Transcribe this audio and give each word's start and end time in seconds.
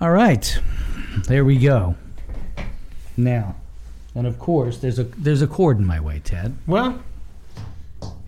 All 0.00 0.10
right, 0.10 0.58
there 1.26 1.44
we 1.44 1.58
go. 1.58 1.96
Now, 3.16 3.56
and 4.14 4.26
of 4.28 4.38
course, 4.38 4.78
there's 4.78 4.98
a 5.00 5.04
there's 5.04 5.42
a 5.42 5.46
cord 5.48 5.78
in 5.78 5.84
my 5.86 5.98
way, 5.98 6.20
Ted. 6.22 6.56
Well, 6.68 7.02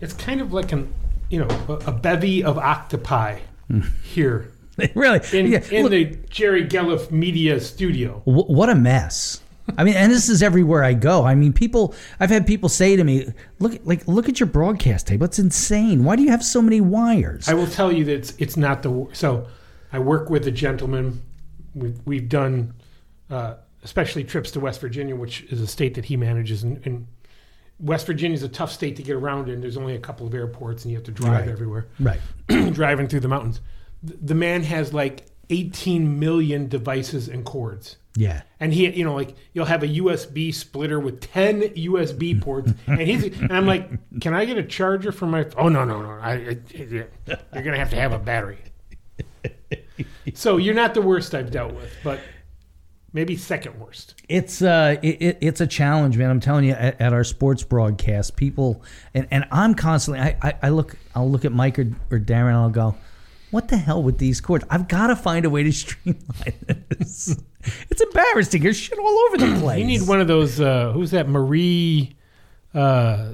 it's 0.01 0.13
kind 0.13 0.41
of 0.41 0.51
like 0.51 0.73
an, 0.73 0.93
you 1.29 1.39
know, 1.39 1.47
a, 1.69 1.73
a 1.87 1.91
bevy 1.93 2.43
of 2.43 2.57
octopi 2.57 3.39
here 4.03 4.51
really, 4.95 5.21
in, 5.31 5.47
yeah, 5.47 5.63
in 5.71 5.89
the 5.89 6.05
Jerry 6.29 6.65
Gelliff 6.67 7.09
Media 7.09 7.59
Studio. 7.61 8.21
wh- 8.25 8.49
what 8.49 8.69
a 8.69 8.75
mess. 8.75 9.41
I 9.77 9.85
mean, 9.85 9.93
and 9.95 10.11
this 10.11 10.27
is 10.27 10.43
everywhere 10.43 10.83
I 10.83 10.93
go. 10.93 11.23
I 11.23 11.35
mean, 11.35 11.53
people. 11.53 11.95
I've 12.19 12.29
had 12.31 12.45
people 12.45 12.67
say 12.67 12.97
to 12.97 13.03
me, 13.05 13.31
"Look, 13.59 13.79
like, 13.85 14.05
look 14.09 14.27
at 14.27 14.41
your 14.41 14.47
broadcast 14.47 15.07
table. 15.07 15.23
It's 15.23 15.39
insane. 15.39 16.03
Why 16.03 16.17
do 16.17 16.23
you 16.23 16.31
have 16.31 16.43
so 16.43 16.61
many 16.61 16.81
wires?" 16.81 17.47
I 17.47 17.53
will 17.53 17.67
tell 17.67 17.93
you 17.93 18.03
that 18.05 18.13
it's, 18.13 18.33
it's 18.39 18.57
not 18.57 18.83
the 18.83 19.07
so. 19.13 19.47
I 19.93 19.99
work 19.99 20.29
with 20.29 20.45
a 20.47 20.51
gentleman. 20.51 21.21
We've, 21.75 21.99
we've 22.05 22.29
done, 22.29 22.73
uh, 23.29 23.55
especially 23.83 24.23
trips 24.23 24.51
to 24.51 24.59
West 24.59 24.81
Virginia, 24.81 25.15
which 25.15 25.43
is 25.43 25.61
a 25.61 25.67
state 25.67 25.95
that 25.95 26.05
he 26.05 26.17
manages. 26.17 26.63
And, 26.63 26.85
and 26.85 27.07
West 27.79 28.05
Virginia 28.05 28.35
is 28.35 28.43
a 28.43 28.49
tough 28.49 28.71
state 28.71 28.95
to 28.97 29.03
get 29.03 29.15
around 29.15 29.49
in. 29.49 29.61
There's 29.61 29.77
only 29.77 29.95
a 29.95 29.99
couple 29.99 30.27
of 30.27 30.33
airports, 30.33 30.83
and 30.83 30.91
you 30.91 30.97
have 30.97 31.05
to 31.05 31.11
drive 31.11 31.41
Right. 31.41 31.47
everywhere. 31.49 31.87
right. 31.99 32.19
driving 32.73 33.07
through 33.07 33.21
the 33.21 33.27
mountains. 33.27 33.61
The, 34.03 34.17
the 34.21 34.35
man 34.35 34.63
has 34.63 34.93
like 34.93 35.25
18 35.49 36.19
million 36.19 36.67
devices 36.67 37.27
and 37.27 37.43
cords. 37.43 37.97
Yeah. 38.15 38.41
And 38.59 38.73
he, 38.73 38.89
you 38.89 39.05
know, 39.05 39.15
like 39.15 39.35
you'll 39.53 39.65
have 39.65 39.83
a 39.83 39.87
USB 39.87 40.53
splitter 40.53 40.99
with 40.99 41.21
10 41.21 41.61
USB 41.61 42.39
ports, 42.41 42.73
and 42.87 42.99
he's, 42.99 43.23
and 43.39 43.51
I'm 43.53 43.65
like, 43.65 43.89
can 44.19 44.33
I 44.33 44.43
get 44.45 44.57
a 44.57 44.63
charger 44.63 45.11
for 45.13 45.25
my? 45.27 45.45
Oh 45.57 45.69
no, 45.69 45.85
no, 45.85 46.01
no! 46.01 46.09
I, 46.09 46.31
I, 46.33 46.57
you're 46.75 47.07
gonna 47.53 47.77
have 47.77 47.89
to 47.91 47.95
have 47.95 48.11
a 48.11 48.19
battery. 48.19 48.57
So 50.33 50.57
you're 50.57 50.73
not 50.73 50.93
the 50.93 51.01
worst 51.01 51.33
I've 51.35 51.51
dealt 51.51 51.73
with, 51.73 51.93
but 52.03 52.19
maybe 53.13 53.35
second 53.35 53.79
worst. 53.79 54.15
It's 54.29 54.61
uh, 54.61 54.97
it, 55.01 55.21
it, 55.21 55.37
it's 55.41 55.61
a 55.61 55.67
challenge, 55.67 56.17
man. 56.17 56.29
I'm 56.29 56.39
telling 56.39 56.65
you, 56.65 56.73
at, 56.73 56.99
at 57.01 57.13
our 57.13 57.23
sports 57.23 57.63
broadcast, 57.63 58.35
people 58.35 58.83
and, 59.13 59.27
and 59.31 59.45
I'm 59.51 59.73
constantly. 59.73 60.21
I, 60.21 60.37
I, 60.41 60.53
I 60.63 60.69
look, 60.69 60.95
I'll 61.15 61.29
look 61.29 61.45
at 61.45 61.51
Mike 61.51 61.79
or, 61.79 61.91
or 62.11 62.19
Darren, 62.19 62.49
and 62.49 62.57
I'll 62.57 62.69
go, 62.69 62.95
"What 63.51 63.67
the 63.67 63.77
hell 63.77 64.01
with 64.01 64.17
these 64.17 64.41
cords? 64.41 64.65
I've 64.69 64.87
got 64.87 65.07
to 65.07 65.15
find 65.15 65.45
a 65.45 65.49
way 65.49 65.63
to 65.63 65.71
streamline 65.73 66.85
this. 66.89 67.35
it's 67.89 68.01
embarrassing. 68.01 68.63
There's 68.63 68.77
shit 68.77 68.97
all 68.97 69.19
over 69.27 69.37
the 69.37 69.59
place. 69.59 69.79
You 69.79 69.85
need 69.85 70.07
one 70.07 70.21
of 70.21 70.27
those. 70.27 70.59
Uh, 70.59 70.91
who's 70.93 71.11
that? 71.11 71.27
Marie. 71.27 72.15
Uh, 72.73 73.33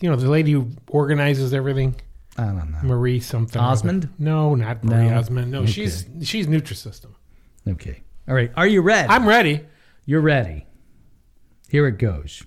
you 0.00 0.10
know 0.10 0.16
the 0.16 0.28
lady 0.28 0.52
who 0.52 0.68
organizes 0.88 1.54
everything. 1.54 1.94
I 2.36 2.44
don't 2.46 2.72
know. 2.72 2.78
Marie 2.82 3.20
something. 3.20 3.60
Osmond? 3.60 4.08
No, 4.18 4.54
not 4.54 4.82
Marie 4.82 5.08
No? 5.08 5.18
Osmond. 5.18 5.50
No, 5.52 5.60
Okay. 5.62 5.70
she's 5.70 6.06
she's 6.22 6.46
Nutrisystem. 6.46 7.14
Okay. 7.68 8.02
All 8.28 8.34
right. 8.34 8.50
Are 8.56 8.66
you 8.66 8.82
ready? 8.82 9.08
I'm 9.08 9.26
ready. 9.28 9.60
You're 10.04 10.20
ready. 10.20 10.66
Here 11.68 11.86
it 11.86 11.98
goes. 11.98 12.42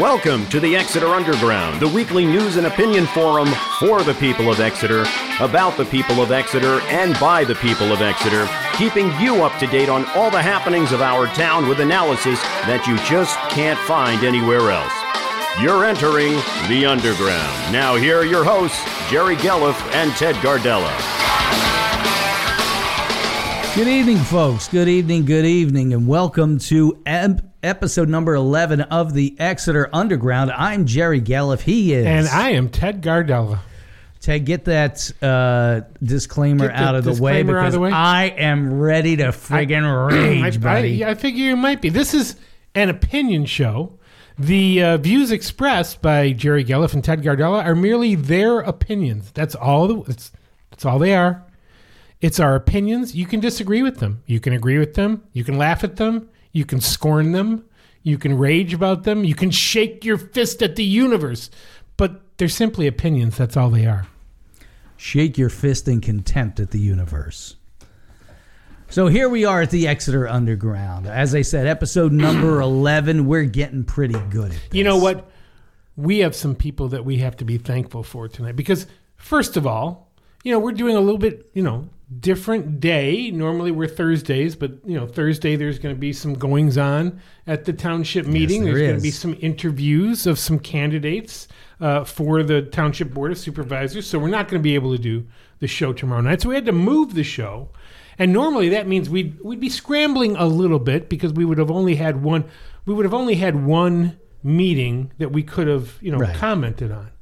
Welcome 0.00 0.46
to 0.48 0.60
the 0.60 0.76
Exeter 0.76 1.08
Underground, 1.08 1.78
the 1.78 1.86
weekly 1.86 2.24
news 2.24 2.56
and 2.56 2.66
opinion 2.66 3.04
forum 3.08 3.48
for 3.78 4.02
the 4.02 4.14
people 4.14 4.50
of 4.50 4.58
Exeter, 4.58 5.04
about 5.40 5.76
the 5.76 5.84
people 5.84 6.22
of 6.22 6.32
Exeter, 6.32 6.80
and 6.84 7.12
by 7.20 7.44
the 7.44 7.54
people 7.56 7.92
of 7.92 8.00
Exeter, 8.00 8.48
keeping 8.78 9.12
you 9.20 9.44
up 9.44 9.58
to 9.58 9.66
date 9.66 9.90
on 9.90 10.06
all 10.14 10.30
the 10.30 10.40
happenings 10.40 10.92
of 10.92 11.02
our 11.02 11.26
town 11.26 11.68
with 11.68 11.80
analysis 11.80 12.40
that 12.64 12.86
you 12.86 12.96
just 13.04 13.36
can't 13.50 13.78
find 13.80 14.24
anywhere 14.24 14.70
else. 14.70 14.90
You're 15.60 15.84
entering 15.84 16.32
the 16.66 16.86
Underground. 16.86 17.70
Now, 17.70 17.96
here 17.96 18.20
are 18.20 18.24
your 18.24 18.42
hosts, 18.42 18.82
Jerry 19.10 19.36
Gelliff 19.36 19.78
and 19.92 20.12
Ted 20.12 20.34
Gardella. 20.36 20.96
Good 23.76 23.86
evening, 23.86 24.16
folks. 24.16 24.66
Good 24.66 24.88
evening, 24.88 25.26
good 25.26 25.44
evening, 25.44 25.92
and 25.92 26.08
welcome 26.08 26.58
to 26.60 27.02
ep- 27.04 27.49
episode 27.62 28.08
number 28.08 28.34
11 28.34 28.82
of 28.82 29.14
the 29.14 29.36
Exeter 29.38 29.88
Underground. 29.92 30.50
I'm 30.50 30.86
Jerry 30.86 31.20
Gelliff. 31.20 31.60
He 31.60 31.92
is. 31.92 32.06
And 32.06 32.28
I 32.28 32.50
am 32.50 32.68
Ted 32.68 33.02
Gardella. 33.02 33.60
Ted, 34.20 34.44
get 34.44 34.66
that 34.66 35.10
uh, 35.22 35.80
disclaimer 36.02 36.68
Get 36.68 36.76
out 36.76 36.94
of 36.94 37.04
the 37.04 37.10
way 37.10 37.42
disclaimer 37.42 37.58
out 37.58 37.60
of 37.60 37.64
because 37.64 37.74
the 37.74 37.80
way. 37.80 37.90
I 37.90 38.24
am 38.26 38.78
ready 38.78 39.16
to 39.16 39.24
friggin' 39.24 40.08
rage, 40.42 40.56
I, 40.56 40.60
buddy. 40.60 41.04
I, 41.04 41.10
I 41.10 41.14
figure 41.14 41.44
you 41.46 41.56
might 41.56 41.80
be. 41.80 41.88
This 41.88 42.12
is 42.12 42.36
an 42.74 42.90
opinion 42.90 43.46
show. 43.46 43.98
The 44.38 44.82
uh, 44.82 44.96
views 44.98 45.30
expressed 45.30 46.02
by 46.02 46.32
Jerry 46.32 46.64
Gelliff 46.64 46.92
and 46.94 47.02
Ted 47.02 47.22
Gardella 47.22 47.64
are 47.64 47.74
merely 47.74 48.14
their 48.14 48.60
opinions. 48.60 49.32
That's 49.32 49.54
all. 49.54 49.88
The, 49.88 50.02
that's, 50.02 50.32
that's 50.70 50.84
all 50.84 50.98
they 50.98 51.14
are. 51.14 51.44
It's 52.20 52.38
our 52.38 52.54
opinions. 52.54 53.14
You 53.14 53.24
can 53.24 53.40
disagree 53.40 53.82
with 53.82 53.98
them. 53.98 54.22
You 54.26 54.40
can 54.40 54.52
agree 54.52 54.78
with 54.78 54.94
them. 54.94 55.24
You 55.32 55.44
can 55.44 55.56
laugh 55.56 55.82
at 55.82 55.96
them. 55.96 56.28
You 56.52 56.64
can 56.64 56.80
scorn 56.80 57.32
them. 57.32 57.64
You 58.02 58.18
can 58.18 58.36
rage 58.38 58.72
about 58.72 59.04
them. 59.04 59.24
You 59.24 59.34
can 59.34 59.50
shake 59.50 60.04
your 60.04 60.16
fist 60.16 60.62
at 60.62 60.76
the 60.76 60.84
universe. 60.84 61.50
But 61.96 62.22
they're 62.38 62.48
simply 62.48 62.86
opinions. 62.86 63.36
That's 63.36 63.56
all 63.56 63.70
they 63.70 63.86
are. 63.86 64.06
Shake 64.96 65.38
your 65.38 65.50
fist 65.50 65.88
in 65.88 66.00
contempt 66.00 66.60
at 66.60 66.70
the 66.70 66.78
universe. 66.78 67.56
So 68.88 69.06
here 69.06 69.28
we 69.28 69.44
are 69.44 69.62
at 69.62 69.70
the 69.70 69.86
Exeter 69.86 70.26
Underground. 70.26 71.06
As 71.06 71.34
I 71.34 71.42
said, 71.42 71.66
episode 71.66 72.12
number 72.12 72.60
11. 72.62 73.26
We're 73.26 73.44
getting 73.44 73.84
pretty 73.84 74.18
good. 74.30 74.52
You 74.72 74.82
know 74.82 74.96
what? 74.96 75.30
We 75.96 76.18
have 76.18 76.34
some 76.34 76.54
people 76.54 76.88
that 76.88 77.04
we 77.04 77.18
have 77.18 77.36
to 77.36 77.44
be 77.44 77.58
thankful 77.58 78.02
for 78.02 78.26
tonight 78.26 78.56
because, 78.56 78.86
first 79.16 79.56
of 79.56 79.66
all, 79.66 80.10
you 80.42 80.52
know, 80.52 80.58
we're 80.58 80.72
doing 80.72 80.96
a 80.96 81.00
little 81.00 81.18
bit, 81.18 81.50
you 81.54 81.62
know, 81.62 81.88
different 82.18 82.80
day. 82.80 83.30
Normally 83.30 83.70
we're 83.70 83.86
Thursdays, 83.88 84.56
but, 84.56 84.72
you 84.84 84.98
know, 84.98 85.06
Thursday 85.06 85.54
there's 85.56 85.78
going 85.78 85.94
to 85.94 85.98
be 85.98 86.12
some 86.12 86.34
goings 86.34 86.76
on 86.76 87.20
at 87.46 87.64
the 87.64 87.72
township 87.72 88.26
meeting. 88.26 88.64
there 88.64 88.74
there's 88.74 88.86
going 88.88 88.96
to 88.98 89.02
be 89.02 89.10
some 89.12 89.36
interviews 89.40 90.26
of 90.26 90.38
some 90.38 90.58
candidates 90.58 91.46
uh, 91.80 92.04
for 92.04 92.42
the 92.42 92.62
Township 92.62 93.14
Board 93.14 93.30
of 93.32 93.38
Supervisors. 93.38 94.06
So 94.06 94.18
we're 94.18 94.28
not 94.28 94.48
going 94.48 94.60
to 94.60 94.62
be 94.62 94.74
able 94.74 94.94
to 94.96 95.00
do 95.02 95.26
the 95.60 95.68
show 95.68 95.92
tomorrow 95.92 96.20
night. 96.20 96.40
So 96.40 96.48
we 96.48 96.54
had 96.56 96.66
to 96.66 96.72
move 96.72 97.14
the 97.14 97.22
show. 97.24 97.70
And 98.18 98.32
normally 98.32 98.68
that 98.70 98.86
means 98.86 99.08
we'd 99.08 99.40
we'd 99.42 99.60
be 99.60 99.70
scrambling 99.70 100.36
a 100.36 100.44
little 100.44 100.78
bit 100.78 101.08
because 101.08 101.32
we 101.32 101.44
would 101.46 101.56
have 101.56 101.70
only 101.70 101.94
had 101.94 102.22
one 102.22 102.44
we 102.84 102.92
would 102.92 103.06
have 103.06 103.14
only 103.14 103.36
had 103.36 103.64
one 103.64 104.18
meeting 104.42 105.10
that 105.18 105.32
we 105.32 105.42
could 105.42 105.66
have, 105.68 105.96
you 106.02 106.10
know, 106.12 106.18
Right. 106.18 106.36
commented 106.36 106.90
on. 106.92 107.12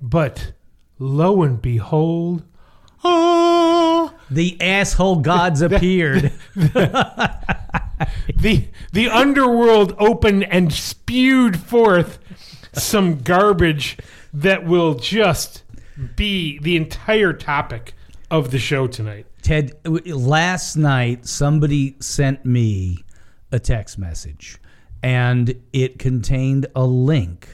But 0.00 0.52
lo 0.98 1.42
and 1.42 1.60
behold, 1.60 2.44
oh, 3.04 3.99
The 4.30 4.60
asshole 4.60 5.16
gods 5.16 5.62
appeared. 5.62 6.32
the 6.54 8.68
the 8.92 9.10
underworld 9.10 9.94
opened 9.98 10.44
and 10.44 10.72
spewed 10.72 11.58
forth 11.58 12.18
some 12.72 13.18
garbage 13.18 13.98
that 14.32 14.64
will 14.64 14.94
just 14.94 15.64
be 16.16 16.58
the 16.60 16.76
entire 16.76 17.32
topic 17.32 17.94
of 18.30 18.50
the 18.50 18.58
show 18.58 18.86
tonight. 18.86 19.26
Ted, 19.42 19.72
last 19.84 20.76
night 20.76 21.26
somebody 21.26 21.96
sent 22.00 22.44
me 22.44 23.04
a 23.50 23.58
text 23.58 23.98
message 23.98 24.58
and 25.02 25.60
it 25.72 25.98
contained 25.98 26.66
a 26.76 26.84
link 26.84 27.48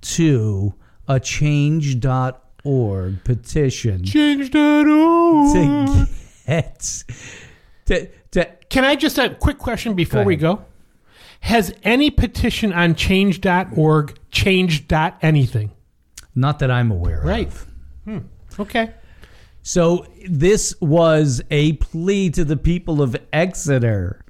to 0.00 0.74
a 1.08 1.18
change.org 1.18 2.36
petition 3.24 4.04
Change.org. 4.04 5.52
to 5.52 6.06
get 6.46 7.04
to, 7.86 8.08
to 8.30 8.50
Can 8.68 8.84
I 8.84 8.96
just 8.96 9.18
a 9.18 9.30
quick 9.30 9.58
question 9.58 9.94
before 9.94 10.22
Go 10.22 10.26
we 10.26 10.36
go? 10.36 10.64
Has 11.40 11.74
any 11.82 12.10
petition 12.10 12.72
on 12.72 12.94
change.org 12.94 14.18
changed 14.30 14.88
dot 14.88 15.18
anything? 15.22 15.70
not 16.34 16.58
that 16.58 16.70
I'm 16.70 16.90
aware 16.90 17.20
of. 17.20 17.24
Right. 17.24 17.52
of. 18.06 18.24
Okay. 18.58 18.92
So 19.62 20.06
this 20.28 20.74
was 20.80 21.42
a 21.50 21.74
plea 21.74 22.30
to 22.30 22.44
the 22.44 22.56
people 22.56 23.00
of 23.00 23.16
Exeter. 23.32 24.24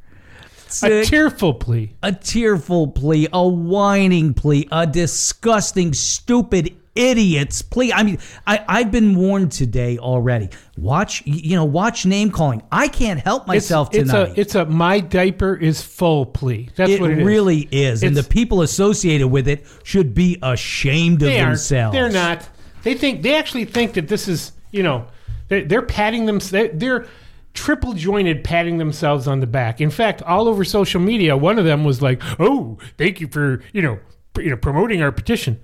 A 0.83 1.05
tearful 1.05 1.55
plea. 1.55 1.95
a 2.03 2.13
tearful 2.13 2.89
plea, 2.89 3.29
a 3.33 3.47
whining 3.47 4.35
plea, 4.35 4.69
a 4.73 4.87
disgusting, 4.87 5.93
stupid 5.95 6.75
idiot's 6.94 7.62
please 7.62 7.93
I 7.94 8.02
mean, 8.02 8.19
I, 8.46 8.64
I've 8.69 8.91
been 8.91 9.17
warned 9.17 9.52
today 9.52 9.99
already. 9.99 10.50
Watch, 10.76 11.23
you 11.26 11.56
know, 11.56 11.64
watch 11.64 12.06
name 12.06 12.31
calling. 12.31 12.62
I 12.70 12.88
can't 12.88 13.20
help 13.20 13.46
myself 13.46 13.88
it's, 13.93 14.11
tonight. 14.11 14.31
It's 14.31 14.38
a 14.38 14.41
it's 14.41 14.55
a 14.55 14.64
my 14.67 15.00
diaper 15.00 15.56
is 15.56 15.82
full 15.82 16.26
plea. 16.26 16.70
That's 16.76 16.93
it 16.93 17.00
what. 17.00 17.11
It 17.11 17.25
really 17.25 17.69
is, 17.70 18.02
and 18.02 18.17
the 18.17 18.23
people 18.23 18.62
associated 18.62 19.29
with 19.29 19.49
it 19.49 19.67
should 19.82 20.14
be 20.14 20.38
ashamed 20.43 21.23
of 21.23 21.29
they 21.29 21.41
themselves. 21.41 21.94
They're 21.94 22.11
not. 22.11 22.49
They 22.82 22.94
think 22.94 23.23
they 23.23 23.35
actually 23.37 23.64
think 23.64 23.94
that 23.94 24.08
this 24.08 24.29
is 24.29 24.52
you 24.70 24.82
know 24.82 25.06
they're, 25.49 25.64
they're 25.64 25.82
patting 25.82 26.26
them. 26.26 26.38
They're, 26.38 26.69
they're 26.69 27.06
triple 27.55 27.93
jointed 27.93 28.43
patting 28.43 28.79
themselves 28.79 29.29
on 29.29 29.41
the 29.41 29.46
back. 29.46 29.81
In 29.81 29.91
fact, 29.91 30.23
all 30.23 30.49
over 30.49 30.64
social 30.64 31.00
media, 31.00 31.37
one 31.37 31.58
of 31.58 31.64
them 31.64 31.85
was 31.85 32.02
like, 32.02 32.20
"Oh, 32.38 32.79
thank 32.99 33.20
you 33.20 33.29
for 33.29 33.62
you 33.73 33.82
know 33.82 33.99
you 34.38 34.50
know, 34.50 34.56
promoting 34.56 35.02
our 35.02 35.12
petition. 35.12 35.61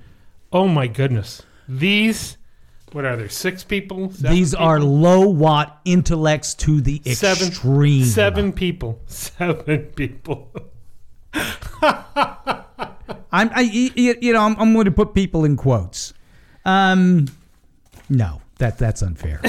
Oh 0.53 0.67
my 0.67 0.87
goodness, 0.87 1.43
these. 1.69 2.37
What 2.93 3.05
are 3.05 3.17
there? 3.17 3.29
Six 3.29 3.63
people. 3.63 4.09
These 4.09 4.51
people? 4.51 4.67
are 4.67 4.81
low 4.81 5.29
watt 5.29 5.81
intellects 5.85 6.55
to 6.55 6.81
the 6.81 7.01
seven, 7.05 7.49
extreme. 7.49 8.05
Seven 8.05 8.53
people. 8.53 9.01
Seven 9.07 9.79
people. 9.95 10.53
I'm, 13.33 13.49
I, 13.55 13.61
you, 13.61 14.17
you 14.21 14.33
know, 14.33 14.41
I'm, 14.41 14.57
I'm 14.59 14.73
going 14.73 14.87
to 14.87 14.91
put 14.91 15.15
people 15.15 15.45
in 15.45 15.57
quotes. 15.57 16.13
Um, 16.65 17.29
no, 18.09 18.43
that 18.61 18.79
that's 18.79 19.03
unfair. 19.03 19.41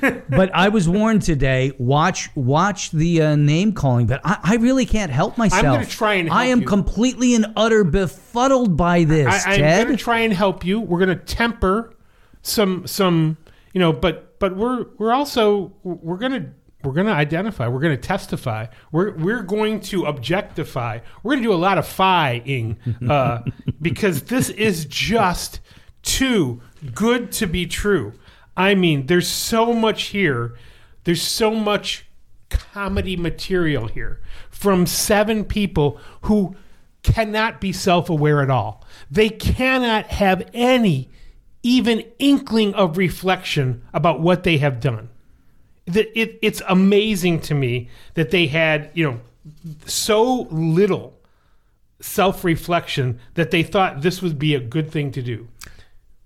but 0.28 0.54
I 0.54 0.70
was 0.70 0.88
warned 0.88 1.22
today. 1.22 1.72
Watch, 1.78 2.34
watch 2.34 2.90
the 2.90 3.22
uh, 3.22 3.36
name 3.36 3.72
calling. 3.72 4.06
But 4.06 4.20
I, 4.24 4.38
I 4.42 4.56
really 4.56 4.86
can't 4.86 5.12
help 5.12 5.38
myself. 5.38 5.64
I'm 5.64 5.74
gonna 5.74 5.86
try 5.86 6.14
and 6.14 6.30
I 6.30 6.46
am 6.46 6.62
you. 6.62 6.66
completely 6.66 7.34
and 7.34 7.52
utter 7.56 7.84
befuddled 7.84 8.76
by 8.76 9.04
this, 9.04 9.46
I, 9.46 9.54
I'm 9.54 9.84
going 9.84 9.96
to 9.96 10.02
try 10.02 10.20
and 10.20 10.32
help 10.32 10.64
you. 10.64 10.80
We're 10.80 11.04
going 11.04 11.16
to 11.16 11.24
temper 11.24 11.94
some 12.42 12.86
some 12.86 13.36
you 13.72 13.78
know, 13.78 13.92
but 13.92 14.38
but 14.38 14.56
we're 14.56 14.86
we're 14.98 15.12
also 15.12 15.72
we're 15.82 16.16
going 16.16 16.32
to 16.32 16.50
we're 16.82 16.92
going 16.92 17.06
to 17.06 17.12
identify. 17.12 17.68
We're 17.68 17.80
going 17.80 17.96
to 17.96 18.02
testify. 18.02 18.66
We're 18.90 19.12
we're 19.16 19.42
going 19.42 19.80
to 19.80 20.06
objectify. 20.06 21.00
We're 21.22 21.32
going 21.32 21.42
to 21.42 21.48
do 21.48 21.52
a 21.52 21.56
lot 21.56 21.78
of 21.78 21.86
fi-ing 21.86 22.78
uh, 23.08 23.42
because 23.82 24.22
this 24.22 24.48
is 24.50 24.86
just 24.86 25.60
too 26.02 26.62
good 26.94 27.32
to 27.32 27.46
be 27.46 27.66
true. 27.66 28.14
I 28.56 28.74
mean, 28.74 29.06
there's 29.06 29.28
so 29.28 29.72
much 29.72 30.04
here. 30.04 30.54
There's 31.04 31.22
so 31.22 31.54
much 31.54 32.06
comedy 32.50 33.16
material 33.16 33.88
here 33.88 34.20
from 34.50 34.86
seven 34.86 35.44
people 35.44 35.98
who 36.22 36.54
cannot 37.02 37.60
be 37.60 37.72
self 37.72 38.10
aware 38.10 38.42
at 38.42 38.50
all. 38.50 38.84
They 39.10 39.30
cannot 39.30 40.06
have 40.06 40.48
any 40.52 41.10
even 41.62 42.04
inkling 42.18 42.74
of 42.74 42.96
reflection 42.96 43.82
about 43.92 44.20
what 44.20 44.44
they 44.44 44.58
have 44.58 44.80
done. 44.80 45.08
It's 45.86 46.62
amazing 46.68 47.40
to 47.40 47.54
me 47.54 47.88
that 48.14 48.30
they 48.30 48.46
had, 48.46 48.90
you 48.94 49.04
know, 49.04 49.20
so 49.86 50.42
little 50.50 51.18
self 52.00 52.44
reflection 52.44 53.20
that 53.34 53.50
they 53.50 53.62
thought 53.62 54.02
this 54.02 54.22
would 54.22 54.38
be 54.38 54.54
a 54.54 54.60
good 54.60 54.90
thing 54.90 55.10
to 55.12 55.22
do. 55.22 55.48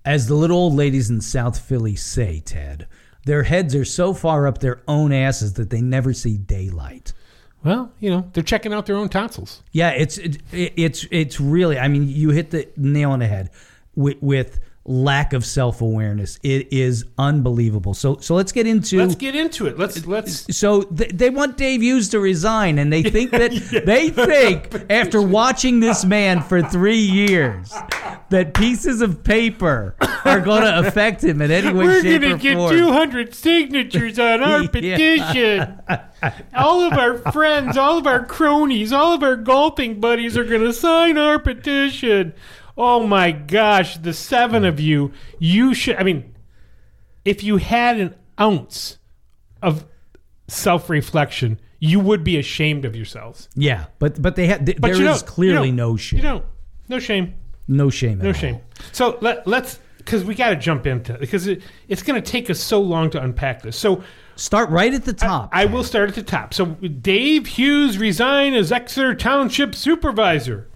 As 0.04 0.26
the 0.26 0.34
little 0.34 0.58
old 0.58 0.74
ladies 0.74 1.08
in 1.08 1.20
South 1.20 1.58
Philly 1.58 1.96
say, 1.96 2.40
Ted, 2.40 2.86
their 3.24 3.44
heads 3.44 3.74
are 3.74 3.86
so 3.86 4.12
far 4.12 4.46
up 4.46 4.58
their 4.58 4.82
own 4.86 5.12
asses 5.12 5.54
that 5.54 5.70
they 5.70 5.80
never 5.80 6.12
see 6.12 6.36
daylight. 6.36 7.14
Well, 7.64 7.90
you 7.98 8.10
know, 8.10 8.30
they're 8.34 8.42
checking 8.42 8.74
out 8.74 8.84
their 8.84 8.96
own 8.96 9.08
tonsils. 9.08 9.62
Yeah, 9.72 9.90
it's 9.90 10.18
it, 10.18 10.42
it's 10.52 11.06
it's 11.10 11.40
really. 11.40 11.78
I 11.78 11.88
mean, 11.88 12.06
you 12.06 12.30
hit 12.30 12.50
the 12.50 12.68
nail 12.76 13.12
on 13.12 13.20
the 13.20 13.26
head 13.26 13.50
with, 13.94 14.18
with 14.20 14.60
lack 14.84 15.32
of 15.32 15.46
self 15.46 15.80
awareness. 15.80 16.38
It 16.42 16.70
is 16.70 17.06
unbelievable. 17.16 17.94
So 17.94 18.18
so 18.18 18.34
let's 18.34 18.52
get 18.52 18.66
into. 18.66 18.98
Let's 18.98 19.14
get 19.14 19.34
into 19.34 19.66
it. 19.66 19.78
Let's 19.78 20.06
let's 20.06 20.54
so 20.54 20.82
th- 20.82 21.12
they 21.12 21.30
want 21.30 21.56
Dave 21.56 21.80
Hughes 21.80 22.10
to 22.10 22.20
resign, 22.20 22.78
and 22.78 22.92
they 22.92 23.02
think 23.02 23.30
that 23.30 23.52
they 23.86 24.10
think 24.10 24.84
after 24.90 25.22
watching 25.22 25.80
this 25.80 26.04
man 26.04 26.42
for 26.42 26.62
three 26.62 27.00
years 27.00 27.72
that 28.30 28.54
pieces 28.54 29.00
of 29.02 29.22
paper 29.24 29.94
are 30.24 30.40
going 30.40 30.62
to 30.64 30.78
affect 30.78 31.22
him 31.22 31.40
in 31.42 31.50
any 31.50 31.68
way, 31.72 31.84
We're 31.84 32.02
shape, 32.02 32.22
gonna 32.22 32.34
or 32.34 32.38
get 32.38 32.56
form. 32.56 32.70
200 32.76 33.34
signatures 33.34 34.18
on 34.18 34.42
our 34.42 34.66
petition. 34.68 35.80
all 36.54 36.80
of 36.82 36.94
our 36.94 37.18
friends, 37.32 37.76
all 37.76 37.98
of 37.98 38.06
our 38.06 38.24
cronies, 38.24 38.92
all 38.92 39.12
of 39.14 39.22
our 39.22 39.36
golfing 39.36 40.00
buddies 40.00 40.36
are 40.36 40.44
gonna 40.44 40.72
sign 40.72 41.18
our 41.18 41.38
petition. 41.38 42.32
Oh 42.76 43.06
my 43.06 43.30
gosh, 43.30 43.98
the 43.98 44.12
seven 44.12 44.64
of 44.64 44.80
you, 44.80 45.12
you 45.38 45.74
should. 45.74 45.96
I 45.96 46.02
mean, 46.02 46.34
if 47.24 47.44
you 47.44 47.58
had 47.58 48.00
an 48.00 48.14
ounce 48.40 48.98
of 49.62 49.84
self-reflection, 50.48 51.60
you 51.78 52.00
would 52.00 52.24
be 52.24 52.38
ashamed 52.38 52.84
of 52.84 52.96
yourselves. 52.96 53.48
Yeah, 53.54 53.86
but 53.98 54.20
but 54.20 54.36
they 54.36 54.46
had. 54.46 54.66
Th- 54.66 54.78
But 54.80 54.88
there 54.92 54.96
you 55.02 55.08
is 55.10 55.22
don't. 55.22 55.28
clearly 55.30 55.70
no 55.72 55.96
shame. 55.96 56.18
You 56.18 56.22
don't. 56.22 56.44
No 56.88 56.98
shame. 56.98 57.34
No 57.68 57.90
shame. 57.90 58.18
At 58.20 58.24
No 58.24 58.28
all. 58.28 58.34
shame. 58.34 58.60
So 58.92 59.18
let, 59.20 59.46
let's 59.46 59.80
because 59.98 60.22
we 60.24 60.34
got 60.34 60.50
to 60.50 60.56
jump 60.56 60.86
into 60.86 61.14
because 61.14 61.46
it, 61.46 61.62
it's 61.88 62.02
going 62.02 62.20
to 62.22 62.30
take 62.30 62.50
us 62.50 62.60
so 62.60 62.80
long 62.80 63.10
to 63.10 63.22
unpack 63.22 63.62
this. 63.62 63.76
So 63.76 64.02
Start 64.36 64.68
right 64.70 64.92
at 64.92 65.04
the 65.04 65.12
top. 65.12 65.50
I 65.52 65.64
will 65.66 65.84
start 65.84 66.08
at 66.08 66.16
the 66.16 66.22
top. 66.24 66.52
So 66.54 66.66
Dave 66.66 67.46
Hughes 67.46 67.98
resigned 67.98 68.56
as 68.56 68.72
Exeter 68.72 69.14
Township 69.14 69.76
supervisor. 69.76 70.68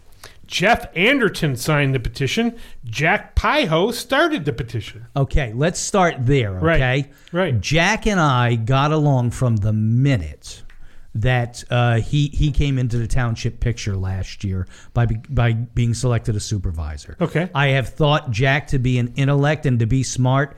Jeff 0.47 0.87
Anderton 0.97 1.57
signed 1.57 1.93
the 1.93 1.99
petition. 1.99 2.57
Jack 2.85 3.35
Pyho 3.35 3.93
started 3.93 4.45
the 4.45 4.53
petition. 4.53 5.07
Okay, 5.17 5.53
let's 5.55 5.81
start 5.81 6.15
there. 6.25 6.53
Right, 6.53 6.77
Okay, 6.77 7.11
right. 7.33 7.61
Jack 7.61 8.07
and 8.07 8.21
I 8.21 8.55
got 8.55 8.93
along 8.93 9.33
from 9.33 9.57
the 9.57 9.73
minute 9.73 10.63
that 11.15 11.65
uh, 11.71 11.97
he 12.01 12.29
he 12.29 12.51
came 12.53 12.79
into 12.79 12.99
the 12.99 13.07
township 13.07 13.61
picture 13.61 13.97
last 13.97 14.45
year 14.45 14.69
by 14.95 15.07
be, 15.07 15.17
by 15.29 15.53
being 15.53 15.95
selected 15.95 16.37
a 16.37 16.41
supervisor. 16.41 17.17
Okay. 17.21 17.51
I 17.55 17.69
have 17.69 17.89
thought 17.89 18.31
Jack 18.31 18.69
to 18.69 18.79
be 18.79 18.99
an 18.99 19.13
intellect 19.17 19.67
and 19.67 19.79
to 19.81 19.87
be 19.87 20.03
smart. 20.03 20.57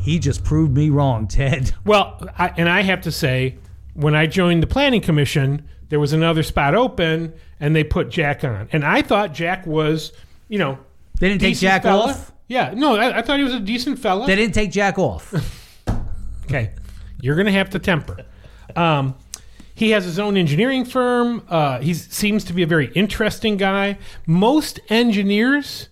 He 0.00 0.18
just 0.18 0.42
proved 0.44 0.76
me 0.76 0.90
wrong, 0.90 1.26
Ted. 1.28 1.72
Well, 1.84 2.28
I, 2.38 2.48
and 2.56 2.68
I 2.68 2.82
have 2.82 3.02
to 3.02 3.12
say, 3.12 3.58
when 3.94 4.14
I 4.14 4.26
joined 4.26 4.62
the 4.62 4.66
planning 4.66 5.00
commission, 5.00 5.68
there 5.90 6.00
was 6.00 6.12
another 6.12 6.42
spot 6.42 6.74
open, 6.74 7.34
and 7.60 7.74
they 7.76 7.84
put 7.84 8.08
Jack 8.10 8.44
on, 8.44 8.68
and 8.72 8.84
I 8.84 9.02
thought 9.02 9.32
Jack 9.34 9.66
was, 9.66 10.12
you 10.48 10.58
know, 10.58 10.78
They 11.20 11.28
didn't 11.28 11.40
take 11.42 11.58
Jack 11.58 11.82
fella. 11.82 12.10
off. 12.12 12.32
Yeah, 12.46 12.72
no, 12.74 12.96
I, 12.96 13.18
I 13.18 13.22
thought 13.22 13.38
he 13.38 13.44
was 13.44 13.54
a 13.54 13.60
decent 13.60 13.98
fella. 13.98 14.26
They 14.26 14.36
didn't 14.36 14.54
take 14.54 14.70
Jack 14.70 14.98
off. 14.98 15.34
Okay, 16.44 16.72
you're 17.20 17.36
gonna 17.36 17.52
have 17.52 17.68
to 17.68 17.78
temper. 17.78 18.24
Um, 18.74 19.14
he 19.78 19.90
has 19.90 20.04
his 20.04 20.18
own 20.18 20.36
engineering 20.36 20.84
firm. 20.84 21.44
Uh, 21.48 21.78
he 21.78 21.94
seems 21.94 22.42
to 22.42 22.52
be 22.52 22.64
a 22.64 22.66
very 22.66 22.88
interesting 22.94 23.56
guy. 23.56 23.96
Most 24.26 24.80
engineers 24.88 25.88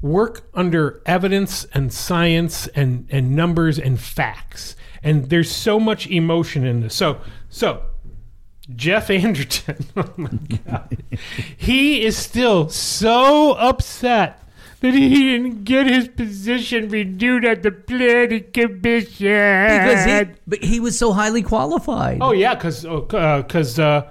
work 0.00 0.48
under 0.54 1.02
evidence 1.04 1.64
and 1.74 1.92
science 1.92 2.68
and 2.68 3.08
and 3.10 3.34
numbers 3.34 3.76
and 3.76 3.98
facts, 3.98 4.76
and 5.02 5.30
there's 5.30 5.50
so 5.50 5.80
much 5.80 6.06
emotion 6.06 6.64
in 6.64 6.80
this. 6.80 6.94
So 6.94 7.20
so. 7.48 7.82
Jeff 8.76 9.08
Anderton, 9.24 9.78
oh 9.96 10.12
my 10.18 10.28
God. 10.66 11.02
he 11.56 12.04
is 12.04 12.18
still 12.18 12.68
so 12.68 13.54
upset 13.54 14.42
that 14.80 14.94
he 14.94 15.08
didn't 15.08 15.64
get 15.64 15.86
his 15.86 16.08
position 16.08 16.88
renewed 16.88 17.44
at 17.44 17.62
the 17.62 17.72
planning 17.72 18.44
commission. 18.52 19.08
Because 19.26 20.04
he, 20.04 20.34
but 20.46 20.62
he 20.62 20.80
was 20.80 20.98
so 20.98 21.12
highly 21.12 21.42
qualified. 21.42 22.18
oh 22.20 22.32
yeah, 22.32 22.54
because 22.54 22.82
because 22.82 23.78
uh, 23.78 24.10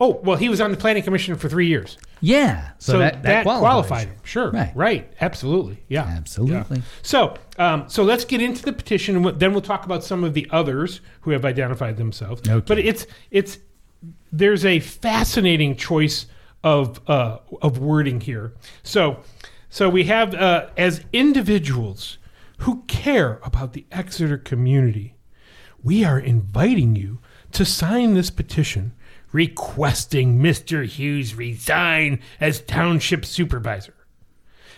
oh 0.00 0.20
well, 0.24 0.36
he 0.36 0.48
was 0.48 0.60
on 0.60 0.70
the 0.70 0.76
planning 0.76 1.02
commission 1.02 1.36
for 1.36 1.48
three 1.48 1.68
years, 1.68 1.98
yeah. 2.20 2.70
So, 2.78 2.92
so, 2.92 2.98
that, 2.98 3.22
that, 3.22 3.42
qualifies 3.44 3.62
qualified 3.62 4.08
him. 4.08 4.16
Sure, 4.24 4.50
Right. 4.50 4.72
right, 4.74 5.12
absolutely, 5.20 5.82
yeah, 5.88 6.02
Absolutely. 6.04 6.78
Yeah. 6.78 6.82
So 7.02 7.36
um, 7.58 7.88
so 7.88 8.02
let's 8.02 8.24
get 8.24 8.42
into 8.42 8.62
the 8.62 8.72
petition, 8.72 9.24
and 9.24 9.38
then 9.40 9.52
we'll 9.52 9.62
talk 9.62 9.84
about 9.84 10.04
some 10.04 10.24
of 10.24 10.34
the 10.34 10.46
others 10.50 11.00
who 11.20 11.30
have 11.30 11.44
identified 11.44 11.96
themselves. 11.96 12.48
Okay. 12.48 12.64
But 12.66 12.78
it's 12.78 13.06
it's 13.30 13.58
there's 14.32 14.64
a 14.64 14.80
fascinating 14.80 15.76
choice 15.76 16.26
of 16.64 17.00
uh, 17.08 17.38
of 17.62 17.78
wording 17.78 18.20
here. 18.20 18.52
So 18.82 19.20
so 19.70 19.88
we 19.88 20.04
have 20.04 20.34
uh, 20.34 20.68
as 20.76 21.04
individuals 21.12 22.18
who 22.58 22.82
care 22.86 23.40
about 23.42 23.72
the 23.72 23.86
Exeter 23.92 24.36
community, 24.38 25.14
we 25.82 26.04
are 26.04 26.18
inviting 26.18 26.96
you 26.96 27.20
to 27.52 27.64
sign 27.64 28.14
this 28.14 28.30
petition 28.30 28.94
requesting 29.32 30.38
Mr. 30.38 30.84
Hughes 30.86 31.34
resign 31.34 32.20
as 32.40 32.60
township 32.62 33.24
supervisor. 33.24 33.94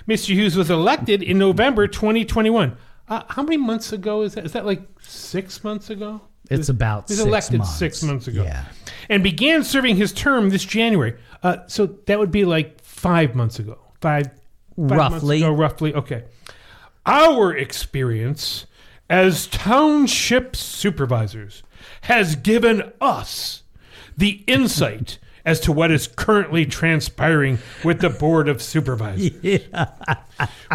Mr. 0.09 0.35
Hughes 0.35 0.57
was 0.57 0.71
elected 0.71 1.23
in 1.23 1.39
November 1.39 1.87
2021. 1.87 2.77
Uh, 3.09 3.23
how 3.29 3.43
many 3.43 3.57
months 3.57 3.93
ago 3.93 4.23
is 4.23 4.35
that? 4.35 4.45
Is 4.45 4.53
that 4.53 4.67
like 4.67 4.83
six 5.01 5.63
months 5.63 5.91
ago? 5.91 6.21
It's 6.51 6.69
about 6.69 7.09
He 7.09 7.13
was 7.13 7.19
six 7.19 7.29
elected 7.29 7.59
months. 7.59 7.77
six 7.79 8.03
months 8.03 8.27
ago. 8.27 8.43
Yeah. 8.43 8.65
And 9.09 9.23
began 9.23 9.63
serving 9.63 9.97
his 9.97 10.13
term 10.13 10.51
this 10.51 10.65
January. 10.65 11.17
Uh, 11.43 11.59
so 11.67 11.87
that 12.07 12.19
would 12.19 12.31
be 12.33 12.45
like 12.45 12.81
five 12.83 13.35
months 13.35 13.59
ago. 13.59 13.79
Five, 14.01 14.27
five 14.27 14.40
Roughly. 14.77 15.39
Ago, 15.39 15.53
roughly. 15.53 15.95
Okay. 15.95 16.25
Our 17.07 17.55
experience 17.55 18.67
as 19.09 19.47
township 19.49 20.55
supervisors 20.55 21.63
has 22.03 22.37
given 22.37 22.93
us 23.01 23.63
the 24.17 24.45
insight 24.47 25.19
as 25.45 25.59
to 25.61 25.73
what 25.73 25.91
is 25.91 26.07
currently 26.07 26.67
transpiring 26.67 27.59
with 27.83 28.01
the 28.01 28.11
Board 28.11 28.49
of 28.49 28.63
Supervisors. 28.63 29.33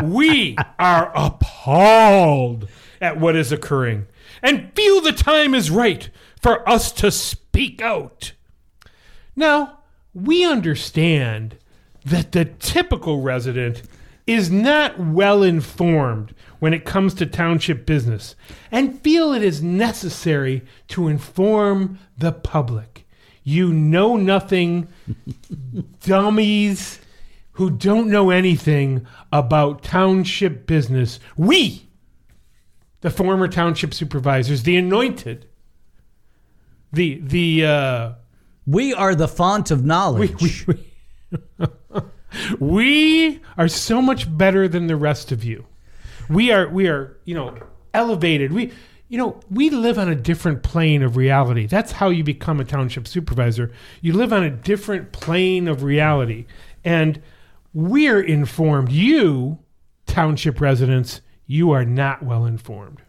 We 0.04 0.58
are 0.80 1.12
appalled 1.16 2.68
at 3.00 3.20
what 3.20 3.36
is 3.36 3.52
occurring 3.52 4.08
and 4.42 4.72
feel 4.76 5.02
the 5.02 5.12
time 5.12 5.54
is 5.54 5.70
right 5.70 6.10
for 6.42 6.68
us 6.68 6.92
to 6.94 7.12
speak 7.12 7.82
out. 7.82 8.34
Now, 9.36 9.80
we 10.14 10.46
understand 10.46 11.58
that 12.06 12.32
the 12.32 12.46
typical 12.46 13.22
resident 13.22 13.82
is 14.28 14.50
not 14.50 15.00
well 15.00 15.44
informed 15.44 16.34
when 16.60 16.74
it 16.74 16.86
comes 16.86 17.14
to 17.14 17.26
township 17.26 17.86
business 17.86 18.36
and 18.72 19.00
feel 19.02 19.34
it 19.34 19.44
is 19.44 19.62
necessary 19.62 20.64
to 20.88 21.08
inform 21.08 22.00
the 22.18 22.32
public. 22.32 23.08
You 23.44 23.72
know 23.72 24.16
nothing, 24.18 24.88
dummies 26.04 27.00
who 27.54 27.70
don't 27.70 28.10
know 28.10 28.32
anything 28.32 29.06
about 29.32 29.84
township 29.84 30.66
business. 30.66 31.20
We, 31.38 31.88
the 33.02 33.12
former 33.12 33.48
township 33.48 33.94
supervisors, 33.94 34.64
the 34.64 34.78
anointed, 34.78 35.48
the 36.92 37.20
the 37.22 37.66
uh, 37.66 38.12
We 38.66 38.94
are 38.94 39.14
the 39.14 39.28
font 39.28 39.70
of 39.70 39.86
knowledge. 39.86 40.42
we, 40.42 40.52
we, 40.68 40.76
we 41.60 41.68
are 43.58 43.68
so 43.68 44.02
much 44.02 44.38
better 44.38 44.68
than 44.68 44.88
the 44.88 44.96
rest 44.96 45.32
of 45.32 45.44
you. 45.44 45.66
We 46.30 46.52
are 46.52 46.68
we 46.70 46.88
are 46.88 47.18
you 47.26 47.36
know 47.36 47.58
elevated. 47.94 48.52
We 48.52 48.72
you 49.08 49.18
know 49.18 49.40
we 49.50 49.70
live 49.70 50.00
on 50.00 50.10
a 50.10 50.16
different 50.16 50.64
plane 50.64 51.04
of 51.04 51.16
reality. 51.16 51.68
That's 51.68 51.94
how 51.94 52.10
you 52.10 52.24
become 52.24 52.60
a 52.60 52.66
township 52.66 53.08
supervisor. 53.08 53.72
You 54.02 54.14
live 54.14 54.34
on 54.34 54.44
a 54.44 54.50
different 54.50 55.12
plane 55.12 55.68
of 55.68 55.84
reality, 55.84 56.46
and 56.84 57.22
we're 57.74 58.22
informed. 58.22 58.92
You 58.92 59.60
township 60.06 60.62
residents, 60.62 61.22
you 61.46 61.72
are 61.72 61.86
not 61.86 62.24
well 62.24 62.46
informed. 62.46 63.02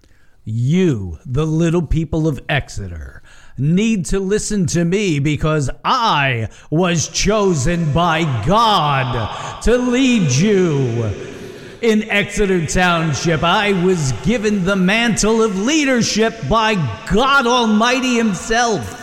You, 0.45 1.19
the 1.27 1.47
little 1.47 1.87
people 1.87 2.29
of 2.29 2.41
Exeter, 2.49 3.23
need 3.59 4.07
to 4.07 4.21
listen 4.21 4.67
to 4.67 4.85
me 4.85 5.19
because 5.19 5.71
I 5.85 6.49
was 6.71 7.09
chosen 7.09 7.93
by 7.93 8.23
God 8.47 9.61
to 9.63 9.77
lead 9.77 10.31
you. 10.33 11.13
In 11.83 12.05
Exeter 12.11 12.67
Township, 12.67 13.43
I 13.43 13.73
was 13.85 14.13
given 14.25 14.65
the 14.65 14.77
mantle 14.77 15.43
of 15.43 15.59
leadership 15.59 16.35
by 16.49 16.75
God 17.13 17.47
Almighty 17.47 18.17
Himself. 18.17 19.03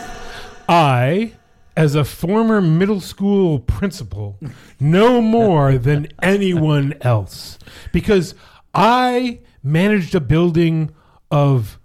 I, 0.68 1.34
as 1.76 1.94
a 1.94 2.04
former 2.04 2.60
middle 2.60 3.00
school 3.00 3.60
principal, 3.60 4.38
no 4.80 5.20
more 5.20 5.78
than 5.78 6.08
anyone 6.22 6.94
else 7.00 7.58
because 7.92 8.34
I 8.74 9.40
managed 9.62 10.14
a 10.14 10.20
building 10.20 10.94
of 11.30 11.78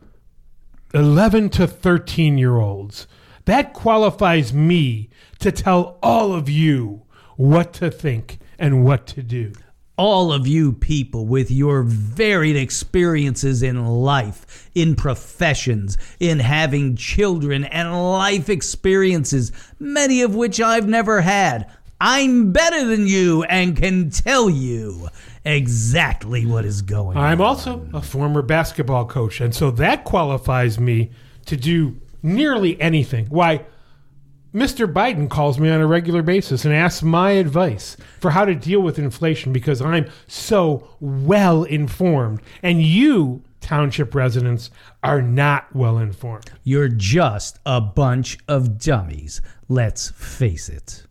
11 0.93 1.49
to 1.51 1.67
13 1.67 2.37
year 2.37 2.57
olds. 2.57 3.07
That 3.45 3.73
qualifies 3.73 4.53
me 4.53 5.09
to 5.39 5.51
tell 5.51 5.97
all 6.01 6.33
of 6.33 6.49
you 6.49 7.03
what 7.37 7.73
to 7.73 7.89
think 7.91 8.39
and 8.57 8.83
what 8.83 9.07
to 9.07 9.23
do. 9.23 9.53
all 9.97 10.31
of 10.31 10.47
you 10.47 10.71
people 10.71 11.25
with 11.25 11.51
your 11.51 11.83
varied 11.83 12.55
experiences 12.55 13.61
in 13.61 13.85
life, 13.85 14.69
in 14.73 14.95
professions, 14.95 15.97
in 16.21 16.39
having 16.39 16.95
children, 16.95 17.65
and 17.65 17.91
life 17.91 18.47
experiences, 18.47 19.51
many 19.77 20.21
of 20.21 20.33
which 20.33 20.61
I've 20.61 20.87
never 20.87 21.19
had. 21.19 21.69
I'm 21.99 22.53
better 22.53 22.85
than 22.85 23.07
you 23.07 23.43
and 23.43 23.75
can 23.75 24.09
tell 24.09 24.49
you 24.49 25.09
exactly 25.45 26.45
what 26.45 26.65
is 26.65 26.81
going 26.81 27.17
on. 27.17 27.23
I'm 27.23 27.41
also 27.41 27.87
a 27.93 28.01
former 28.01 28.41
basketball 28.41 29.05
coach, 29.05 29.41
and 29.41 29.53
so 29.53 29.71
that 29.71 30.03
qualifies 30.03 30.79
me 30.79 31.11
to 31.45 31.57
do 31.57 31.97
nearly 32.21 32.79
anything. 32.81 33.25
Why, 33.27 33.65
Mr. 34.53 34.91
Biden 34.91 35.29
calls 35.29 35.59
me 35.59 35.69
on 35.69 35.79
a 35.79 35.85
regular 35.85 36.23
basis 36.23 36.65
and 36.65 36.73
asks 36.73 37.03
my 37.03 37.31
advice 37.31 37.95
for 38.19 38.31
how 38.31 38.45
to 38.45 38.55
deal 38.55 38.81
with 38.81 38.97
inflation 38.97 39.53
because 39.53 39.79
I'm 39.81 40.09
so 40.27 40.89
well 40.99 41.63
informed. 41.63 42.41
And 42.63 42.81
you, 42.81 43.43
township 43.61 44.15
residents, 44.15 44.71
are 45.03 45.21
not 45.21 45.75
well 45.75 45.99
informed. 45.99 46.49
You're 46.63 46.89
just 46.89 47.59
a 47.63 47.79
bunch 47.79 48.39
of 48.47 48.79
dummies. 48.79 49.39
Let's 49.67 50.09
face 50.09 50.67
it. 50.67 51.05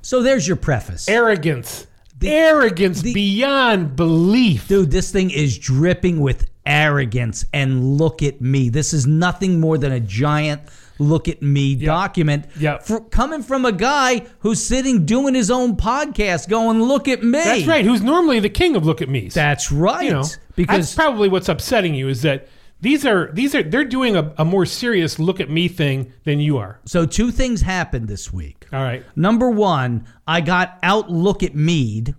So 0.00 0.22
there's 0.22 0.46
your 0.46 0.56
preface. 0.56 1.08
Arrogance. 1.08 1.87
Arrogance 2.22 3.02
beyond 3.02 3.96
belief. 3.96 4.68
Dude, 4.68 4.90
this 4.90 5.10
thing 5.10 5.30
is 5.30 5.58
dripping 5.58 6.20
with 6.20 6.48
arrogance. 6.66 7.44
And 7.52 7.96
look 7.98 8.22
at 8.22 8.40
me. 8.40 8.68
This 8.68 8.92
is 8.92 9.06
nothing 9.06 9.60
more 9.60 9.78
than 9.78 9.92
a 9.92 10.00
giant 10.00 10.62
look 11.00 11.28
at 11.28 11.40
me 11.40 11.76
document 11.76 12.44
Yep. 12.58 12.82
for, 12.82 13.00
coming 13.00 13.42
from 13.42 13.64
a 13.64 13.70
guy 13.70 14.26
who's 14.40 14.64
sitting 14.64 15.06
doing 15.06 15.32
his 15.34 15.48
own 15.50 15.76
podcast 15.76 16.48
going, 16.48 16.82
look 16.82 17.06
at 17.06 17.22
me. 17.22 17.30
That's 17.38 17.66
right. 17.66 17.84
Who's 17.84 18.02
normally 18.02 18.40
the 18.40 18.48
king 18.50 18.74
of 18.74 18.84
look 18.84 19.00
at 19.00 19.08
me's. 19.08 19.32
That's 19.32 19.70
right. 19.70 20.04
you 20.06 20.10
know, 20.10 20.24
because 20.56 20.86
that's 20.86 20.94
probably 20.96 21.28
what's 21.28 21.48
upsetting 21.48 21.94
you 21.94 22.08
is 22.08 22.22
that 22.22 22.48
these 22.80 23.04
are 23.04 23.30
these 23.32 23.54
are 23.54 23.62
they're 23.62 23.84
doing 23.84 24.16
a, 24.16 24.32
a 24.38 24.44
more 24.44 24.64
serious 24.66 25.18
look 25.18 25.40
at 25.40 25.50
me 25.50 25.68
thing 25.68 26.12
than 26.24 26.38
you 26.40 26.58
are. 26.58 26.80
so 26.84 27.04
two 27.06 27.30
things 27.30 27.60
happened 27.62 28.08
this 28.08 28.32
week. 28.32 28.66
All 28.72 28.82
right. 28.82 29.04
Number 29.16 29.50
one, 29.50 30.06
I 30.26 30.40
got 30.40 30.78
out 30.82 31.10
look 31.10 31.42
at 31.42 31.54
Mead 31.54 32.14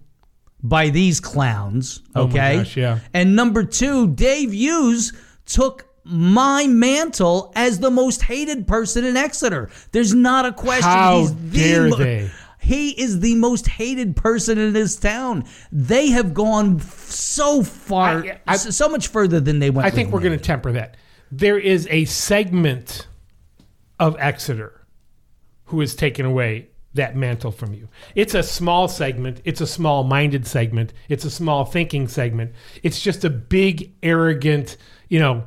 by 0.62 0.90
these 0.90 1.20
clowns. 1.20 2.02
Oh 2.16 2.24
Okay. 2.24 2.58
gosh, 2.58 2.76
yeah. 2.76 3.00
And 3.14 3.36
number 3.36 3.64
two, 3.64 4.08
Dave 4.14 4.52
Hughes 4.54 5.14
took 5.46 5.86
my 6.04 6.66
mantle 6.68 7.52
as 7.56 7.80
the 7.80 7.92
most 7.92 8.22
hated 8.24 8.68
person 8.68 9.06
in 9.06 9.16
Exeter. 9.16 9.70
There's 9.92 10.14
not 10.14 10.46
a 10.46 10.52
question. 10.52 10.84
How 10.90 11.20
He's 11.20 11.36
the 11.36 11.58
dare 11.58 11.88
mo- 11.90 11.96
they. 11.98 12.30
He 12.60 12.90
is 12.92 13.22
the 13.22 13.36
most 13.36 13.68
hated 13.68 14.16
person 14.16 14.58
in 14.58 14.74
this 14.74 14.96
town. 14.98 15.46
They 15.72 16.10
have 16.10 16.34
gone 16.34 16.78
f- 16.80 17.10
so 17.10 17.64
far, 17.64 18.24
I- 18.26 18.40
I- 18.48 18.58
so 18.58 18.90
much 18.90 19.08
further 19.08 19.40
than 19.40 19.60
they 19.60 19.70
went. 19.70 19.88
I 19.88 19.90
think 19.90 20.12
we're 20.12 20.20
going 20.20 20.38
to 20.38 20.44
temper 20.44 20.72
that. 20.74 20.98
There 21.32 21.58
is 21.58 21.88
a 21.90 22.06
segment 22.06 23.08
of 24.00 24.16
Exeter 24.20 24.86
who 25.66 25.80
has 25.80 25.96
taken 25.96 26.26
away 26.26 26.68
that 26.96 27.16
mantle 27.16 27.52
from 27.52 27.74
you. 27.74 27.88
It's 28.16 28.34
a 28.34 28.42
small 28.44 28.88
segment. 28.88 29.42
It's 29.46 29.62
a 29.62 29.68
small 29.68 30.04
minded 30.04 30.46
segment. 30.48 30.92
It's 31.08 31.24
a 31.24 31.30
small 31.30 31.64
thinking 31.66 32.08
segment. 32.08 32.52
It's 32.84 33.00
just 33.02 33.24
a 33.24 33.30
big, 33.30 33.94
arrogant, 34.02 34.76
you 35.08 35.20
know, 35.20 35.44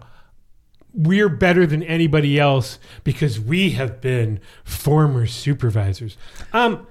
we're 0.95 1.29
better 1.31 1.67
than 1.67 1.83
anybody 1.83 2.39
else 2.39 2.79
because 3.03 3.41
we 3.41 3.71
have 3.71 4.01
been 4.01 4.39
former 4.65 5.27
supervisors. 5.27 6.17
Um, 6.53 6.87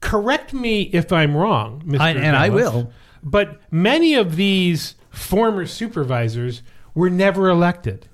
correct 0.00 0.52
me 0.52 0.82
if 0.92 1.12
I'm 1.12 1.36
wrong, 1.36 1.82
Mr. 1.86 2.00
I- 2.00 2.10
and 2.10 2.36
I 2.36 2.48
will. 2.48 2.90
But 3.22 3.60
many 3.70 4.14
of 4.14 4.36
these 4.36 4.94
former 5.10 5.66
supervisors 5.66 6.62
were 6.94 7.10
never 7.10 7.48
elected. 7.48 8.06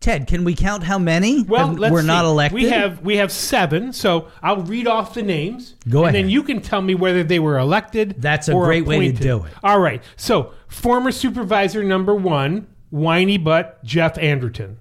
Ted, 0.00 0.26
can 0.26 0.44
we 0.44 0.54
count 0.54 0.82
how 0.82 0.98
many 0.98 1.42
Well, 1.44 1.68
have- 1.74 1.90
were 1.90 2.02
see. 2.02 2.06
not 2.06 2.26
elected? 2.26 2.54
We 2.54 2.68
have 2.68 3.00
we 3.00 3.16
have 3.16 3.32
seven. 3.32 3.94
So 3.94 4.26
I'll 4.42 4.60
read 4.62 4.86
off 4.86 5.14
the 5.14 5.22
names. 5.22 5.76
Go 5.88 6.00
and 6.00 6.08
ahead. 6.08 6.14
And 6.16 6.24
then 6.26 6.30
you 6.30 6.42
can 6.42 6.60
tell 6.60 6.82
me 6.82 6.94
whether 6.94 7.24
they 7.24 7.38
were 7.38 7.56
elected. 7.56 8.16
That's 8.18 8.48
a 8.48 8.52
great 8.52 8.84
way 8.84 9.10
to 9.10 9.12
do 9.12 9.44
it. 9.44 9.52
All 9.62 9.80
right. 9.80 10.02
So 10.16 10.52
former 10.68 11.10
supervisor 11.10 11.82
number 11.82 12.14
one, 12.14 12.66
whiny 12.90 13.38
butt 13.38 13.82
Jeff 13.82 14.18
Anderton, 14.18 14.76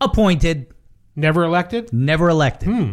appointed, 0.00 0.66
never 1.14 1.44
elected. 1.44 1.92
never 1.92 2.28
elected. 2.28 2.68
Hmm. 2.68 2.90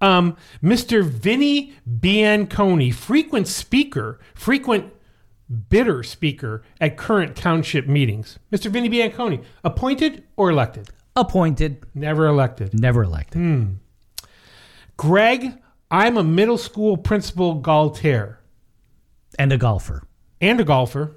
Um, 0.00 0.36
Mr. 0.62 1.04
Vinny 1.04 1.74
Bianconi, 1.88 2.92
frequent 2.94 3.48
speaker, 3.48 4.18
frequent 4.34 4.92
bitter 5.68 6.02
speaker 6.02 6.62
at 6.80 6.96
current 6.96 7.36
township 7.36 7.86
meetings. 7.88 8.38
Mr. 8.52 8.70
Vinny 8.70 8.88
Bianconi, 8.88 9.42
appointed 9.64 10.22
or 10.36 10.50
elected? 10.50 10.90
Appointed, 11.16 11.84
Never 11.94 12.26
elected. 12.26 12.78
never 12.78 13.02
elected. 13.02 13.40
Hmm. 13.40 13.64
Greg, 14.96 15.54
I'm 15.90 16.16
a 16.16 16.22
middle 16.22 16.58
school 16.58 16.96
principal 16.96 17.60
Galtaire 17.60 18.36
And 19.38 19.52
a 19.52 19.58
golfer. 19.58 20.04
and 20.40 20.60
a 20.60 20.64
golfer, 20.64 21.16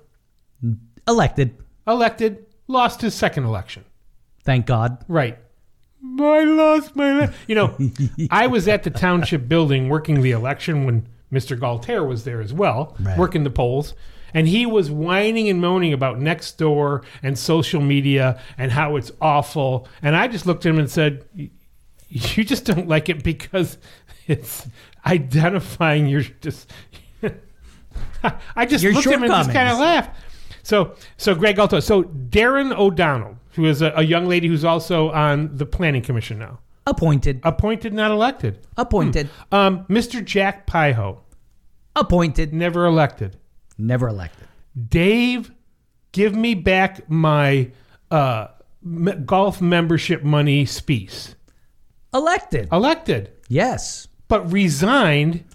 Elected. 1.07 1.57
elected, 1.86 2.45
lost 2.67 3.01
his 3.01 3.13
second 3.13 3.43
election. 3.43 3.83
Thank 4.43 4.65
God. 4.65 5.03
Right. 5.07 5.38
I 6.19 6.43
lost 6.43 6.95
my. 6.95 7.19
Le-. 7.19 7.33
You 7.48 7.55
know, 7.55 7.77
I 8.29 8.48
was 8.48 8.67
at 8.67 8.83
the 8.83 8.89
township 8.89 9.48
building 9.48 9.89
working 9.89 10.22
the 10.22 10.31
election 10.31 10.86
when 10.86 11.07
Mr. 11.31 11.57
Galtaire 11.57 12.07
was 12.07 12.24
there 12.24 12.41
as 12.41 12.53
well, 12.53 12.95
Right. 13.00 13.17
working 13.17 13.43
the 13.43 13.50
polls. 13.50 13.93
And 14.36 14.48
he 14.48 14.65
was 14.65 14.89
whining 14.89 15.48
and 15.48 15.62
moaning 15.62 15.93
about 15.93 16.19
next 16.19 16.57
door 16.57 17.03
and 17.22 17.38
social 17.38 17.81
media 17.81 18.41
and 18.57 18.72
how 18.72 18.95
it's 18.95 19.12
awful. 19.22 19.88
And 20.01 20.15
I 20.15 20.27
just 20.27 20.48
looked 20.48 20.65
at 20.65 20.69
him 20.72 20.79
and 20.79 20.89
said, 20.89 21.24
You 22.10 22.43
just 22.43 22.65
don't 22.65 22.88
like 22.88 23.10
it 23.10 23.24
because 23.24 23.77
it's 24.27 24.67
identifying 25.05 26.07
your 26.07 26.22
just. 26.41 26.72
I 28.55 28.65
just 28.65 28.83
Your 28.83 28.93
looked 28.93 29.07
at 29.07 29.13
him 29.13 29.24
and 29.24 29.31
just 29.31 29.51
kind 29.51 29.69
of 29.69 29.77
laughed. 29.79 30.19
So, 30.63 30.95
so 31.17 31.36
Greg 31.36 31.60
Alto. 31.60 31.79
So 31.79 32.03
Darren 32.03 32.75
O'Donnell, 32.75 33.38
who 33.55 33.65
is 33.65 33.81
a, 33.81 33.91
a 33.95 34.03
young 34.03 34.25
lady 34.25 34.48
who's 34.48 34.63
also 34.65 35.12
on 35.12 35.55
the 35.55 35.65
planning 35.65 36.01
commission 36.01 36.39
now. 36.39 36.60
Appointed. 36.86 37.39
Appointed, 37.43 37.93
not 37.93 38.12
elected. 38.12 38.60
Appointed. 38.77 39.29
Um, 39.51 39.86
Mr. 39.86 40.24
Jack 40.24 40.67
Pyho, 40.67 41.19
Appointed. 41.95 42.53
never 42.53 42.86
elected. 42.86 43.38
Never 43.77 44.07
elected. 44.10 44.48
Dave, 44.89 45.51
give 46.12 46.36
me 46.36 46.55
back 46.55 47.10
my 47.10 47.72
uh, 48.12 48.48
m- 48.86 49.24
golf 49.25 49.62
membership 49.62 50.24
money 50.24 50.65
Spees. 50.65 51.36
Elected. 52.13 52.67
Elected, 52.72 53.31
Yes. 53.48 54.07
but 54.27 54.51
resigned 54.51 55.45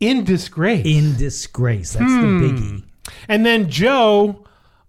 in 0.00 0.24
disgrace. 0.24 0.84
In 0.84 1.16
disgrace. 1.16 1.94
That's 1.94 2.04
Hmm. 2.12 2.38
the 2.40 2.48
biggie. 2.48 2.84
and 3.28 3.44
then 3.46 3.68
Joe, 3.70 4.43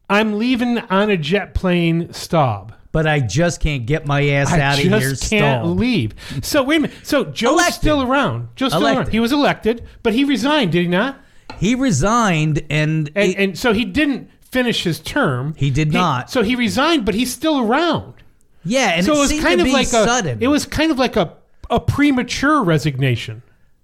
I'm 0.09 0.38
leaving 0.38 0.77
on 0.79 1.09
a 1.09 1.17
jet 1.17 1.53
plane 1.53 2.12
Staub. 2.13 2.74
But 2.91 3.07
I 3.07 3.19
just 3.19 3.59
can't 3.59 3.85
get 3.85 4.07
my 4.07 4.25
ass 4.29 4.53
I 4.53 4.62
out 4.62 4.74
of 4.77 4.79
here. 4.85 5.00
just 5.00 5.29
can't 5.29 5.63
stalled. 5.65 5.77
leave. 5.77 6.13
So 6.41 6.63
wait 6.63 6.77
a 6.77 6.79
minute. 6.81 6.95
So 7.03 7.25
Joe's 7.25 7.53
Elected. 7.55 7.74
still 7.74 8.01
around. 8.03 8.47
Joe's 8.55 8.71
still 8.71 8.88
around. 8.88 9.09
He 9.09 9.19
was 9.19 9.33
elected, 9.33 9.85
but 10.01 10.13
he 10.13 10.24
resigned, 10.24 10.71
did 10.71 10.83
he 10.83 10.88
not? 10.88 11.19
He 11.59 11.75
resigned 11.75 12.59
and, 12.69 13.12
And, 13.15 13.31
it- 13.31 13.38
and 13.38 13.59
so 13.59 13.74
he 13.74 13.83
didn't 13.83 14.29
finish 14.50 14.83
his 14.83 15.00
term. 15.01 15.53
He 15.57 15.69
did 15.71 15.91
not. 15.91 16.29
So 16.29 16.41
he 16.41 16.55
resigned, 16.55 17.03
but 17.05 17.15
he's 17.15 17.33
still 17.33 17.59
around. 17.59 18.13
yeah, 18.63 18.91
and 18.95 19.05
so 19.05 19.12
it, 19.12 19.15
it 19.17 19.19
was 19.19 19.29
seemed 19.31 19.43
kind 19.43 19.57
to 19.59 19.63
of 19.63 19.65
be 19.65 19.74
like 19.74 19.88
sudden. 19.88 20.38
a. 20.41 20.45
It 20.45 20.47
was 20.47 20.65
kind 20.65 20.89
of 20.91 20.97
like 20.97 21.17
a 21.17 21.33
a 21.69 21.79
premature 21.81 22.63
resignation. 22.63 23.41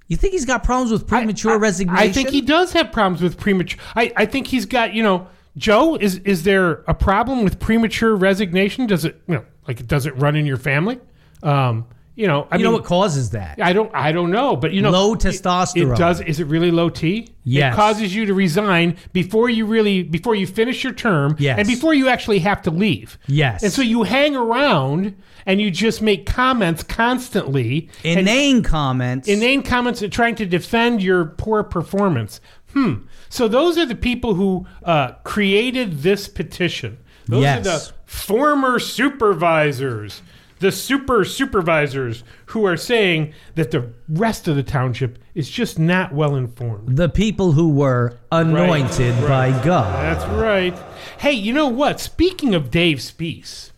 you 0.07 0.15
think 0.15 0.31
he's 0.33 0.45
got 0.45 0.63
problems 0.63 0.89
with 0.91 1.05
premature 1.05 1.51
I- 1.51 1.55
I- 1.55 1.57
resignation? 1.57 2.09
I 2.09 2.11
think 2.13 2.29
he 2.29 2.39
does 2.41 2.71
have 2.73 2.93
problems 2.93 3.21
with 3.21 3.37
premature. 3.37 3.79
I, 3.95 4.13
I 4.15 4.25
think 4.25 4.47
he's 4.47 4.65
got 4.65 4.93
you 4.93 5.03
know. 5.03 5.27
Joe, 5.57 5.95
is 5.95 6.17
is 6.19 6.43
there 6.43 6.83
a 6.87 6.93
problem 6.93 7.43
with 7.43 7.59
premature 7.59 8.15
resignation? 8.15 8.87
Does 8.87 9.05
it 9.05 9.21
you 9.27 9.35
know 9.35 9.45
like 9.67 9.85
does 9.87 10.05
it 10.05 10.15
run 10.17 10.35
in 10.35 10.45
your 10.45 10.57
family? 10.57 10.99
Um, 11.43 11.85
you 12.15 12.27
know, 12.27 12.47
I 12.51 12.55
You 12.55 12.59
mean, 12.59 12.65
know 12.65 12.77
what 12.77 12.83
causes 12.85 13.31
that? 13.31 13.59
I 13.61 13.73
don't 13.73 13.89
I 13.95 14.11
don't 14.11 14.31
know, 14.31 14.55
but 14.55 14.73
you 14.73 14.81
know 14.81 14.91
Low 14.91 15.15
testosterone. 15.15 15.93
It, 15.93 15.97
does 15.97 16.21
is 16.21 16.39
it 16.39 16.45
really 16.45 16.69
low 16.71 16.89
T? 16.89 17.29
Yes. 17.43 17.73
It 17.73 17.75
causes 17.75 18.13
you 18.15 18.25
to 18.27 18.33
resign 18.33 18.97
before 19.13 19.49
you 19.49 19.65
really 19.65 20.03
before 20.03 20.35
you 20.35 20.45
finish 20.45 20.83
your 20.83 20.93
term 20.93 21.35
Yes. 21.39 21.57
and 21.59 21.67
before 21.67 21.93
you 21.93 22.09
actually 22.09 22.39
have 22.39 22.61
to 22.63 22.71
leave. 22.71 23.17
Yes. 23.27 23.63
And 23.63 23.71
so 23.73 23.81
you 23.81 24.03
hang 24.03 24.35
around 24.35 25.15
and 25.45 25.59
you 25.59 25.71
just 25.71 26.01
make 26.01 26.25
comments 26.25 26.83
constantly. 26.83 27.89
and- 28.03 28.19
Inane 28.19 28.61
comments. 28.63 29.27
inane 29.27 29.63
comments 29.63 30.01
and 30.01 30.11
trying 30.13 30.35
to 30.35 30.45
defend 30.45 31.01
your 31.01 31.25
poor 31.25 31.63
performance. 31.63 32.39
Hmm. 32.73 32.93
So 33.31 33.47
those 33.47 33.77
are 33.77 33.85
the 33.85 33.95
people 33.95 34.35
who 34.35 34.67
uh, 34.83 35.13
created 35.23 35.99
this 36.03 36.27
petition. 36.27 36.97
Those 37.27 37.43
Yes. 37.43 37.59
are 37.59 37.63
the 37.63 37.93
former 38.05 38.77
supervisors, 38.77 40.21
the 40.59 40.71
super 40.71 41.23
supervisors 41.23 42.23
who 42.47 42.65
are 42.65 42.75
saying 42.75 43.33
that 43.55 43.71
the 43.71 43.89
rest 44.09 44.47
of 44.49 44.55
the 44.57 44.63
township 44.63 45.17
is 45.33 45.49
just 45.49 45.79
not 45.79 46.13
well 46.13 46.35
informed. 46.35 46.97
the 46.97 47.07
people 47.07 47.53
who 47.53 47.69
were 47.69 48.17
anointed 48.33 49.15
right. 49.23 49.51
by 49.53 49.63
God. 49.63 49.93
That's 50.17 50.25
right. 50.33 50.77
Hey, 51.19 51.31
you 51.31 51.53
know 51.53 51.67
what? 51.69 51.99
Speaking 52.01 52.53
of 52.53 52.69
Dave 52.69 52.97
Spees, 52.97 53.71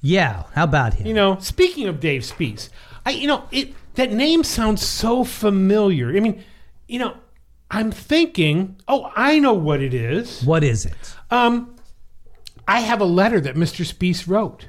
Yeah, 0.00 0.44
how 0.54 0.64
about 0.64 0.94
him? 0.94 1.06
you 1.06 1.14
know, 1.14 1.38
speaking 1.38 1.86
of 1.86 2.00
Dave 2.00 2.22
Spees, 2.22 2.70
I 3.06 3.10
you 3.10 3.28
know, 3.28 3.44
it 3.52 3.72
that 3.94 4.12
name 4.12 4.42
sounds 4.44 4.84
so 4.84 5.22
familiar. 5.24 6.08
I 6.16 6.20
mean, 6.20 6.42
you 6.88 6.98
know, 6.98 7.16
I'm 7.70 7.92
thinking, 7.92 8.80
oh, 8.88 9.10
I 9.14 9.38
know 9.38 9.54
what 9.54 9.80
it 9.80 9.94
is. 9.94 10.42
what 10.42 10.64
is 10.64 10.86
it? 10.86 11.14
Um, 11.30 11.76
I 12.66 12.80
have 12.80 13.00
a 13.00 13.04
letter 13.04 13.40
that 13.40 13.54
Mr. 13.54 13.84
Spees 13.84 14.28
wrote. 14.28 14.68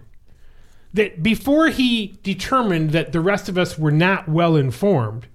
That 0.94 1.24
before 1.24 1.68
he 1.70 2.20
determined 2.22 2.92
that 2.92 3.12
the 3.14 3.22
rest 3.22 3.48
of 3.48 3.58
us 3.58 3.78
were 3.78 3.92
not 3.92 4.28
well 4.28 4.56
informed, 4.56 5.28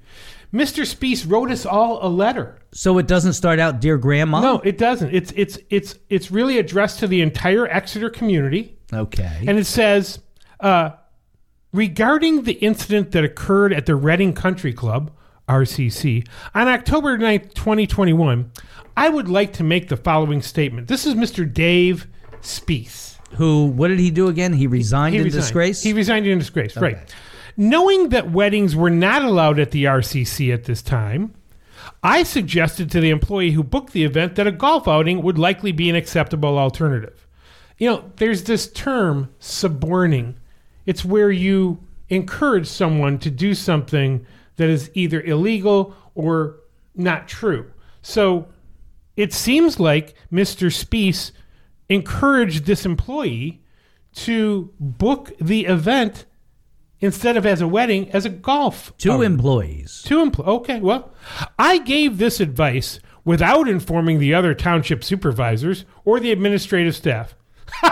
Mr. 0.52 0.86
Spees 0.86 1.28
wrote 1.28 1.50
us 1.50 1.64
all 1.64 2.04
a 2.06 2.08
letter. 2.08 2.58
So 2.72 2.98
it 2.98 3.06
doesn't 3.06 3.32
start 3.32 3.58
out, 3.58 3.80
dear 3.80 3.96
grandma? 3.96 4.40
No, 4.40 4.60
it 4.60 4.78
doesn't. 4.78 5.14
It's 5.14 5.32
it's 5.34 5.58
it's 5.70 5.98
it's 6.08 6.30
really 6.30 6.58
addressed 6.58 6.98
to 7.00 7.06
the 7.06 7.22
entire 7.22 7.66
Exeter 7.66 8.10
community. 8.10 8.76
Okay. 8.92 9.44
And 9.46 9.58
it 9.58 9.64
says, 9.64 10.20
uh, 10.60 10.90
regarding 11.72 12.42
the 12.42 12.52
incident 12.54 13.12
that 13.12 13.24
occurred 13.24 13.72
at 13.72 13.86
the 13.86 13.96
Reading 13.96 14.32
Country 14.32 14.72
Club, 14.72 15.10
RCC, 15.48 16.26
on 16.54 16.68
October 16.68 17.16
9th, 17.18 17.54
2021, 17.54 18.50
I 18.96 19.08
would 19.08 19.28
like 19.28 19.52
to 19.54 19.64
make 19.64 19.88
the 19.88 19.96
following 19.96 20.42
statement. 20.42 20.88
This 20.88 21.06
is 21.06 21.14
Mr. 21.14 21.50
Dave 21.50 22.06
Spees. 22.40 23.18
who, 23.32 23.66
what 23.66 23.88
did 23.88 23.98
he 23.98 24.10
do 24.10 24.28
again? 24.28 24.52
He 24.52 24.66
resigned 24.66 25.14
in 25.14 25.24
resigned. 25.24 25.42
disgrace? 25.42 25.82
He 25.82 25.92
resigned 25.92 26.26
in 26.26 26.38
disgrace, 26.38 26.76
right. 26.76 26.98
Knowing 27.56 28.10
that 28.10 28.30
weddings 28.30 28.76
were 28.76 28.90
not 28.90 29.24
allowed 29.24 29.58
at 29.58 29.70
the 29.70 29.84
RCC 29.84 30.52
at 30.52 30.64
this 30.64 30.82
time, 30.82 31.34
I 32.02 32.22
suggested 32.22 32.90
to 32.90 33.00
the 33.00 33.10
employee 33.10 33.52
who 33.52 33.62
booked 33.62 33.92
the 33.92 34.04
event 34.04 34.34
that 34.36 34.46
a 34.46 34.52
golf 34.52 34.86
outing 34.86 35.22
would 35.22 35.38
likely 35.38 35.72
be 35.72 35.88
an 35.88 35.96
acceptable 35.96 36.58
alternative. 36.58 37.26
You 37.78 37.90
know, 37.90 38.12
there's 38.16 38.44
this 38.44 38.70
term, 38.70 39.30
suborning. 39.38 40.36
It's 40.86 41.04
where 41.04 41.30
you 41.30 41.82
encourage 42.08 42.66
someone 42.66 43.18
to 43.18 43.30
do 43.30 43.54
something 43.54 44.26
that 44.56 44.68
is 44.68 44.90
either 44.94 45.20
illegal 45.22 45.94
or 46.14 46.56
not 46.94 47.28
true. 47.28 47.70
So 48.02 48.48
it 49.16 49.32
seems 49.32 49.78
like 49.80 50.14
Mr. 50.32 50.66
Spees 50.70 51.32
encouraged 51.88 52.64
this 52.66 52.84
employee 52.84 53.62
to 54.14 54.72
book 54.80 55.32
the 55.40 55.66
event 55.66 56.24
instead 57.00 57.36
of 57.36 57.44
as 57.44 57.60
a 57.60 57.68
wedding 57.68 58.10
as 58.12 58.24
a 58.24 58.30
golf 58.30 58.92
Two 58.96 59.12
outing. 59.12 59.26
employees. 59.32 60.02
Two 60.06 60.24
empl- 60.24 60.46
Okay, 60.46 60.80
well, 60.80 61.12
I 61.58 61.78
gave 61.78 62.16
this 62.18 62.40
advice 62.40 62.98
without 63.24 63.68
informing 63.68 64.18
the 64.18 64.32
other 64.34 64.54
township 64.54 65.04
supervisors 65.04 65.84
or 66.04 66.18
the 66.20 66.32
administrative 66.32 66.96
staff. 66.96 67.34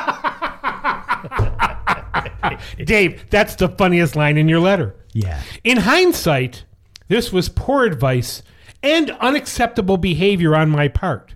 Dave, 2.84 3.24
that's 3.30 3.56
the 3.56 3.68
funniest 3.68 4.16
line 4.16 4.36
in 4.38 4.48
your 4.48 4.60
letter. 4.60 4.94
Yeah. 5.14 5.40
In 5.62 5.78
hindsight, 5.78 6.64
this 7.08 7.32
was 7.32 7.48
poor 7.48 7.84
advice 7.84 8.42
and 8.82 9.10
unacceptable 9.12 9.96
behavior 9.96 10.54
on 10.54 10.68
my 10.68 10.88
part. 10.88 11.34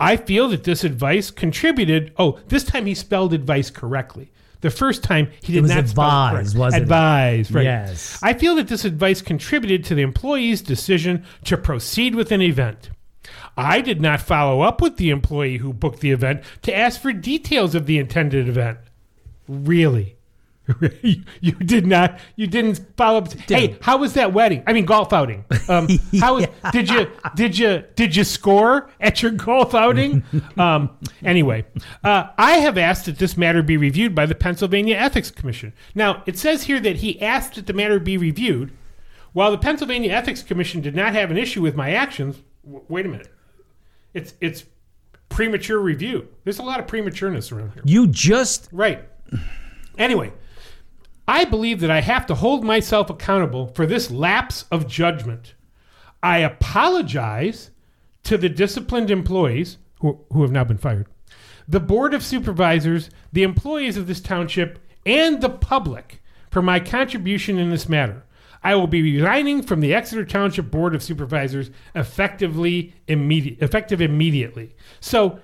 I 0.00 0.16
feel 0.16 0.48
that 0.48 0.64
this 0.64 0.82
advice 0.82 1.30
contributed. 1.30 2.12
Oh, 2.16 2.40
this 2.48 2.64
time 2.64 2.86
he 2.86 2.94
spelled 2.94 3.32
advice 3.32 3.70
correctly. 3.70 4.32
The 4.62 4.70
first 4.70 5.04
time 5.04 5.30
he 5.42 5.52
did 5.54 5.62
was 5.62 5.70
not 5.70 5.88
spell 5.88 6.04
advise, 6.04 6.52
correct. 6.52 6.58
wasn't 6.58 6.80
it? 6.80 6.82
Advise, 6.84 7.52
right? 7.52 7.64
Yes. 7.64 8.18
I 8.22 8.34
feel 8.34 8.56
that 8.56 8.68
this 8.68 8.84
advice 8.84 9.22
contributed 9.22 9.84
to 9.84 9.94
the 9.94 10.02
employee's 10.02 10.60
decision 10.60 11.24
to 11.44 11.56
proceed 11.56 12.14
with 12.14 12.32
an 12.32 12.42
event. 12.42 12.90
I 13.56 13.80
did 13.80 14.00
not 14.00 14.20
follow 14.20 14.62
up 14.62 14.80
with 14.80 14.96
the 14.96 15.10
employee 15.10 15.58
who 15.58 15.72
booked 15.72 16.00
the 16.00 16.10
event 16.10 16.42
to 16.62 16.74
ask 16.74 17.00
for 17.00 17.12
details 17.12 17.74
of 17.74 17.86
the 17.86 17.98
intended 17.98 18.48
event. 18.48 18.78
Really? 19.48 20.16
You, 21.02 21.22
you 21.40 21.52
did 21.52 21.86
not. 21.86 22.18
You 22.36 22.46
didn't 22.46 22.80
follow 22.96 23.18
up. 23.18 23.32
Hey, 23.32 23.76
how 23.80 23.98
was 23.98 24.14
that 24.14 24.32
wedding? 24.32 24.62
I 24.66 24.72
mean, 24.72 24.84
golf 24.84 25.12
outing. 25.12 25.44
Um, 25.68 25.88
how 26.20 26.36
was, 26.36 26.46
did 26.72 26.88
you 26.88 27.10
did 27.34 27.58
you 27.58 27.84
did 27.96 28.16
you 28.16 28.24
score 28.24 28.90
at 29.00 29.22
your 29.22 29.32
golf 29.32 29.74
outing? 29.74 30.22
Um, 30.56 30.98
anyway, 31.24 31.64
uh, 32.04 32.28
I 32.36 32.52
have 32.58 32.76
asked 32.76 33.06
that 33.06 33.18
this 33.18 33.36
matter 33.36 33.62
be 33.62 33.76
reviewed 33.76 34.14
by 34.14 34.26
the 34.26 34.34
Pennsylvania 34.34 34.96
Ethics 34.96 35.30
Commission. 35.30 35.72
Now, 35.94 36.22
it 36.26 36.36
says 36.36 36.64
here 36.64 36.80
that 36.80 36.96
he 36.96 37.20
asked 37.22 37.54
that 37.54 37.66
the 37.66 37.72
matter 37.72 37.98
be 37.98 38.16
reviewed, 38.16 38.72
while 39.32 39.50
the 39.50 39.58
Pennsylvania 39.58 40.12
Ethics 40.12 40.42
Commission 40.42 40.80
did 40.80 40.94
not 40.94 41.14
have 41.14 41.30
an 41.30 41.38
issue 41.38 41.62
with 41.62 41.76
my 41.76 41.92
actions. 41.92 42.42
W- 42.64 42.84
wait 42.88 43.06
a 43.06 43.08
minute, 43.08 43.32
it's 44.12 44.34
it's 44.40 44.64
premature 45.28 45.78
review. 45.78 46.28
There's 46.44 46.58
a 46.58 46.62
lot 46.62 46.80
of 46.80 46.86
prematureness 46.86 47.50
around 47.52 47.72
here. 47.72 47.82
You 47.86 48.06
just 48.06 48.68
Right. 48.72 49.08
Anyway, 49.96 50.32
I 51.26 51.44
believe 51.44 51.80
that 51.80 51.90
I 51.90 52.00
have 52.00 52.26
to 52.26 52.34
hold 52.34 52.64
myself 52.64 53.10
accountable 53.10 53.68
for 53.68 53.86
this 53.86 54.10
lapse 54.10 54.64
of 54.70 54.88
judgment. 54.88 55.54
I 56.22 56.38
apologize 56.38 57.70
to 58.24 58.36
the 58.36 58.48
disciplined 58.48 59.10
employees 59.10 59.78
who, 60.00 60.20
who 60.32 60.42
have 60.42 60.52
now 60.52 60.64
been 60.64 60.78
fired, 60.78 61.06
the 61.66 61.80
Board 61.80 62.14
of 62.14 62.24
Supervisors, 62.24 63.10
the 63.32 63.42
employees 63.42 63.96
of 63.96 64.06
this 64.06 64.20
township, 64.20 64.78
and 65.06 65.40
the 65.40 65.50
public 65.50 66.22
for 66.50 66.62
my 66.62 66.80
contribution 66.80 67.58
in 67.58 67.70
this 67.70 67.88
matter. 67.88 68.24
I 68.62 68.74
will 68.74 68.86
be 68.86 69.02
resigning 69.02 69.62
from 69.62 69.80
the 69.80 69.94
Exeter 69.94 70.24
Township 70.24 70.70
Board 70.70 70.94
of 70.94 71.02
Supervisors 71.02 71.70
effectively 71.94 72.92
immediate, 73.08 73.62
effective 73.62 74.00
immediately. 74.02 74.74
So 75.00 75.40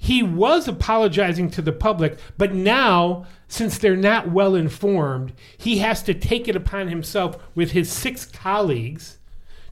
he 0.00 0.22
was 0.22 0.68
apologizing 0.68 1.50
to 1.50 1.60
the 1.60 1.72
public, 1.72 2.18
but 2.38 2.54
now, 2.54 3.26
since 3.48 3.76
they're 3.76 3.96
not 3.96 4.30
well 4.30 4.54
informed, 4.54 5.32
he 5.58 5.78
has 5.78 6.02
to 6.04 6.14
take 6.14 6.46
it 6.46 6.54
upon 6.54 6.86
himself 6.86 7.36
with 7.56 7.72
his 7.72 7.90
six 7.90 8.24
colleagues 8.24 9.18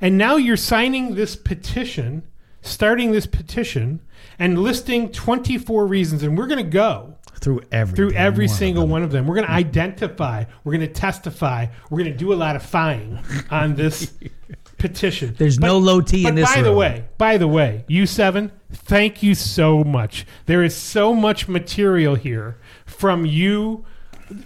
And 0.00 0.16
now 0.16 0.36
you're 0.36 0.56
signing 0.56 1.16
this 1.16 1.34
petition, 1.34 2.22
starting 2.62 3.10
this 3.10 3.26
petition, 3.26 4.00
and 4.38 4.60
listing 4.60 5.10
24 5.10 5.86
reasons. 5.86 6.22
And 6.22 6.38
we're 6.38 6.46
going 6.46 6.64
to 6.64 6.70
go 6.70 7.16
through 7.40 7.62
every 7.72 7.96
through 7.96 8.12
every 8.12 8.44
of 8.44 8.52
single 8.52 8.84
them. 8.84 8.90
one 8.90 9.02
of 9.02 9.10
them. 9.10 9.26
We're 9.26 9.34
going 9.34 9.46
to 9.48 9.52
identify, 9.52 10.44
we're 10.62 10.74
going 10.74 10.86
to 10.86 10.92
testify, 10.92 11.66
we're 11.90 11.98
going 11.98 12.12
to 12.12 12.18
do 12.18 12.32
a 12.32 12.36
lot 12.36 12.54
of 12.54 12.62
fying 12.62 13.18
on 13.50 13.74
this 13.74 14.12
petition. 14.78 15.34
There's 15.38 15.58
no 15.58 15.78
low 15.78 16.00
T 16.00 16.26
in 16.26 16.34
but 16.34 16.40
this 16.40 16.54
By 16.54 16.62
the 16.62 16.72
way, 16.72 17.04
by 17.18 17.36
the 17.36 17.48
way, 17.48 17.84
you 17.88 18.06
seven, 18.06 18.52
thank 18.70 19.22
you 19.22 19.34
so 19.34 19.84
much. 19.84 20.26
There 20.46 20.62
is 20.62 20.74
so 20.74 21.14
much 21.14 21.48
material 21.48 22.14
here 22.14 22.58
from 22.86 23.26
you 23.26 23.84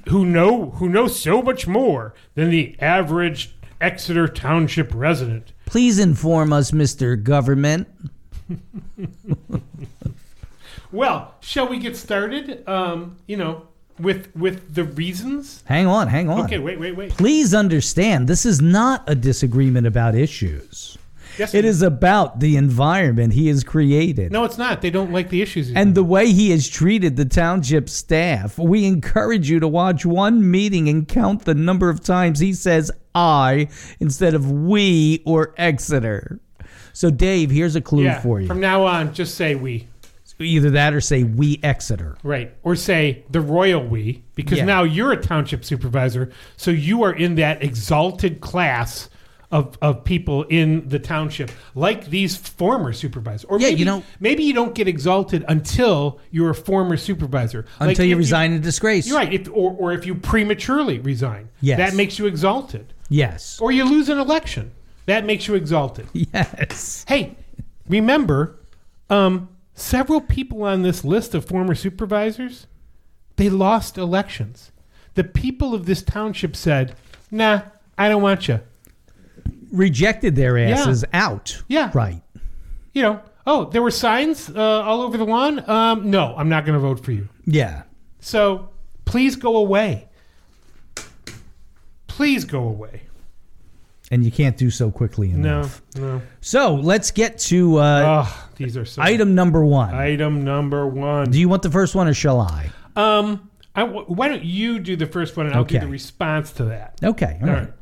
who 0.09 0.25
know 0.25 0.71
who 0.71 0.89
know 0.89 1.07
so 1.07 1.43
much 1.43 1.67
more 1.67 2.15
than 2.35 2.51
the 2.51 2.77
average 2.81 3.55
Exeter 3.81 4.29
Township 4.29 4.93
resident. 4.95 5.53
Please 5.67 5.99
inform 5.99 6.53
us, 6.53 6.71
Mr. 6.71 7.21
Government. 7.21 7.89
Well, 10.93 11.35
shall 11.41 11.69
we 11.69 11.79
get 11.79 11.97
started? 11.97 12.69
Um, 12.69 13.17
you 13.27 13.39
know, 13.39 13.67
with 13.99 14.35
with 14.35 14.75
the 14.75 14.85
reasons. 14.85 15.63
Hang 15.67 15.87
on, 15.87 16.09
hang 16.09 16.29
on. 16.29 16.45
Okay, 16.45 16.59
wait, 16.59 16.79
wait, 16.79 16.97
wait. 16.97 17.11
Please 17.11 17.55
understand, 17.55 18.29
this 18.29 18.47
is 18.47 18.61
not 18.61 19.05
a 19.09 19.15
disagreement 19.15 19.87
about 19.87 20.15
issues. 20.15 20.99
Yes, 21.39 21.55
It 21.55 21.65
is 21.65 21.81
about 21.81 22.41
the 22.41 22.57
environment 22.57 23.33
he 23.33 23.49
has 23.49 23.65
created. 23.65 24.33
No, 24.33 24.45
it's 24.45 24.59
not. 24.59 24.83
They 24.83 24.91
don't 24.91 25.13
like 25.13 25.31
the 25.31 25.41
issues. 25.41 25.69
he's 25.69 25.77
And 25.77 25.95
the 25.95 26.05
way 26.05 26.31
he 26.31 26.51
has 26.51 26.69
treated 26.69 27.17
the 27.17 27.25
township 27.25 27.89
staff, 27.89 28.59
we 28.59 28.85
encourage 28.85 29.49
you 29.49 29.59
to 29.61 29.69
watch 29.69 30.05
one 30.05 30.51
meeting 30.51 30.89
and 30.89 31.09
count 31.09 31.45
the 31.47 31.55
number 31.55 31.89
of 31.89 32.03
times 32.03 32.41
he 32.41 32.53
says 32.53 32.91
I 33.15 33.69
instead 33.99 34.35
of 34.35 34.51
we 34.51 35.23
or 35.25 35.55
Exeter. 35.57 36.39
So, 36.93 37.11
Dave, 37.11 37.51
here's 37.51 37.77
a 37.77 37.81
clue 37.81 38.05
yeah. 38.05 38.21
for 38.21 38.41
you. 38.41 38.47
From 38.47 38.61
now 38.61 38.85
on, 38.85 39.15
just 39.15 39.35
say 39.35 39.55
we. 39.55 39.89
Either 40.43 40.71
that 40.71 40.93
or 40.95 41.01
say 41.01 41.23
we 41.25 41.59
Exeter. 41.63 42.17
Right. 42.23 42.53
Or 42.63 42.77
say 42.77 43.25
the 43.31 43.41
royal 43.41 43.83
we, 43.87 44.23
because 44.35 44.59
Yeah. 44.59 44.65
now 44.65 44.83
you're 44.83 45.13
a 45.13 45.17
township 45.17 45.65
supervisor, 45.65 46.31
so 46.57 46.71
you 46.71 47.03
are 47.03 47.13
in 47.13 47.37
that 47.37 47.63
exalted 47.63 48.41
class 48.41 49.09
of, 49.51 49.77
of 49.83 50.03
people 50.05 50.45
in 50.45 50.89
the 50.89 50.99
township, 50.99 51.51
like 51.75 52.07
these 52.09 52.37
former 52.37 52.93
supervisors. 52.95 53.45
Or 53.45 53.61
Yeah, 53.61 53.69
maybe, 53.69 53.79
you 53.81 53.85
know- 53.85 54.03
maybe 54.19 54.43
you 54.45 54.55
don't 54.55 54.75
get 54.75 54.89
exalted 54.89 55.45
until 55.47 56.21
you're 56.31 56.49
a 56.51 56.55
former 56.55 56.97
supervisor. 56.97 57.67
Like 57.79 57.91
Until 57.91 58.07
you 58.07 58.13
if 58.13 58.19
resign 58.19 58.53
in 58.53 58.63
disgrace. 58.63 59.07
You're 59.07 59.19
right. 59.19 59.31
If, 59.33 59.49
or, 59.51 59.73
or 59.79 59.93
if 59.93 60.07
you 60.07 60.15
prematurely 60.15 61.01
resign, 61.01 61.51
Yes. 61.61 61.77
that 61.77 61.95
makes 61.95 62.19
you 62.19 62.27
exalted. 62.27 62.95
Yes. 63.11 63.59
Or 63.61 63.71
you 63.73 63.85
lose 63.85 64.09
an 64.09 64.19
election, 64.19 64.71
that 65.05 65.27
makes 65.27 65.47
you 65.47 65.55
exalted. 65.55 66.07
Yes. 66.15 67.05
Hey, 67.07 67.37
remember, 67.89 68.57
um, 69.11 69.51
several 69.75 70.21
people 70.21 70.63
on 70.63 70.83
this 70.83 71.05
list 71.05 71.35
of 71.35 71.45
former 71.45 71.75
supervisors, 71.75 72.67
they 73.37 73.49
lost 73.49 73.99
elections. 73.99 74.73
The 75.15 75.25
people 75.25 75.75
of 75.75 75.87
this 75.87 76.03
township 76.03 76.57
said, 76.57 76.95
"Nah, 77.31 77.63
I 77.99 78.09
don't 78.09 78.23
want 78.23 78.49
you." 78.49 78.61
Rejected 79.71 80.37
their 80.37 80.59
asses 80.59 81.05
out. 81.13 81.63
Yeah. 81.69 81.91
Right. 81.95 82.21
You 82.93 83.03
know, 83.03 83.21
oh, 83.47 83.65
there 83.67 83.83
were 83.83 83.91
signs 83.91 84.51
uh, 84.51 84.83
all 84.83 85.01
over 85.01 85.17
the 85.17 85.25
lawn. 85.25 85.69
Um, 85.69 86.11
no, 86.11 86.35
I'm 86.37 86.49
not 86.49 86.67
going 86.67 86.75
to 86.75 86.81
vote 86.81 87.03
for 87.03 87.13
you. 87.13 87.29
Yeah. 87.47 87.83
So 88.21 88.69
please 89.07 89.37
go 89.37 89.57
away. 89.57 90.09
Please 92.07 92.45
go 92.45 92.69
away. 92.69 93.03
And 94.13 94.25
you 94.25 94.31
can't 94.31 94.57
do 94.57 94.71
so 94.71 94.91
quickly 94.91 95.31
enough. 95.31 95.83
no. 95.97 96.03
no. 96.19 96.23
So 96.43 96.75
let's 96.75 97.11
get 97.11 97.39
to 97.51 97.79
uh, 97.79 98.25
Oh, 98.27 98.49
these 98.57 98.77
are 98.77 98.85
so. 98.85 99.03
item 99.03 99.35
number 99.35 99.65
one. 99.65 99.95
Item 99.95 100.45
number 100.45 100.87
one. 100.87 101.31
do 101.31 101.41
you 101.41 101.49
want 101.49 101.63
the 101.63 101.71
first 101.71 101.95
one 101.95 102.07
or 102.07 102.15
shall 102.15 102.41
I? 102.41 102.71
Um, 102.95 103.51
I, 103.75 103.85
why 103.85 104.29
don't 104.29 104.45
you 104.45 104.79
do 104.81 104.97
the 104.97 105.07
first 105.07 105.37
one 105.37 105.47
and 105.47 105.55
I'll 105.55 105.63
Okay. 105.63 105.79
the 105.79 105.89
response 105.89 106.53
to 106.53 106.65
that. 106.67 106.99
Okay. 107.03 107.39
all 107.43 107.49
All 107.49 107.55
right. 107.55 107.63
right. 107.65 107.73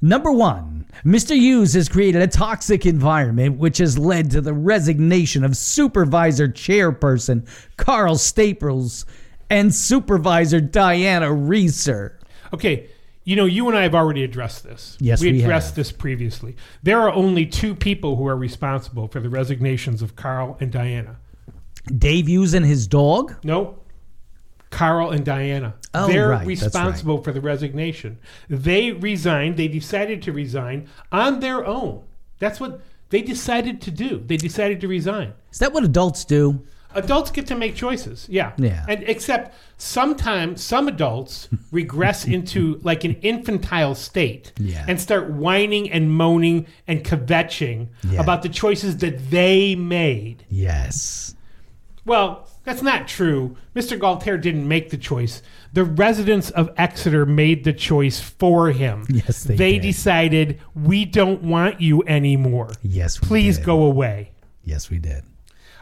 Number 0.00 0.32
one, 0.32 0.86
Mr. 1.04 1.36
Hughes 1.36 1.74
has 1.74 1.90
created 1.90 2.22
a 2.22 2.26
toxic 2.26 2.86
environment 2.86 3.58
which 3.58 3.76
has 3.78 3.98
led 3.98 4.30
to 4.30 4.40
the 4.40 4.54
resignation 4.54 5.44
of 5.44 5.58
supervisor 5.58 6.48
chairperson 6.48 7.46
Carl 7.76 8.16
Staples 8.16 9.04
and 9.50 9.74
supervisor 9.74 10.58
Diana 10.58 11.30
Reeser. 11.30 12.18
Okay, 12.54 12.88
you 13.24 13.36
know, 13.36 13.44
you 13.44 13.68
and 13.68 13.76
I 13.76 13.82
have 13.82 13.94
already 13.94 14.24
addressed 14.24 14.64
this. 14.64 14.96
Yes, 15.00 15.20
we 15.20 15.40
addressed 15.40 15.70
have. 15.70 15.76
this 15.76 15.92
previously. 15.92 16.56
There 16.82 17.00
are 17.00 17.12
only 17.12 17.46
two 17.46 17.74
people 17.74 18.16
who 18.16 18.26
are 18.26 18.36
responsible 18.36 19.08
for 19.08 19.20
the 19.20 19.28
resignations 19.28 20.02
of 20.02 20.16
Carl 20.16 20.56
and 20.60 20.72
Diana. 20.72 21.16
Dave 21.96 22.28
Hughes 22.28 22.54
and 22.54 22.64
his 22.64 22.86
dog? 22.86 23.36
No, 23.44 23.78
Carl 24.70 25.10
and 25.10 25.24
Diana. 25.24 25.74
Oh, 25.92 26.06
They're 26.06 26.28
right, 26.28 26.46
that's 26.46 26.62
responsible 26.62 27.22
for 27.22 27.32
the 27.32 27.40
resignation. 27.40 28.18
They 28.48 28.92
resigned. 28.92 29.56
They 29.56 29.68
decided 29.68 30.22
to 30.22 30.32
resign 30.32 30.88
on 31.10 31.40
their 31.40 31.66
own. 31.66 32.04
That's 32.38 32.60
what 32.60 32.80
they 33.10 33.22
decided 33.22 33.80
to 33.82 33.90
do. 33.90 34.22
They 34.24 34.36
decided 34.36 34.80
to 34.82 34.88
resign. 34.88 35.34
Is 35.52 35.58
that 35.58 35.72
what 35.72 35.84
adults 35.84 36.24
do? 36.24 36.64
Adults 36.94 37.30
get 37.30 37.46
to 37.46 37.54
make 37.54 37.74
choices, 37.76 38.26
yeah. 38.28 38.52
Yeah. 38.56 38.84
And 38.88 39.04
except 39.08 39.54
sometimes 39.78 40.62
some 40.62 40.88
adults 40.88 41.48
regress 41.70 42.24
into 42.26 42.80
like 42.82 43.04
an 43.04 43.14
infantile 43.22 43.94
state 43.94 44.52
Yeah. 44.58 44.84
and 44.88 45.00
start 45.00 45.30
whining 45.30 45.90
and 45.90 46.10
moaning 46.12 46.66
and 46.88 47.04
kvetching 47.04 47.88
Yeah. 48.08 48.20
about 48.20 48.42
the 48.42 48.48
choices 48.48 48.96
that 48.98 49.30
they 49.30 49.74
made. 49.76 50.44
Yes. 50.48 51.34
Well, 52.04 52.48
that's 52.64 52.82
not 52.82 53.06
true. 53.06 53.56
Mr. 53.76 53.98
Galtier 53.98 54.40
didn't 54.40 54.66
make 54.66 54.90
the 54.90 54.96
choice. 54.96 55.42
The 55.72 55.84
residents 55.84 56.50
of 56.50 56.70
Exeter 56.76 57.24
made 57.24 57.62
the 57.64 57.72
choice 57.72 58.18
for 58.20 58.70
him. 58.72 59.06
Yes, 59.08 59.44
they 59.44 59.74
did. 59.74 59.82
decided 59.82 60.60
we 60.74 61.04
don't 61.04 61.42
want 61.42 61.80
you 61.80 62.02
anymore. 62.06 62.70
Yes, 62.82 63.20
we 63.20 63.28
Please 63.28 63.56
did. 63.58 63.66
go 63.66 63.84
away. 63.84 64.32
Yes, 64.64 64.90
we 64.90 64.98
did. 64.98 65.22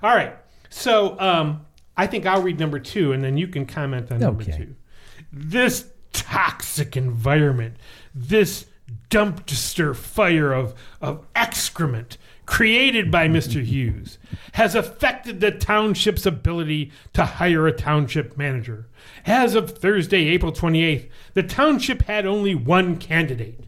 All 0.03 0.15
right. 0.15 0.37
So 0.71 1.19
um, 1.19 1.67
I 1.97 2.07
think 2.07 2.27
I'll 2.27 2.43
read 2.43 2.59
number 2.59 2.79
two, 2.79 3.13
and 3.13 3.23
then 3.25 3.37
you 3.37 3.49
can 3.49 3.67
comment 3.67 4.11
on 4.13 4.21
number 4.21 4.43
Okay. 4.43 4.53
two. 4.57 4.75
This 5.33 5.91
toxic 6.13 6.97
environment, 6.97 7.77
this 8.15 8.67
dumpster 9.11 9.95
fire 9.95 10.53
of, 10.53 10.75
of 11.01 11.27
excrement, 11.35 12.17
created 12.47 13.11
by 13.11 13.29
Mr. 13.29 13.63
Hughes 13.65 14.19
has 14.53 14.75
affected 14.75 15.41
the 15.41 15.51
township's 15.51 16.25
ability 16.25 16.91
to 17.13 17.25
hire 17.25 17.67
a 17.67 17.73
township 17.73 18.37
manager. 18.39 18.89
As 19.27 19.55
of 19.55 19.77
Thursday, 19.79 20.29
April 20.29 20.53
28th, 20.53 21.09
the 21.35 21.43
township 21.43 22.03
had 22.03 22.25
only 22.27 22.55
one 22.55 22.97
candidate. 22.97 23.61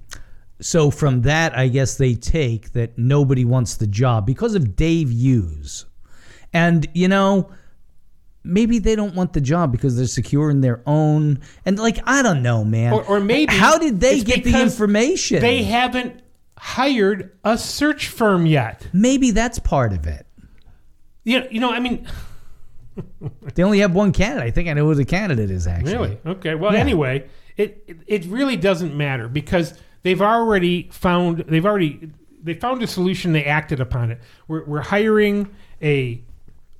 So 0.61 0.91
from 0.91 1.23
that, 1.23 1.57
I 1.57 1.69
guess 1.69 1.97
they 1.97 2.15
take 2.15 2.73
that 2.73 2.97
nobody 2.99 3.45
wants 3.45 3.77
the 3.77 3.87
job 3.87 4.27
because 4.27 4.55
of 4.55 4.77
Dave 4.77 5.11
Hughes. 5.11 5.87
And, 6.53 6.87
you 6.95 7.09
know, 7.09 7.51
maybe 8.43 8.79
they 8.79 8.97
don't 8.97 9.15
want 9.15 9.33
the 9.33 9.41
job 9.41 9.73
because 9.73 9.97
they're 9.97 10.07
secure 10.07 10.51
in 10.51 10.61
their 10.61 10.83
own. 10.87 11.41
And, 11.65 11.79
like, 11.79 11.99
I 12.07 12.23
don't 12.23 12.43
know, 12.43 12.65
man. 12.65 12.93
Or, 12.93 13.05
or 13.05 13.21
maybe 13.21 13.55
How 13.55 13.79
did 13.79 14.01
they 14.01 14.21
get 14.21 14.45
the 14.45 14.61
information? 14.61 15.41
They 15.41 15.63
haven't 15.63 16.23
hired 16.59 17.33
a 17.45 17.57
search 17.57 18.09
firm 18.09 18.47
yet. 18.47 18.87
maybe 18.93 19.31
that's 19.31 19.59
part 19.59 19.93
of 19.93 20.07
it. 20.07 20.27
You 21.25 21.41
know, 21.41 21.49
you 21.51 21.61
know 21.61 21.71
I 21.71 21.81
mean, 21.81 22.07
They 23.55 23.63
only 23.63 23.79
have 23.81 23.95
one 23.95 24.13
candidate. 24.13 24.47
I 24.47 24.51
think 24.51 24.69
I 24.69 24.73
know 24.75 24.87
who 24.87 24.95
the 24.95 25.05
candidate 25.05 25.51
is, 25.51 25.67
actually. 25.67 25.93
Really? 25.93 26.19
Okay. 26.27 26.55
Well, 26.55 26.73
Yeah. 26.73 26.81
anyway, 26.81 27.27
it, 27.57 27.85
it 27.87 27.97
it 28.07 28.25
really 28.27 28.57
doesn't 28.57 28.95
matter 28.95 29.29
because 29.29 29.75
they've 30.03 30.21
already 30.21 30.89
found 30.93 31.39
they've 31.49 31.65
already 31.65 32.11
they 32.43 32.55
found 32.55 32.83
a 32.83 32.87
solution. 32.87 33.33
They 33.33 33.45
acted 33.45 33.81
upon 33.81 34.11
it. 34.11 34.21
We're, 34.49 34.65
we're 34.65 34.81
hiring 34.83 35.49
a 35.83 36.23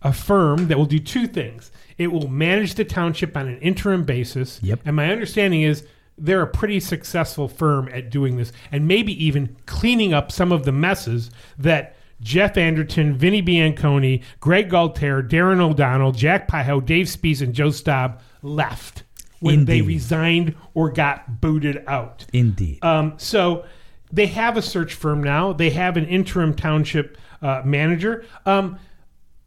a 0.03 0.13
firm 0.13 0.69
that 0.69 0.79
will 0.79 0.87
do 0.87 0.99
two 0.99 1.27
things. 1.27 1.71
It 1.99 2.13
will 2.13 2.29
manage 2.29 2.75
the 2.75 2.85
township 2.85 3.37
on 3.37 3.49
an 3.49 3.59
interim 3.61 4.05
basis. 4.05 4.61
Yep. 4.63 4.81
And 4.85 4.97
my 4.97 5.11
understanding 5.11 5.63
is 5.63 5.85
they're 6.17 6.43
a 6.43 6.47
pretty 6.47 6.81
successful 6.81 7.49
firm 7.49 7.89
at 7.93 8.11
doing 8.11 8.37
this, 8.37 8.53
and 8.73 8.87
maybe 8.87 9.13
even 9.25 9.57
cleaning 9.67 10.13
up 10.13 10.33
some 10.33 10.53
of 10.53 10.65
the 10.65 10.73
messes 10.73 11.31
that. 11.59 11.97
Jeff 12.23 12.59
Anderton, 12.59 13.17
Vinny 13.17 13.43
Bianconi, 13.43 14.23
Greg 14.41 14.69
Galter, 14.69 15.23
Darren 15.23 15.59
O'Donnell, 15.59 16.13
Jack 16.13 16.49
Pyle, 16.49 16.79
Dave 16.79 17.07
Spees, 17.07 17.41
and 17.41 17.55
Joe 17.55 17.71
Staub 17.71 18.21
left 18.43 19.05
when 19.39 19.65
they 19.65 19.81
resigned 19.81 20.55
or 20.75 20.91
got 20.91 21.41
booted 21.41 21.83
out. 21.87 22.27
Indeed. 22.35 22.85
Um, 22.85 23.15
so 23.17 23.65
they 24.13 24.27
have 24.27 24.59
a 24.59 24.63
search 24.63 24.93
firm 24.93 25.23
now. 25.23 25.55
They 25.55 25.71
have 25.71 25.97
an 25.97 26.05
interim 26.07 26.55
township 26.55 27.17
uh, 27.41 27.63
manager. 27.65 28.27
Um, 28.45 28.79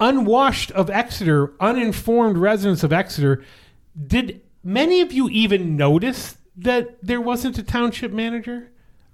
unwashed 0.03 0.71
of 0.71 0.89
Exeter, 0.89 1.53
uninformed 1.59 2.37
residents 2.37 2.83
of 2.83 2.91
Exeter, 2.93 3.43
did 4.07 4.41
many 4.63 5.01
of 5.01 5.11
you 5.13 5.29
even 5.29 5.75
notice 5.77 6.37
that 6.57 6.97
there 7.01 7.21
wasn't 7.21 7.57
a 7.57 7.63
township 7.63 8.11
manager? 8.11 8.69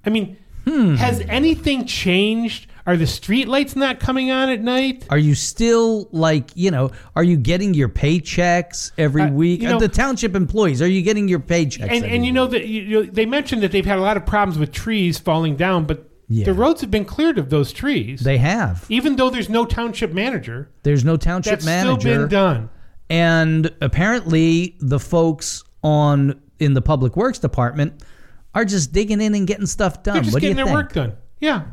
I 0.05 0.09
mean, 0.09 0.37
Hmm. 0.65 0.95
has 0.95 1.21
anything 1.21 1.85
changed? 1.85 2.67
Are 2.85 2.97
the 2.97 3.05
streetlights 3.05 3.75
not 3.75 3.99
coming 3.99 4.29
on 4.31 4.49
at 4.49 4.61
night? 4.61 5.05
Are 5.09 5.17
you 5.17 5.35
still 5.35 6.09
like 6.11 6.49
you 6.55 6.69
know? 6.71 6.91
Are 7.15 7.23
you 7.23 7.37
getting 7.37 7.73
your 7.73 7.87
paychecks 7.89 8.91
every 8.97 9.23
Uh, 9.23 9.31
week? 9.31 9.61
you 9.61 9.69
know- 9.69 9.79
the 9.79 9.87
township 9.87 10.35
employees, 10.35 10.81
are 10.81 10.87
you 10.87 11.01
getting 11.01 11.27
your 11.27 11.39
paychecks? 11.39 11.87
and 11.89 12.03
and 12.03 12.25
you 12.25 12.31
know 12.31 12.47
that 12.47 12.67
you, 12.67 12.81
you, 12.81 13.05
they 13.05 13.25
mentioned 13.25 13.61
that 13.63 13.71
they've 13.71 13.85
had 13.85 13.99
a 13.99 14.01
lot 14.01 14.17
of 14.17 14.25
problems 14.25 14.57
with 14.59 14.71
trees 14.71 15.17
falling 15.17 15.55
down, 15.55 15.85
but 15.85 16.08
Yeah. 16.31 16.45
the 16.45 16.53
roads 16.53 16.81
have 16.81 16.91
been 16.91 17.05
cleared 17.05 17.37
of 17.39 17.49
those 17.49 17.73
trees. 17.73 18.21
they 18.21 18.37
have. 18.37 18.85
even 18.89 19.15
though 19.15 19.29
there's 19.31 19.49
no 19.49 19.65
township 19.65 20.13
manager, 20.13 20.69
There's 20.83 21.03
no 21.03 21.17
township 21.17 21.53
that's 21.53 21.65
manager, 21.65 21.99
still 21.99 22.19
been 22.21 22.27
done. 22.29 22.69
and 23.09 23.71
apparently 23.81 24.75
the 24.79 24.99
folks 24.99 25.63
on 25.83 26.39
in 26.59 26.73
the 26.73 26.81
public 26.81 27.15
works 27.17 27.39
department 27.39 28.03
are 28.53 28.65
just 28.65 28.91
digging 28.91 29.21
in 29.21 29.33
and 29.35 29.47
getting 29.47 29.65
stuff 29.65 30.03
done. 30.03 30.15
They're 30.15 30.23
just 30.23 30.33
what 30.33 30.41
getting 30.41 30.57
their 30.57 30.65
think? 30.65 30.75
work 30.77 30.93
done. 30.93 31.13
Yeah. 31.39 31.63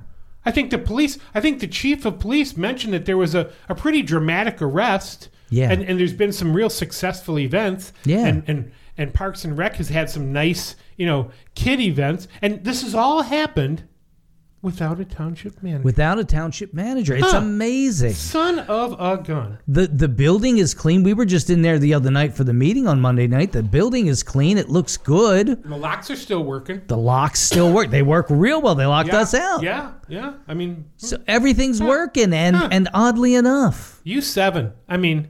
I 0.44 0.52
think 0.52 0.70
the 0.70 0.78
police, 0.78 1.18
I 1.34 1.40
think 1.40 1.58
the 1.60 1.66
chief 1.66 2.04
of 2.06 2.18
police 2.20 2.56
mentioned 2.56 2.92
that 2.94 3.04
there 3.04 3.16
was 3.16 3.34
a, 3.34 3.50
a 3.68 3.74
pretty 3.74 4.02
dramatic 4.02 4.62
arrest. 4.62 5.28
Yeah. 5.50 5.70
And, 5.72 5.82
and 5.82 5.98
there's 5.98 6.12
been 6.12 6.32
some 6.32 6.54
real 6.54 6.70
successful 6.70 7.38
events. 7.38 7.92
Yeah. 8.04 8.26
And, 8.26 8.44
and, 8.46 8.72
and 8.96 9.12
Parks 9.12 9.44
and 9.44 9.58
Rec 9.58 9.76
has 9.76 9.88
had 9.88 10.08
some 10.08 10.32
nice, 10.32 10.76
you 10.96 11.06
know, 11.06 11.30
kid 11.56 11.80
events. 11.80 12.28
And 12.42 12.62
this 12.64 12.82
has 12.82 12.94
all 12.94 13.22
happened 13.22 13.84
without 14.66 14.98
a 15.00 15.04
township 15.04 15.62
manager. 15.62 15.82
Without 15.84 16.18
a 16.18 16.24
township 16.24 16.74
manager, 16.74 17.14
it's 17.14 17.30
Huh. 17.30 17.38
amazing. 17.38 18.12
Son 18.12 18.58
of 18.58 18.92
a 18.98 19.16
gun. 19.22 19.58
the 19.68 19.86
The 19.86 20.08
building 20.08 20.58
is 20.58 20.74
clean. 20.74 21.02
We 21.04 21.14
were 21.14 21.24
just 21.24 21.48
in 21.48 21.62
there 21.62 21.78
the 21.78 21.94
other 21.94 22.10
night 22.10 22.34
for 22.34 22.42
the 22.44 22.52
meeting 22.52 22.86
on 22.88 23.00
Monday 23.00 23.26
night. 23.28 23.52
The 23.52 23.62
building 23.62 24.08
is 24.08 24.22
clean. 24.24 24.58
It 24.58 24.68
looks 24.68 24.96
good. 24.96 25.48
And 25.48 25.72
the 25.72 25.76
locks 25.76 26.10
are 26.10 26.16
still 26.16 26.42
working. 26.44 26.82
The 26.88 26.96
locks 26.96 27.40
still 27.40 27.72
work. 27.72 27.90
They 27.90 28.02
work 28.02 28.26
real 28.28 28.60
well. 28.60 28.74
They 28.74 28.86
locked 28.86 29.08
Yeah. 29.08 29.20
us 29.20 29.32
out. 29.34 29.62
Yeah. 29.62 29.92
Yeah. 30.08 30.32
I 30.48 30.54
mean, 30.54 30.84
So 30.96 31.16
everything's 31.28 31.80
working, 31.82 32.32
and 32.34 32.56
Huh. 32.56 32.68
and 32.72 32.88
oddly 32.92 33.34
enough, 33.36 34.00
you 34.04 34.20
seven. 34.20 34.72
I 34.88 34.96
mean, 34.96 35.28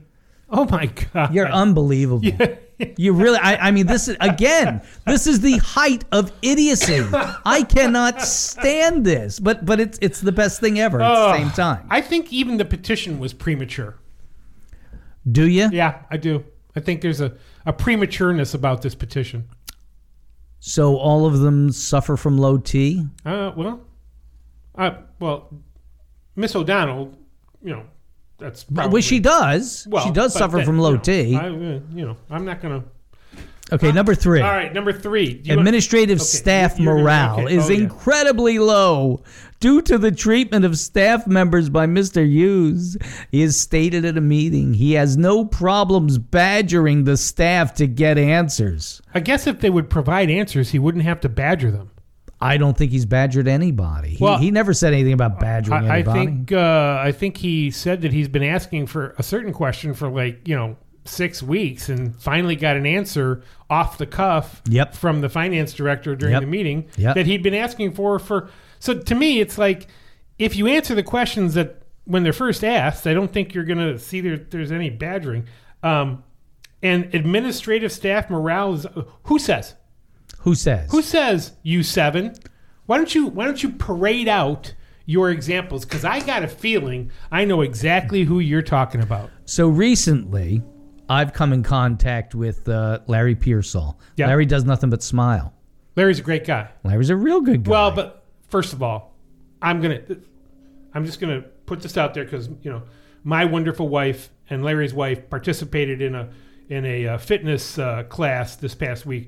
oh 0.49 0.65
my 0.65 0.89
God. 1.13 1.33
you're 1.33 1.47
unbelievable. 1.51 2.27
You 2.95 3.13
really, 3.13 3.39
I, 3.39 3.67
I 3.67 3.71
mean, 3.71 3.87
this 3.87 4.07
is 4.07 4.17
again, 4.19 4.81
this 5.05 5.25
is 5.25 5.39
the 5.39 5.57
height 5.57 6.05
of 6.11 6.31
idiocy. 6.43 7.03
I 7.11 7.63
cannot 7.63 8.21
stand 8.21 9.03
this, 9.03 9.39
but 9.39 9.65
but 9.65 9.79
it's 9.79 9.97
it's 10.01 10.21
the 10.21 10.31
best 10.31 10.59
thing 10.59 10.79
ever 10.79 11.01
at 11.01 11.09
the 11.09 11.37
same 11.37 11.49
time. 11.51 11.87
I 11.89 12.01
think 12.01 12.31
even 12.31 12.57
the 12.57 12.65
petition 12.65 13.17
was 13.19 13.33
premature. 13.33 13.97
Do 15.29 15.47
you? 15.47 15.69
Yeah, 15.71 16.03
I 16.11 16.17
do. 16.17 16.45
I 16.75 16.79
think 16.79 17.01
there's 17.01 17.21
a, 17.21 17.33
a 17.65 17.73
prematureness 17.73 18.53
about 18.53 18.83
this 18.83 18.93
petition. 18.93 19.49
So 20.59 20.97
all 20.97 21.25
of 21.25 21.39
them 21.39 21.71
suffer 21.71 22.15
from 22.15 22.37
low 22.37 22.57
T. 22.57 23.05
Uh, 23.25 23.51
well, 23.55 23.81
uh, 24.75 24.91
well, 25.19 25.49
Miss 26.35 26.55
O'Donnell, 26.55 27.17
you 27.63 27.73
know, 27.73 27.83
that's 28.37 28.63
probably, 28.63 28.93
Well, 28.93 29.01
she 29.01 29.19
does. 29.19 29.87
well, 29.89 30.05
she 30.05 30.11
does 30.11 30.33
suffer 30.33 30.63
from 30.63 30.77
you 30.77 30.81
low 30.81 30.93
know, 30.95 30.99
T. 31.01 31.35
I, 31.35 31.47
uh, 31.47 31.51
you 31.93 32.05
know, 32.05 32.17
I'm 32.29 32.45
not 32.45 32.61
gonna. 32.61 32.83
okay, 33.71 33.91
number 33.91 34.13
three. 34.15 34.41
All 34.41 34.49
right, 34.51 34.73
number 34.73 34.93
three. 34.93 35.41
You 35.43 35.55
want- 35.55 35.59
Administrative 35.61 36.19
Okay, 36.19 36.25
staff 36.25 36.77
gonna- 36.77 36.91
morale 36.91 37.41
okay, 37.41 37.55
is 37.55 37.69
oh, 37.69 37.73
yeah. 37.73 37.79
incredibly 37.83 38.59
low 38.59 39.21
due 39.59 39.81
to 39.81 39.97
the 39.97 40.11
treatment 40.11 40.63
of 40.65 40.77
staff 40.77 41.25
members 41.25 41.67
by 41.69 41.87
Mr. 41.87 42.23
Hughes. 42.27 42.95
He 43.31 43.41
has 43.41 43.59
stated 43.59 44.05
at 44.05 44.15
a 44.17 44.21
meeting 44.21 44.75
he 44.75 44.93
has 44.93 45.17
no 45.17 45.43
problems 45.45 46.19
badgering 46.19 47.05
the 47.05 47.17
staff 47.17 47.73
to 47.75 47.87
get 47.87 48.17
answers. 48.19 49.01
I 49.15 49.19
guess 49.19 49.47
if 49.47 49.59
they 49.61 49.71
would 49.71 49.89
provide 49.89 50.29
answers, 50.29 50.69
he 50.69 50.79
wouldn't 50.79 51.03
have 51.05 51.19
to 51.21 51.29
badger 51.29 51.71
them. 51.71 51.89
I 52.39 52.57
don't 52.57 52.77
think 52.77 52.91
he's 52.91 53.05
badgered 53.05 53.47
anybody. 53.47 54.09
He, 54.09 54.23
Well, 54.23 54.37
he 54.37 54.51
never 54.51 54.73
said 54.73 54.93
anything 54.93 55.13
about 55.13 55.39
badgering 55.39 55.85
I, 55.85 55.87
I 55.87 55.95
anybody. 55.95 56.25
think 56.25 56.51
uh, 56.51 56.99
I 57.01 57.11
think 57.11 57.37
he 57.37 57.71
said 57.71 58.01
that 58.01 58.13
he's 58.13 58.27
been 58.27 58.43
asking 58.43 58.87
for 58.87 59.15
a 59.17 59.23
certain 59.23 59.53
question 59.53 59.93
for 59.93 60.07
like 60.09 60.47
you 60.47 60.55
know 60.55 60.77
six 61.05 61.41
weeks 61.41 61.87
and 61.89 62.15
finally 62.21 62.55
got 62.55 62.75
an 62.75 62.85
answer 62.85 63.41
off 63.69 63.97
the 63.97 64.05
cuff 64.05 64.61
Yep. 64.69 64.93
from 64.93 65.21
the 65.21 65.29
finance 65.29 65.73
director 65.73 66.15
during 66.15 66.33
Yep. 66.33 66.41
the 66.41 66.47
meeting 66.47 66.85
Yep. 66.97 67.15
that 67.15 67.25
he'd 67.25 67.41
been 67.41 67.53
asking 67.55 67.93
for 67.93 68.19
for 68.19 68.49
so 68.79 68.93
to 68.99 69.15
me 69.15 69.39
it's 69.39 69.57
like 69.57 69.87
if 70.37 70.55
you 70.57 70.67
answer 70.67 70.93
the 70.95 71.03
questions 71.03 71.53
that 71.53 71.81
when 72.03 72.23
they're 72.23 72.33
first 72.33 72.61
asked 72.63 73.07
I 73.07 73.13
don't 73.13 73.31
think 73.31 73.53
you're 73.53 73.63
gonna 73.63 73.97
see 73.97 74.19
there, 74.21 74.35
there's 74.37 74.71
any 74.71 74.89
badgering 74.89 75.45
um, 75.81 76.23
and 76.83 77.05
administrative 77.15 77.91
staff 77.91 78.29
morale 78.29 78.73
is 78.73 78.85
who 79.23 79.39
says 79.39 79.75
Who 80.39 80.55
says? 80.55 80.91
who 80.91 81.01
says 81.01 81.53
you 81.63 81.83
seven? 81.83 82.35
Why 82.85 82.97
don't 82.97 83.13
you 83.13 83.27
why 83.27 83.45
don't 83.45 83.61
you 83.61 83.71
parade 83.71 84.27
out 84.27 84.73
your 85.05 85.29
examples? 85.31 85.83
Because 85.85 86.05
I 86.05 86.19
got 86.21 86.43
a 86.43 86.47
feeling 86.47 87.11
I 87.31 87.45
know 87.45 87.61
exactly 87.61 88.23
who 88.23 88.39
you're 88.39 88.61
talking 88.61 89.01
about. 89.01 89.29
so 89.45 89.67
recently, 89.67 90.61
I've 91.09 91.33
come 91.33 91.53
in 91.53 91.63
contact 91.63 92.35
with 92.35 92.67
uh, 92.67 92.99
Larry 93.07 93.35
Pearsall. 93.35 93.99
Yeah. 94.17 94.27
Larry 94.27 94.45
does 94.45 94.65
nothing 94.65 94.89
but 94.89 95.01
smile. 95.01 95.53
Larry's 95.95 96.19
a 96.19 96.23
great 96.23 96.45
guy. 96.45 96.69
Larry's 96.83 97.09
a 97.09 97.15
real 97.15 97.41
good 97.41 97.63
guy. 97.63 97.71
Well, 97.71 97.91
but 97.91 98.23
first 98.49 98.73
of 98.73 98.83
all, 98.83 99.15
I'm 99.61 99.81
gonna 99.81 100.01
I'm 100.93 101.05
just 101.05 101.19
gonna 101.19 101.41
put 101.65 101.81
this 101.81 101.97
out 101.97 102.13
there 102.13 102.23
because 102.23 102.49
you 102.61 102.71
know 102.71 102.83
my 103.23 103.45
wonderful 103.45 103.89
wife 103.89 104.29
and 104.49 104.63
Larry's 104.63 104.93
wife 104.93 105.29
participated 105.29 106.01
in 106.01 106.15
a 106.15 106.29
in 106.69 106.85
a 106.85 107.07
uh, 107.07 107.17
fitness 107.17 107.79
uh, 107.79 108.03
class 108.03 108.55
this 108.57 108.75
past 108.75 109.05
week. 109.05 109.27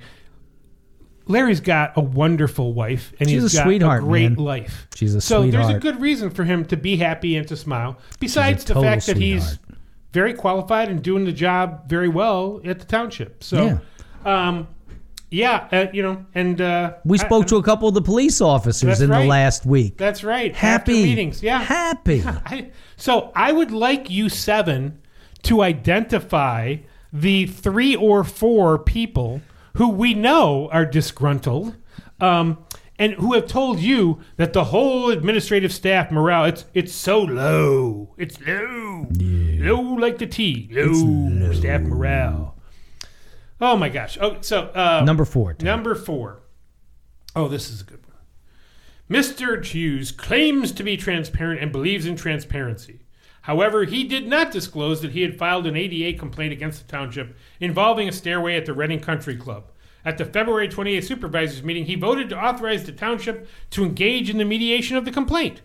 Larry's 1.30 1.62
got 1.62 1.96
a 1.96 2.02
wonderful 2.02 2.74
wife, 2.74 3.14
and 3.20 3.30
She's 3.30 3.44
he's 3.44 3.54
a 3.54 3.58
got 3.58 3.64
sweetheart, 3.66 4.02
a 4.04 4.06
great 4.06 4.32
man. 4.32 4.36
life. 4.44 4.88
She's 4.96 5.14
a 5.16 5.22
sweetheart. 5.22 5.52
so 5.54 5.58
there's 5.58 5.70
a 5.78 5.80
good 5.80 6.02
reason 6.02 6.32
for 6.32 6.44
him 6.44 6.66
to 6.66 6.76
be 6.76 6.98
happy 6.98 7.38
and 7.38 7.48
to 7.48 7.56
smile. 7.56 7.98
Besides 8.20 8.64
the 8.66 8.74
total 8.74 8.90
fact 8.90 9.06
that 9.06 9.16
he's 9.18 9.46
sweetheart. 9.48 9.78
very 10.12 10.34
qualified 10.34 10.90
and 10.90 11.02
doing 11.04 11.24
the 11.26 11.32
job 11.32 11.88
very 11.88 12.10
well 12.10 12.60
at 12.66 12.80
the 12.80 12.86
township. 12.86 13.44
So, 13.44 13.80
Yeah. 14.26 14.48
um, 14.48 14.68
yeah, 15.30 15.68
uh, 15.72 15.86
you 15.94 16.02
know, 16.02 16.26
and 16.34 16.60
uh, 16.60 16.94
we 17.06 17.20
I- 17.20 17.24
spoke 17.24 17.46
to 17.48 17.58
a 17.58 17.64
couple 17.64 17.88
of 17.88 17.94
the 17.94 18.02
police 18.02 18.42
officers 18.42 18.88
That's 18.88 19.02
in 19.02 19.10
the 19.12 19.18
right. 19.18 19.28
last 19.30 19.64
week. 19.68 19.98
That's 19.98 20.24
right. 20.24 20.56
Happy 20.56 20.94
After 20.94 21.04
meetings, 21.08 21.44
yeah. 21.44 21.60
happy. 21.62 22.24
I, 22.26 22.72
so 22.98 23.32
I 23.36 23.52
would 23.52 23.70
like 23.70 24.10
you 24.10 24.30
seven 24.30 25.00
to 25.44 25.62
identify 25.62 26.78
the 27.14 27.46
three 27.46 27.96
or 27.96 28.24
four 28.24 28.80
people 28.80 29.42
who 29.76 29.90
we 29.90 30.14
know 30.14 30.70
are 30.72 30.86
disgruntled, 30.86 31.76
um, 32.20 32.66
and 32.98 33.14
who 33.14 33.34
have 33.34 33.48
told 33.48 33.80
you 33.80 34.20
that 34.36 34.54
the 34.54 34.66
whole 34.66 35.10
administrative 35.10 35.72
staff 35.72 36.12
morale 36.12 36.46
it's 36.46 36.66
it's 36.74 36.94
so 36.94 37.22
low. 37.22 38.14
It's 38.18 38.40
low. 38.46 39.08
Low 39.12 39.82
like 39.82 40.18
the 40.18 40.28
T. 40.28 40.70
Low, 40.72 41.54
staff 41.54 41.82
morale. 41.82 42.56
Oh 43.62 43.76
my 43.76 43.90
gosh. 43.90 44.18
Oh, 44.22 44.38
so 44.42 44.68
uh, 44.68 45.04
Number 45.06 45.26
four. 45.26 45.54
Tim. 45.54 45.66
Number 45.66 45.96
four. 45.96 46.42
Oh, 47.36 47.48
this 47.48 47.70
is 47.70 47.82
a 47.82 47.84
good 47.84 48.06
one. 48.06 48.18
Mr. 49.10 49.64
Hughes 49.64 50.12
claims 50.12 50.72
to 50.74 50.84
be 50.84 50.96
transparent 50.98 51.62
and 51.62 51.72
believes 51.72 52.06
in 52.06 52.16
transparency. 52.16 52.99
However, 53.50 53.86
he 53.86 54.04
did 54.04 54.28
not 54.28 54.52
disclose 54.52 55.02
that 55.02 55.14
he 55.14 55.24
had 55.24 55.36
filed 55.36 55.66
an 55.66 55.76
ADA 55.76 56.20
complaint 56.20 56.54
against 56.54 56.86
the 56.86 56.92
township 56.92 57.36
involving 57.60 58.08
a 58.08 58.12
stairway 58.12 58.56
at 58.56 58.68
the 58.68 58.76
Reading 58.76 59.00
Country 59.00 59.36
Club. 59.36 59.72
At 60.06 60.20
the 60.20 60.26
February 60.26 60.70
28th 60.70 61.06
supervisors 61.06 61.64
meeting, 61.64 61.86
he 61.86 61.96
voted 61.96 62.30
to 62.30 62.40
authorize 62.40 62.84
the 62.84 62.92
township 62.92 63.48
to 63.72 63.84
engage 63.84 64.30
in 64.30 64.38
the 64.38 64.46
mediation 64.46 64.98
of 64.98 65.06
the 65.06 65.12
complaint. 65.12 65.64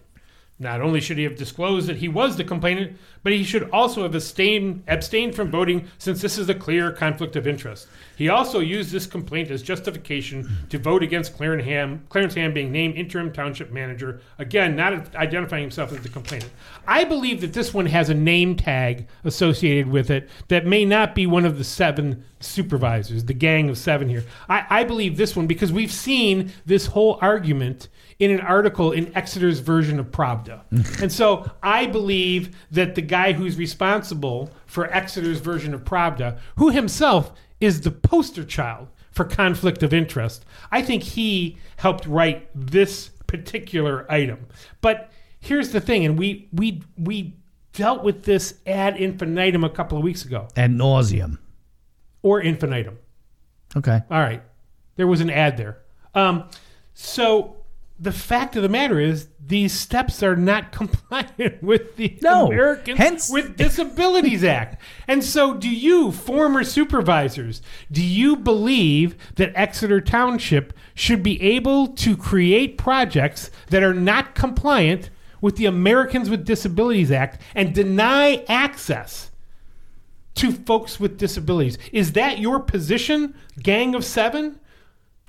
Not 0.65 0.81
only 0.81 0.99
should 0.99 1.19
he 1.19 1.25
have 1.25 1.37
disclosed 1.37 1.89
that 1.89 1.99
he 1.99 2.09
was 2.09 2.39
the 2.39 2.43
complainant, 2.43 2.97
but 3.23 3.35
he 3.35 3.45
should 3.45 3.69
also 3.71 4.03
have 4.03 4.15
abstained, 4.15 4.83
abstained 4.89 5.35
from 5.35 5.51
voting 5.51 5.89
since 5.99 6.23
this 6.23 6.39
is 6.39 6.49
a 6.49 6.55
clear 6.55 6.91
conflict 6.91 7.37
of 7.37 7.47
interest. 7.47 7.87
He 8.17 8.31
also 8.31 8.61
used 8.61 8.91
this 8.91 9.07
complaint 9.07 9.51
as 9.51 9.63
justification 9.63 10.49
to 10.71 10.79
vote 10.79 11.03
against 11.03 11.37
Clarence 11.37 11.65
Ham, 11.65 12.05
Clarence 12.09 12.35
Ham 12.35 12.55
being 12.55 12.73
named 12.73 12.97
interim 12.97 13.31
township 13.31 13.73
manager, 13.73 14.23
again, 14.39 14.75
not 14.75 15.15
identifying 15.15 15.63
himself 15.63 15.93
as 15.93 16.01
the 16.01 16.09
complainant. 16.09 16.51
I 16.89 17.05
believe 17.05 17.43
that 17.43 17.53
this 17.53 17.75
one 17.75 17.87
has 17.87 18.09
a 18.09 18.15
name 18.15 18.57
tag 18.57 19.07
associated 19.25 19.89
with 19.89 20.11
it 20.11 20.31
that 20.49 20.65
may 20.65 20.87
not 20.87 21.15
be 21.15 21.27
one 21.27 21.45
of 21.45 21.59
the 21.59 21.65
seven 21.65 22.25
supervisors, 22.41 23.25
the 23.25 23.35
gang 23.35 23.69
of 23.69 23.77
seven 23.77 24.09
here. 24.09 24.25
I, 24.49 24.65
I 24.71 24.85
believe 24.85 25.19
this 25.19 25.37
one 25.37 25.47
because 25.47 25.73
we've 25.73 25.93
seen 25.93 26.53
this 26.65 26.87
whole 26.87 27.19
argument 27.21 27.89
in 28.19 28.31
an 28.31 28.41
article 28.41 28.93
in 28.93 29.15
Exeter's 29.17 29.59
version 29.61 29.99
of 29.99 30.07
Pravda. 30.11 30.63
and 31.03 31.11
so 31.13 31.51
I 31.63 31.87
believe 31.87 32.57
that 32.71 32.95
the 32.95 33.03
guy 33.03 33.33
who's 33.33 33.57
responsible 33.59 34.51
for 34.67 34.87
Exeter's 34.93 35.41
version 35.41 35.75
of 35.75 35.85
Pravda, 35.85 36.39
who 36.57 36.71
himself 36.71 37.33
is 37.61 37.81
the 37.81 37.91
poster 37.91 38.45
child 38.45 38.89
for 39.11 39.25
conflict 39.25 39.83
of 39.83 39.93
interest, 39.93 40.45
I 40.71 40.83
think 40.83 41.03
he 41.03 41.59
helped 41.77 42.07
write 42.07 42.49
this 42.55 43.11
particular 43.27 44.11
item. 44.11 44.47
But 44.81 45.11
here's 45.41 45.71
the 45.71 45.81
thing, 45.81 46.05
and 46.05 46.19
we 46.19 46.49
we 46.53 46.83
we 46.97 47.35
dealt 47.73 48.05
with 48.05 48.23
this 48.25 48.55
ad 48.67 48.97
infinitum 48.97 49.65
a 49.65 49.71
couple 49.71 49.99
of 49.99 50.05
weeks 50.05 50.25
ago, 50.25 50.49
Ad 50.57 50.71
nauseum. 50.71 51.39
or 52.23 52.41
infinitum. 52.41 52.97
Okay. 53.77 54.01
All 54.11 54.21
right. 54.21 54.43
There 54.97 55.09
was 55.09 55.21
an 55.21 55.31
ad 55.31 55.57
there. 55.57 55.79
Um, 56.15 56.45
so 56.93 57.54
the 57.99 58.13
fact 58.13 58.57
of 58.57 58.63
the 58.63 58.69
matter 58.69 58.99
is, 59.01 59.29
these 59.47 59.73
steps 59.73 60.23
are 60.23 60.37
not 60.37 60.73
compliant 60.73 61.63
with 61.63 61.97
the 61.97 62.19
No. 62.23 62.47
Americans 62.47 62.99
Hence- 62.99 63.31
with 63.31 63.57
Disabilities 63.57 64.43
Act. 64.59 64.81
And 65.07 65.23
so, 65.23 65.55
do 65.55 65.69
you, 65.69 66.11
former 66.13 66.65
supervisors, 66.65 67.61
do 67.93 68.03
you 68.03 68.37
believe 68.37 69.17
that 69.37 69.53
Exeter 69.55 70.01
Township 70.01 70.73
should 70.95 71.23
be 71.23 71.41
able 71.43 71.89
to 71.89 72.17
create 72.17 72.79
projects 72.79 73.51
that 73.69 73.83
are 73.83 73.95
not 73.95 74.35
compliant 74.35 75.11
with 75.41 75.57
the 75.57 75.67
Americans 75.67 76.31
with 76.31 76.45
Disabilities 76.47 77.11
Act 77.11 77.41
and 77.55 77.75
deny 77.75 78.45
access? 78.49 79.31
to 80.37 80.51
folks 80.51 80.99
with 80.99 81.17
disabilities. 81.17 81.79
Is 81.93 82.15
that 82.15 82.41
your 82.41 82.59
position, 82.59 83.37
Gang 83.63 83.95
of 83.95 84.05
Seven? 84.05 84.59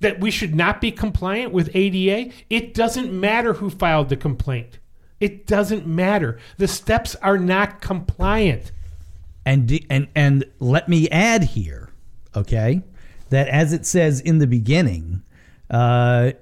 That 0.06 0.20
we 0.20 0.30
should 0.30 0.54
not 0.54 0.82
be 0.82 0.92
compliant 0.92 1.52
with 1.52 1.76
ADA? 1.76 2.32
It 2.48 2.76
doesn't 2.76 3.12
matter 3.12 3.54
who 3.54 3.72
filed 3.72 4.10
the 4.10 4.16
complaint. 4.16 4.78
It 5.20 5.48
doesn't 5.48 5.88
matter. 5.88 6.38
The 6.58 6.68
steps 6.68 7.16
are 7.24 7.40
not 7.40 7.82
compliant. 7.82 8.72
And 9.48 9.80
and 9.90 10.08
and 10.14 10.46
let 10.60 10.88
me 10.88 11.10
add 11.10 11.42
here, 11.44 11.90
okay, 12.36 12.84
that 13.32 13.48
as 13.48 13.74
it 13.74 13.88
says 13.88 14.20
in 14.20 14.38
the 14.38 14.46
beginning, 14.46 15.24
uh, 15.72 16.34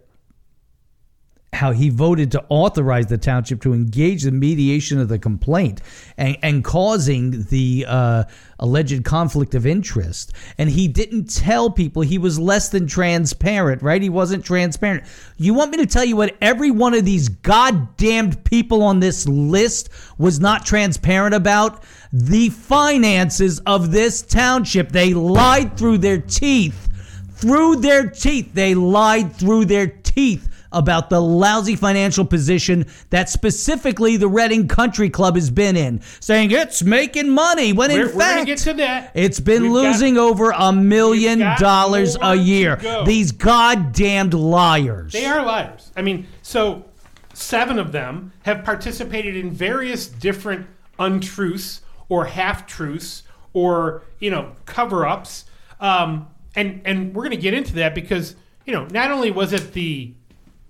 how 1.53 1.71
he 1.71 1.89
voted 1.89 2.31
to 2.31 2.43
authorize 2.49 3.07
the 3.07 3.17
township 3.17 3.61
to 3.61 3.73
engage 3.73 4.23
the 4.23 4.31
mediation 4.31 4.99
of 4.99 5.07
the 5.07 5.19
complaint 5.19 5.81
and, 6.17 6.37
and 6.41 6.63
causing 6.63 7.43
the 7.43 7.85
uh, 7.87 8.23
alleged 8.59 9.03
conflict 9.03 9.55
of 9.55 9.65
interest. 9.65 10.31
And 10.57 10.69
he 10.69 10.87
didn't 10.87 11.33
tell 11.33 11.69
people 11.69 12.01
he 12.01 12.17
was 12.17 12.39
less 12.39 12.69
than 12.69 12.87
transparent, 12.87 13.81
right? 13.81 14.01
He 14.01 14.09
wasn't 14.09 14.43
transparent. 14.45 15.03
You 15.37 15.53
want 15.53 15.71
me 15.71 15.77
to 15.77 15.85
tell 15.85 16.05
you 16.05 16.15
what 16.15 16.35
every 16.41 16.71
one 16.71 16.93
of 16.93 17.05
these 17.05 17.29
goddamned 17.29 18.43
people 18.43 18.83
on 18.83 18.99
this 18.99 19.27
list 19.27 19.89
was 20.17 20.39
not 20.39 20.65
transparent 20.65 21.35
about? 21.35 21.83
The 22.11 22.49
finances 22.49 23.59
of 23.65 23.91
this 23.91 24.21
township. 24.21 24.89
They 24.89 25.13
lied 25.13 25.77
through 25.77 25.99
their 25.99 26.19
teeth 26.19 26.89
through 27.35 27.75
their 27.77 28.09
teeth. 28.09 28.53
They 28.53 28.73
lied 28.73 29.35
through 29.35 29.65
their 29.65 29.87
teeth 29.87 30.52
about 30.73 31.09
the 31.09 31.21
lousy 31.21 31.75
financial 31.75 32.25
position 32.25 32.85
that 33.11 33.29
specifically 33.29 34.17
the 34.17 34.27
Reading 34.27 34.67
Country 34.67 35.09
Club 35.09 35.35
has 35.35 35.49
been 35.49 35.75
in, 35.77 36.01
saying 36.19 36.51
it's 36.51 36.83
making 36.83 37.29
money 37.29 37.71
when 37.73 37.91
in 37.91 37.97
We're, 37.99 38.05
we're 38.07 38.11
fact 38.19 38.33
going 38.35 38.45
to 38.45 38.51
get 38.51 38.57
to 38.59 38.73
that. 38.73 39.11
it's 39.13 39.39
been 39.39 39.63
We've 39.63 39.71
got- 39.71 39.81
losing 39.83 40.17
over 40.17 40.51
a 40.51 40.71
million 40.73 41.39
dollars 41.59 42.17
a 42.21 42.35
year. 42.35 42.75
These 43.05 43.31
goddamned 43.31 44.33
liars. 44.33 45.13
They 45.13 45.25
are 45.25 45.45
liars. 45.45 45.91
I 45.95 46.01
mean, 46.01 46.27
so 46.41 46.85
seven 47.33 47.79
of 47.79 47.91
them 47.91 48.31
have 48.43 48.63
participated 48.63 49.35
in 49.35 49.51
various 49.51 50.07
different 50.07 50.67
untruths 50.99 51.81
or 52.09 52.25
half 52.25 52.67
truths 52.67 53.23
or 53.53 54.03
you 54.19 54.29
know 54.31 54.55
cover 54.65 55.05
ups. 55.05 55.45
Um, 55.79 56.27
and 56.55 56.81
and 56.85 57.13
we're 57.15 57.23
going 57.23 57.35
to 57.35 57.41
get 57.41 57.53
into 57.53 57.73
that 57.75 57.95
because 57.95 58.35
you 58.65 58.73
know 58.73 58.85
not 58.91 59.11
only 59.11 59.31
was 59.31 59.53
it 59.53 59.73
the 59.73 60.13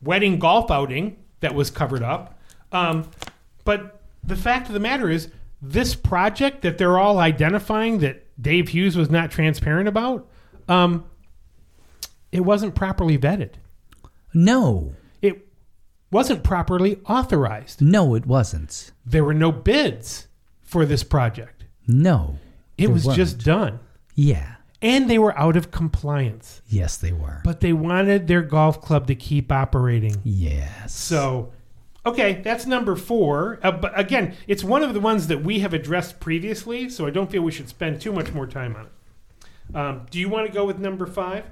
wedding 0.03 0.39
golf 0.39 0.69
outing 0.71 1.17
that 1.39 1.53
was 1.55 1.69
covered 1.69 2.03
up, 2.03 2.39
um, 2.71 3.09
but 3.65 4.01
the 4.23 4.35
fact 4.35 4.67
of 4.67 4.73
the 4.73 4.79
matter 4.79 5.09
is 5.09 5.29
this 5.61 5.95
project 5.95 6.61
that 6.61 6.77
they're 6.77 6.97
all 6.97 7.19
identifying 7.19 7.99
that 7.99 8.25
Dave 8.41 8.69
Hughes 8.69 8.95
was 8.97 9.09
not 9.09 9.31
transparent 9.31 9.87
about. 9.87 10.27
Um, 10.67 11.05
it 12.31 12.41
wasn't 12.41 12.73
properly 12.75 13.17
vetted 13.17 13.51
No, 14.33 14.93
it 15.21 15.47
wasn't 16.11 16.43
properly 16.43 16.99
authorized. 17.07 17.81
no, 17.81 18.15
it 18.15 18.25
wasn't. 18.25 18.91
There 19.05 19.23
were 19.23 19.33
no 19.33 19.51
bids 19.51 20.27
for 20.61 20.85
this 20.85 21.03
project. 21.03 21.65
No, 21.87 22.37
It 22.77 22.89
was 22.89 23.03
just 23.03 23.17
wasn't. 23.37 23.43
done. 23.43 23.79
yeah. 24.15 24.52
And 24.83 25.09
they 25.09 25.17
were 25.17 25.37
out 25.39 25.55
of 25.55 25.71
compliance. 25.71 26.61
Yes, 26.67 26.97
they 26.97 27.13
were. 27.13 27.41
But 27.43 27.61
they 27.61 27.73
wanted 27.73 28.27
their 28.27 28.41
golf 28.41 28.81
club 28.81 29.07
to 29.07 29.15
keep 29.15 29.51
operating. 29.51 30.17
yes. 30.23 30.93
So, 30.93 31.51
okay, 32.05 32.41
that's 32.43 32.65
number 32.65 32.95
four. 32.95 33.59
Uh, 33.63 33.71
but 33.71 33.97
again, 33.97 34.35
it's 34.45 34.63
one 34.63 34.83
of 34.83 34.93
the 34.93 34.99
ones 34.99 35.27
that 35.27 35.43
we 35.43 35.59
have 35.59 35.73
addressed 35.73 36.19
previously, 36.19 36.89
so 36.89 37.05
I 37.07 37.09
don't 37.11 37.31
feel 37.31 37.41
we 37.41 37.51
should 37.51 37.69
spend 37.69 38.01
too 38.01 38.11
much 38.11 38.33
more 38.33 38.45
time 38.45 38.75
on 38.75 38.85
it. 38.85 39.75
Um, 39.75 40.05
do 40.11 40.19
you 40.19 40.27
want 40.29 40.45
to 40.47 40.53
go 40.53 40.65
with 40.65 40.79
number 40.79 41.05
five? 41.05 41.45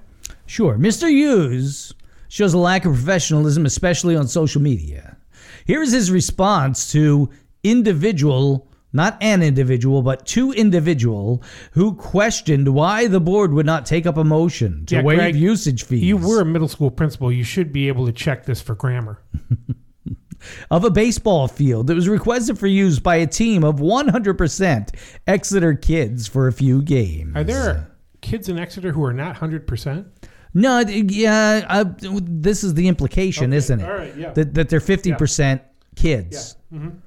Sure. 0.46 0.78
Mr. 0.78 1.10
Hughes 1.10 1.94
shows 2.28 2.54
a 2.54 2.58
lack 2.58 2.84
of 2.86 2.94
professionalism, 2.94 3.66
especially 3.66 4.16
on 4.16 4.28
social 4.28 4.62
media. 4.62 5.18
Here 5.66 5.82
is 5.82 5.92
his 5.94 6.12
response 6.12 6.92
to 6.92 7.30
individual, 7.64 8.68
not 8.94 9.18
an 9.22 9.42
individual, 9.42 10.02
but 10.02 10.26
two 10.26 10.52
individual 10.52 11.44
who 11.72 11.96
questioned 11.96 12.68
why 12.74 13.08
the 13.08 13.20
board 13.20 13.54
would 13.54 13.66
not 13.66 13.86
take 13.86 14.06
up 14.06 14.18
a 14.18 14.24
motion 14.24 14.86
to 14.88 14.96
Yeah, 14.96 15.02
waive 15.02 15.18
Greg, 15.18 15.36
usage 15.36 15.84
fees 15.84 16.04
You 16.04 16.18
were 16.18 16.42
a 16.42 16.46
middle 16.46 16.68
school 16.68 16.92
principal. 16.92 17.32
You 17.32 17.44
should 17.44 17.72
be 17.72 17.88
able 17.88 18.06
to 18.06 18.12
check 18.12 18.46
this 18.46 18.62
for 18.62 18.76
grammar. 18.76 19.22
of 20.72 20.84
a 20.84 20.90
baseball 20.90 21.48
field 21.48 21.88
that 21.88 21.96
was 21.96 22.08
requested 22.08 22.58
for 22.58 22.68
use 22.68 23.00
by 23.00 23.16
a 23.18 23.28
team 23.28 23.64
of 23.64 23.76
100% 23.76 24.96
Exeter 25.28 25.74
kids 25.74 26.28
for 26.28 26.48
a 26.48 26.54
few 26.54 26.82
games. 26.82 27.36
Are 27.36 27.44
there 27.44 27.92
kids 28.22 28.50
in 28.50 28.58
Exeter 28.58 28.92
who 28.92 29.04
are 29.04 29.14
not 29.14 29.36
100%? 29.36 30.06
No, 30.54 30.80
yeah, 30.80 31.66
uh, 31.70 31.86
this 31.98 32.64
is 32.64 32.74
the 32.74 32.90
implication, 32.90 33.52
Okay, 33.52 33.58
isn't 33.58 33.80
it? 33.80 33.86
all 33.86 33.94
right, 33.94 34.16
yeah. 34.18 34.34
That, 34.34 34.54
that 34.56 34.70
they're 34.70 34.82
50% 34.82 35.62
kids. 35.96 36.58
Yeah. 36.72 36.78
Mm-hmm. 36.78 36.98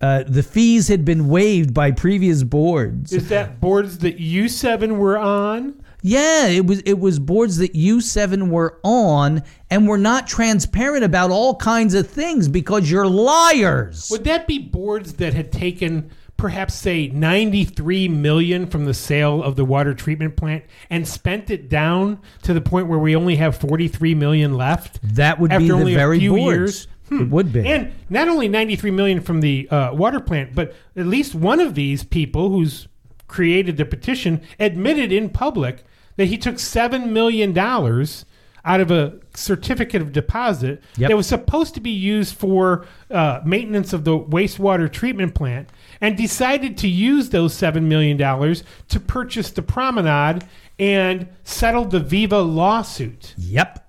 Uh, 0.00 0.24
the 0.26 0.42
fees 0.42 0.88
had 0.88 1.04
been 1.04 1.28
waived 1.28 1.72
by 1.72 1.90
previous 1.90 2.42
boards. 2.42 3.12
Is 3.12 3.28
that 3.30 3.60
boards 3.60 3.98
that 3.98 4.20
you 4.20 4.48
seven 4.48 4.98
were 4.98 5.16
on? 5.18 5.82
yeah, 6.02 6.46
it 6.46 6.66
was 6.66 6.80
it 6.80 6.98
was 7.00 7.18
boards 7.18 7.56
that 7.56 7.74
you 7.74 8.00
seven 8.00 8.50
were 8.50 8.78
on 8.84 9.42
and 9.70 9.88
were 9.88 9.98
not 9.98 10.26
transparent 10.28 11.02
about 11.02 11.30
all 11.30 11.56
kinds 11.56 11.94
of 11.94 12.06
things 12.06 12.46
because 12.46 12.88
you're 12.90 13.08
liars. 13.08 14.08
Would 14.10 14.24
that 14.24 14.46
be 14.46 14.58
boards 14.58 15.14
that 15.14 15.34
had 15.34 15.50
taken 15.50 16.10
perhaps 16.36 16.74
say 16.74 17.08
93 17.08 18.08
million 18.08 18.66
from 18.66 18.84
the 18.84 18.92
sale 18.94 19.42
of 19.42 19.56
the 19.56 19.64
water 19.64 19.94
treatment 19.94 20.36
plant 20.36 20.64
and 20.90 21.08
spent 21.08 21.48
it 21.50 21.68
down 21.70 22.20
to 22.42 22.52
the 22.52 22.60
point 22.60 22.88
where 22.88 22.98
we 22.98 23.16
only 23.16 23.36
have 23.36 23.56
43 23.56 24.14
million 24.14 24.54
left 24.54 25.00
That 25.16 25.40
would 25.40 25.50
be 25.50 25.66
the 25.68 25.94
very 25.94 26.18
few 26.18 26.32
boards. 26.36 26.56
years 26.56 26.88
It 27.10 27.28
would 27.30 27.52
be. 27.52 27.66
and 27.66 27.92
not 28.10 28.28
only 28.28 28.48
93 28.48 28.90
million 28.90 29.20
from 29.20 29.40
the 29.40 29.68
uh, 29.70 29.92
water 29.94 30.18
plant 30.20 30.54
but 30.54 30.74
at 30.96 31.06
least 31.06 31.34
one 31.34 31.60
of 31.60 31.74
these 31.74 32.02
people 32.02 32.48
who's 32.50 32.88
created 33.28 33.76
the 33.76 33.84
petition 33.84 34.40
admitted 34.58 35.12
in 35.12 35.28
public 35.30 35.84
that 36.16 36.26
he 36.26 36.36
took 36.38 36.58
7 36.58 37.12
million 37.12 37.52
dollars 37.52 38.24
out 38.64 38.80
of 38.80 38.90
a 38.90 39.14
certificate 39.34 40.02
of 40.02 40.12
deposit 40.12 40.82
Yep. 40.96 41.10
that 41.10 41.16
was 41.16 41.28
supposed 41.28 41.74
to 41.74 41.80
be 41.80 41.90
used 41.90 42.34
for 42.34 42.84
uh, 43.12 43.40
maintenance 43.44 43.92
of 43.92 44.02
the 44.02 44.18
wastewater 44.18 44.90
treatment 44.90 45.36
plant 45.36 45.68
and 46.00 46.16
decided 46.16 46.76
to 46.78 46.88
use 46.88 47.28
those 47.30 47.54
$7 47.54 47.82
million 47.82 48.18
to 48.18 49.00
purchase 49.00 49.50
the 49.52 49.62
promenade 49.62 50.44
and 50.80 51.28
settle 51.44 51.84
the 51.84 52.00
Viva 52.00 52.40
lawsuit. 52.40 53.34
Yep. 53.38 53.88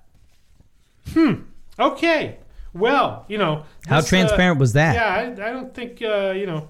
Hmm. 1.12 1.34
Okay. 1.80 2.36
Well, 2.74 3.24
you 3.28 3.38
know, 3.38 3.64
How 3.86 3.96
this, 4.00 4.06
uh, 4.06 4.08
transparent 4.08 4.60
was 4.60 4.72
that? 4.74 4.94
Yeah, 4.94 5.08
I, 5.42 5.48
I 5.48 5.52
don't 5.52 5.74
think 5.74 6.02
uh, 6.02 6.32
you 6.36 6.46
know. 6.46 6.68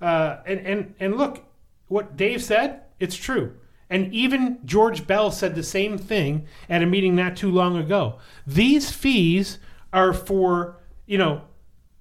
Uh, 0.00 0.38
and 0.46 0.60
and 0.60 0.94
and 1.00 1.16
look, 1.16 1.44
what 1.88 2.16
Dave 2.16 2.42
said, 2.42 2.82
it's 3.00 3.16
true. 3.16 3.54
And 3.90 4.12
even 4.12 4.58
George 4.64 5.06
Bell 5.06 5.30
said 5.30 5.54
the 5.54 5.62
same 5.62 5.98
thing 5.98 6.46
at 6.68 6.82
a 6.82 6.86
meeting 6.86 7.14
not 7.14 7.36
too 7.36 7.50
long 7.50 7.76
ago. 7.76 8.18
These 8.46 8.90
fees 8.90 9.58
are 9.92 10.12
for 10.12 10.76
you 11.06 11.18
know. 11.18 11.42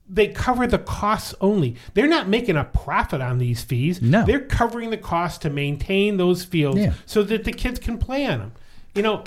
They 0.10 0.28
cover 0.28 0.68
the 0.68 0.80
costs 0.80 1.34
only. 1.40 1.78
They're 1.94 2.08
not 2.10 2.28
making 2.28 2.58
a 2.58 2.66
profit 2.66 3.22
on 3.22 3.38
these 3.38 3.64
fees. 3.64 4.02
No. 4.02 4.26
They're 4.26 4.42
covering 4.42 4.90
the 4.90 4.98
cost 4.98 5.42
to 5.44 5.50
maintain 5.50 6.18
those 6.18 6.44
fields 6.44 6.78
Yeah. 6.78 6.94
so 7.06 7.24
that 7.24 7.46
the 7.46 7.54
kids 7.54 7.80
can 7.80 7.98
play 7.98 8.26
on 8.26 8.40
them. 8.40 8.52
You 8.96 9.02
know, 9.02 9.24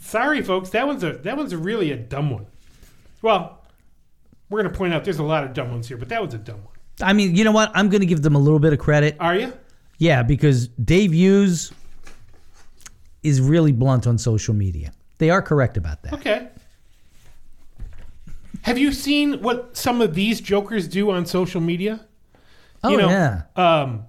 sorry 0.00 0.42
folks, 0.42 0.70
that 0.70 0.86
one's 0.86 1.04
a 1.04 1.12
that 1.12 1.36
one's 1.36 1.54
really 1.54 1.92
a 1.92 1.96
dumb 1.96 2.30
one. 2.30 2.46
Well, 3.22 3.58
we're 4.48 4.62
going 4.62 4.72
to 4.72 4.78
point 4.78 4.94
out 4.94 5.04
there's 5.04 5.18
a 5.18 5.24
lot 5.24 5.44
of 5.44 5.52
dumb 5.52 5.70
ones 5.70 5.88
here, 5.88 5.96
but 5.96 6.08
that 6.08 6.22
was 6.22 6.34
a 6.34 6.38
dumb 6.38 6.64
one. 6.64 6.74
I 7.02 7.12
mean, 7.12 7.34
you 7.34 7.44
know 7.44 7.52
what? 7.52 7.70
I'm 7.74 7.88
going 7.88 8.00
to 8.00 8.06
give 8.06 8.22
them 8.22 8.34
a 8.34 8.38
little 8.38 8.58
bit 8.58 8.72
of 8.72 8.78
credit. 8.78 9.16
Are 9.20 9.36
you? 9.36 9.52
Yeah, 9.98 10.22
because 10.22 10.68
Dave 10.68 11.12
Hughes 11.12 11.72
is 13.22 13.40
really 13.40 13.72
blunt 13.72 14.06
on 14.06 14.18
social 14.18 14.54
media. 14.54 14.92
They 15.18 15.30
are 15.30 15.42
correct 15.42 15.76
about 15.76 16.02
that. 16.02 16.14
Okay. 16.14 16.48
Have 18.62 18.78
you 18.78 18.92
seen 18.92 19.42
what 19.42 19.76
some 19.76 20.00
of 20.00 20.14
these 20.14 20.40
jokers 20.40 20.88
do 20.88 21.10
on 21.10 21.26
social 21.26 21.60
media? 21.60 22.06
Oh 22.82 22.90
you 22.90 22.96
know, 22.96 23.08
yeah. 23.08 23.42
Um, 23.56 24.04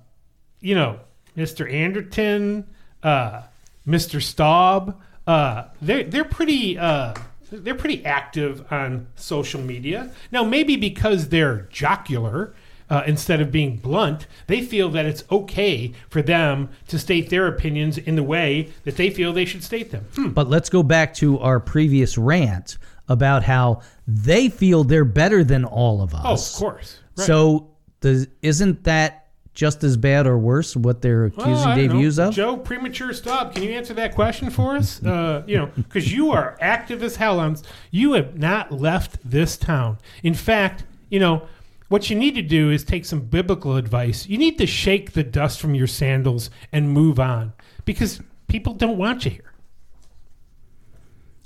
you 0.60 0.76
know, 0.76 1.00
Mr. 1.38 1.72
Anderton, 1.72 2.68
uh, 3.04 3.44
Mr. 3.88 4.22
Staub, 4.22 5.02
uh, 5.28 5.66
they're 5.82 6.04
they're 6.04 6.26
pretty 6.26 6.78
uh, 6.78 7.14
they're 7.52 7.76
pretty 7.76 8.04
active 8.06 8.66
on 8.72 9.08
social 9.16 9.62
media. 9.62 10.12
Now, 10.32 10.44
maybe 10.44 10.76
because 10.76 11.30
they're 11.30 11.68
jocular 11.70 12.54
uh, 12.90 13.04
instead 13.06 13.40
of 13.40 13.52
being 13.52 13.78
blunt, 13.78 14.28
they 14.48 14.62
feel 14.62 14.90
that 14.90 15.06
it's 15.06 15.24
okay 15.32 15.94
for 16.10 16.22
them 16.22 16.70
to 16.88 17.00
state 17.00 17.30
their 17.30 17.48
opinions 17.48 17.98
in 17.98 18.16
the 18.16 18.24
way 18.24 18.70
that 18.84 18.98
they 18.98 19.10
feel 19.10 19.32
they 19.32 19.46
should 19.46 19.64
state 19.64 19.92
them. 19.92 20.06
Hmm. 20.16 20.30
But 20.30 20.50
let's 20.50 20.70
go 20.70 20.84
back 20.84 21.14
to 21.16 21.40
our 21.40 21.60
previous 21.60 22.18
rant 22.18 22.78
about 23.08 23.44
how 23.44 23.82
they 24.08 24.50
feel 24.50 24.84
they're 24.84 25.06
better 25.06 25.44
than 25.44 25.64
all 25.64 26.02
of 26.02 26.14
us. 26.14 26.22
Oh, 26.26 26.34
of 26.34 26.60
course. 26.60 27.00
Right. 27.18 27.28
So 27.28 27.72
does 28.02 28.28
isn't 28.42 28.84
that 28.84 29.21
just 29.54 29.84
as 29.84 29.98
bad 29.98 30.28
or 30.28 30.38
worse 30.38 30.76
what 30.76 31.02
they're 31.02 31.26
accusing 31.26 31.52
Well, 31.52 31.76
Dave 31.76 31.92
know. 31.92 32.00
Hughes 32.00 32.20
of? 32.20 32.34
Joe, 32.34 32.58
premature 32.58 33.14
Staub. 33.14 33.54
Can 33.54 33.64
you 33.64 33.72
answer 33.72 33.94
that 33.96 34.16
question 34.16 34.50
for 34.50 34.76
us? 34.76 35.02
Uh, 35.12 35.44
you 35.46 35.58
know, 35.58 35.66
because 35.76 36.14
you 36.14 36.32
are 36.32 36.58
active 36.62 37.04
as 37.04 37.18
hell 37.18 37.40
on. 37.40 37.58
You 37.90 38.14
have 38.14 38.38
not 38.38 38.72
left 38.72 39.18
this 39.30 39.58
town. 39.58 39.98
In 40.24 40.34
fact, 40.34 40.86
you 41.10 41.20
know 41.20 41.48
what 41.90 42.10
you 42.10 42.16
need 42.16 42.36
to 42.36 42.42
do 42.42 42.72
is 42.72 42.86
take 42.86 43.04
some 43.04 43.20
biblical 43.20 43.76
advice. 43.76 44.26
You 44.26 44.38
need 44.38 44.58
to 44.60 44.66
shake 44.66 45.12
the 45.12 45.24
dust 45.24 45.60
from 45.60 45.76
your 45.76 45.88
sandals 45.88 46.50
and 46.72 46.90
move 46.90 47.20
on 47.20 47.52
because 47.84 48.22
people 48.48 48.74
don't 48.74 48.98
want 48.98 49.26
you 49.26 49.32
here. 49.32 49.54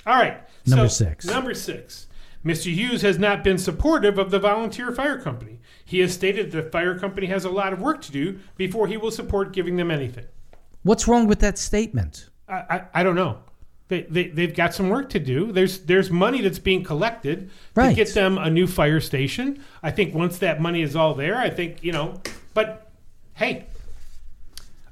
All 0.05 0.15
right. 0.15 0.37
Number 0.67 0.87
so, 0.87 1.05
six. 1.05 1.25
Number 1.25 1.55
six. 1.55 2.05
Mr. 2.45 2.71
Hughes 2.71 3.01
has 3.01 3.17
not 3.17 3.43
been 3.43 3.57
supportive 3.57 4.19
of 4.19 4.29
the 4.29 4.39
volunteer 4.39 4.91
fire 4.91 5.19
company. 5.19 5.59
He 5.83 5.99
has 5.99 6.13
stated 6.13 6.51
that 6.51 6.63
the 6.65 6.69
fire 6.69 6.97
company 6.97 7.27
has 7.27 7.43
a 7.43 7.49
lot 7.49 7.73
of 7.73 7.81
work 7.81 8.01
to 8.03 8.11
do 8.11 8.39
before 8.55 8.87
he 8.87 8.97
will 8.97 9.11
support 9.11 9.51
giving 9.51 9.77
them 9.77 9.89
anything. 9.89 10.25
What's 10.83 11.07
wrong 11.07 11.25
with 11.25 11.39
that 11.39 11.57
statement? 11.57 12.29
I, 12.47 12.53
I, 12.53 12.81
I 12.93 13.03
don't 13.03 13.15
know. 13.15 13.39
They, 13.87 14.01
they, 14.03 14.27
they've 14.27 14.55
got 14.55 14.73
some 14.73 14.89
work 14.89 15.09
to 15.09 15.19
do. 15.19 15.51
There's 15.51 15.79
there's 15.79 16.09
money 16.09 16.41
that's 16.41 16.57
being 16.57 16.83
collected 16.83 17.51
to 17.75 17.93
get 17.93 18.13
them 18.15 18.39
a 18.39 18.49
new 18.49 18.65
fire 18.65 18.99
station. 18.99 19.63
I 19.83 19.91
think 19.91 20.15
once 20.15 20.39
that 20.39 20.59
money 20.59 20.81
is 20.81 20.95
all 20.95 21.13
there, 21.13 21.37
I 21.37 21.51
think 21.51 21.83
you 21.83 21.91
know. 21.91 22.19
But 22.55 22.89
hey, 23.35 23.67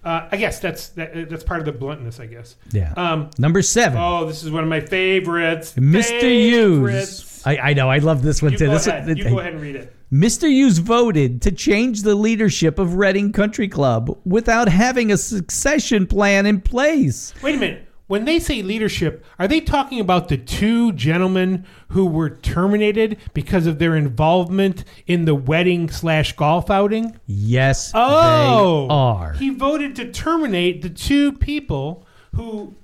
uh, 0.04 0.28
I 0.32 0.38
guess 0.38 0.60
that's 0.60 0.90
that, 0.90 1.28
that's 1.28 1.44
part 1.44 1.60
of 1.60 1.66
the 1.66 1.72
bluntness. 1.72 2.20
I 2.20 2.28
guess. 2.28 2.56
Yeah. 2.72 2.94
Um, 2.96 3.32
Number 3.40 3.64
seven, 3.64 3.98
oh, 4.00 4.26
this 4.26 4.44
is 4.44 4.52
one 4.52 4.62
of 4.62 4.70
my 4.70 4.82
favorites. 4.82 5.74
Mr. 5.74 6.20
Favorites. 6.22 7.20
Hughes. 7.20 7.33
I, 7.46 7.58
I 7.58 7.74
know. 7.74 7.90
I 7.90 7.98
love 8.00 8.22
this 8.22 8.42
one 8.42 8.54
You 8.54 8.58
too. 8.58 8.66
go 8.68 8.72
This- 8.74 8.88
ahead. 8.88 9.18
You 9.18 9.24
go 9.24 9.40
ahead 9.40 9.54
and 9.54 9.62
read 9.62 9.76
it. 9.76 9.94
Mr. 10.12 10.48
Hughes 10.48 10.78
voted 10.78 11.42
to 11.42 11.52
change 11.52 12.04
the 12.04 12.14
leadership 12.16 12.78
of 12.78 12.96
Reading 12.96 13.32
Country 13.32 13.68
Club 13.68 14.16
without 14.26 14.70
having 14.70 15.12
a 15.12 15.18
succession 15.18 16.06
plan 16.06 16.46
in 16.46 16.62
place. 16.62 17.34
Wait 17.42 17.56
a 17.56 17.58
minute. 17.60 17.88
When 18.08 18.26
they 18.26 18.38
say 18.38 18.62
leadership, 18.62 19.26
are 19.40 19.48
they 19.48 19.60
talking 19.60 20.00
about 20.00 20.28
the 20.28 20.38
two 20.38 20.92
gentlemen 20.92 21.66
who 21.88 22.06
were 22.06 22.30
terminated 22.30 23.18
because 23.34 23.66
of 23.66 23.80
their 23.80 23.96
involvement 23.96 24.84
in 25.08 25.26
the 25.26 25.34
wedding 25.34 25.90
slash 25.90 26.34
golf 26.36 26.70
outing? 26.70 27.18
Yes, 27.26 27.92
Oh, 27.96 28.88
they 28.88 28.94
are. 28.94 29.34
He 29.34 29.50
voted 29.50 29.96
to 29.96 30.12
terminate 30.12 30.82
the 30.84 30.90
two 30.90 31.32
people 31.32 32.06
who 32.36 32.76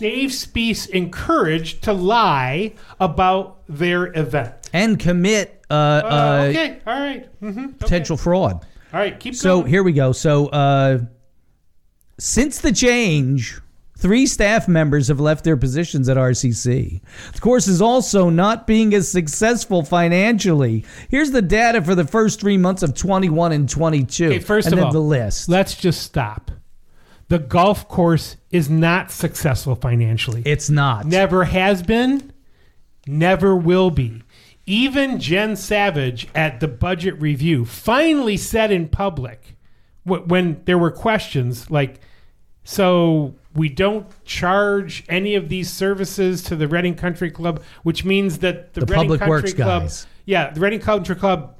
Dave 0.00 0.30
Spees 0.30 0.88
encouraged 0.88 1.82
to 1.84 1.92
lie 1.92 2.72
about 2.98 3.58
their 3.68 4.06
event. 4.18 4.54
and 4.72 4.98
commit 4.98 5.62
uh, 5.70 5.74
Uh, 5.74 6.06
uh, 6.06 6.46
okay, 6.50 6.78
all 6.86 6.98
right. 6.98 7.40
Mm-hmm. 7.42 7.58
okay. 7.66 7.72
potential 7.78 8.16
fraud. 8.16 8.66
All 8.92 8.98
right, 8.98 9.18
keep 9.20 9.34
So 9.36 9.60
going. 9.60 9.70
here 9.70 9.82
we 9.84 9.92
go. 9.92 10.10
So 10.12 10.46
uh, 10.48 10.98
since 12.18 12.58
the 12.60 12.72
change, 12.72 13.60
three 13.98 14.26
staff 14.26 14.66
members 14.68 15.08
have 15.08 15.20
left 15.20 15.44
their 15.44 15.56
positions 15.56 16.08
at 16.08 16.16
RCC. 16.16 17.00
The 17.34 17.40
course 17.40 17.68
is 17.68 17.80
also 17.80 18.30
not 18.30 18.66
being 18.66 18.94
as 18.94 19.08
successful 19.08 19.84
financially. 19.84 20.84
Here's 21.08 21.30
the 21.30 21.42
data 21.42 21.82
for 21.82 21.94
the 21.94 22.04
first 22.06 22.40
three 22.40 22.56
months 22.58 22.82
of 22.82 22.94
21 22.94 23.52
and 23.52 23.68
22. 23.68 24.26
Okay, 24.26 24.38
first 24.40 24.68
and 24.68 24.78
of 24.78 24.86
all, 24.86 24.92
the 24.92 25.00
list. 25.00 25.48
Let's 25.48 25.74
just 25.74 26.02
stop. 26.02 26.50
The 27.30 27.38
golf 27.38 27.86
course 27.88 28.36
is 28.50 28.68
not 28.68 29.10
successful 29.10 29.74
financially. 29.76 30.42
it's 30.44 30.68
not. 30.68 31.06
Never 31.06 31.44
has 31.44 31.82
been, 31.82 32.32
never 33.06 33.54
will 33.56 33.90
be. 33.90 34.22
Even 34.66 35.18
Jen 35.18 35.56
Savage 35.56 36.28
at 36.34 36.60
the 36.60 36.68
budget 36.68 37.20
review 37.20 37.64
finally 37.64 38.36
said 38.36 38.70
in 38.70 38.88
public 38.88 39.56
wh- 40.04 40.26
when 40.26 40.60
there 40.64 40.76
were 40.76 40.90
questions 40.90 41.70
like, 41.70 42.00
so 42.64 43.34
we 43.54 43.68
don't 43.68 44.06
charge 44.24 45.04
any 45.08 45.34
of 45.34 45.48
these 45.48 45.70
services 45.70 46.42
to 46.42 46.56
the 46.56 46.68
Reading 46.68 46.94
Country 46.94 47.30
Club, 47.30 47.62
which 47.84 48.04
means 48.04 48.38
that 48.40 48.74
the, 48.74 48.80
The 48.80 48.86
Reading 48.86 48.96
Public 49.08 49.20
Country 49.20 49.30
Works 49.34 49.54
Club, 49.54 49.82
guys. 49.82 50.06
yeah, 50.24 50.50
the 50.50 50.60
Reading 50.60 50.80
Country 50.80 51.14
Club 51.16 51.56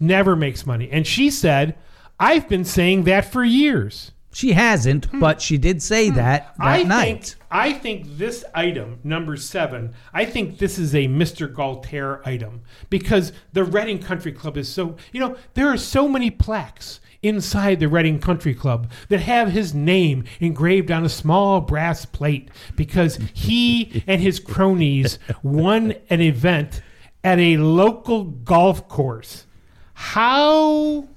never 0.00 0.34
makes 0.36 0.66
money. 0.66 0.88
And 0.90 1.06
she 1.06 1.30
said, 1.30 1.76
I've 2.18 2.48
been 2.48 2.64
saying 2.64 3.04
that 3.04 3.24
for 3.24 3.44
years. 3.44 4.10
She 4.32 4.52
hasn't, 4.52 5.08
but 5.20 5.42
she 5.42 5.58
did 5.58 5.82
say 5.82 6.08
that 6.10 6.16
that 6.16 6.54
Hmm. 6.56 6.62
I 6.62 6.82
night. 6.84 7.24
think 7.24 7.34
I 7.50 7.72
think 7.74 8.16
this 8.16 8.44
item 8.54 8.98
number 9.04 9.36
seven. 9.36 9.92
I 10.14 10.24
think 10.24 10.56
this 10.58 10.78
is 10.78 10.94
a 10.94 11.06
Mr. 11.06 11.52
Galtaire 11.52 12.26
item 12.26 12.62
because 12.88 13.32
the 13.52 13.62
Reading 13.62 13.98
Country 13.98 14.32
Club 14.32 14.56
is 14.56 14.68
so. 14.68 14.96
You 15.12 15.20
know, 15.20 15.36
there 15.54 15.68
are 15.68 15.76
so 15.76 16.08
many 16.08 16.30
plaques 16.30 17.00
inside 17.22 17.78
the 17.78 17.88
Reading 17.88 18.18
Country 18.18 18.54
Club 18.54 18.90
that 19.08 19.20
have 19.20 19.52
his 19.52 19.74
name 19.74 20.24
engraved 20.40 20.90
on 20.90 21.04
a 21.04 21.08
small 21.10 21.60
brass 21.60 22.04
plate 22.06 22.48
because 22.74 23.18
he 23.34 24.02
and 24.06 24.20
his 24.22 24.40
cronies 24.40 25.18
won 25.42 25.94
an 26.10 26.20
event 26.22 26.80
at 27.22 27.38
a 27.38 27.58
local 27.58 28.24
golf 28.24 28.88
course. 28.88 29.44
How 29.94 31.08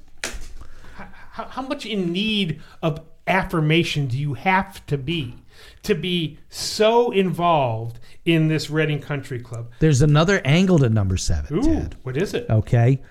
how, 1.36 1.44
how 1.46 1.62
much 1.62 1.86
in 1.86 2.14
need 2.14 2.62
of 2.82 3.02
affirmation 3.28 4.08
do 4.08 4.18
you 4.18 4.36
have 4.36 4.86
to 4.86 4.98
be 4.98 5.36
to 5.84 5.94
be 5.94 6.38
so 6.48 7.12
involved 7.12 8.00
in 8.24 8.48
this 8.48 8.70
Reading 8.70 9.02
Country 9.02 9.40
Club? 9.40 9.70
There's 9.80 10.02
another 10.02 10.42
angle 10.46 10.80
to 10.80 10.88
number 10.88 11.18
seven, 11.18 11.58
Ooh, 11.58 11.62
Ted. 11.62 11.98
what 12.04 12.16
is 12.16 12.34
it? 12.34 12.50
Okay. 12.50 13.02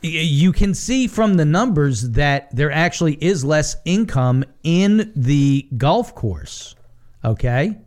You 0.00 0.52
can 0.52 0.74
see 0.74 1.08
from 1.08 1.34
the 1.34 1.44
numbers 1.44 2.10
that 2.10 2.54
there 2.54 2.70
actually 2.70 3.14
is 3.14 3.44
less 3.44 3.76
income 3.84 4.44
in 4.62 5.12
the 5.16 5.68
golf 5.76 6.14
course, 6.14 6.76
okay, 7.24 7.78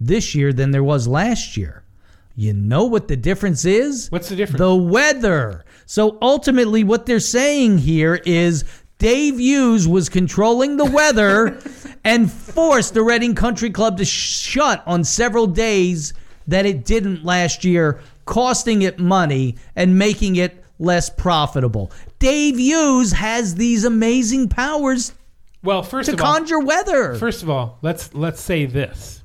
this 0.00 0.34
year 0.34 0.52
than 0.52 0.72
there 0.72 0.84
was 0.84 1.06
last 1.06 1.56
year. 1.56 1.84
You 2.34 2.54
know 2.54 2.84
what 2.84 3.08
the 3.08 3.16
difference 3.16 3.64
is? 3.64 4.10
What's 4.10 4.28
the 4.28 4.36
difference? 4.36 4.58
The 4.58 4.74
weather. 4.74 5.64
So 5.86 6.18
ultimately, 6.22 6.84
what 6.84 7.06
they're 7.06 7.20
saying 7.20 7.78
here 7.78 8.20
is 8.24 8.64
Dave 9.02 9.40
Hughes 9.40 9.88
was 9.88 10.08
controlling 10.08 10.76
the 10.76 10.84
weather 10.84 11.58
and 12.04 12.30
forced 12.30 12.94
the 12.94 13.02
Reading 13.02 13.34
Country 13.34 13.68
Club 13.68 13.98
to 13.98 14.04
shut 14.04 14.80
on 14.86 15.02
several 15.02 15.48
days 15.48 16.14
that 16.46 16.66
it 16.66 16.84
didn't 16.84 17.24
last 17.24 17.64
year, 17.64 17.98
costing 18.26 18.82
it 18.82 19.00
money 19.00 19.56
and 19.74 19.98
making 19.98 20.36
it 20.36 20.64
less 20.78 21.10
profitable. 21.10 21.90
Dave 22.20 22.60
Hughes 22.60 23.10
has 23.10 23.56
these 23.56 23.84
amazing 23.84 24.48
powers 24.48 25.12
Well, 25.64 25.82
first 25.82 26.08
to 26.08 26.14
of 26.14 26.20
all, 26.20 26.34
conjure 26.34 26.60
weather. 26.60 27.16
First 27.16 27.42
of 27.42 27.50
all, 27.50 27.78
let's 27.82 28.14
let's 28.14 28.40
say 28.40 28.66
this. 28.66 29.24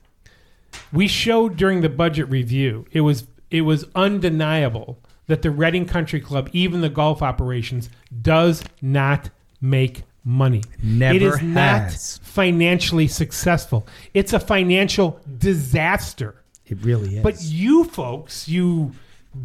We 0.92 1.08
showed 1.08 1.56
during 1.56 1.82
the 1.82 1.90
budget 1.90 2.28
review, 2.32 2.88
it 2.92 3.02
was 3.02 3.28
it 3.52 3.62
was 3.62 3.86
undeniable 3.94 4.98
that 5.28 5.44
the 5.44 5.52
Reading 5.52 5.86
Country 5.86 6.20
Club, 6.20 6.50
even 6.52 6.82
the 6.82 6.90
golf 6.90 7.22
operations, 7.22 7.92
does 8.24 8.64
not 8.82 9.30
make 9.62 10.04
money. 10.24 10.64
Never 10.84 11.16
it 11.16 11.22
is 11.22 11.42
not 11.42 11.92
financially 12.22 13.08
successful. 13.08 13.88
It's 14.14 14.34
a 14.34 14.40
financial 14.40 15.20
disaster. 15.38 16.44
it 16.66 16.84
really 16.84 17.18
is. 17.18 17.24
But 17.24 17.42
you 17.42 17.86
folks, 17.86 18.48
you 18.48 18.94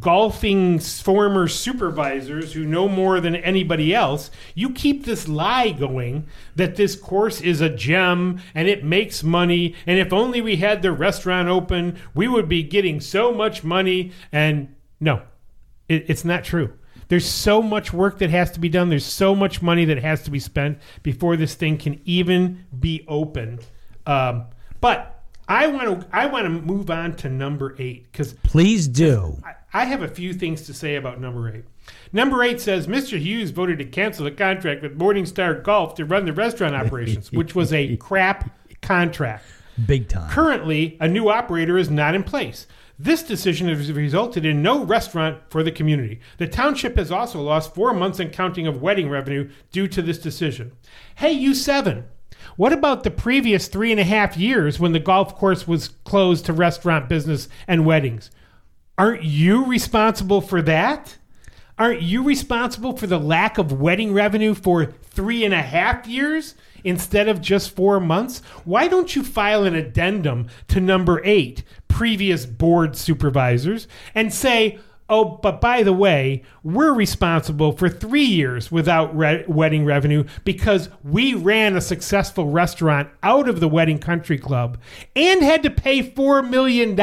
golfing 0.00 0.78
former 0.78 1.48
supervisors 1.48 2.52
who 2.52 2.64
know 2.64 2.88
more 2.88 3.20
than 3.20 3.36
anybody 3.36 3.94
else, 3.94 4.30
you 4.54 4.70
keep 4.70 5.04
this 5.04 5.28
lie 5.28 5.70
going 5.70 6.26
that 6.56 6.76
this 6.76 6.96
course 6.96 7.40
is 7.40 7.60
a 7.60 7.68
gem 7.68 8.40
and 8.54 8.68
it 8.68 8.84
makes 8.84 9.22
money. 9.22 9.74
And 9.86 9.98
if 9.98 10.12
only 10.12 10.40
we 10.40 10.56
had 10.56 10.82
the 10.82 10.92
restaurant 10.92 11.48
open, 11.48 11.98
we 12.14 12.28
would 12.28 12.48
be 12.48 12.62
getting 12.62 13.00
so 13.00 13.32
much 13.32 13.62
money. 13.64 14.12
And 14.30 14.74
no, 15.00 15.22
it, 15.88 16.06
it's 16.08 16.24
not 16.24 16.44
true. 16.44 16.72
There's 17.12 17.28
so 17.28 17.60
much 17.60 17.92
work 17.92 18.20
that 18.20 18.30
has 18.30 18.52
to 18.52 18.58
be 18.58 18.70
done. 18.70 18.88
There's 18.88 19.04
so 19.04 19.34
much 19.34 19.60
money 19.60 19.84
that 19.84 19.98
has 19.98 20.22
to 20.22 20.30
be 20.30 20.38
spent 20.38 20.78
before 21.02 21.36
this 21.36 21.54
thing 21.54 21.76
can 21.76 22.00
even 22.06 22.64
be 22.80 23.04
open. 23.06 23.58
Um, 24.06 24.46
but 24.80 25.22
I 25.46 25.66
want 25.66 26.00
to 26.00 26.06
I 26.10 26.24
want 26.24 26.46
to 26.46 26.48
move 26.48 26.90
on 26.90 27.14
to 27.16 27.28
number 27.28 27.76
eight 27.78 28.10
because 28.10 28.32
Please 28.44 28.88
do. 28.88 29.36
I- 29.44 29.56
I 29.74 29.84
have 29.84 30.00
a 30.00 30.08
few 30.08 30.32
things 30.32 30.62
to 30.62 30.72
say 30.72 30.96
about 30.96 31.20
number 31.20 31.54
eight. 31.54 31.64
Number 32.14 32.42
eight 32.42 32.62
says 32.62 32.86
Mr. 32.86 33.18
Hughes 33.18 33.50
voted 33.50 33.78
to 33.80 33.84
cancel 33.84 34.24
the 34.24 34.30
contract 34.30 34.80
with 34.80 34.98
Morningstar 34.98 35.62
Golf 35.62 35.94
to 35.96 36.06
run 36.06 36.24
the 36.24 36.32
restaurant 36.32 36.74
operations, 36.74 37.30
which 37.32 37.54
was 37.54 37.74
a 37.74 37.94
crap 37.98 38.50
contract. 38.80 39.44
Big 39.86 40.08
time. 40.08 40.30
Currently, 40.30 40.96
a 40.98 41.08
new 41.08 41.28
operator 41.28 41.76
is 41.76 41.90
not 41.90 42.14
in 42.14 42.22
place. 42.22 42.66
This 43.02 43.24
decision 43.24 43.66
has 43.66 43.90
resulted 43.90 44.46
in 44.46 44.62
no 44.62 44.84
restaurant 44.84 45.38
for 45.50 45.64
the 45.64 45.72
community. 45.72 46.20
The 46.38 46.46
township 46.46 46.96
has 46.96 47.10
also 47.10 47.42
lost 47.42 47.74
four 47.74 47.92
months 47.92 48.20
and 48.20 48.32
counting 48.32 48.68
of 48.68 48.80
wedding 48.80 49.10
revenue 49.10 49.50
due 49.72 49.88
to 49.88 50.02
this 50.02 50.18
decision. 50.18 50.70
Hey, 51.16 51.32
you 51.32 51.52
seven, 51.52 52.04
what 52.54 52.72
about 52.72 53.02
the 53.02 53.10
previous 53.10 53.66
three 53.66 53.90
and 53.90 53.98
a 53.98 54.04
half 54.04 54.36
years 54.36 54.78
when 54.78 54.92
the 54.92 55.00
golf 55.00 55.34
course 55.34 55.66
was 55.66 55.88
closed 56.04 56.46
to 56.46 56.52
restaurant 56.52 57.08
business 57.08 57.48
and 57.66 57.84
weddings? 57.84 58.30
Aren't 58.96 59.24
you 59.24 59.66
responsible 59.66 60.40
for 60.40 60.62
that? 60.62 61.18
Aren't 61.78 62.02
you 62.02 62.22
responsible 62.22 62.96
for 62.96 63.08
the 63.08 63.18
lack 63.18 63.58
of 63.58 63.80
wedding 63.80 64.12
revenue 64.12 64.54
for 64.54 64.92
three 65.02 65.44
and 65.44 65.52
a 65.52 65.62
half 65.62 66.06
years 66.06 66.54
instead 66.84 67.28
of 67.28 67.40
just 67.40 67.74
four 67.74 68.00
months? 68.00 68.40
Why 68.64 68.88
don't 68.88 69.14
you 69.14 69.22
file 69.22 69.64
an 69.64 69.74
addendum 69.74 70.48
to 70.68 70.80
number 70.80 71.20
eight, 71.24 71.62
previous 71.88 72.46
board 72.46 72.96
supervisors, 72.96 73.88
and 74.14 74.32
say, 74.32 74.78
oh, 75.12 75.24
but 75.24 75.60
by 75.60 75.82
the 75.82 75.92
way, 75.92 76.42
we're 76.62 76.94
responsible 76.94 77.72
for 77.72 77.88
three 77.88 78.24
years 78.24 78.72
without 78.72 79.14
re- 79.14 79.44
wedding 79.46 79.84
revenue 79.84 80.24
because 80.42 80.88
we 81.04 81.34
ran 81.34 81.76
a 81.76 81.82
successful 81.82 82.48
restaurant 82.48 83.10
out 83.22 83.46
of 83.46 83.60
the 83.60 83.68
Wedding 83.68 83.98
Country 83.98 84.38
Club 84.38 84.78
and 85.14 85.42
had 85.42 85.62
to 85.64 85.70
pay 85.70 86.02
$4 86.02 86.48
million 86.48 86.98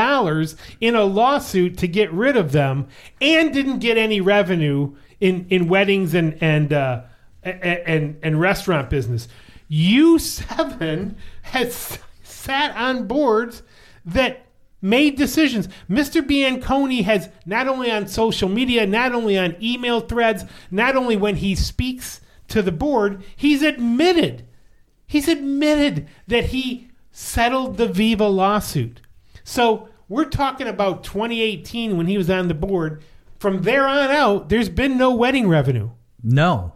in 0.81 0.95
a 0.95 1.03
lawsuit 1.03 1.77
to 1.77 1.87
get 1.87 2.11
rid 2.11 2.35
of 2.35 2.51
them 2.51 2.87
and 3.21 3.53
didn't 3.53 3.79
get 3.79 3.97
any 3.97 4.21
revenue 4.21 4.95
in, 5.19 5.45
in 5.49 5.67
weddings 5.67 6.15
and, 6.15 6.41
and, 6.41 6.73
uh, 6.73 7.03
and, 7.43 7.63
and, 7.63 8.19
and 8.23 8.41
restaurant 8.41 8.89
business. 8.89 9.27
You 9.69 10.17
seven 10.17 11.15
has 11.43 11.99
sat 12.23 12.75
on 12.75 13.07
boards 13.07 13.63
that 14.03 14.47
made 14.81 15.15
decisions. 15.15 15.69
Mr. 15.89 16.21
Bianconi 16.21 17.03
has 17.03 17.29
not 17.45 17.67
only 17.67 17.91
on 17.91 18.07
social 18.07 18.49
media, 18.49 18.87
not 18.87 19.13
only 19.13 19.37
on 19.37 19.55
email 19.61 20.01
threads, 20.01 20.43
not 20.71 20.95
only 20.95 21.15
when 21.15 21.35
he 21.35 21.53
speaks 21.53 22.19
to 22.47 22.61
the 22.61 22.71
board, 22.71 23.23
he's 23.35 23.61
admitted, 23.61 24.47
he's 25.05 25.27
admitted 25.27 26.07
that 26.27 26.45
he 26.45 26.89
settled 27.11 27.77
the 27.77 27.87
Viva 27.87 28.27
lawsuit. 28.27 29.01
So 29.43 29.89
we're 30.07 30.25
talking 30.25 30.67
about 30.67 31.03
2018 31.03 31.95
when 31.95 32.07
he 32.07 32.17
was 32.17 32.29
on 32.29 32.47
the 32.47 32.53
board. 32.53 33.03
From 33.37 33.61
there 33.61 33.87
on 33.87 34.09
out, 34.09 34.49
there's 34.49 34.69
been 34.69 34.97
no 34.97 35.13
wedding 35.13 35.47
revenue. 35.47 35.91
No. 36.23 36.73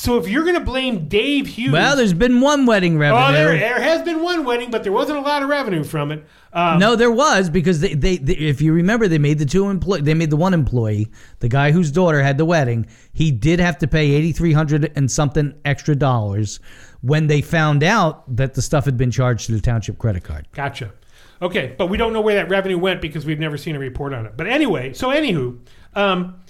So 0.00 0.16
if 0.16 0.26
you're 0.26 0.44
going 0.44 0.54
to 0.54 0.64
blame 0.64 1.08
Dave 1.08 1.46
Hughes, 1.46 1.72
Well, 1.72 1.94
there's 1.94 2.14
been 2.14 2.40
one 2.40 2.64
wedding 2.64 2.96
revenue. 2.96 3.22
oh, 3.22 3.32
there, 3.34 3.58
there 3.58 3.82
has 3.82 4.00
been 4.00 4.22
one 4.22 4.46
wedding, 4.46 4.70
but 4.70 4.82
there 4.82 4.92
wasn't 4.92 5.18
a 5.18 5.20
lot 5.20 5.42
of 5.42 5.50
revenue 5.50 5.84
from 5.84 6.10
it. 6.10 6.24
Um, 6.54 6.78
No, 6.78 6.96
there 6.96 7.10
was 7.10 7.50
because 7.50 7.80
they, 7.80 7.92
they, 7.92 8.16
they 8.16 8.32
if 8.32 8.62
you 8.62 8.72
remember, 8.72 9.08
they 9.08 9.18
made 9.18 9.38
the 9.38 9.44
two 9.44 9.68
employ 9.68 9.98
they 9.98 10.14
made 10.14 10.30
the 10.30 10.38
one 10.38 10.54
employee, 10.54 11.08
the 11.40 11.50
guy 11.50 11.70
whose 11.70 11.90
daughter 11.90 12.22
had 12.22 12.38
the 12.38 12.46
wedding. 12.46 12.86
He 13.12 13.30
did 13.30 13.60
have 13.60 13.76
to 13.76 13.86
pay 13.86 14.12
eighty 14.12 14.32
three 14.32 14.54
hundred 14.54 14.90
and 14.96 15.10
something 15.10 15.52
extra 15.66 15.94
dollars 15.94 16.60
when 17.02 17.26
they 17.26 17.42
found 17.42 17.82
out 17.82 18.24
that 18.36 18.54
the 18.54 18.62
stuff 18.62 18.86
had 18.86 18.96
been 18.96 19.10
charged 19.10 19.46
to 19.46 19.52
the 19.52 19.60
township 19.60 19.98
credit 19.98 20.24
card. 20.24 20.48
Gotcha. 20.52 20.94
Okay, 21.42 21.74
but 21.76 21.88
we 21.88 21.98
don't 21.98 22.14
know 22.14 22.22
where 22.22 22.36
that 22.36 22.48
revenue 22.48 22.78
went 22.78 23.02
because 23.02 23.26
we've 23.26 23.38
never 23.38 23.58
seen 23.58 23.76
a 23.76 23.78
report 23.78 24.14
on 24.14 24.24
it. 24.24 24.32
But 24.34 24.46
anyway, 24.46 24.94
so 24.94 25.10
anywho, 25.10 25.58
um, 25.92 26.40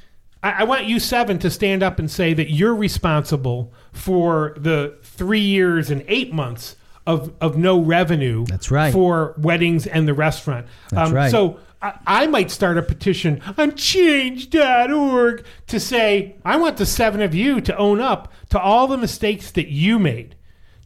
I, 0.42 0.50
I 0.50 0.64
want 0.64 0.86
you 0.86 0.98
seven 0.98 1.38
to 1.40 1.50
stand 1.50 1.82
up 1.82 1.98
and 1.98 2.10
say 2.10 2.34
that 2.34 2.50
you're 2.50 2.74
responsible 2.74 3.72
for 3.92 4.54
the 4.56 4.98
three 5.02 5.40
years 5.40 5.90
and 5.90 6.04
eight 6.08 6.32
months 6.32 6.76
of, 7.06 7.32
of 7.40 7.56
no 7.56 7.80
revenue. 7.80 8.44
That's 8.46 8.70
right. 8.70 8.92
For 8.92 9.34
weddings 9.38 9.86
and 9.86 10.06
the 10.06 10.14
restaurant. 10.14 10.66
That's 10.90 11.10
um, 11.10 11.14
right. 11.14 11.30
So 11.30 11.58
I, 11.82 11.98
I 12.06 12.26
might 12.26 12.50
start 12.50 12.78
a 12.78 12.82
petition 12.82 13.42
on 13.56 13.74
change.org 13.76 15.44
to 15.68 15.80
say, 15.80 16.36
I 16.44 16.56
want 16.56 16.76
the 16.76 16.86
seven 16.86 17.22
of 17.22 17.34
you 17.34 17.60
to 17.62 17.76
own 17.76 18.00
up 18.00 18.32
to 18.50 18.60
all 18.60 18.86
the 18.86 18.98
mistakes 18.98 19.50
that 19.52 19.68
you 19.68 19.98
made 19.98 20.36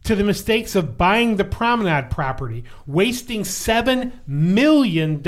to 0.05 0.15
the 0.15 0.23
mistakes 0.23 0.75
of 0.75 0.97
buying 0.97 1.35
the 1.35 1.43
promenade 1.43 2.11
property, 2.11 2.63
wasting 2.85 3.41
$7 3.41 4.11
million 4.27 5.21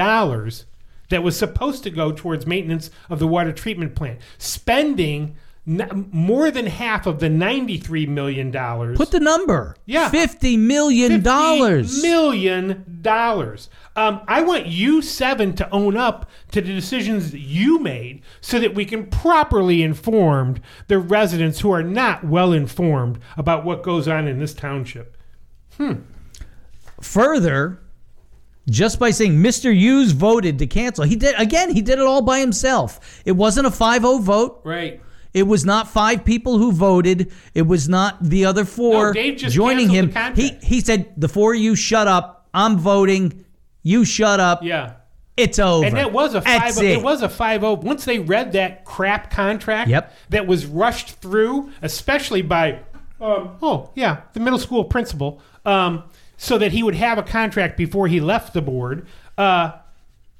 that 1.10 1.24
was 1.24 1.38
supposed 1.38 1.84
to 1.84 1.90
go 1.90 2.12
towards 2.12 2.46
maintenance 2.46 2.90
of 3.10 3.20
the 3.20 3.28
water 3.28 3.52
treatment 3.52 3.96
plant, 3.96 4.20
spending 4.38 5.36
n- 5.68 6.10
more 6.12 6.52
than 6.52 6.66
half 6.66 7.06
of 7.06 7.20
the 7.20 7.28
$93 7.30 8.08
million. 8.08 8.52
Put 8.96 9.12
the 9.12 9.20
number. 9.20 9.76
Yeah. 9.86 10.10
Fifty 10.10 10.58
million 10.58 11.22
dollars. 11.22 12.00
$50 12.00 12.02
million. 12.04 12.84
Um, 13.96 14.22
I 14.28 14.42
want 14.44 14.68
you 14.68 15.02
seven 15.02 15.54
to 15.54 15.70
own 15.72 15.98
up 15.98 16.30
to 16.52 16.62
the 16.62 16.72
decisions 16.74 17.32
that 17.32 17.40
you 17.40 17.80
made 17.80 18.22
so 18.42 18.60
that 18.60 18.76
we 18.76 18.86
can 18.86 19.08
properly 19.08 19.82
inform 19.82 20.58
the 20.88 21.00
residents 21.00 21.62
who 21.62 21.72
are 21.72 21.84
not 21.84 22.24
well 22.24 22.54
informed 22.54 23.20
about 23.38 23.66
what 23.66 23.82
goes 23.84 24.08
on 24.08 24.28
in 24.28 24.40
this 24.40 24.54
township. 24.54 25.18
Hmm. 25.78 25.94
Further, 27.02 27.80
just 28.70 29.00
by 29.00 29.12
saying 29.12 29.34
Mr. 29.34 29.74
Hughes 29.74 30.12
voted 30.12 30.60
to 30.60 30.68
cancel, 30.68 31.06
he 31.06 31.16
did 31.16 31.36
again. 31.40 31.72
He 31.72 31.82
did 31.82 32.00
it 32.00 32.06
all 32.06 32.22
by 32.22 32.40
himself. 32.40 33.22
It 33.26 33.34
wasn't 33.34 33.68
a 33.68 33.70
5-0 33.70 34.22
vote. 34.22 34.62
Right. 34.64 35.02
It 35.34 35.44
was 35.44 35.66
not 35.66 35.88
five 35.88 36.26
people 36.26 36.58
who 36.58 36.72
voted. 36.72 37.32
It 37.54 37.64
was 37.68 37.88
not 37.88 38.18
the 38.24 38.46
other 38.46 38.66
four 38.66 39.14
No, 39.14 39.32
joining 39.36 39.90
him. 39.90 40.12
He 40.36 40.58
he 40.64 40.82
said 40.82 41.14
the 41.16 41.28
four 41.28 41.54
of 41.54 41.60
you 41.60 41.76
shut 41.76 42.08
up. 42.08 42.48
I'm 42.54 42.78
voting. 42.80 43.46
You 43.84 44.04
shut 44.04 44.40
up. 44.40 44.64
Yeah. 44.64 44.94
It's 45.36 45.60
over. 45.60 45.86
And 45.86 45.96
that 45.96 46.12
was 46.12 46.34
a 46.34 46.40
That's 46.40 46.76
five. 46.78 46.84
It. 46.84 46.92
it. 46.98 47.04
was 47.04 47.22
a 47.22 47.30
five 47.30 47.62
zero. 47.62 47.74
Once 47.74 48.06
they 48.06 48.18
read 48.18 48.54
that 48.54 48.84
crap 48.86 49.30
contract, 49.30 49.90
Yep. 49.92 50.12
that 50.30 50.48
was 50.48 50.66
rushed 50.66 51.10
through, 51.22 51.72
especially 51.84 52.42
by, 52.42 52.80
um, 53.22 53.58
oh 53.62 53.92
yeah, 53.94 54.22
the 54.34 54.40
middle 54.40 54.58
school 54.58 54.86
principal, 54.86 55.40
um, 55.66 56.04
so 56.38 56.58
that 56.58 56.72
he 56.72 56.84
would 56.84 56.96
have 56.96 57.18
a 57.18 57.24
contract 57.24 57.76
before 57.76 58.08
he 58.08 58.20
left 58.20 58.54
the 58.54 58.62
board. 58.62 59.06
Uh, 59.38 59.72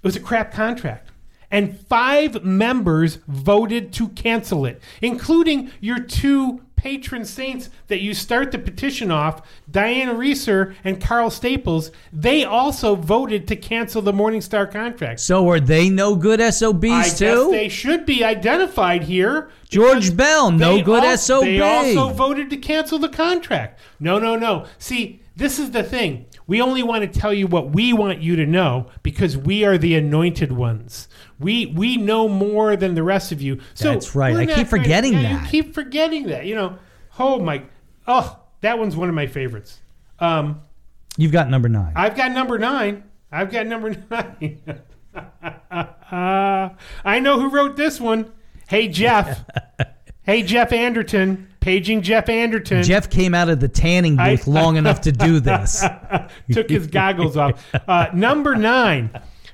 it 0.02 0.08
was 0.08 0.16
a 0.16 0.22
crap 0.22 0.54
contract, 0.54 1.10
and 1.52 1.78
five 1.78 2.44
members 2.44 3.18
voted 3.28 3.92
to 3.94 4.10
cancel 4.10 4.66
it, 4.66 4.82
including 5.02 5.72
your 5.82 6.00
two 6.00 6.62
patron 6.78 7.26
saints 7.26 7.70
that 7.88 8.00
you 8.00 8.14
start 8.14 8.52
the 8.52 8.60
petition 8.60 9.12
off, 9.12 9.42
Diana 9.70 10.14
Reeser 10.14 10.76
and 10.84 11.02
Carl 11.02 11.30
Staples. 11.30 11.92
They 12.14 12.46
also 12.46 12.96
voted 12.96 13.48
to 13.48 13.56
cancel 13.56 14.02
the 14.02 14.14
Morningstar 14.14 14.72
contract. 14.72 15.20
So 15.20 15.50
are 15.50 15.60
they 15.60 15.90
no 15.90 16.16
good 16.16 16.40
SOBs 16.40 16.86
I 16.86 17.04
guess 17.04 17.18
too? 17.18 17.50
they 17.52 17.68
should 17.68 18.06
be 18.06 18.24
identified 18.24 19.04
here. 19.04 19.50
George 19.68 20.16
Bell, 20.16 20.52
no 20.52 20.82
good 20.82 21.04
al- 21.04 21.18
SOB. 21.18 21.44
They 21.44 21.60
also 21.60 22.10
voted 22.10 22.50
to 22.52 22.58
cancel 22.58 23.00
the 23.00 23.10
contract. 23.10 23.80
No, 24.00 24.20
no, 24.20 24.36
no. 24.38 24.66
See, 24.78 25.22
this 25.38 25.60
is 25.60 25.72
the 25.72 25.84
thing. 25.84 26.26
We 26.48 26.62
only 26.62 26.82
want 26.82 27.12
to 27.12 27.20
tell 27.20 27.34
you 27.34 27.46
what 27.46 27.70
we 27.70 27.94
want 27.94 28.22
you 28.22 28.36
to 28.38 28.46
know 28.46 28.90
because 29.04 29.38
we 29.38 29.64
are 29.64 29.78
the 29.78 29.96
anointed 29.96 30.52
ones. 30.52 31.08
We 31.40 31.68
we 31.68 31.96
know 31.96 32.28
more 32.28 32.76
than 32.76 32.96
the 32.96 33.04
rest 33.04 33.32
of 33.32 33.42
you. 33.42 33.60
So 33.76 33.94
That's 33.94 34.16
right. 34.16 34.36
I 34.36 34.46
keep 34.48 34.68
forgetting 34.68 35.14
that. 35.14 35.44
You 35.44 35.50
keep 35.50 35.74
forgetting 35.76 36.28
that. 36.28 36.46
You 36.46 36.56
know. 36.56 36.80
Oh 37.20 37.40
my. 37.40 37.64
Oh, 38.08 38.40
that 38.62 38.80
one's 38.80 38.96
one 38.96 39.10
of 39.10 39.16
my 39.16 39.28
favorites. 39.28 39.80
Um, 40.20 40.62
You've 41.18 41.32
got 41.32 41.50
number 41.50 41.70
nine. 41.70 41.94
I've 41.96 42.16
got 42.16 42.32
number 42.32 42.58
nine. 42.58 43.04
I've 43.32 43.52
got 43.52 43.68
number 43.68 43.96
nine. 44.10 44.62
I 46.12 47.20
know 47.20 47.40
who 47.40 47.50
wrote 47.50 47.76
this 47.76 48.02
one. 48.02 48.32
Hey, 48.68 48.88
Jeff. 48.88 49.44
hey, 50.24 50.42
Jeff 50.42 50.74
Anderton. 50.74 51.50
Paging 51.68 52.02
Jeff 52.02 52.30
Anderton. 52.30 52.82
Jeff 52.82 53.10
came 53.10 53.36
out 53.36 53.50
of 53.50 53.60
the 53.60 53.68
tanning 53.68 54.18
I- 54.18 54.38
booth 54.38 54.48
long 54.48 54.78
enough 54.78 55.02
to 55.02 55.12
do 55.12 55.42
this. 55.42 55.84
took 56.54 56.70
his 56.70 56.88
goggles 56.88 57.36
off. 57.36 57.62
Uh, 57.86 58.08
number 58.14 58.56
nine. 58.56 59.10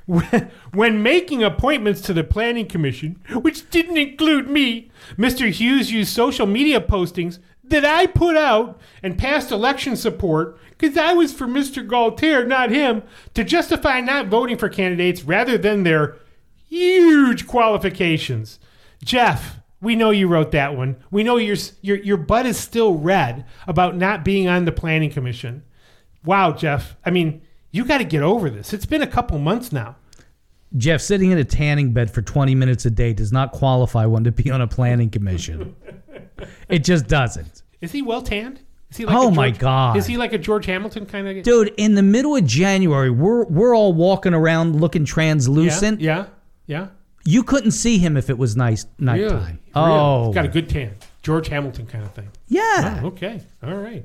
When 0.05 0.51
when 0.73 1.01
making 1.01 1.41
appointments 1.41 2.01
to 2.01 2.13
the 2.13 2.23
Planning 2.23 2.67
Commission, 2.67 3.19
which 3.33 3.67
didn't 3.71 3.97
include 3.97 4.47
me, 4.47 4.91
Mr. 5.17 5.49
Hughes 5.49 5.91
used 5.91 6.13
social 6.13 6.45
media 6.45 6.79
postings 6.79 7.39
that 7.63 7.83
I 7.83 8.05
put 8.05 8.37
out 8.37 8.79
and 9.01 9.17
passed 9.17 9.49
election 9.49 9.95
support 9.95 10.59
because 10.77 10.95
I 10.95 11.13
was 11.13 11.33
for 11.33 11.47
Mr. 11.47 11.83
Galtier, 11.83 12.45
not 12.45 12.69
him, 12.69 13.01
to 13.33 13.43
justify 13.43 14.01
not 14.01 14.27
voting 14.27 14.59
for 14.59 14.69
candidates 14.69 15.23
rather 15.23 15.57
than 15.57 15.81
their 15.81 16.17
huge 16.69 17.47
qualifications. 17.47 18.59
Jeff, 19.03 19.62
we 19.83 19.95
know 19.95 20.09
you 20.11 20.27
wrote 20.27 20.51
that 20.51 20.75
one. 20.75 20.95
We 21.11 21.23
know 21.23 21.37
your 21.37 21.57
your 21.81 21.97
your 21.97 22.17
butt 22.17 22.45
is 22.45 22.57
still 22.57 22.95
red 22.95 23.45
about 23.67 23.95
not 23.97 24.23
being 24.23 24.47
on 24.47 24.65
the 24.65 24.71
planning 24.71 25.11
commission. 25.11 25.63
Wow, 26.23 26.53
Jeff. 26.53 26.95
I 27.05 27.11
mean, 27.11 27.41
you 27.71 27.83
got 27.85 27.97
to 27.97 28.05
get 28.05 28.23
over 28.23 28.49
this. 28.49 28.73
It's 28.73 28.85
been 28.85 29.01
a 29.01 29.07
couple 29.07 29.37
months 29.39 29.71
now. 29.71 29.97
Jeff, 30.77 31.01
sitting 31.01 31.31
in 31.31 31.37
a 31.37 31.43
tanning 31.43 31.93
bed 31.93 32.09
for 32.09 32.21
20 32.21 32.55
minutes 32.55 32.85
a 32.85 32.89
day 32.89 33.13
does 33.13 33.31
not 33.31 33.51
qualify 33.51 34.05
one 34.05 34.23
to 34.23 34.31
be 34.31 34.49
on 34.49 34.61
a 34.61 34.67
planning 34.67 35.09
commission. 35.09 35.75
it 36.69 36.83
just 36.83 37.07
doesn't. 37.07 37.61
Is 37.81 37.91
he 37.91 38.01
well 38.01 38.21
tanned? 38.21 38.61
Is 38.89 38.97
he 38.97 39.05
like 39.05 39.15
Oh 39.15 39.27
a 39.27 39.31
my 39.31 39.51
God. 39.51 39.97
Is 39.97 40.07
he 40.07 40.17
like 40.17 40.33
a 40.33 40.37
George 40.37 40.65
Hamilton 40.65 41.05
kind 41.05 41.27
of 41.27 41.43
Dude, 41.43 41.73
in 41.77 41.95
the 41.95 42.01
middle 42.03 42.35
of 42.35 42.45
January, 42.45 43.09
we're 43.09 43.43
we're 43.45 43.75
all 43.75 43.93
walking 43.93 44.33
around 44.33 44.79
looking 44.79 45.03
translucent. 45.03 45.99
Yeah, 45.99 46.27
yeah. 46.67 46.87
You 47.25 47.43
couldn't 47.43 47.71
see 47.71 47.97
him 47.97 48.17
if 48.17 48.29
it 48.29 48.37
was 48.37 48.55
nice 48.57 48.85
nighttime. 48.99 49.37
Really? 49.39 49.57
Oh, 49.75 50.25
He's 50.27 50.35
got 50.35 50.45
a 50.45 50.49
good 50.49 50.69
tan. 50.69 50.95
George 51.21 51.47
Hamilton 51.47 51.85
kind 51.87 52.03
of 52.03 52.11
thing. 52.13 52.29
yeah. 52.49 52.99
Oh, 53.03 53.07
okay. 53.07 53.41
All 53.63 53.75
right. 53.75 54.03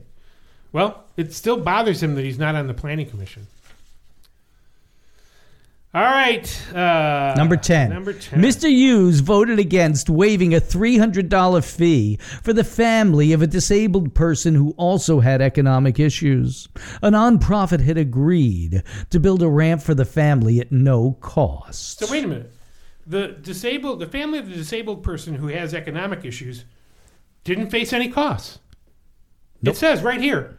Well, 0.72 1.04
it 1.16 1.32
still 1.32 1.58
bothers 1.58 2.02
him 2.02 2.14
that 2.14 2.24
he's 2.24 2.38
not 2.38 2.54
on 2.54 2.66
the 2.68 2.74
planning 2.74 3.08
commission. 3.08 3.46
All 5.94 6.02
right. 6.02 6.46
Uh, 6.74 7.34
Number 7.36 7.56
10. 7.56 7.88
Number 7.90 8.12
10. 8.12 8.40
Mr. 8.40 8.68
Hughes 8.68 9.20
voted 9.20 9.58
against 9.58 10.10
waiving 10.10 10.54
a 10.54 10.60
$300 10.60 11.64
fee 11.64 12.16
for 12.42 12.52
the 12.52 12.62
family 12.62 13.32
of 13.32 13.40
a 13.40 13.46
disabled 13.46 14.14
person 14.14 14.54
who 14.54 14.72
also 14.76 15.20
had 15.20 15.40
economic 15.40 15.98
issues. 15.98 16.68
A 17.02 17.10
nonprofit 17.10 17.80
had 17.80 17.96
agreed 17.96 18.82
to 19.10 19.18
build 19.18 19.42
a 19.42 19.48
ramp 19.48 19.80
for 19.80 19.94
the 19.94 20.04
family 20.04 20.60
at 20.60 20.70
no 20.70 21.12
cost. 21.20 21.98
So 22.00 22.12
wait 22.12 22.24
a 22.24 22.28
minute. 22.28 22.52
The 23.08 23.28
disabled, 23.28 24.00
the 24.00 24.06
family 24.06 24.38
of 24.38 24.48
the 24.48 24.54
disabled 24.54 25.02
person 25.02 25.34
who 25.34 25.48
has 25.48 25.72
economic 25.72 26.24
issues, 26.24 26.64
didn't 27.42 27.70
face 27.70 27.92
any 27.92 28.08
costs. 28.08 28.58
Nope. 29.62 29.74
It 29.74 29.78
says 29.78 30.02
right 30.02 30.20
here, 30.20 30.58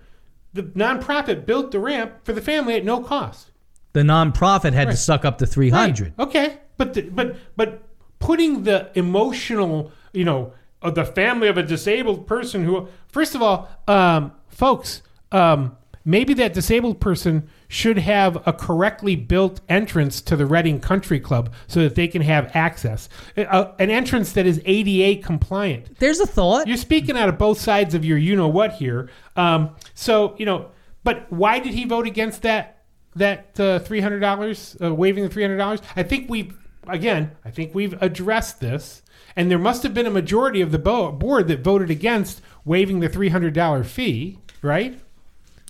the 0.54 0.64
nonprofit 0.64 1.46
built 1.46 1.72
the 1.72 1.80
ramp 1.80 2.14
for 2.24 2.34
the 2.34 2.42
family 2.42 2.76
at 2.76 2.84
no 2.84 3.02
cost. 3.02 3.52
The 3.94 4.02
nonprofit 4.02 4.74
had 4.74 4.90
to 4.90 4.98
suck 4.98 5.26
up 5.26 5.38
the 5.38 5.48
300. 5.48 6.14
Right. 6.18 6.28
Okay, 6.28 6.58
but 6.78 6.94
the, 6.94 7.04
but 7.04 7.36
but 7.56 7.84
putting 8.20 8.64
the 8.64 8.92
emotional, 8.96 9.92
you 10.14 10.26
know, 10.26 10.54
of 10.82 10.96
the 10.96 11.06
family 11.06 11.48
of 11.48 11.58
a 11.58 11.64
disabled 11.64 12.28
person 12.28 12.64
who, 12.64 12.88
first 13.10 13.36
of 13.36 13.42
all, 13.42 13.70
um, 13.88 14.32
folks, 14.48 15.02
um, 15.32 15.78
maybe 16.06 16.34
that 16.36 16.54
disabled 16.54 17.00
person 17.00 17.50
should 17.72 18.00
have 18.00 18.36
a 18.48 18.52
correctly 18.52 19.16
built 19.16 19.62
entrance 19.70 20.20
to 20.22 20.36
the 20.36 20.46
Reading 20.46 20.80
Country 20.80 21.20
Club 21.20 21.54
so 21.68 21.80
that 21.82 21.94
they 21.96 22.08
can 22.08 22.24
have 22.24 22.52
access, 22.56 23.08
Uh, 23.38 23.72
an 23.78 23.92
entrance 23.92 24.34
that 24.34 24.46
is 24.48 24.60
ADA 24.66 25.22
compliant. 25.22 25.98
There's 26.00 26.20
a 26.20 26.26
thought. 26.26 26.68
You're 26.68 26.78
speaking 26.78 27.16
out 27.16 27.30
of 27.30 27.38
both 27.38 27.62
sides 27.62 27.94
of 27.94 28.04
your 28.04 28.18
you 28.18 28.36
know 28.36 28.48
what 28.48 28.74
here. 28.74 29.10
Um, 29.38 29.76
so 29.94 30.36
you 30.38 30.46
know, 30.46 30.72
but 31.04 31.32
why 31.32 31.60
did 31.60 31.74
he 31.76 31.86
vote 31.86 32.08
against 32.08 32.42
that 32.42 32.84
that 33.16 33.60
uh, 33.60 33.80
three 33.80 34.02
hundred 34.02 34.20
dollars, 34.20 34.76
uh, 34.84 34.94
waiving 34.94 35.24
the 35.24 35.30
three 35.30 35.44
hundred 35.44 35.58
dollars? 35.58 35.80
I 35.96 36.04
think 36.04 36.30
we 36.30 36.52
again, 36.88 37.32
I 37.46 37.52
think 37.52 37.76
we've 37.76 37.94
addressed 38.02 38.60
this, 38.62 39.04
and 39.36 39.52
there 39.52 39.60
must 39.60 39.84
have 39.84 39.94
been 39.94 40.08
a 40.08 40.12
majority 40.12 40.62
of 40.62 40.72
the 40.72 40.80
bo- 40.80 41.12
board 41.12 41.48
that 41.50 41.60
voted 41.64 41.92
against 41.92 42.42
waiving 42.66 43.00
the 43.00 43.10
three 43.10 43.30
hundred 43.30 43.54
dollar 43.54 43.84
fee, 43.84 44.40
right? 44.64 45.00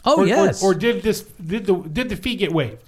Oh, 0.06 0.18
or, 0.18 0.24
or- 0.24 0.28
yes. 0.28 0.64
Or, 0.64 0.74
did 0.74 1.04
this 1.04 1.22
did 1.22 1.66
the 1.66 1.76
did 1.76 2.10
the 2.10 2.16
fee 2.16 2.36
get 2.36 2.52
waived? 2.52 2.84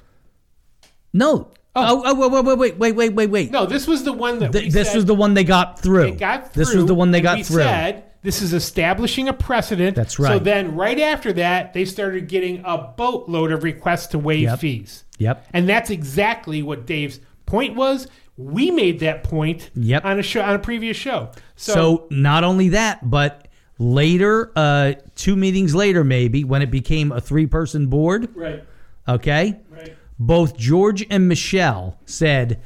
no. 1.14 1.52
Oh, 1.74 2.02
oh, 2.06 2.30
wait, 2.30 2.44
wait, 2.44 2.58
wait, 2.58 2.78
wait, 2.78 2.96
wait, 2.98 3.14
wait, 3.14 3.30
wait. 3.30 3.50
No, 3.52 3.66
this 3.66 3.88
was 3.88 4.04
the 4.04 4.12
one 4.12 4.40
that 4.40 4.52
Th- 4.52 4.74
this 4.74 4.90
said- 4.90 4.96
was 4.98 5.06
the 5.06 5.16
one 5.16 5.34
they 5.36 5.46
got 5.46 5.80
through. 5.80 6.08
It 6.10 6.20
got 6.20 6.52
through. 6.54 6.66
This 6.66 6.76
was 6.76 6.86
the 6.86 6.94
one 6.94 7.12
they 7.12 7.22
got 7.22 7.38
we 7.38 7.44
through. 7.44 7.64
Said 7.64 8.04
this 8.24 8.42
is 8.42 8.52
establishing 8.54 9.30
a 9.30 9.34
precedent. 9.34 9.96
That's 9.96 10.20
right. 10.20 10.34
So 10.34 10.40
then, 10.40 10.76
right 10.76 11.00
after 11.00 11.32
that, 11.34 11.74
they 11.74 11.86
started 11.86 12.28
getting 12.28 12.62
a 12.66 12.78
boatload 12.98 13.54
of 13.54 13.64
requests 13.64 14.08
to 14.08 14.20
waive 14.20 14.42
Yep. 14.42 14.60
fees. 14.60 15.06
Yep. 15.20 15.48
And 15.54 15.70
that's 15.70 15.90
exactly 15.90 16.62
what 16.62 16.86
Dave's 16.86 17.22
point 17.46 17.76
was. 17.76 18.08
We 18.36 18.70
made 18.70 19.00
that 19.00 19.24
point 19.24 19.70
Yep. 19.76 20.04
on 20.04 20.20
a 20.20 20.24
show 20.24 20.42
on 20.42 20.56
a 20.56 20.60
previous 20.60 20.98
show. 20.98 21.30
So, 21.56 21.74
So 21.74 22.08
not 22.12 22.44
only 22.44 22.68
that, 22.70 23.10
but 23.10 23.48
later, 23.82 24.52
uh, 24.56 24.94
two 25.16 25.36
meetings 25.36 25.74
later, 25.74 26.04
maybe 26.04 26.44
when 26.44 26.62
it 26.62 26.70
became 26.72 27.12
a 27.12 27.20
three-person 27.20 27.88
board, 27.88 28.34
right, 28.36 28.64
okay, 29.08 29.60
right. 29.70 29.96
both 30.20 30.56
George 30.56 31.06
and 31.10 31.28
Michelle 31.28 31.98
said, 32.06 32.62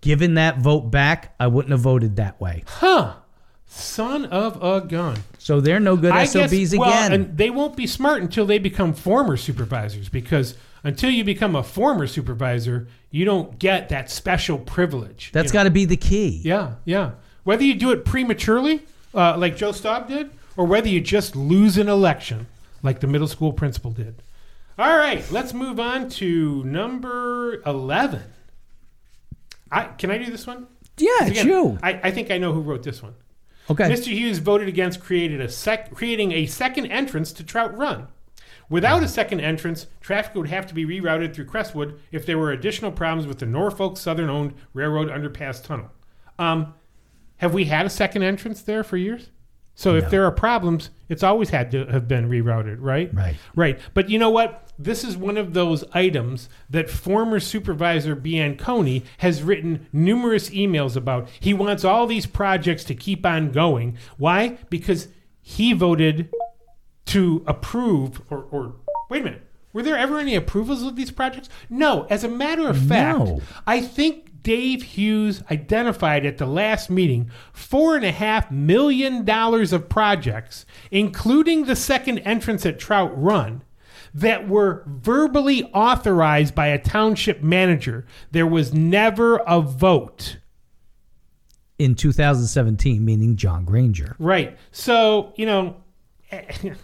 given 0.00 0.34
that 0.34 0.58
vote 0.58 0.90
back, 0.90 1.34
I 1.38 1.46
wouldn't 1.46 1.72
have 1.72 1.80
voted 1.80 2.16
that 2.16 2.40
way. 2.40 2.64
Huh. 2.66 3.14
Son 3.66 4.24
of 4.26 4.62
a 4.62 4.86
gun. 4.86 5.18
So 5.38 5.60
they're 5.60 5.80
no 5.80 5.96
good 5.96 6.12
I 6.12 6.24
SOBs 6.26 6.50
guess, 6.52 6.76
well, 6.76 6.88
again. 6.88 7.12
and 7.12 7.36
they 7.36 7.50
won't 7.50 7.76
be 7.76 7.88
smart 7.88 8.22
until 8.22 8.46
they 8.46 8.58
become 8.58 8.94
former 8.94 9.36
supervisors 9.36 10.08
because 10.08 10.54
until 10.84 11.10
you 11.10 11.24
become 11.24 11.56
a 11.56 11.62
former 11.62 12.06
supervisor, 12.06 12.86
you 13.10 13.24
don't 13.24 13.58
get 13.58 13.88
that 13.88 14.10
special 14.10 14.58
privilege. 14.58 15.30
That's 15.32 15.46
you 15.46 15.54
know? 15.54 15.60
got 15.60 15.64
to 15.64 15.70
be 15.70 15.86
the 15.86 15.96
key. 15.96 16.40
Yeah, 16.44 16.74
yeah. 16.84 17.12
Whether 17.42 17.64
you 17.64 17.74
do 17.74 17.90
it 17.90 18.04
prematurely, 18.04 18.82
uh, 19.12 19.36
like 19.36 19.56
Joe 19.56 19.72
Staub 19.72 20.06
did, 20.08 20.30
or 20.56 20.66
whether 20.66 20.88
you 20.88 21.00
just 21.00 21.36
lose 21.36 21.76
an 21.76 21.88
election, 21.88 22.46
like 22.82 23.00
the 23.00 23.06
middle 23.06 23.28
school 23.28 23.52
principal 23.52 23.90
did. 23.90 24.22
All 24.78 24.96
right, 24.96 25.24
let's 25.30 25.54
move 25.54 25.78
on 25.78 26.08
to 26.10 26.64
number 26.64 27.62
11. 27.64 28.22
I, 29.70 29.84
can 29.84 30.10
I 30.10 30.18
do 30.18 30.30
this 30.30 30.46
one? 30.46 30.66
Yeah, 30.96 31.10
it's 31.22 31.30
Again, 31.30 31.46
you. 31.46 31.78
I, 31.82 32.00
I 32.04 32.10
think 32.10 32.30
I 32.30 32.38
know 32.38 32.52
who 32.52 32.60
wrote 32.60 32.82
this 32.82 33.02
one. 33.02 33.14
Okay. 33.70 33.84
Mr. 33.84 34.08
Hughes 34.08 34.38
voted 34.38 34.68
against 34.68 35.00
created 35.00 35.40
a 35.40 35.48
sec- 35.48 35.92
creating 35.94 36.32
a 36.32 36.46
second 36.46 36.86
entrance 36.86 37.32
to 37.32 37.44
Trout 37.44 37.76
Run. 37.76 38.08
Without 38.68 39.02
a 39.02 39.08
second 39.08 39.40
entrance, 39.40 39.86
traffic 40.00 40.34
would 40.34 40.48
have 40.48 40.66
to 40.66 40.74
be 40.74 40.84
rerouted 40.86 41.34
through 41.34 41.44
Crestwood 41.46 42.00
if 42.12 42.24
there 42.24 42.38
were 42.38 42.50
additional 42.50 42.90
problems 42.90 43.26
with 43.26 43.38
the 43.38 43.46
Norfolk 43.46 43.96
Southern 43.96 44.30
owned 44.30 44.54
railroad 44.72 45.08
underpass 45.08 45.62
tunnel. 45.62 45.90
Um, 46.38 46.74
have 47.38 47.52
we 47.52 47.66
had 47.66 47.84
a 47.84 47.90
second 47.90 48.22
entrance 48.22 48.62
there 48.62 48.82
for 48.82 48.96
years? 48.96 49.28
So 49.76 49.96
if 49.96 50.08
there 50.10 50.24
are 50.24 50.30
problems, 50.30 50.90
it's 51.08 51.22
always 51.22 51.50
had 51.50 51.70
to 51.72 51.84
have 51.86 52.06
been 52.06 52.28
rerouted, 52.28 52.76
right? 52.78 53.12
Right. 53.12 53.36
Right. 53.56 53.78
But 53.92 54.08
you 54.08 54.18
know 54.18 54.30
what? 54.30 54.72
This 54.78 55.02
is 55.04 55.16
one 55.16 55.36
of 55.36 55.52
those 55.52 55.84
items 55.92 56.48
that 56.70 56.88
former 56.90 57.40
supervisor 57.40 58.14
Bianconi 58.16 59.04
has 59.18 59.42
written 59.42 59.86
numerous 59.92 60.50
emails 60.50 60.96
about. 60.96 61.28
He 61.40 61.54
wants 61.54 61.84
all 61.84 62.06
these 62.06 62.26
projects 62.26 62.84
to 62.84 62.94
keep 62.94 63.26
on 63.26 63.50
going. 63.50 63.98
Why? 64.16 64.58
Because 64.70 65.08
he 65.40 65.72
voted 65.72 66.30
to 67.06 67.44
approve 67.46 68.20
or, 68.30 68.46
or 68.50 68.76
wait 69.10 69.22
a 69.22 69.24
minute. 69.24 69.42
Were 69.72 69.82
there 69.82 69.98
ever 69.98 70.18
any 70.18 70.36
approvals 70.36 70.82
of 70.84 70.94
these 70.94 71.10
projects? 71.10 71.48
No. 71.68 72.06
As 72.08 72.22
a 72.22 72.28
matter 72.28 72.68
of 72.68 72.78
fact, 72.78 73.18
No. 73.18 73.40
I 73.66 73.80
think 73.80 74.30
Dave 74.44 74.82
Hughes 74.82 75.42
identified 75.50 76.24
at 76.24 76.38
the 76.38 76.46
last 76.46 76.88
meeting 76.90 77.30
four 77.52 77.96
and 77.96 78.04
a 78.04 78.12
half 78.12 78.50
million 78.52 79.24
dollars 79.24 79.72
of 79.72 79.88
projects, 79.88 80.64
including 80.92 81.64
the 81.64 81.74
second 81.74 82.18
entrance 82.20 82.64
at 82.64 82.78
Trout 82.78 83.10
Run, 83.20 83.64
that 84.14 84.46
were 84.46 84.84
verbally 84.86 85.64
authorized 85.72 86.54
by 86.54 86.68
a 86.68 86.78
township 86.78 87.42
manager. 87.42 88.06
There 88.30 88.46
was 88.46 88.72
never 88.72 89.38
a 89.38 89.60
vote. 89.60 90.36
In 91.78 91.96
2017, 91.96 93.04
meaning 93.04 93.34
John 93.34 93.64
Granger. 93.64 94.14
Right. 94.20 94.56
So, 94.70 95.32
you 95.36 95.46
know, 95.46 95.76
Mr. 96.32 96.76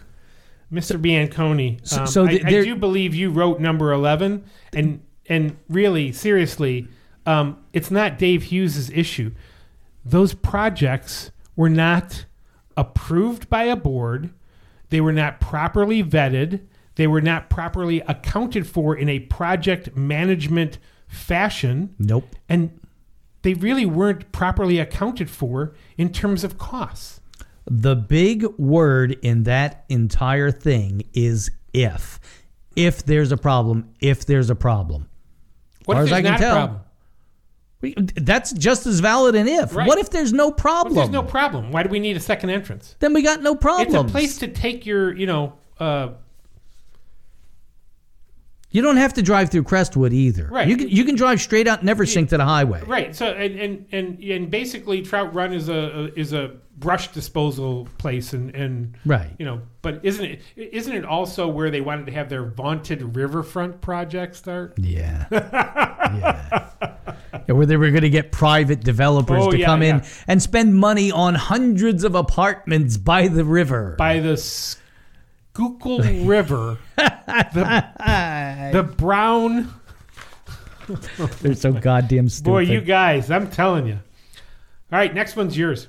Bianconi, 1.01 1.79
So- 1.87 2.01
um, 2.01 2.07
so 2.07 2.25
I, 2.25 2.29
th- 2.29 2.45
I 2.45 2.51
there- 2.51 2.63
do 2.63 2.75
believe 2.75 3.13
you 3.15 3.29
wrote 3.29 3.59
number 3.61 3.93
11 3.93 4.43
and 4.73 5.01
and 5.27 5.55
really 5.69 6.11
seriously, 6.11 6.87
um, 7.25 7.57
it's 7.73 7.91
not 7.91 8.17
Dave 8.17 8.43
Hughes's 8.43 8.89
issue. 8.89 9.31
Those 10.03 10.33
projects 10.33 11.31
were 11.55 11.69
not 11.69 12.25
approved 12.75 13.49
by 13.49 13.63
a 13.63 13.75
board. 13.75 14.31
They 14.89 15.01
were 15.01 15.13
not 15.13 15.39
properly 15.39 16.03
vetted. 16.03 16.61
They 16.95 17.07
were 17.07 17.21
not 17.21 17.49
properly 17.49 18.01
accounted 18.01 18.67
for 18.67 18.95
in 18.95 19.09
a 19.09 19.19
project 19.19 19.95
management 19.95 20.77
fashion 21.07 21.93
Nope. 21.99 22.35
and 22.47 22.79
they 23.41 23.53
really 23.53 23.85
weren't 23.85 24.31
properly 24.31 24.79
accounted 24.79 25.29
for 25.29 25.73
in 25.97 26.11
terms 26.11 26.43
of 26.43 26.57
costs. 26.57 27.21
The 27.65 27.95
big 27.95 28.45
word 28.57 29.17
in 29.21 29.43
that 29.43 29.85
entire 29.89 30.51
thing 30.51 31.03
is 31.13 31.51
if. 31.73 32.19
If 32.75 33.03
there's 33.05 33.31
a 33.31 33.37
problem, 33.37 33.89
if 33.99 34.25
there's 34.25 34.49
a 34.49 34.55
problem. 34.55 35.09
What 35.85 35.95
Far 35.95 36.03
if 36.03 36.09
as 36.09 36.13
I 36.13 36.21
there's 36.21 36.39
can 36.39 36.41
not 36.41 36.41
a 36.41 36.53
problem? 36.53 36.81
We- 37.81 37.95
That's 38.15 38.51
just 38.53 38.85
as 38.85 38.99
valid 38.99 39.35
an 39.35 39.47
if. 39.47 39.75
Right. 39.75 39.87
What 39.87 39.97
if 39.97 40.09
there's 40.11 40.31
no 40.33 40.51
problem? 40.51 40.93
if 40.93 40.95
there's 40.97 41.09
no 41.09 41.23
problem? 41.23 41.71
Why 41.71 41.83
do 41.83 41.89
we 41.89 41.99
need 41.99 42.15
a 42.15 42.19
second 42.19 42.51
entrance? 42.51 42.95
then 42.99 43.13
we 43.13 43.21
got 43.21 43.41
no 43.41 43.55
problem. 43.55 43.87
It's 43.87 43.95
a 43.95 44.11
place 44.11 44.37
to 44.39 44.47
take 44.47 44.85
your, 44.85 45.15
you 45.15 45.25
know, 45.25 45.53
uh, 45.79 46.09
You 48.71 48.81
don't 48.81 48.97
have 48.97 49.13
to 49.15 49.21
drive 49.21 49.49
through 49.49 49.63
Crestwood 49.63 50.13
either. 50.13 50.47
Right. 50.49 50.67
You 50.67 50.77
can 50.77 50.87
you 50.89 51.03
can 51.03 51.15
drive 51.15 51.41
straight 51.41 51.67
out, 51.67 51.83
never 51.83 52.05
sink 52.05 52.29
to 52.29 52.37
the 52.37 52.45
highway. 52.45 52.81
right. 52.87 53.15
So 53.15 53.27
and 53.27 53.59
and 53.59 53.85
and, 53.91 54.23
and 54.23 54.49
basically, 54.49 55.01
Trout 55.01 55.33
Run 55.33 55.51
is 55.53 55.67
a, 55.69 56.17
is 56.17 56.31
a 56.33 56.55
brush 56.77 57.09
disposal 57.09 57.87
place, 57.97 58.31
and 58.33 58.55
and 58.55 58.95
Right. 59.05 59.31
you 59.37 59.45
know, 59.45 59.61
but 59.81 59.99
isn't 60.03 60.23
it 60.25 60.41
isn't 60.55 60.95
it 60.95 61.03
also 61.05 61.47
where 61.49 61.69
they 61.69 61.81
wanted 61.81 62.05
to 62.07 62.11
have 62.13 62.29
their 62.29 62.43
vaunted 62.45 63.15
riverfront 63.15 63.81
project 63.81 64.35
start? 64.37 64.73
Yeah. 64.79 65.25
yeah. 65.31 66.67
Yeah, 67.47 67.53
Where 67.55 67.65
they 67.65 67.77
were 67.77 67.89
going 67.89 68.01
to 68.01 68.09
get 68.09 68.31
private 68.31 68.81
developers 68.81 69.43
Oh, 69.45 69.51
to 69.51 69.57
yeah, 69.57 69.65
come 69.65 69.81
in 69.81 69.97
yeah. 69.97 70.05
and 70.27 70.41
spend 70.41 70.75
money 70.75 71.11
on 71.11 71.33
hundreds 71.35 72.03
of 72.03 72.13
apartments 72.15 72.97
by 72.97 73.27
the 73.27 73.43
river. 73.45 73.95
By 73.97 74.19
the 74.19 74.37
Schuylkill 75.53 76.25
River, 76.25 76.77
the, 76.95 78.69
the 78.73 78.83
brown 78.83 79.73
They're 81.41 81.55
so 81.55 81.73
goddamn 81.73 82.29
stupid. 82.29 82.49
boy, 82.51 82.59
you 82.59 82.81
guys, 82.81 83.29
I'm 83.29 83.49
telling 83.49 83.87
you. 83.87 83.99
All 84.91 84.99
right, 84.99 85.13
next 85.13 85.35
one's 85.35 85.57
yours. 85.57 85.87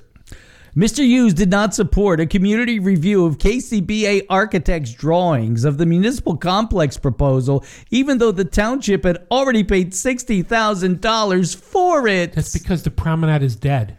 Mr. 0.75 1.05
Hughes 1.05 1.35
did 1.35 1.51
not 1.51 1.75
support 1.75 2.19
a 2.19 2.25
community 2.25 2.79
review 2.79 3.25
of 3.25 3.37
KCBA 3.37 4.25
architects' 4.27 4.91
drawings 4.91 5.65
of 5.65 5.77
the 5.77 5.85
municipal 5.85 6.35
complex 6.35 6.97
proposal, 6.97 7.63
even 7.91 8.17
though 8.17 8.31
the 8.31 8.43
township 8.43 9.03
had 9.03 9.25
already 9.29 9.63
paid 9.63 9.91
$60,000 9.91 11.55
for 11.55 12.07
it. 12.07 12.33
That's 12.33 12.57
because 12.57 12.81
the 12.81 12.91
promenade 12.91 13.43
is 13.43 13.55
dead. 13.55 13.97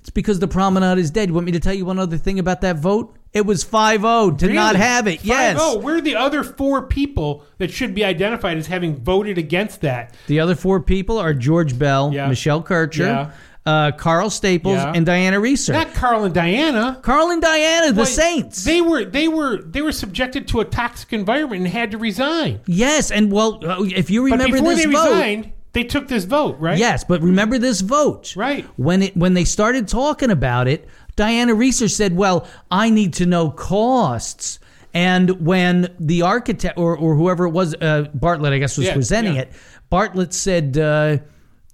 It's 0.00 0.10
because 0.10 0.40
the 0.40 0.48
promenade 0.48 0.98
is 0.98 1.12
dead. 1.12 1.28
You 1.28 1.34
want 1.34 1.46
me 1.46 1.52
to 1.52 1.60
tell 1.60 1.74
you 1.74 1.84
one 1.84 2.00
other 2.00 2.18
thing 2.18 2.40
about 2.40 2.62
that 2.62 2.76
vote? 2.76 3.16
It 3.32 3.46
was 3.46 3.64
5 3.64 4.00
0 4.02 4.30
to 4.32 4.48
not 4.52 4.76
have 4.76 5.06
it. 5.06 5.24
Yes. 5.24 5.56
Oh, 5.58 5.78
we're 5.78 6.00
the 6.02 6.16
other 6.16 6.42
four 6.44 6.82
people 6.82 7.44
that 7.58 7.70
should 7.70 7.94
be 7.94 8.04
identified 8.04 8.58
as 8.58 8.66
having 8.66 8.96
voted 8.96 9.38
against 9.38 9.80
that. 9.80 10.14
The 10.26 10.40
other 10.40 10.54
four 10.54 10.80
people 10.80 11.18
are 11.18 11.32
George 11.32 11.78
Bell, 11.78 12.10
Yeah. 12.12 12.28
Michelle 12.28 12.62
Kircher, 12.62 13.32
uh, 13.64 13.92
Carl 13.92 14.28
Staples, 14.28 14.74
Yeah. 14.76 14.92
and 14.94 15.06
Diana 15.06 15.40
Reeser. 15.40 15.72
Not 15.72 15.94
Carl 15.94 16.24
and 16.24 16.34
Diana. 16.34 16.98
Carl 17.00 17.30
and 17.30 17.40
Diana, 17.40 17.92
the 17.92 18.04
Saints. 18.04 18.64
They 18.64 18.82
were 18.82 19.04
they 19.06 19.28
were 19.28 19.62
they 19.62 19.80
were 19.80 19.92
subjected 19.92 20.46
to 20.48 20.60
a 20.60 20.64
toxic 20.66 21.12
environment 21.14 21.62
and 21.62 21.72
had 21.72 21.90
to 21.92 21.98
resign. 21.98 22.60
yes, 22.66 23.10
and 23.10 23.32
well, 23.32 23.60
uh, 23.64 23.82
if 23.84 24.10
you 24.10 24.22
But 24.28 24.32
remember 24.32 24.56
before 24.58 24.74
this 24.74 24.84
they 24.84 24.90
vote, 24.92 25.10
resigned, 25.12 25.52
they 25.72 25.84
took 25.84 26.06
this 26.08 26.24
vote, 26.24 26.56
right? 26.60 26.76
yes, 26.76 27.02
but 27.04 27.22
remember 27.22 27.56
this 27.56 27.80
vote, 27.80 28.34
Right. 28.36 28.66
When 28.76 29.00
it 29.04 29.16
when 29.16 29.32
they 29.32 29.44
started 29.44 29.88
talking 29.88 30.30
about 30.30 30.68
it, 30.68 30.86
Diana 31.16 31.54
Reeser 31.54 31.88
said, 31.88 32.16
"Well, 32.16 32.46
I 32.70 32.90
need 32.90 33.12
to 33.14 33.26
know 33.26 33.50
costs." 33.50 34.58
And 34.94 35.46
when 35.46 35.94
the 35.98 36.22
architect 36.22 36.78
or, 36.78 36.96
or 36.96 37.16
whoever 37.16 37.46
it 37.46 37.50
was, 37.50 37.74
uh, 37.74 38.08
Bartlett, 38.14 38.52
I 38.52 38.58
guess, 38.58 38.76
was 38.76 38.88
Yeah, 38.88 38.92
presenting 38.94 39.36
yeah. 39.36 39.42
it, 39.42 39.52
Bartlett 39.88 40.34
said, 40.34 40.76
uh, 40.76 41.16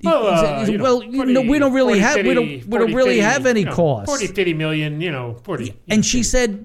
Well, 0.05 0.27
uh, 0.29 0.65
you 0.67 0.79
know, 0.79 0.85
"Well, 0.85 1.03
you 1.03 1.17
40, 1.17 1.33
know, 1.33 1.41
we 1.43 1.59
don't 1.59 1.73
really 1.73 2.01
40, 2.01 2.01
have 2.01 2.27
we 2.27 2.35
don't 2.35 2.49
50, 2.49 2.69
we 2.69 2.79
don't 2.79 2.95
really 2.95 3.17
50, 3.17 3.21
have 3.21 3.47
any 3.47 3.61
you 3.61 3.67
know, 3.67 3.75
costs." 3.75 4.09
40, 4.09 4.27
50 4.29 4.55
million, 4.55 5.01
you 5.01 5.11
know, 5.11 5.37
40. 5.43 5.75
And 5.89 6.07
she 6.07 6.23
said, 6.23 6.65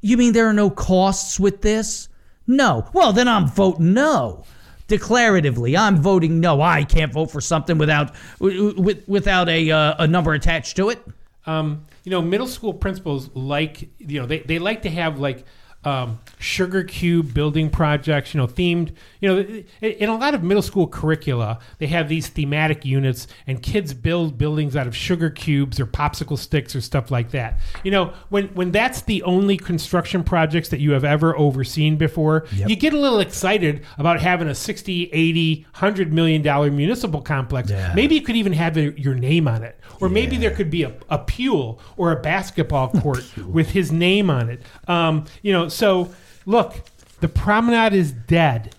You 0.00 0.16
mean 0.16 0.32
there 0.32 0.48
are 0.48 0.52
no 0.52 0.70
costs 0.70 1.38
with 1.38 1.62
this? 1.62 2.08
No. 2.48 2.88
Well, 2.92 3.12
then 3.12 3.28
I'm 3.28 3.46
voting 3.46 3.94
no. 3.94 4.44
Declaratively, 4.88 5.78
I'm 5.78 5.96
voting 6.02 6.40
no. 6.40 6.60
I 6.60 6.82
can't 6.84 7.12
vote 7.12 7.30
for 7.30 7.40
something 7.40 7.78
without 7.78 8.12
with, 8.40 9.04
without 9.08 9.48
a 9.48 9.70
uh, 9.70 9.94
a 10.00 10.06
number 10.08 10.34
attached 10.34 10.76
to 10.76 10.90
it. 10.90 11.00
Um, 11.46 11.86
you 12.04 12.10
know, 12.10 12.22
middle 12.22 12.46
school 12.46 12.74
principals 12.74 13.30
like, 13.34 13.90
you 13.98 14.20
know, 14.20 14.26
they, 14.26 14.40
they 14.40 14.58
like 14.58 14.82
to 14.82 14.90
have 14.90 15.18
like 15.18 15.44
um, 15.84 16.20
sugar 16.38 16.84
cube 16.84 17.34
building 17.34 17.70
projects, 17.70 18.34
you 18.34 18.38
know, 18.38 18.46
themed, 18.46 18.92
you 19.20 19.28
know, 19.28 19.62
in 19.80 20.08
a 20.08 20.16
lot 20.16 20.34
of 20.34 20.42
middle 20.42 20.62
school 20.62 20.86
curricula, 20.86 21.58
they 21.78 21.86
have 21.88 22.08
these 22.08 22.28
thematic 22.28 22.84
units 22.84 23.26
and 23.46 23.62
kids 23.62 23.92
build 23.94 24.38
buildings 24.38 24.76
out 24.76 24.86
of 24.86 24.94
sugar 24.96 25.30
cubes 25.30 25.80
or 25.80 25.86
popsicle 25.86 26.38
sticks 26.38 26.76
or 26.76 26.80
stuff 26.80 27.10
like 27.10 27.30
that. 27.30 27.60
You 27.82 27.90
know, 27.90 28.12
when, 28.28 28.48
when 28.48 28.70
that's 28.70 29.02
the 29.02 29.22
only 29.24 29.56
construction 29.56 30.22
projects 30.22 30.68
that 30.68 30.80
you 30.80 30.92
have 30.92 31.04
ever 31.04 31.36
overseen 31.36 31.96
before, 31.96 32.46
you 32.52 32.76
get 32.76 32.94
a 32.94 32.98
little 32.98 33.20
excited 33.20 33.84
about 33.98 34.20
having 34.20 34.48
a 34.48 34.54
60, 34.54 35.10
80, 35.12 35.66
100 35.72 36.12
million 36.12 36.42
dollar 36.42 36.70
municipal 36.70 37.20
complex. 37.20 37.70
Yeah. 37.70 37.92
Maybe 37.94 38.14
you 38.14 38.22
could 38.22 38.36
even 38.36 38.52
have 38.52 38.76
your 38.76 38.92
your 38.92 39.14
name 39.14 39.48
on 39.48 39.62
it. 39.62 39.78
Or 40.00 40.08
maybe 40.08 40.36
there 40.36 40.50
could 40.50 40.70
be 40.70 40.82
a, 40.82 40.92
a 41.10 41.18
Pule 41.18 41.80
or 41.96 42.12
a 42.12 42.20
basketball 42.20 42.88
court 42.88 43.24
with 43.46 43.70
his 43.70 43.92
name 43.92 44.30
on 44.30 44.48
it. 44.48 44.62
Um, 44.88 45.26
you 45.42 45.52
know, 45.52 45.68
so 45.72 46.12
look, 46.46 46.80
the 47.20 47.28
promenade 47.28 47.94
is 47.94 48.12
dead. 48.12 48.74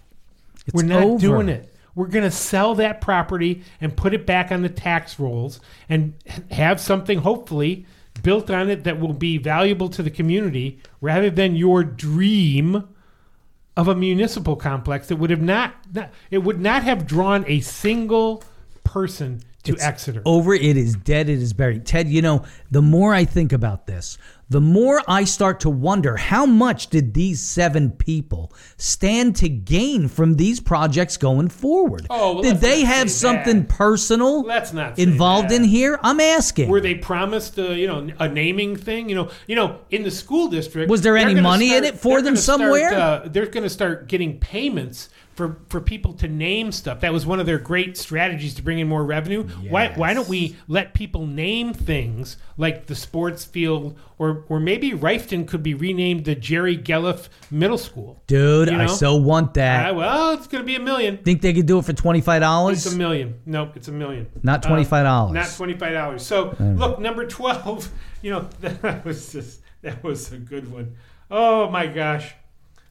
We're 0.74 0.84
not 0.84 1.04
over. 1.04 1.20
doing 1.20 1.50
it. 1.50 1.74
We're 1.96 2.08
going 2.08 2.24
to 2.24 2.32
sell 2.32 2.76
that 2.76 3.02
property 3.02 3.64
and 3.80 3.96
put 3.96 4.14
it 4.14 4.26
back 4.26 4.52
on 4.52 4.62
the 4.64 4.70
tax 4.70 5.20
rolls 5.20 5.60
and 5.90 6.14
have 6.52 6.80
something 6.80 7.20
hopefully 7.20 7.86
built 8.24 8.50
on 8.50 8.70
it 8.70 8.84
that 8.86 9.00
will 9.00 9.14
be 9.14 9.38
valuable 9.38 9.90
to 9.90 10.02
the 10.02 10.10
community 10.10 10.80
rather 11.02 11.30
than 11.30 11.56
your 11.56 11.84
dream 11.84 12.88
of 13.76 13.88
a 13.88 13.96
municipal 13.96 14.56
complex 14.56 15.08
that 15.08 15.18
would 15.18 15.30
have 15.30 15.42
not, 15.42 15.76
not 15.94 16.12
it 16.32 16.40
would 16.40 16.60
not 16.60 16.84
have 16.84 17.08
drawn 17.08 17.44
a 17.48 17.60
single 17.60 18.44
person 18.84 19.42
to 19.64 19.74
It's 19.74 19.84
Exeter. 19.84 20.22
Over, 20.26 20.54
it 20.54 20.78
is 20.78 20.96
dead, 20.96 21.30
it 21.30 21.42
is 21.42 21.54
buried. 21.54 21.86
Ted, 21.86 22.08
you 22.08 22.22
know, 22.22 22.46
the 22.70 22.82
more 22.82 23.14
I 23.14 23.26
think 23.26 23.54
about 23.54 23.88
this, 23.88 24.18
the 24.54 24.62
more 24.62 25.02
I 25.08 25.24
start 25.24 25.62
to 25.62 25.70
wonder 25.72 26.16
how 26.16 26.46
much 26.46 26.92
did 26.92 27.16
these 27.16 27.42
seven 27.42 27.90
people 27.90 28.54
stand 28.78 29.36
to 29.38 29.50
gain 29.50 30.08
from 30.08 30.36
these 30.36 30.60
projects 30.60 31.18
going 31.18 31.50
forward? 31.50 32.06
Oh, 32.12 32.36
well, 32.36 32.44
did 32.44 32.58
they 32.58 32.82
have 32.82 33.10
something 33.10 33.62
that. 33.62 33.70
personal 33.70 34.44
Let's 34.44 34.72
not 34.72 35.00
involved 35.00 35.50
that. 35.50 35.56
in 35.56 35.64
here? 35.64 36.00
I'm 36.04 36.20
asking. 36.20 36.70
Were 36.70 36.82
they 36.82 36.94
promised, 36.94 37.58
uh, 37.58 37.70
you 37.70 37.88
know, 37.88 38.08
a 38.20 38.30
naming 38.30 38.76
thing? 38.76 39.10
You 39.10 39.16
know, 39.16 39.32
you 39.48 39.56
know, 39.56 39.80
in 39.90 40.04
the 40.04 40.12
school 40.12 40.50
district, 40.50 40.88
Was 40.88 41.02
there 41.02 41.18
any 41.18 41.42
money 41.42 41.74
in 41.76 41.84
it 41.84 41.98
for 41.98 42.22
them 42.22 42.36
gonna 42.36 42.38
start, 42.38 42.60
somewhere? 42.60 42.94
uh, 42.94 43.28
they're 43.28 43.48
going 43.48 43.64
to 43.64 43.72
start 43.72 44.08
getting 44.08 44.40
payments 44.40 45.10
for 45.36 45.58
for 45.70 45.82
people 45.82 46.14
to 46.14 46.28
name 46.28 46.72
stuff. 46.72 47.00
That 47.02 47.12
was 47.12 47.26
one 47.26 47.40
of 47.40 47.46
their 47.46 47.58
great 47.60 47.98
strategies 47.98 48.54
to 48.56 48.62
bring 48.62 48.80
in 48.80 48.88
more 48.88 49.04
revenue. 49.04 49.44
Why 49.70 49.90
why 49.96 50.14
don't 50.14 50.28
we 50.30 50.56
let 50.68 50.94
people 50.94 51.26
name 51.26 51.74
things 51.74 52.38
like 52.58 52.86
the 52.86 52.96
sports 52.96 53.44
field, 53.46 53.98
or 54.20 54.46
or 54.50 54.60
maybe 54.60 54.92
Reiffton 54.92 55.48
could 55.48 55.64
be 55.64 55.74
renamed 55.74 56.26
the 56.26 56.36
Jerry 56.36 56.78
Gelliff 56.78 57.30
Middle 57.50 57.78
School? 57.78 58.22
Dude, 58.28 58.70
You 58.70 58.78
I 58.78 58.86
so 58.86 59.16
want 59.16 59.56
that. 59.56 59.92
Uh, 59.92 59.94
well, 59.96 60.32
it's 60.34 60.48
going 60.48 60.62
to 60.64 60.66
be 60.68 60.76
a 60.76 60.80
million. 60.80 61.18
Think 61.18 61.42
they 61.42 61.54
could 61.54 61.66
do 61.66 61.80
it 61.80 61.86
for 61.86 61.94
$25? 61.94 62.72
It's 62.72 62.86
a 62.86 62.96
million. 62.96 63.40
Nope, 63.46 63.72
it's 63.76 63.88
a 63.88 63.92
million. 63.92 64.28
Not 64.44 64.66
Uh, 64.66 64.70
$25. 64.70 65.34
not 65.34 65.50
twenty 65.56 65.74
five 65.74 65.94
dollars. 65.94 66.26
So 66.26 66.56
look, 66.60 67.00
number 67.00 67.26
twelve. 67.28 67.90
You 68.24 68.30
know 68.32 68.48
that 68.62 69.04
was 69.04 69.34
just 69.34 69.60
that 69.82 70.02
was 70.02 70.32
a 70.32 70.38
good 70.38 70.72
one. 70.72 70.96
Oh 71.30 71.70
my 71.70 71.88
gosh. 71.88 72.34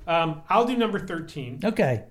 Um, 0.07 0.43
I'll 0.51 0.66
do 0.66 0.76
number 0.76 0.99
thirteen. 0.99 1.61
Okay. 1.64 2.05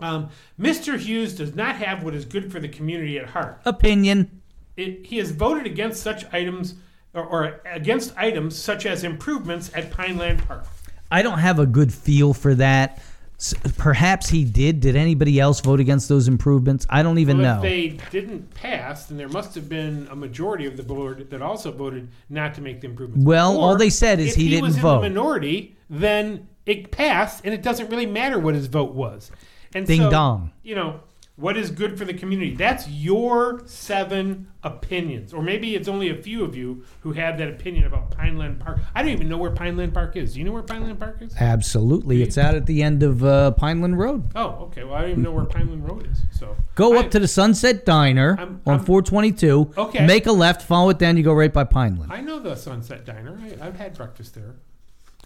Um, 0.00 0.30
Mr. 0.58 0.98
Hughes 0.98 1.34
does 1.34 1.54
not 1.54 1.76
have 1.76 2.02
what 2.02 2.14
is 2.14 2.24
good 2.24 2.50
for 2.50 2.60
the 2.60 2.68
community 2.68 3.18
at 3.18 3.26
heart. 3.30 3.60
Opinion. 3.64 4.40
It, 4.76 5.06
he 5.06 5.18
has 5.18 5.30
voted 5.30 5.66
against 5.66 6.02
such 6.02 6.24
items 6.32 6.74
or, 7.12 7.24
or 7.24 7.60
against 7.66 8.16
items 8.16 8.56
such 8.56 8.86
as 8.86 9.04
improvements 9.04 9.70
at 9.74 9.90
Pineland 9.90 10.42
Park. 10.46 10.66
I 11.10 11.22
don't 11.22 11.38
have 11.40 11.58
a 11.58 11.66
good 11.66 11.92
feel 11.92 12.32
for 12.32 12.54
that. 12.54 13.02
S- 13.38 13.54
Perhaps 13.76 14.28
he 14.28 14.44
did. 14.44 14.80
Did 14.80 14.96
anybody 14.96 15.40
else 15.40 15.60
vote 15.60 15.80
against 15.80 16.08
those 16.08 16.28
improvements? 16.28 16.86
I 16.88 17.02
don't 17.02 17.18
even 17.18 17.38
Well, 17.38 17.56
know. 17.56 17.62
if 17.62 17.62
they 17.62 17.88
didn't 18.10 18.54
pass, 18.54 19.06
then 19.06 19.18
there 19.18 19.28
must 19.28 19.54
have 19.54 19.68
been 19.68 20.06
a 20.10 20.16
majority 20.16 20.66
of 20.66 20.76
the 20.76 20.82
board 20.82 21.28
that 21.30 21.42
also 21.42 21.72
voted 21.72 22.08
not 22.28 22.54
to 22.54 22.60
make 22.62 22.80
the 22.80 22.86
improvements. 22.86 23.24
Well, 23.26 23.58
all 23.58 23.76
they 23.76 23.90
said 23.90 24.20
is 24.20 24.30
if 24.32 24.36
he 24.36 24.48
didn't 24.50 24.64
was 24.64 24.78
vote. 24.78 25.02
in 25.04 25.12
the 25.14 25.20
minority, 25.20 25.76
then 25.90 26.46
it 26.64 26.90
passed, 26.92 27.44
and 27.44 27.52
it 27.52 27.62
doesn't 27.62 27.88
really 27.90 28.06
matter 28.06 28.38
what 28.38 28.54
his 28.54 28.66
vote 28.66 28.92
was. 28.94 29.30
And 29.74 29.86
Ding 29.86 30.00
so, 30.02 30.10
dong. 30.10 30.52
You 30.62 30.74
know 30.74 31.00
what 31.36 31.56
is 31.56 31.70
good 31.70 31.96
for 31.96 32.04
the 32.04 32.12
community. 32.12 32.54
That's 32.54 32.86
your 32.88 33.62
seven 33.64 34.48
opinions, 34.62 35.32
or 35.32 35.42
maybe 35.42 35.74
it's 35.74 35.88
only 35.88 36.10
a 36.10 36.14
few 36.14 36.44
of 36.44 36.54
you 36.54 36.84
who 37.00 37.12
have 37.12 37.38
that 37.38 37.48
opinion 37.48 37.84
about 37.86 38.10
Pineland 38.10 38.60
Park. 38.60 38.80
I 38.94 39.00
don't 39.02 39.12
even 39.12 39.28
know 39.28 39.38
where 39.38 39.50
Pineland 39.50 39.94
Park 39.94 40.16
is. 40.16 40.34
Do 40.34 40.38
you 40.40 40.44
know 40.44 40.52
where 40.52 40.62
Pineland 40.62 40.98
Park 40.98 41.16
is? 41.22 41.34
Absolutely. 41.40 42.22
It's 42.22 42.36
out 42.36 42.54
at 42.54 42.66
the 42.66 42.82
end 42.82 43.02
of 43.02 43.24
uh, 43.24 43.52
Pineland 43.52 43.98
Road. 43.98 44.24
Oh, 44.34 44.48
okay. 44.66 44.84
Well, 44.84 44.94
I 44.96 45.00
don't 45.02 45.10
even 45.12 45.22
know 45.22 45.32
where 45.32 45.46
Pineland 45.46 45.88
Road 45.88 46.06
is. 46.12 46.20
So 46.38 46.54
Go 46.74 46.96
I- 46.96 47.00
up 47.04 47.10
to 47.12 47.18
the 47.18 47.28
Sunset 47.28 47.86
Diner 47.86 48.36
I'm- 48.38 48.60
on 48.66 48.74
I'm- 48.74 48.84
422. 48.84 49.72
Okay. 49.78 50.04
Make 50.06 50.26
a 50.26 50.32
left, 50.32 50.60
follow 50.62 50.90
it 50.90 50.98
down, 50.98 51.16
you 51.16 51.22
go 51.22 51.32
right 51.32 51.52
by 51.52 51.64
Pineland. 51.64 52.12
I 52.12 52.20
know 52.20 52.38
the 52.38 52.54
Sunset 52.54 53.06
Diner. 53.06 53.40
I, 53.42 53.66
I've 53.66 53.76
had 53.76 53.96
breakfast 53.96 54.34
there. 54.34 54.56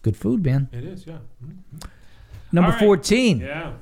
Good 0.02 0.16
food, 0.16 0.44
man. 0.44 0.68
It 0.70 0.84
is, 0.84 1.06
yeah. 1.08 1.16
Mhm. 1.44 1.88
Number 2.52 2.70
right. 2.70 2.78
14. 2.78 3.40
Yeah. 3.40 3.72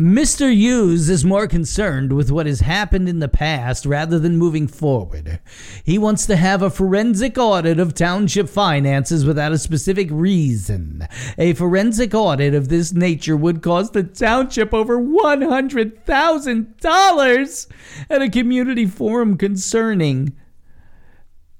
Mr. 0.00 0.50
Hughes 0.50 1.10
is 1.10 1.26
more 1.26 1.46
concerned 1.46 2.14
with 2.14 2.30
what 2.30 2.46
has 2.46 2.60
happened 2.60 3.06
in 3.06 3.18
the 3.18 3.28
past 3.28 3.84
rather 3.84 4.18
than 4.18 4.38
moving 4.38 4.66
forward. 4.66 5.40
He 5.84 5.98
wants 5.98 6.24
to 6.24 6.36
have 6.36 6.62
a 6.62 6.70
forensic 6.70 7.36
audit 7.36 7.78
of 7.78 7.92
township 7.92 8.48
finances 8.48 9.26
without 9.26 9.52
a 9.52 9.58
specific 9.58 10.08
reason. 10.10 11.06
A 11.36 11.52
forensic 11.52 12.14
audit 12.14 12.54
of 12.54 12.70
this 12.70 12.94
nature 12.94 13.36
would 13.36 13.60
cost 13.60 13.92
the 13.92 14.02
township 14.02 14.72
over 14.72 14.98
$100,000 14.98 17.66
at 18.08 18.22
a 18.22 18.30
community 18.30 18.86
forum 18.86 19.36
concerning 19.36 20.34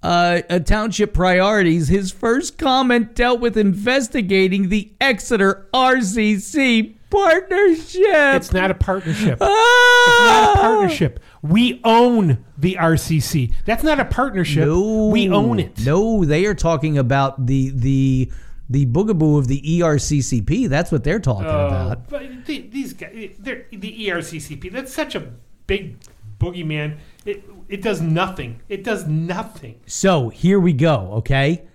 uh, 0.02 0.40
uh, 0.48 0.60
township 0.60 1.12
priorities, 1.12 1.88
his 1.88 2.10
first 2.10 2.56
comment 2.56 3.14
dealt 3.14 3.38
with 3.38 3.58
investigating 3.58 4.70
the 4.70 4.94
Exeter 4.98 5.68
RCC 5.74 6.96
partnership. 7.10 8.36
It's 8.36 8.52
not 8.52 8.70
a 8.70 8.74
partnership. 8.74 9.38
Ah! 9.40 10.52
not 10.54 10.56
a 10.56 10.60
partnership. 10.60 11.20
We 11.42 11.80
own 11.84 12.44
the 12.56 12.76
RCC. 12.80 13.52
That's 13.64 13.82
not 13.82 13.98
a 14.00 14.04
partnership. 14.04 14.66
No, 14.66 15.08
we 15.08 15.28
own 15.30 15.58
it. 15.60 15.78
No, 15.84 16.24
they 16.24 16.46
are 16.46 16.54
talking 16.54 16.98
about 16.98 17.46
the 17.46 17.70
the 17.74 18.30
the 18.68 18.86
boogaboo 18.86 19.38
of 19.38 19.48
the 19.48 19.60
ERCCP. 19.60 20.68
That's 20.68 20.92
what 20.92 21.02
they're 21.02 21.18
talking 21.18 21.46
Oh, 21.46 21.66
about. 21.66 22.08
but 22.08 22.22
these 22.46 22.92
guys, 22.92 23.34
the 23.40 23.64
ERCCP, 24.08 24.70
that's 24.70 24.92
such 24.92 25.14
a 25.16 25.32
big 25.66 25.96
boogeyman. 26.38 26.98
It, 27.26 27.44
it 27.68 27.82
does 27.82 28.00
nothing. 28.00 28.60
It 28.68 28.84
does 28.84 29.06
nothing. 29.06 29.80
So 29.86 30.28
here 30.28 30.60
we 30.60 30.72
go. 30.72 31.10
Okay. 31.18 31.66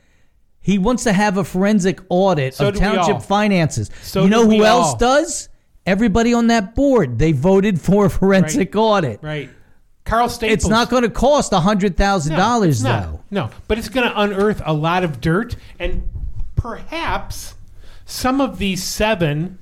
He 0.66 0.80
wants 0.80 1.04
to 1.04 1.14
have 1.14 1.38
a 1.38 1.44
forensic 1.44 2.00
audit 2.10 2.56
So 2.56 2.70
of 2.70 2.76
township 2.76 3.22
finances. 3.22 3.92
So 4.02 4.24
you 4.24 4.30
know 4.32 4.50
who 4.50 4.64
else 4.64 4.94
all. 4.94 4.98
does? 4.98 5.48
Everybody 5.86 6.34
on 6.34 6.48
that 6.48 6.74
board. 6.74 7.20
They 7.20 7.34
voted 7.34 7.80
for 7.80 8.08
a 8.08 8.10
forensic 8.10 8.76
audit. 8.76 9.20
Right. 9.22 9.52
Carl 10.06 10.28
Staples. 10.28 10.54
It's 10.56 10.68
not 10.68 10.90
going 10.90 11.04
to 11.04 11.12
cost 11.12 11.54
hundred 11.54 11.96
thousand 11.96 12.32
No, 12.34 12.38
dollars 12.40 12.82
though. 12.82 13.22
No, 13.30 13.52
but 13.68 13.78
it's 13.78 13.90
going 13.90 14.10
to 14.10 14.20
unearth 14.20 14.60
a 14.66 14.74
lot 14.74 15.04
of 15.04 15.22
dirt, 15.22 15.56
and 15.78 16.10
perhaps 16.56 17.54
some 18.06 18.42
of 18.42 18.58
these 18.58 18.84
seven 18.84 19.60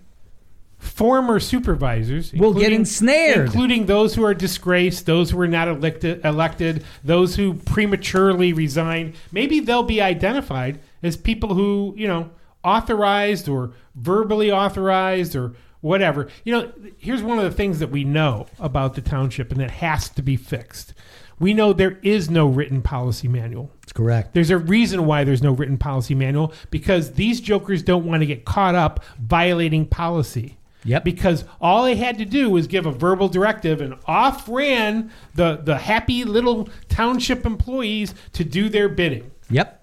former 0.77 1.37
supervisors 1.41 2.31
Will 2.31 2.53
get 2.53 2.71
ensnared. 2.71 3.47
including 3.47 3.87
those 3.87 4.15
who 4.15 4.23
are 4.23 4.33
disgraced, 4.33 5.05
those 5.05 5.31
who 5.31 5.39
are 5.41 5.47
not 5.49 5.67
elected, 5.67 6.23
elected, 6.23 6.85
those 7.03 7.35
who 7.35 7.55
prematurely 7.55 8.53
resigned. 8.53 9.15
Maybe 9.33 9.59
they'll 9.59 9.83
be 9.83 10.01
identified 10.01 10.79
as 11.03 11.17
people 11.17 11.53
who 11.53 11.93
you 11.97 12.07
know 12.07 12.31
authorized 12.63 13.47
or 13.47 13.73
verbally 13.95 14.51
authorized 14.51 15.35
or 15.35 15.53
whatever. 15.81 16.29
You 16.45 16.53
know, 16.53 16.71
here's 16.97 17.21
one 17.21 17.37
of 17.37 17.43
the 17.43 17.51
things 17.51 17.79
that 17.79 17.89
we 17.89 18.03
know 18.03 18.47
about 18.57 18.95
the 18.95 19.01
township, 19.01 19.51
and 19.51 19.59
that 19.59 19.71
has 19.71 20.09
to 20.09 20.21
be 20.21 20.37
fixed. 20.37 20.93
We 21.39 21.53
know 21.53 21.73
there 21.73 21.99
is 22.03 22.29
no 22.29 22.47
written 22.47 22.81
policy 22.81 23.27
manual. 23.27 23.69
That's 23.81 23.91
correct. 23.91 24.33
There's 24.33 24.49
a 24.49 24.57
reason 24.57 25.05
why 25.05 25.23
there's 25.23 25.43
no 25.43 25.51
written 25.51 25.77
policy 25.77 26.15
manual 26.15 26.53
because 26.71 27.13
these 27.13 27.41
jokers 27.41 27.83
don't 27.83 28.05
want 28.05 28.21
to 28.21 28.25
get 28.25 28.45
caught 28.45 28.75
up 28.75 29.03
violating 29.19 29.85
policy. 29.85 30.57
Yep. 30.85 31.03
Because 31.03 31.45
all 31.61 31.83
they 31.83 31.95
had 31.95 32.17
to 32.17 32.25
do 32.25 32.49
was 32.49 32.67
give 32.67 32.85
a 32.85 32.91
verbal 32.91 33.29
directive 33.29 33.81
and 33.81 33.95
off 34.05 34.47
ran 34.49 35.11
the, 35.35 35.57
the 35.63 35.77
happy 35.77 36.23
little 36.23 36.69
township 36.89 37.45
employees 37.45 38.13
to 38.33 38.43
do 38.43 38.69
their 38.69 38.89
bidding. 38.89 39.31
Yep. 39.49 39.82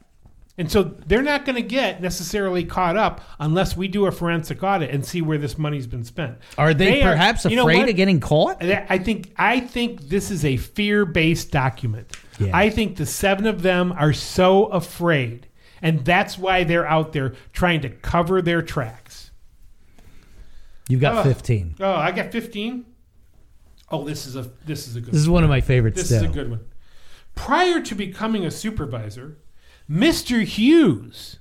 And 0.60 0.70
so 0.70 0.82
they're 0.82 1.22
not 1.22 1.46
going 1.46 1.56
to 1.56 1.62
get 1.62 2.02
necessarily 2.02 2.64
caught 2.64 2.94
up 2.94 3.22
unless 3.38 3.78
we 3.78 3.88
do 3.88 4.04
a 4.04 4.12
forensic 4.12 4.62
audit 4.62 4.90
and 4.90 5.02
see 5.02 5.22
where 5.22 5.38
this 5.38 5.56
money's 5.56 5.86
been 5.86 6.04
spent. 6.04 6.36
Are 6.58 6.74
they, 6.74 7.00
perhaps 7.00 7.46
you 7.46 7.56
know 7.56 7.62
afraid 7.62 7.88
of 7.88 7.96
getting 7.96 8.20
caught? 8.20 8.62
I 8.62 8.98
think 8.98 9.32
I 9.38 9.60
think 9.60 10.10
this 10.10 10.30
is 10.30 10.44
a 10.44 10.58
fear-based 10.58 11.50
document. 11.50 12.14
Yeah. 12.38 12.50
I 12.54 12.68
think 12.68 12.98
the 12.98 13.06
seven 13.06 13.46
of 13.46 13.62
them 13.62 13.92
are 13.92 14.12
so 14.12 14.66
afraid, 14.66 15.48
and 15.80 16.04
that's 16.04 16.36
why 16.36 16.64
they're 16.64 16.86
out 16.86 17.14
there 17.14 17.32
trying 17.54 17.80
to 17.80 17.88
cover 17.88 18.42
their 18.42 18.60
tracks. 18.60 19.30
You've 20.90 21.00
got 21.00 21.14
Ugh. 21.14 21.24
fifteen. 21.24 21.74
Oh, 21.80 21.90
I 21.90 22.12
got 22.12 22.32
fifteen. 22.32 22.84
Oh, 23.90 24.04
this 24.04 24.26
is 24.26 24.36
a 24.36 24.50
this 24.66 24.86
is 24.86 24.96
a 24.96 25.00
good. 25.00 25.14
This 25.14 25.22
is 25.22 25.28
one 25.28 25.42
of 25.42 25.48
my 25.48 25.62
favorites. 25.62 25.96
This 25.96 26.08
still. 26.08 26.24
is 26.24 26.30
a 26.30 26.34
good 26.34 26.50
one. 26.50 26.60
Prior 27.34 27.80
to 27.80 27.94
becoming 27.94 28.44
a 28.44 28.50
supervisor, 28.50 29.38
Mr. 29.90 30.44
Hughes 30.44 31.38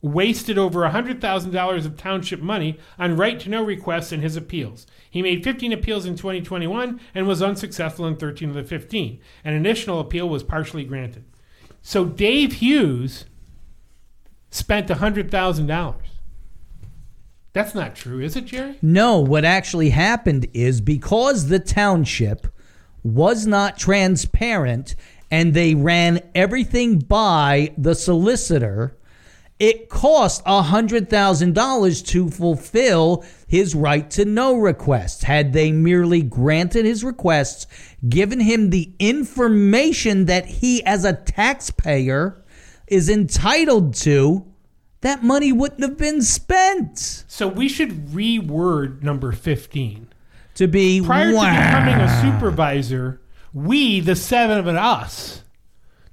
wasted 0.00 0.58
over 0.58 0.80
$100,000 0.80 1.86
of 1.86 1.96
township 1.96 2.40
money 2.40 2.78
on 2.98 3.16
right 3.16 3.38
to 3.40 3.48
know 3.48 3.62
requests 3.62 4.12
and 4.12 4.22
his 4.22 4.36
appeals. 4.36 4.86
He 5.10 5.22
made 5.22 5.44
15 5.44 5.72
appeals 5.72 6.06
in 6.06 6.16
2021 6.16 7.00
and 7.14 7.26
was 7.26 7.42
unsuccessful 7.42 8.06
in 8.06 8.16
13 8.16 8.50
of 8.50 8.54
the 8.54 8.64
15. 8.64 9.20
An 9.44 9.54
initial 9.54 10.00
appeal 10.00 10.28
was 10.28 10.42
partially 10.42 10.84
granted. 10.84 11.24
So 11.82 12.04
Dave 12.04 12.54
Hughes 12.54 13.26
spent 14.50 14.88
$100,000. 14.88 15.94
That's 17.52 17.74
not 17.74 17.96
true, 17.96 18.20
is 18.20 18.36
it, 18.36 18.46
Jerry? 18.46 18.78
No, 18.82 19.18
what 19.18 19.44
actually 19.44 19.90
happened 19.90 20.46
is 20.52 20.80
because 20.80 21.48
the 21.48 21.58
township 21.58 22.46
was 23.02 23.46
not 23.46 23.78
transparent 23.78 24.94
and 25.30 25.54
they 25.54 25.74
ran 25.74 26.20
everything 26.34 26.98
by 26.98 27.74
the 27.76 27.94
solicitor, 27.94 28.96
it 29.58 29.88
cost 29.88 30.44
$100,000 30.44 32.06
to 32.06 32.30
fulfill 32.30 33.24
his 33.46 33.74
right 33.74 34.08
to 34.12 34.24
know 34.24 34.54
request. 34.56 35.24
Had 35.24 35.52
they 35.52 35.72
merely 35.72 36.22
granted 36.22 36.84
his 36.84 37.02
requests, 37.02 37.66
given 38.08 38.38
him 38.40 38.70
the 38.70 38.92
information 38.98 40.26
that 40.26 40.46
he, 40.46 40.84
as 40.84 41.04
a 41.04 41.12
taxpayer, 41.12 42.42
is 42.86 43.08
entitled 43.08 43.94
to, 43.94 44.46
that 45.00 45.24
money 45.24 45.52
wouldn't 45.52 45.82
have 45.82 45.98
been 45.98 46.22
spent. 46.22 47.24
So 47.26 47.48
we 47.48 47.68
should 47.68 48.06
reword 48.08 49.02
number 49.02 49.32
15. 49.32 50.08
To 50.54 50.66
be 50.66 51.00
Prior 51.00 51.34
wow. 51.34 51.44
to 51.44 51.50
becoming 51.50 51.94
a 51.94 52.20
supervisor, 52.20 53.20
we, 53.64 54.00
the 54.00 54.16
seven 54.16 54.58
of 54.58 54.66
us, 54.68 55.42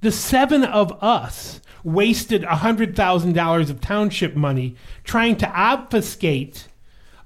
the 0.00 0.12
seven 0.12 0.64
of 0.64 0.92
us, 1.02 1.60
wasted 1.82 2.42
$100,000 2.42 3.70
of 3.70 3.80
township 3.80 4.34
money 4.34 4.74
trying 5.04 5.36
to 5.36 5.48
obfuscate 5.48 6.66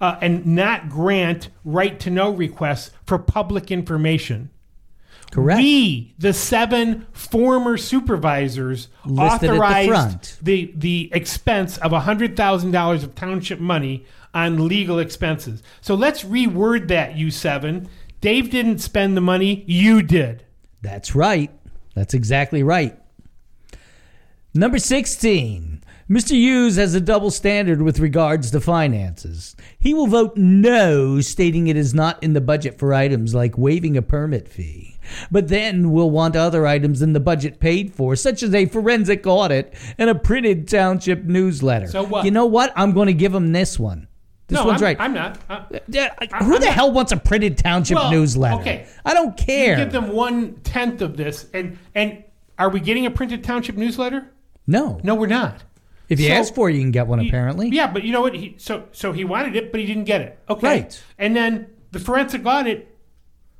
uh, 0.00 0.18
and 0.20 0.44
not 0.46 0.88
grant 0.88 1.48
right 1.64 1.98
to 2.00 2.10
know 2.10 2.30
requests 2.30 2.90
for 3.06 3.18
public 3.18 3.70
information. 3.70 4.50
Correct. 5.30 5.58
We, 5.58 6.14
the 6.18 6.32
seven 6.32 7.06
former 7.12 7.76
supervisors, 7.76 8.88
Listed 9.04 9.20
at 9.20 9.40
the 9.40 9.50
authorized 9.52 10.44
the 10.44 10.72
the 10.74 11.08
expense 11.12 11.78
of 11.78 11.92
hundred 11.92 12.36
thousand 12.36 12.72
dollars 12.72 13.04
of 13.04 13.14
township 13.14 13.60
money 13.60 14.04
on 14.34 14.66
legal 14.66 14.98
expenses. 14.98 15.62
So 15.80 15.94
let's 15.94 16.24
reword 16.24 16.88
that, 16.88 17.16
you 17.16 17.30
seven. 17.30 17.88
Dave 18.20 18.50
didn't 18.50 18.78
spend 18.78 19.16
the 19.16 19.22
money, 19.22 19.64
you 19.66 20.02
did. 20.02 20.44
That's 20.82 21.14
right. 21.14 21.50
That's 21.94 22.14
exactly 22.14 22.62
right. 22.62 22.98
Number 24.52 24.78
16. 24.78 25.82
Mr. 26.10 26.32
Hughes 26.32 26.76
has 26.76 26.92
a 26.92 27.00
double 27.00 27.30
standard 27.30 27.80
with 27.80 28.00
regards 28.00 28.50
to 28.50 28.60
finances. 28.60 29.54
He 29.78 29.94
will 29.94 30.08
vote 30.08 30.36
no, 30.36 31.20
stating 31.20 31.68
it 31.68 31.76
is 31.76 31.94
not 31.94 32.20
in 32.20 32.32
the 32.32 32.40
budget 32.40 32.80
for 32.80 32.92
items 32.92 33.32
like 33.32 33.56
waiving 33.56 33.96
a 33.96 34.02
permit 34.02 34.48
fee, 34.48 34.98
but 35.30 35.46
then 35.46 35.92
will 35.92 36.10
want 36.10 36.34
other 36.34 36.66
items 36.66 37.00
in 37.00 37.12
the 37.12 37.20
budget 37.20 37.60
paid 37.60 37.94
for, 37.94 38.16
such 38.16 38.42
as 38.42 38.52
a 38.52 38.66
forensic 38.66 39.24
audit 39.24 39.72
and 39.98 40.10
a 40.10 40.14
printed 40.16 40.66
township 40.66 41.22
newsletter. 41.22 41.86
So 41.86 42.02
what? 42.02 42.24
You 42.24 42.32
know 42.32 42.46
what? 42.46 42.72
I'm 42.74 42.90
going 42.92 43.06
to 43.06 43.14
give 43.14 43.32
him 43.32 43.52
this 43.52 43.78
one. 43.78 44.08
This 44.50 44.56
no, 44.58 44.66
one's 44.66 44.82
I'm, 44.82 44.84
right. 44.86 44.96
I'm 45.00 45.14
not. 45.14 45.38
Yeah, 45.88 46.12
who 46.20 46.26
I'm 46.30 46.50
the 46.50 46.58
not- 46.66 46.74
hell 46.74 46.92
wants 46.92 47.12
a 47.12 47.16
printed 47.16 47.56
township 47.56 47.96
Well, 47.96 48.10
newsletter? 48.10 48.60
okay. 48.60 48.86
I 49.04 49.14
don't 49.14 49.36
care. 49.36 49.76
give 49.76 49.92
them 49.92 50.12
one 50.12 50.54
tenth 50.64 51.00
of 51.02 51.16
this, 51.16 51.46
and 51.54 51.78
and 51.94 52.22
are 52.58 52.68
we 52.68 52.80
getting 52.80 53.06
a 53.06 53.10
printed 53.10 53.42
township 53.44 53.76
newsletter? 53.76 54.30
no. 54.66 55.00
No, 55.02 55.14
we're 55.14 55.26
not. 55.26 55.62
If 56.08 56.18
you 56.20 56.26
So- 56.28 56.34
ask 56.34 56.54
for 56.54 56.68
it, 56.68 56.74
you 56.74 56.80
can 56.80 56.90
get 56.90 57.06
one, 57.06 57.20
He- 57.20 57.28
apparently. 57.28 57.68
Yeah, 57.70 57.86
but 57.90 58.02
you 58.02 58.12
know 58.12 58.20
what? 58.20 58.34
He, 58.34 58.54
so 58.58 58.84
so 58.92 59.12
he 59.12 59.24
wanted 59.24 59.54
it, 59.56 59.70
but 59.70 59.80
he 59.80 59.86
didn't 59.86 60.04
get 60.04 60.20
it. 60.20 60.38
Okay. 60.48 60.66
Right. 60.66 61.02
And 61.18 61.34
then 61.36 61.68
the 61.92 62.00
forensic 62.00 62.44
audit. 62.44 62.88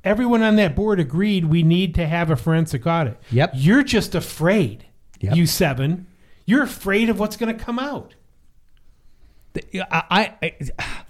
Everyone 0.03 0.41
on 0.41 0.55
that 0.55 0.75
board 0.75 0.99
agreed 0.99 1.45
we 1.45 1.61
need 1.63 1.93
to 1.95 2.07
have 2.07 2.31
a 2.31 2.35
forensic 2.35 2.87
audit. 2.87 3.19
Yep. 3.31 3.51
You're 3.53 3.83
just 3.83 4.15
afraid. 4.15 4.85
Yep. 5.19 5.35
You 5.35 5.45
seven. 5.45 6.07
You're 6.47 6.63
afraid 6.63 7.07
of 7.09 7.19
what's 7.19 7.37
going 7.37 7.55
to 7.55 7.63
come 7.63 7.77
out. 7.77 8.15
I, 9.55 10.33
I, 10.41 10.55
I- 10.79 11.01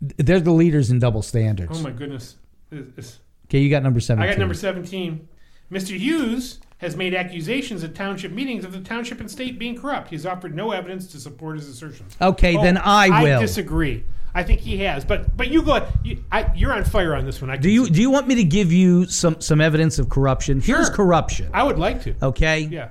they're 0.00 0.40
the 0.40 0.52
leaders 0.52 0.90
in 0.90 0.98
double 0.98 1.22
standards. 1.22 1.78
Oh 1.78 1.82
my 1.82 1.90
goodness. 1.90 2.36
This- 2.70 3.18
okay, 3.46 3.58
you 3.60 3.70
got 3.70 3.82
number 3.82 3.98
I 3.98 4.00
seventeen. 4.00 4.30
got 4.32 4.38
number 4.38 4.54
17. 4.54 5.28
Mr. 5.72 5.96
Hughes 5.98 6.60
has 6.78 6.96
made 6.96 7.14
accusations 7.14 7.82
at 7.82 7.94
township 7.94 8.30
meetings 8.32 8.64
of 8.64 8.72
the 8.72 8.80
township 8.80 9.20
and 9.20 9.30
state 9.30 9.58
being 9.58 9.76
corrupt. 9.78 10.08
He's 10.08 10.24
offered 10.24 10.54
no 10.54 10.70
evidence 10.70 11.08
to 11.08 11.18
support 11.20 11.56
his 11.56 11.68
assertions. 11.68 12.16
Okay, 12.20 12.56
Oh, 12.56 12.62
then 12.62 12.78
I 12.78 13.22
will. 13.22 13.38
I 13.38 13.40
disagree. 13.40 14.04
I 14.34 14.44
think 14.44 14.60
he 14.60 14.76
has, 14.78 15.04
but 15.04 15.36
but 15.36 15.48
you 15.48 15.62
go. 15.62 15.88
You, 16.04 16.22
I, 16.30 16.52
you're 16.54 16.72
on 16.72 16.84
fire 16.84 17.16
on 17.16 17.24
this 17.24 17.40
one. 17.40 17.50
I 17.50 17.56
do 17.56 17.68
you 17.68 17.88
do 17.88 18.00
you 18.00 18.10
want 18.10 18.28
me 18.28 18.36
to 18.36 18.44
give 18.44 18.70
you 18.72 19.06
some 19.06 19.40
some 19.40 19.60
evidence 19.60 19.98
of 19.98 20.08
corruption? 20.08 20.60
Here's 20.60 20.86
Sure. 20.86 20.94
corruption. 20.96 21.50
I 21.52 21.64
would 21.64 21.78
like 21.78 22.02
to. 22.04 22.14
Okay, 22.22 22.60
Yeah. 22.60 22.90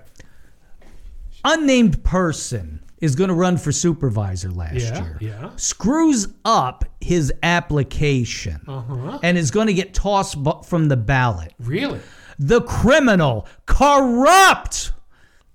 unnamed 1.46 2.04
person 2.04 2.82
is 3.02 3.16
going 3.16 3.28
to 3.30 3.34
run 3.34 3.58
for 3.58 3.72
supervisor 3.72 4.50
last 4.52 4.76
Yeah, 4.76 5.04
year. 5.04 5.18
yeah. 5.22 5.50
Screws 5.56 6.28
up 6.46 6.84
his 7.00 7.32
application 7.44 8.60
Uh-huh. 8.68 9.20
and 9.24 9.38
is 9.38 9.52
going 9.52 9.68
to 9.68 9.74
get 9.74 9.94
tossed 9.94 10.36
from 10.66 10.88
the 10.88 10.98
ballot. 10.98 11.54
Really? 11.60 12.00
the 12.40 12.62
criminal, 12.62 13.48
corrupt 13.66 14.92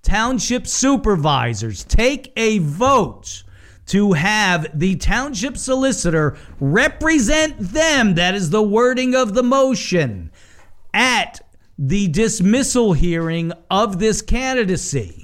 township 0.01 0.67
supervisors 0.67 1.85
take 1.85 2.33
a 2.35 2.57
vote 2.59 3.43
to 3.85 4.11
have 4.13 4.67
the 4.77 4.95
township 4.97 5.55
solicitor 5.57 6.35
represent 6.59 7.57
them. 7.57 8.15
That 8.15 8.35
is 8.35 8.49
the 8.49 8.61
wording 8.63 9.15
of 9.15 9.33
the 9.33 9.43
motion 9.43 10.31
at 10.93 11.39
the 11.79 12.07
dismissal 12.09 12.93
hearing 12.93 13.51
of 13.71 13.99
this 13.99 14.21
candidacy. 14.21 15.22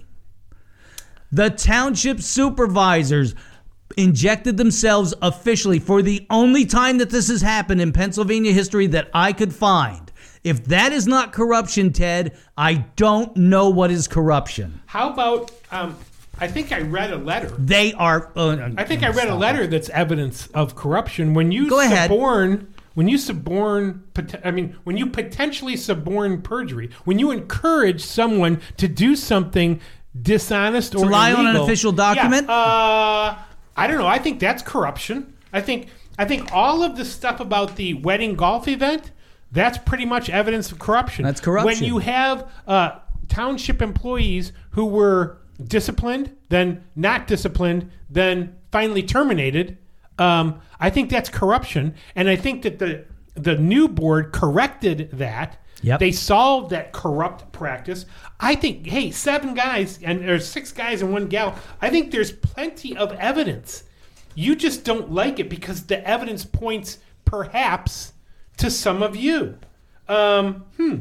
The 1.32 1.50
township 1.50 2.22
supervisors 2.22 3.36
injected 3.98 4.58
themselves 4.58 5.14
officially 5.22 5.80
for 5.80 6.02
the 6.02 6.26
only 6.30 6.66
time 6.66 6.98
that 7.00 7.10
this 7.10 7.28
has 7.28 7.42
happened 7.42 7.82
in 7.82 7.92
Pennsylvania 7.92 8.52
history 8.52 8.88
that 8.88 9.10
I 9.14 9.34
could 9.34 9.54
find. 9.54 10.12
If 10.44 10.66
that 10.66 10.92
is 10.92 11.06
not 11.06 11.34
corruption, 11.34 11.92
Ted, 11.92 12.38
I 12.58 12.86
don't 12.96 13.36
know 13.36 13.70
what 13.70 13.92
is 13.92 14.08
corruption. 14.08 14.82
How 14.86 15.12
about? 15.12 15.52
Um, 15.72 15.98
I 16.40 16.48
think 16.48 16.72
I 16.72 16.80
read 16.82 17.12
a 17.12 17.18
letter. 17.18 17.50
They 17.60 17.94
are. 17.94 18.32
Uh, 18.36 18.70
I 18.78 18.86
think 18.86 19.04
I 19.04 19.10
read 19.10 19.28
a 19.28 19.36
letter 19.36 19.68
that's 19.68 19.90
evidence 19.90 20.48
of 20.48 20.76
corruption. 20.76 21.34
When 21.34 21.52
you 21.52 21.70
Go 21.70 21.82
ahead. 21.82 22.10
suborn, 22.10 22.68
when 22.94 23.10
you 23.10 23.18
suborn, 23.18 24.02
pot- 24.14 24.40
I 24.46 24.52
mean, 24.52 24.78
when 24.86 24.96
you 24.96 25.08
potentially 25.08 25.76
suborn 25.76 26.42
perjury, 26.42 26.90
when 27.04 27.20
you 27.20 27.32
encourage 27.32 28.02
someone 28.02 28.62
to 28.78 28.88
do 28.88 29.18
something 29.18 29.82
dishonest 30.20 30.96
or 30.96 31.06
lie 31.10 31.34
on 31.34 31.48
an 31.48 31.56
official 31.56 31.92
document? 31.92 32.48
Yeah, 32.48 32.54
uh, 32.54 33.38
I 33.76 33.88
don't 33.88 33.98
know. 33.98 34.08
I 34.08 34.20
think 34.20 34.40
that's 34.40 34.64
corruption. 34.64 35.34
I 35.54 35.62
think 35.62 35.88
I 36.18 36.26
think 36.26 36.52
all 36.52 36.84
of 36.84 36.98
the 36.98 37.06
stuff 37.06 37.40
about 37.40 37.76
the 37.76 37.94
wedding 37.96 38.36
golf 38.36 38.68
event, 38.68 39.12
that's 39.52 39.78
pretty 39.78 40.06
much 40.06 40.30
evidence 40.30 40.72
of 40.72 40.80
corruption. 40.80 41.24
That's 41.24 41.42
corruption. 41.42 41.66
When 41.66 41.84
you 41.84 42.00
have 42.00 42.52
uh, 42.68 43.00
township 43.30 43.82
employees 43.82 44.52
who 44.72 44.86
were 44.86 45.38
disciplined, 45.64 46.36
then 46.50 46.84
not 46.96 47.28
disciplined, 47.28 47.90
then 48.10 48.56
finally 48.72 49.04
terminated, 49.04 49.78
um, 50.18 50.62
I 50.80 50.90
think 50.90 51.10
that's 51.10 51.30
corruption. 51.30 51.96
And 52.16 52.30
I 52.30 52.36
think 52.36 52.64
that 52.64 52.80
the 52.80 53.06
the 53.36 53.56
new 53.56 53.88
board 53.88 54.34
corrected 54.34 55.10
that. 55.14 55.58
Yep. 55.82 56.00
They 56.00 56.12
solved 56.12 56.72
that 56.72 56.92
corrupt 56.92 57.52
practice. 57.52 58.06
I 58.40 58.56
think, 58.56 58.86
hey, 58.86 59.12
seven 59.12 59.54
guys 59.54 60.00
and 60.04 60.22
there's 60.22 60.48
six 60.48 60.72
guys 60.72 61.02
and 61.02 61.12
one 61.12 61.28
gal. 61.28 61.56
I 61.82 61.90
think 61.90 62.12
there's 62.12 62.32
plenty 62.32 62.98
of 62.98 63.14
evidence. 63.14 63.84
You 64.36 64.56
just 64.56 64.84
don't 64.84 65.12
like 65.12 65.40
it 65.40 65.50
because 65.50 65.86
the 65.86 66.06
evidence 66.08 66.46
points 66.46 67.00
perhaps 67.26 68.14
to 68.58 68.70
some 68.70 69.02
of 69.02 69.16
you. 69.16 69.58
Um, 70.08 70.66
hmm. 70.78 70.96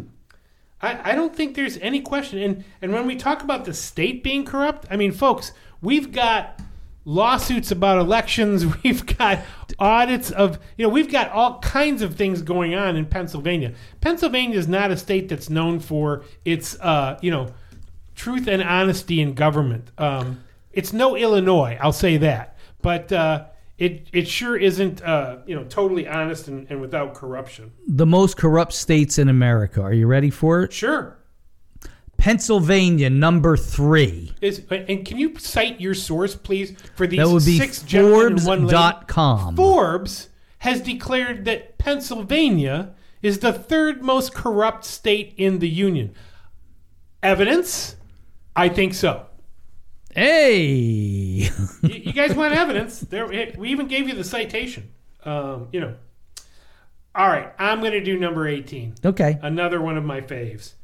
I, 0.81 1.13
I 1.13 1.15
don't 1.15 1.35
think 1.35 1.57
there's 1.57 1.79
any 1.79 2.01
question. 2.01 2.39
And 2.39 2.65
and 2.81 2.93
when 2.93 3.07
we 3.07 3.17
talk 3.17 3.43
about 3.43 3.65
the 3.65 3.75
state 3.75 4.23
being 4.23 4.45
corrupt, 4.45 4.87
I 4.91 4.97
mean, 4.97 5.13
folks, 5.13 5.53
we've 5.81 6.13
got 6.13 6.61
lawsuits 7.09 7.71
about 7.71 7.99
elections. 7.99 8.67
We've 8.85 9.05
got 9.05 9.41
audits 9.79 10.31
of, 10.31 10.59
you 10.77 10.87
know, 10.87 10.91
we've 10.91 11.11
got 11.11 11.31
all 11.31 11.59
kinds 11.61 12.03
of 12.03 12.17
things 12.17 12.43
going 12.43 12.75
on 12.75 12.97
in 12.97 13.07
Pennsylvania. 13.07 13.75
Pennsylvania 14.01 14.59
is 14.59 14.69
not 14.69 14.91
a 14.91 14.97
state 14.97 15.29
that's 15.29 15.49
known 15.49 15.81
for 15.81 16.25
its, 16.45 16.79
uh, 16.81 17.19
you 17.23 17.31
know, 17.31 17.53
truth 18.15 18.47
and 18.47 18.63
honesty 18.63 19.21
in 19.21 19.35
government. 19.35 19.91
Um, 19.99 20.45
it's 20.73 20.93
no 20.93 21.17
Illinois, 21.17 21.79
I'll 21.81 21.93
say 21.93 22.17
that. 22.19 22.57
But 22.83 23.13
uh, 23.13 23.47
it 23.79 24.09
it 24.13 24.29
sure 24.29 24.57
isn't, 24.57 25.03
uh, 25.03 25.39
you 25.47 25.55
know, 25.55 25.65
totally 25.65 26.07
honest 26.09 26.49
and, 26.49 26.67
and 26.71 26.81
without 26.81 27.15
corruption. 27.15 27.73
the 27.87 28.07
most 28.07 28.37
corrupt 28.37 28.73
states 28.73 29.19
in 29.19 29.29
America. 29.29 29.81
Are 29.83 29.93
you 29.93 30.07
ready 30.07 30.31
for 30.31 30.63
it? 30.63 30.73
Sure. 30.73 31.18
Pennsylvania, 32.19 33.09
number 33.09 33.57
three. 33.57 34.35
Is, 34.41 34.63
and 34.71 35.07
can 35.07 35.19
you 35.19 35.39
cite 35.39 35.81
your 35.81 35.95
source, 35.95 36.35
please, 36.35 36.75
for 36.95 37.07
these 37.07 37.19
That 37.19 37.29
would 37.29 37.45
be 37.45 37.59
six? 37.59 37.83
Forbes.com. 37.83 39.57
Forbes 39.57 40.29
has 40.59 40.81
declared 40.83 41.45
that 41.45 41.79
Pennsylvania 41.79 42.95
is 43.23 43.39
the 43.39 43.53
third 43.53 44.03
most 44.03 44.35
corrupt 44.35 44.85
state 44.85 45.33
in 45.37 45.61
the 45.61 45.69
union. 45.69 46.15
Evidence? 47.23 47.97
I 48.55 48.69
think 48.69 48.95
so. 48.95 49.27
Hey! 50.15 51.49
you, 51.49 51.51
you 51.83 52.13
guys 52.13 52.35
want 52.35 52.55
evidence? 52.55 53.01
There, 53.01 53.27
we 53.27 53.69
even 53.71 53.87
gave 53.87 54.09
you 54.09 54.15
the 54.15 54.25
citation. 54.25 54.91
Um, 55.25 55.69
you 55.73 55.81
know. 55.81 55.95
All 57.15 57.29
right, 57.29 57.53
I'm 57.59 57.81
going 57.81 57.93
to 57.93 58.03
do 58.03 58.19
number 58.19 58.47
18. 58.47 58.95
okay. 59.05 59.39
Another 59.43 59.81
one 59.81 59.97
of 59.97 60.05
my 60.05 60.21
faves. 60.21 60.75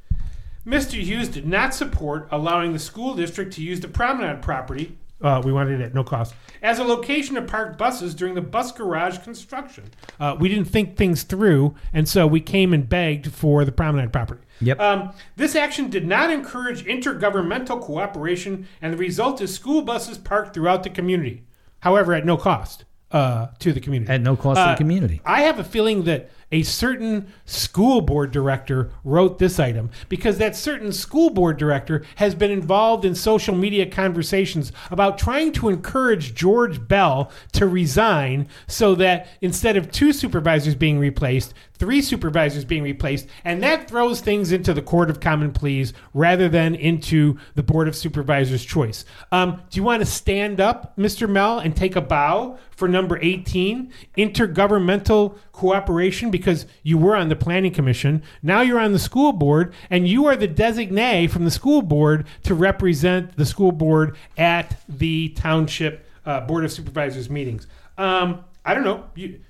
Mr. 0.66 0.92
Hughes 1.00 1.28
did 1.28 1.46
not 1.46 1.74
support 1.74 2.26
allowing 2.30 2.72
the 2.72 2.78
school 2.78 3.14
district 3.14 3.52
to 3.54 3.62
use 3.62 3.80
the 3.80 3.88
promenade 3.88 4.40
property. 4.42 4.96
Uh, 5.20 5.40
we 5.44 5.52
wanted 5.52 5.80
it 5.80 5.84
at 5.84 5.94
no 5.94 6.02
cost 6.04 6.34
as 6.62 6.78
a 6.78 6.84
location 6.84 7.34
to 7.34 7.42
park 7.42 7.78
buses 7.78 8.14
during 8.14 8.34
the 8.34 8.40
bus 8.40 8.72
garage 8.72 9.18
construction. 9.18 9.84
Uh, 10.18 10.36
we 10.38 10.48
didn't 10.48 10.64
think 10.66 10.96
things 10.96 11.22
through, 11.22 11.74
and 11.92 12.08
so 12.08 12.26
we 12.26 12.40
came 12.40 12.72
and 12.72 12.88
begged 12.88 13.30
for 13.30 13.64
the 13.64 13.72
promenade 13.72 14.12
property. 14.12 14.40
Yep. 14.60 14.80
Um, 14.80 15.12
this 15.36 15.54
action 15.54 15.88
did 15.88 16.06
not 16.06 16.30
encourage 16.30 16.84
intergovernmental 16.84 17.80
cooperation, 17.80 18.66
and 18.82 18.92
the 18.92 18.96
result 18.98 19.40
is 19.40 19.54
school 19.54 19.82
buses 19.82 20.18
parked 20.18 20.54
throughout 20.54 20.82
the 20.82 20.90
community. 20.90 21.44
However, 21.80 22.12
at 22.14 22.24
no 22.26 22.36
cost 22.36 22.84
uh, 23.10 23.48
to 23.60 23.72
the 23.72 23.80
community. 23.80 24.10
At 24.12 24.20
no 24.20 24.36
cost 24.36 24.56
to 24.56 24.62
Uh, 24.62 24.70
the 24.72 24.78
community. 24.78 25.20
I 25.24 25.42
have 25.42 25.58
a 25.58 25.64
feeling 25.64 26.04
that 26.04 26.30
a 26.54 26.62
certain 26.62 27.26
school 27.44 28.00
board 28.00 28.30
director 28.30 28.92
wrote 29.02 29.40
this 29.40 29.58
item 29.58 29.90
because 30.08 30.38
that 30.38 30.54
certain 30.54 30.92
school 30.92 31.28
board 31.28 31.56
director 31.56 32.04
has 32.14 32.32
been 32.36 32.52
involved 32.52 33.04
in 33.04 33.12
social 33.12 33.56
media 33.56 33.84
conversations 33.84 34.70
about 34.92 35.18
trying 35.18 35.50
to 35.50 35.68
encourage 35.68 36.32
George 36.32 36.86
Bell 36.86 37.28
to 37.50 37.66
resign 37.66 38.46
so 38.68 38.94
that 38.94 39.26
instead 39.40 39.76
of 39.76 39.90
two 39.90 40.12
supervisors 40.12 40.76
being 40.76 41.00
replaced, 41.00 41.54
three 41.84 42.00
supervisors 42.00 42.64
being 42.64 42.82
replaced, 42.82 43.26
and 43.44 43.62
that 43.62 43.86
throws 43.86 44.22
things 44.22 44.52
into 44.52 44.72
the 44.72 44.80
Court 44.80 45.10
of 45.10 45.20
Common 45.20 45.52
Pleas 45.52 45.92
rather 46.14 46.48
than 46.48 46.74
into 46.74 47.36
the 47.56 47.62
Board 47.62 47.88
of 47.88 47.94
Supervisors' 47.94 48.64
choice. 48.64 49.04
Um, 49.30 49.60
do 49.68 49.76
you 49.76 49.82
want 49.82 50.00
to 50.00 50.06
stand 50.06 50.62
up, 50.62 50.96
Mr. 50.96 51.28
Mel, 51.28 51.58
and 51.58 51.76
take 51.76 51.94
a 51.94 52.00
bow 52.00 52.58
for 52.70 52.88
number 52.88 53.18
18, 53.20 53.92
intergovernmental 54.16 55.36
cooperation? 55.52 56.30
Because 56.30 56.64
you 56.82 56.96
were 56.96 57.14
on 57.14 57.28
the 57.28 57.36
planning 57.36 57.74
commission. 57.74 58.22
Now 58.42 58.62
you're 58.62 58.80
on 58.80 58.92
the 58.92 58.98
school 58.98 59.34
board, 59.34 59.74
and 59.90 60.08
you 60.08 60.24
are 60.24 60.36
the 60.36 60.48
designee 60.48 61.28
from 61.28 61.44
the 61.44 61.50
school 61.50 61.82
board 61.82 62.26
to 62.44 62.54
represent 62.54 63.36
the 63.36 63.44
school 63.44 63.72
board 63.72 64.16
at 64.38 64.80
the 64.88 65.28
township 65.36 66.06
uh, 66.24 66.40
board 66.40 66.64
of 66.64 66.72
supervisors 66.72 67.28
meetings. 67.28 67.66
Um, 67.98 68.46
I 68.64 68.72
don't 68.72 68.84
know. 68.84 69.04
You, 69.14 69.40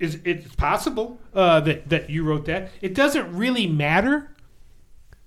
is 0.00 0.18
it's 0.24 0.52
possible 0.56 1.20
uh, 1.34 1.60
that 1.60 1.88
that 1.88 2.10
you 2.10 2.24
wrote 2.24 2.46
that. 2.46 2.70
It 2.80 2.94
doesn't 2.94 3.32
really 3.36 3.66
matter 3.66 4.34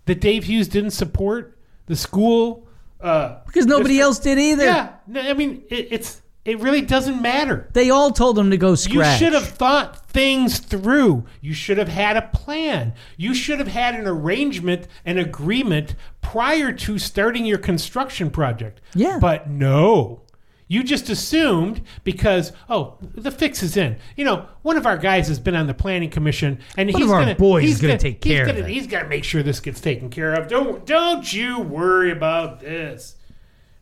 that 0.06 0.20
Dave 0.20 0.44
Hughes 0.46 0.68
didn't 0.68 0.92
support 0.92 1.58
the 1.86 1.96
school 1.96 2.68
uh, 3.00 3.40
because 3.46 3.66
nobody 3.66 4.00
else 4.00 4.20
did 4.20 4.40
either. 4.40 4.66
Yeah, 4.66 4.94
I 5.16 5.34
mean 5.34 5.64
it, 5.70 5.88
it's 5.92 6.22
it 6.44 6.60
really 6.60 6.82
doesn't 6.82 7.22
matter. 7.22 7.70
They 7.72 7.90
all 7.90 8.12
told 8.12 8.38
him 8.38 8.50
to 8.52 8.58
go 8.58 8.76
scratch. 8.76 9.22
You 9.22 9.26
should 9.26 9.34
have 9.34 9.48
thought 9.48 10.06
things 10.08 10.60
through. 10.60 11.24
You 11.40 11.54
should 11.54 11.78
have 11.78 11.88
had 11.88 12.18
a 12.18 12.24
plan. 12.24 12.94
You 13.16 13.34
should 13.34 13.60
have 13.60 13.70
had 13.70 13.96
an 13.96 14.08
arrangement, 14.08 14.88
an 15.06 15.18
agreement 15.18 15.96
prior 16.22 16.74
to 16.74 17.00
starting 17.00 17.46
your 17.46 17.60
construction 17.60 18.30
project. 18.30 18.82
Yeah. 18.94 19.20
But 19.22 19.50
no. 19.50 20.23
You 20.68 20.84
just 20.84 21.10
assumed 21.10 21.82
because 22.04 22.52
oh 22.70 22.98
the 23.02 23.32
fix 23.32 23.62
is 23.62 23.78
in. 23.78 23.98
You 24.16 24.26
know, 24.26 24.48
one 24.64 24.78
of 24.78 24.86
our 24.86 24.98
guys 24.98 25.28
has 25.28 25.40
been 25.40 25.56
on 25.56 25.68
the 25.68 25.74
planning 25.74 26.10
commission, 26.10 26.60
and 26.78 26.90
One 26.92 27.02
he's 27.02 27.06
of 27.10 27.14
our 27.14 27.22
gonna, 27.22 27.36
boys 27.36 27.64
he's 27.64 27.76
is 27.76 27.82
gonna 27.82 27.98
take 27.98 28.24
he's 28.24 28.34
care 28.34 28.44
of 28.44 28.56
gonna- 28.56 28.68
it. 28.68 28.72
He's 28.72 28.88
to 28.88 29.04
make 29.08 29.24
sure 29.24 29.44
this 29.44 29.60
gets 29.60 29.82
taken 29.82 30.10
care 30.10 30.34
of. 30.34 30.48
Don't 30.48 30.86
don't 30.86 31.32
you 31.34 31.60
worry 31.60 32.12
about 32.12 32.60
this. 32.62 33.16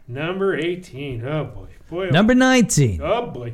Number 0.07 0.55
eighteen. 0.57 1.25
Oh 1.25 1.45
boy, 1.45 1.67
boy. 1.89 2.07
oh 2.07 2.09
Number 2.09 2.33
19. 2.35 2.99
Oh 3.01 3.27
boy. 3.27 3.53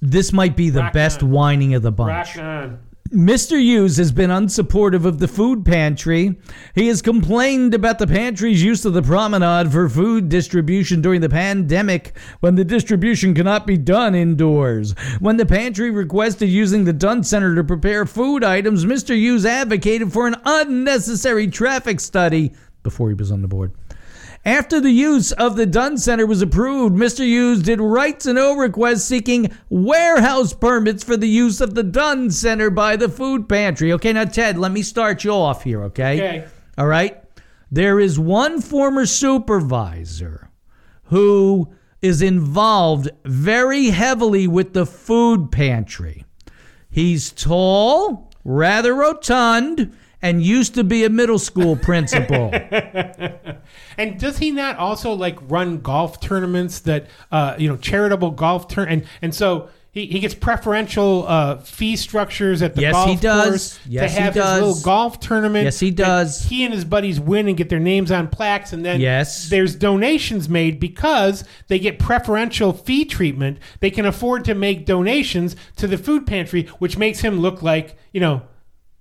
This 0.00 0.32
might 0.32 0.56
be 0.56 0.70
the 0.70 0.80
Rock 0.82 0.92
best 0.92 1.22
on. 1.22 1.30
whining 1.30 1.74
of 1.74 1.82
the 1.82 1.90
bunch. 1.90 2.36
Rock 2.36 2.44
on. 2.44 2.78
Mr. 3.10 3.58
Hughes 3.58 3.96
has 3.96 4.12
been 4.12 4.28
unsupportive 4.28 5.06
of 5.06 5.18
the 5.18 5.28
food 5.28 5.64
pantry. 5.64 6.36
He 6.74 6.88
has 6.88 7.00
complained 7.00 7.72
about 7.72 7.98
the 7.98 8.06
pantry's 8.06 8.62
use 8.62 8.84
of 8.84 8.92
the 8.92 9.00
promenade 9.00 9.72
for 9.72 9.88
food 9.88 10.28
distribution 10.28 11.00
during 11.00 11.22
the 11.22 11.28
pandemic 11.30 12.14
when 12.40 12.56
the 12.56 12.64
distribution 12.64 13.34
cannot 13.34 13.66
be 13.66 13.78
done 13.78 14.14
indoors. 14.14 14.94
When 15.20 15.38
the 15.38 15.46
pantry 15.46 15.90
requested 15.90 16.50
using 16.50 16.84
the 16.84 16.92
Dunn 16.92 17.22
Center 17.24 17.54
to 17.54 17.64
prepare 17.64 18.04
food 18.04 18.44
items, 18.44 18.84
Mr. 18.84 19.16
Hughes 19.16 19.46
advocated 19.46 20.12
for 20.12 20.26
an 20.26 20.36
unnecessary 20.44 21.46
traffic 21.46 22.00
study 22.00 22.52
before 22.82 23.08
he 23.08 23.14
was 23.14 23.32
on 23.32 23.40
the 23.40 23.48
board. 23.48 23.72
After 24.44 24.80
the 24.80 24.90
use 24.90 25.32
of 25.32 25.56
the 25.56 25.66
Dunn 25.66 25.98
Center 25.98 26.26
was 26.26 26.40
approved, 26.40 26.94
Mr. 26.94 27.24
Hughes 27.24 27.62
did 27.62 27.80
right 27.80 28.18
to 28.20 28.32
know 28.32 28.56
requests 28.56 29.04
seeking 29.04 29.50
warehouse 29.68 30.54
permits 30.54 31.04
for 31.04 31.16
the 31.16 31.28
use 31.28 31.60
of 31.60 31.74
the 31.74 31.82
Dunn 31.82 32.30
Center 32.30 32.70
by 32.70 32.96
the 32.96 33.08
food 33.08 33.48
pantry. 33.48 33.92
Okay, 33.92 34.12
now, 34.12 34.24
Ted, 34.24 34.56
let 34.56 34.72
me 34.72 34.82
start 34.82 35.24
you 35.24 35.32
off 35.32 35.64
here, 35.64 35.82
okay? 35.84 36.14
Okay. 36.14 36.48
All 36.78 36.86
right. 36.86 37.22
There 37.70 38.00
is 38.00 38.18
one 38.18 38.62
former 38.62 39.04
supervisor 39.04 40.50
who 41.04 41.68
is 42.00 42.22
involved 42.22 43.10
very 43.24 43.90
heavily 43.90 44.46
with 44.46 44.72
the 44.72 44.86
food 44.86 45.50
pantry. 45.50 46.24
He's 46.88 47.32
tall, 47.32 48.30
rather 48.44 48.94
rotund, 48.94 49.94
and 50.22 50.42
used 50.42 50.74
to 50.74 50.84
be 50.84 51.04
a 51.04 51.10
middle 51.10 51.38
school 51.38 51.76
principal. 51.88 52.50
And 53.96 54.18
does 54.18 54.38
he 54.38 54.50
not 54.50 54.76
also 54.76 55.12
like 55.12 55.38
run 55.50 55.78
golf 55.78 56.20
tournaments 56.20 56.80
that 56.80 57.06
uh, 57.32 57.54
you 57.58 57.68
know 57.68 57.76
charitable 57.76 58.32
golf 58.32 58.68
turn 58.68 58.88
and 58.88 59.06
and 59.22 59.34
so 59.34 59.68
he, 59.90 60.06
he 60.06 60.20
gets 60.20 60.34
preferential 60.34 61.24
uh, 61.26 61.56
fee 61.58 61.96
structures 61.96 62.60
at 62.62 62.74
the 62.74 62.82
Yes, 62.82 62.92
golf 62.92 63.08
he 63.08 63.16
does. 63.16 63.48
course 63.48 63.80
Yes, 63.88 64.12
to 64.12 64.16
he 64.18 64.22
have 64.22 64.34
does. 64.34 64.52
his 64.52 64.60
little 64.76 64.82
golf 64.84 65.18
tournament. 65.18 65.64
Yes, 65.64 65.80
he 65.80 65.90
does. 65.90 66.44
He 66.44 66.62
and 66.64 66.74
his 66.74 66.84
buddies 66.84 67.18
win 67.18 67.48
and 67.48 67.56
get 67.56 67.70
their 67.70 67.80
names 67.80 68.12
on 68.12 68.28
plaques, 68.28 68.72
and 68.74 68.84
then 68.84 69.00
Yes. 69.00 69.48
there's 69.48 69.74
donations 69.74 70.46
made 70.48 70.78
because 70.78 71.42
they 71.68 71.78
get 71.78 71.98
preferential 71.98 72.72
fee 72.74 73.06
treatment. 73.06 73.58
They 73.80 73.90
can 73.90 74.04
afford 74.04 74.44
to 74.44 74.54
make 74.54 74.84
donations 74.84 75.56
to 75.76 75.86
the 75.86 75.96
food 75.98 76.26
pantry, 76.26 76.64
which 76.78 76.98
makes 76.98 77.20
him 77.20 77.40
look 77.40 77.62
like 77.62 77.96
you 78.12 78.20
know 78.20 78.42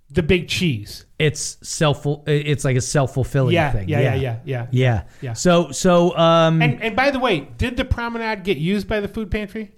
the 0.10 0.24
big 0.24 0.47
cheese. 0.47 1.05
it's 1.20 1.58
self 1.68 2.05
it's 2.28 2.64
like 2.64 2.78
a 2.78 2.82
self-fulfilling 2.82 3.53
Yeah, 3.53 3.72
thing. 3.72 3.89
yeah, 3.89 3.99
yeah, 3.99 4.16
yeah, 4.16 4.39
yeah. 4.45 4.68
Yeah. 4.72 5.03
Yeah. 5.22 5.34
So 5.34 5.72
so 5.72 6.16
um 6.18 6.62
And 6.62 6.82
and 6.82 6.95
by 6.95 7.12
the 7.12 7.20
way, 7.20 7.41
did 7.58 7.76
the 7.78 7.86
promenade 7.86 8.43
get 8.43 8.58
used 8.58 8.88
by 8.88 8.99
the 9.01 9.08
food 9.08 9.30
pantry? 9.32 9.72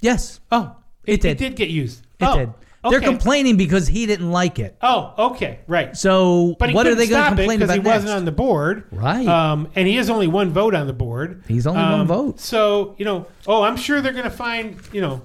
yes, 0.00 0.40
Oh, 0.52 0.76
It 1.06 1.20
did. 1.20 1.32
It 1.32 1.38
did 1.38 1.56
get 1.56 1.68
used. 1.70 2.02
it 2.18 2.24
oh, 2.24 2.36
did. 2.38 2.50
They're 2.88 3.00
complaining 3.00 3.56
because 3.56 3.88
he 3.88 4.06
didn't 4.06 4.30
like 4.30 4.60
it. 4.60 4.76
Oh, 4.80 5.12
okay, 5.32 5.58
right. 5.66 5.96
So 5.96 6.54
But 6.60 6.72
what 6.72 6.86
are 6.86 6.94
they 6.94 7.08
going 7.08 7.20
to 7.20 7.26
it 7.26 7.36
complain 7.36 7.58
because 7.58 7.74
about 7.76 7.82
he 7.84 7.90
wasn't 7.90 8.12
on 8.12 8.24
the 8.24 8.30
board, 8.32 8.84
Right. 8.92 9.26
Um, 9.26 9.68
and 9.74 9.88
he 9.88 9.96
has 9.96 10.08
only 10.08 10.28
one 10.28 10.50
vote 10.50 10.72
on 10.72 10.86
the 10.86 10.92
board. 10.92 11.42
He's 11.48 11.66
only 11.66 11.80
one 11.82 12.00
Um, 12.02 12.06
vote. 12.06 12.38
So 12.38 12.94
you 12.96 13.04
know, 13.04 13.26
oh, 13.48 13.62
I'm 13.62 13.76
sure 13.76 14.00
they're 14.00 14.12
going 14.12 14.24
to 14.24 14.30
find 14.30 14.76
you 14.92 15.00
know 15.00 15.22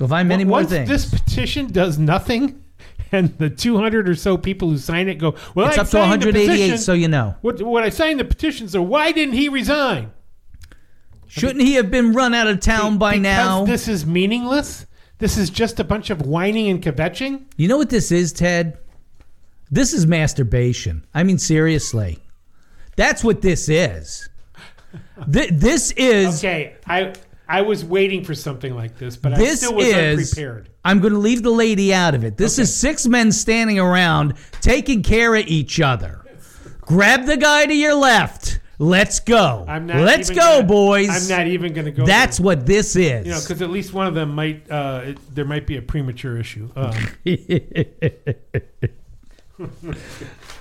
We'll 0.00 0.08
find 0.08 0.28
many 0.28 0.44
more 0.44 0.58
once 0.58 0.70
things. 0.70 0.88
this 0.88 1.04
petition 1.08 1.70
does 1.70 1.98
nothing, 1.98 2.64
and 3.12 3.36
the 3.38 3.50
200 3.50 4.08
or 4.08 4.14
so 4.14 4.36
people 4.36 4.70
who 4.70 4.78
sign 4.78 5.08
it 5.08 5.16
go, 5.16 5.34
well, 5.54 5.68
it's 5.68 5.78
I 5.78 5.82
up 5.82 5.86
to 5.88 5.90
signed 5.90 6.22
the 6.22 6.26
188, 6.26 6.46
petition. 6.48 6.78
so 6.78 6.92
you 6.94 7.08
know. 7.08 7.36
What, 7.42 7.60
what 7.62 7.84
I 7.84 7.90
signed 7.90 8.18
the 8.18 8.24
petition, 8.24 8.68
so 8.68 8.80
why 8.82 9.12
didn't 9.12 9.34
he 9.34 9.48
resign? 9.48 10.12
Shouldn't 11.28 11.60
he 11.60 11.74
have 11.74 11.90
been 11.90 12.12
run 12.12 12.34
out 12.34 12.48
of 12.48 12.58
town 12.60 12.98
by 12.98 13.12
because 13.12 13.22
now? 13.22 13.64
this 13.64 13.86
is 13.86 14.04
meaningless. 14.04 14.86
This 15.18 15.36
is 15.36 15.50
just 15.50 15.78
a 15.78 15.84
bunch 15.84 16.10
of 16.10 16.22
whining 16.22 16.68
and 16.68 16.82
kvetching. 16.82 17.44
You 17.56 17.68
know 17.68 17.76
what 17.76 17.90
this 17.90 18.10
is, 18.10 18.32
Ted? 18.32 18.78
This 19.70 19.92
is 19.92 20.06
masturbation. 20.06 21.06
I 21.14 21.22
mean, 21.22 21.38
seriously. 21.38 22.18
That's 22.96 23.22
what 23.22 23.42
this 23.42 23.68
is. 23.68 24.28
Th- 25.30 25.50
this 25.50 25.92
is. 25.92 26.38
Okay, 26.38 26.74
I 26.86 27.12
I 27.50 27.62
was 27.62 27.84
waiting 27.84 28.22
for 28.22 28.32
something 28.34 28.74
like 28.76 28.96
this, 28.96 29.16
but 29.16 29.34
I 29.34 29.38
This 29.38 29.58
still 29.60 29.74
was 29.74 29.86
is. 29.86 30.30
unprepared. 30.32 30.68
I'm 30.84 31.00
going 31.00 31.12
to 31.12 31.18
leave 31.18 31.42
the 31.42 31.50
lady 31.50 31.92
out 31.92 32.14
of 32.14 32.22
it. 32.22 32.36
This 32.36 32.56
Okay. 32.58 32.62
is 32.62 32.74
six 32.74 33.06
men 33.08 33.32
standing 33.32 33.78
around 33.80 34.34
taking 34.60 35.02
care 35.02 35.34
of 35.34 35.44
each 35.48 35.80
other. 35.80 36.24
Grab 36.82 37.26
the 37.26 37.36
guy 37.36 37.66
to 37.66 37.74
your 37.74 37.94
left. 37.94 38.60
Let's 38.78 39.18
go. 39.20 39.64
I'm 39.68 39.86
not. 39.86 39.96
Let's 39.98 40.30
go, 40.30 40.36
gonna- 40.36 40.66
boys. 40.66 41.30
I'm 41.30 41.38
not 41.38 41.46
even 41.48 41.74
going 41.74 41.84
to 41.86 41.90
go. 41.90 42.06
That's 42.06 42.38
there. 42.38 42.44
what 42.46 42.64
this 42.66 42.94
is. 42.96 43.26
you 43.26 43.32
know, 43.32 43.40
because 43.40 43.60
at 43.60 43.68
least 43.70 43.92
one 43.92 44.06
of 44.06 44.14
them 44.14 44.32
might. 44.34 44.70
Uh, 44.70 45.00
it, 45.06 45.34
there 45.34 45.44
might 45.44 45.66
be 45.66 45.76
a 45.76 45.82
premature 45.82 46.38
issue. 46.38 46.70
Um, 46.76 46.94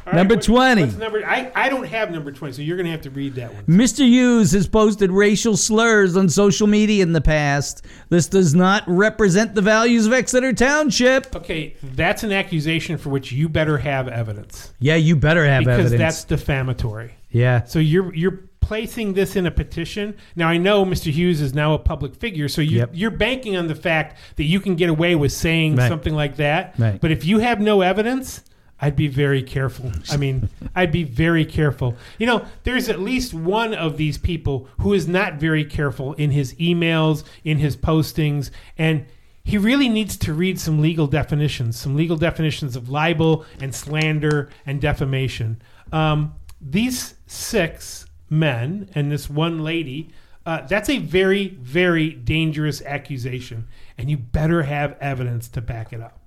all 0.09 0.13
right, 0.13 0.17
Number 0.17 0.35
what- 0.35 0.43
20. 0.43 0.85
Number? 0.97 1.25
I, 1.25 1.51
I 1.55 1.69
don't 1.69 1.85
have 1.85 2.11
number 2.11 2.31
twenty, 2.31 2.53
so 2.53 2.61
you're 2.61 2.77
going 2.77 2.85
to 2.85 2.91
have 2.91 3.01
to 3.01 3.09
read 3.09 3.35
that 3.35 3.53
one. 3.53 3.63
Mr. 3.65 3.99
Hughes 3.99 4.51
has 4.53 4.67
posted 4.67 5.11
racial 5.11 5.55
slurs 5.55 6.17
on 6.17 6.29
social 6.29 6.67
media 6.67 7.03
in 7.03 7.13
the 7.13 7.21
past. 7.21 7.85
This 8.09 8.27
does 8.27 8.55
not 8.55 8.83
represent 8.87 9.53
the 9.55 9.61
values 9.61 10.07
of 10.07 10.13
Exeter 10.13 10.51
Township. 10.53 11.35
Okay, 11.35 11.75
that's 11.95 12.23
an 12.23 12.31
accusation 12.31 12.97
for 12.97 13.09
which 13.09 13.31
you 13.31 13.47
better 13.49 13.77
have 13.77 14.07
evidence 14.07 14.73
Yeah, 14.79 14.95
you 14.95 15.15
better 15.15 15.45
have 15.45 15.59
because 15.61 15.79
evidence. 15.91 15.91
Because 15.91 16.25
that's 16.25 16.41
defamatory. 16.41 17.13
yeah. 17.29 17.63
So 17.65 17.79
you're 17.79 18.13
you're 18.15 18.39
placing 18.61 19.13
this 19.13 19.35
in 19.35 19.47
a 19.47 19.51
petition. 19.51 20.15
Now 20.35 20.47
I 20.47 20.57
know 20.57 20.85
Mr. 20.85 21.11
Hughes 21.11 21.41
is 21.41 21.53
now 21.55 21.73
a 21.73 21.79
public 21.79 22.15
figure, 22.15 22.47
so 22.47 22.61
you 22.61 22.77
Yep. 22.79 22.91
you're 22.93 23.11
banking 23.11 23.57
on 23.57 23.67
the 23.67 23.75
fact 23.75 24.17
that 24.35 24.43
you 24.43 24.59
can 24.59 24.75
get 24.75 24.89
away 24.89 25.15
with 25.15 25.31
saying 25.31 25.75
Right. 25.75 25.87
something 25.87 26.13
like 26.13 26.35
that. 26.37 26.75
Right. 26.77 26.99
But 27.01 27.11
if 27.11 27.25
you 27.25 27.39
have 27.39 27.59
no 27.59 27.81
evidence, 27.81 28.43
I'd 28.81 28.95
be 28.95 29.07
very 29.07 29.43
careful. 29.43 29.91
I 30.09 30.17
mean, 30.17 30.49
I'd 30.75 30.91
be 30.91 31.03
very 31.03 31.45
careful. 31.45 31.97
You 32.17 32.27
know, 32.27 32.45
there's 32.63 32.87
at 32.87 32.99
least 32.99 33.33
one 33.33 33.73
of 33.73 33.97
these 33.97 34.17
people 34.17 34.67
who 34.79 34.93
is 34.93 35.07
not 35.07 35.35
very 35.35 35.65
careful 35.65 36.13
in 36.13 36.31
his 36.31 36.53
emails, 36.55 37.23
in 37.43 37.57
his 37.57 37.75
postings, 37.75 38.51
and 38.77 39.05
he 39.43 39.57
really 39.57 39.89
needs 39.89 40.15
to 40.17 40.33
read 40.33 40.59
some 40.59 40.79
legal 40.79 41.07
definitions, 41.07 41.77
some 41.77 41.95
legal 41.95 42.17
definitions 42.17 42.75
of 42.75 42.89
libel 42.89 43.45
and 43.59 43.73
slander 43.73 44.49
and 44.65 44.79
defamation. 44.79 45.61
Um, 45.91 46.35
these 46.61 47.15
six 47.25 48.05
men 48.29 48.89
and 48.95 49.11
this 49.11 49.29
one 49.29 49.63
lady, 49.63 50.09
uh, 50.45 50.61
that's 50.67 50.89
a 50.89 50.99
very, 50.99 51.49
very 51.61 52.11
dangerous 52.11 52.81
accusation, 52.81 53.67
and 53.97 54.09
you 54.09 54.17
better 54.17 54.63
have 54.63 54.95
evidence 55.01 55.47
to 55.49 55.61
back 55.61 55.91
it 55.93 56.01
up. 56.01 56.19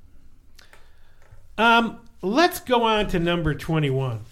Um, 1.58 2.00
let's 2.22 2.60
go 2.60 2.84
on 2.84 3.08
to 3.08 3.18
number 3.18 3.54
21. 3.54 4.24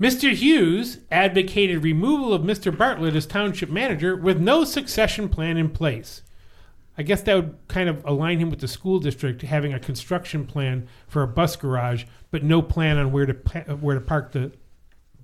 Mr. 0.00 0.32
Hughes 0.32 0.98
advocated 1.10 1.82
removal 1.82 2.32
of 2.32 2.42
Mr. 2.42 2.76
Bartlett 2.76 3.16
as 3.16 3.26
township 3.26 3.68
manager 3.68 4.16
with 4.16 4.40
no 4.40 4.64
succession 4.64 5.28
plan 5.28 5.56
in 5.56 5.68
place. 5.68 6.22
I 6.96 7.02
guess 7.02 7.22
that 7.22 7.34
would 7.34 7.56
kind 7.68 7.88
of 7.88 8.04
align 8.04 8.38
him 8.38 8.50
with 8.50 8.60
the 8.60 8.68
school 8.68 9.00
district 9.00 9.42
having 9.42 9.72
a 9.72 9.78
construction 9.78 10.46
plan 10.46 10.88
for 11.06 11.22
a 11.22 11.28
bus 11.28 11.56
garage, 11.56 12.04
but 12.30 12.42
no 12.42 12.62
plan 12.62 12.96
on 12.96 13.12
where 13.12 13.26
to 13.26 13.32
where 13.80 13.94
to 13.94 14.00
park 14.00 14.32
the 14.32 14.52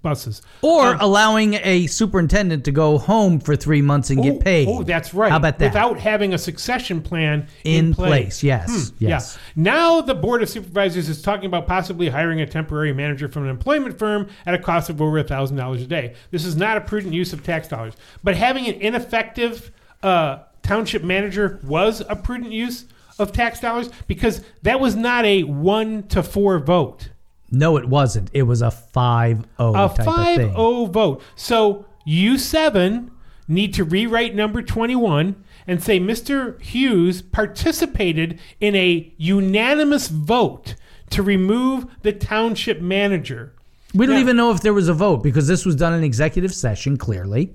buses. 0.05 0.43
Or 0.62 0.90
Um, 0.90 0.98
allowing 1.01 1.55
a 1.55 1.89
superintendent 1.89 2.64
to 2.66 2.70
go 2.70 2.98
home 2.98 3.40
for 3.40 3.56
three 3.56 3.82
months 3.82 4.10
and 4.10 4.20
oh, 4.20 4.22
get 4.22 4.39
paid. 4.40 4.68
Oh, 4.68 4.85
that's 4.85 5.12
right. 5.12 5.32
How 5.32 5.39
about 5.39 5.59
that? 5.59 5.72
Without 5.72 5.98
having 5.98 6.32
a 6.32 6.39
succession 6.39 7.02
plan 7.02 7.48
in, 7.64 7.86
in, 7.86 7.94
place. 7.94 8.44
Yes. 8.44 8.70
Hmm, 8.70 8.94
Yes. 9.01 9.36
Yeah. 9.36 9.62
Now 9.64 10.01
the 10.01 10.14
board 10.14 10.43
of 10.44 10.48
supervisors 10.48 11.09
is 11.09 11.20
talking 11.20 11.47
about 11.47 11.66
possibly 11.66 12.09
hiring 12.09 12.40
a 12.40 12.47
temporary 12.47 12.93
manager 12.93 13.26
from 13.26 13.43
an 13.43 13.51
employment 13.51 13.98
firm 13.98 14.28
at 14.47 14.55
a 14.55 14.59
cost 14.59 14.89
of 14.90 15.02
over 15.02 15.20
thousand 15.24 15.56
dollars 15.56 15.82
a 15.82 15.86
day. 15.86 16.14
This 16.31 16.44
is 16.44 16.55
not 16.55 16.76
a 16.76 16.81
prudent 16.82 17.14
use 17.14 17.32
of 17.32 17.43
tax 17.43 17.66
dollars, 17.66 17.94
but 18.22 18.36
having 18.36 18.68
an 18.68 18.74
ineffective 18.74 19.72
uh, 20.05 20.39
township 20.62 21.02
manager 21.02 21.59
was 21.64 22.02
a 22.09 22.14
prudent 22.14 22.52
use 22.52 22.85
of 23.18 23.32
tax 23.32 23.60
dollars 23.60 23.89
because 24.06 24.43
that 24.62 24.81
was 24.81 24.94
not 24.94 25.24
a 25.24 25.44
one 25.44 26.02
to 26.09 26.22
four 26.22 26.59
vote, 26.59 27.09
No, 27.55 27.76
it 27.76 27.86
wasn't. 27.89 28.31
It 28.32 28.43
was 28.43 28.62
a 28.62 28.70
5 28.70 29.36
0 29.36 29.47
a 29.59 29.72
type 29.72 29.98
of 29.98 30.05
five 30.05 30.09
oh 30.09 30.36
thing. 30.36 30.51
zero 30.52 30.86
vote. 30.86 31.22
So 31.36 31.86
you 32.05 32.39
seven 32.39 33.10
need 33.48 33.72
to 33.74 33.85
rewrite 33.85 34.35
number 34.35 34.62
twenty 34.62 34.97
one. 34.97 35.36
And 35.66 35.82
say 35.82 35.98
Mr. 35.98 36.60
Hughes 36.60 37.22
participated 37.22 38.39
in 38.60 38.74
a 38.74 39.10
unanimous 39.16 40.09
vote 40.09 40.74
to 41.10 41.22
remove 41.22 41.86
the 42.02 42.12
township 42.12 42.82
manager. 42.82 43.55
We 43.94 44.05
don't 44.06 44.16
Yeah. 44.16 44.20
even 44.22 44.36
know 44.36 44.51
if 44.51 44.60
there 44.60 44.74
was 44.74 44.89
a 44.89 44.93
vote 44.93 45.22
because 45.22 45.47
this 45.48 45.64
was 45.64 45.74
done 45.76 45.94
in 45.94 46.05
executive 46.05 46.52
session, 46.52 46.97
clearly. 46.98 47.55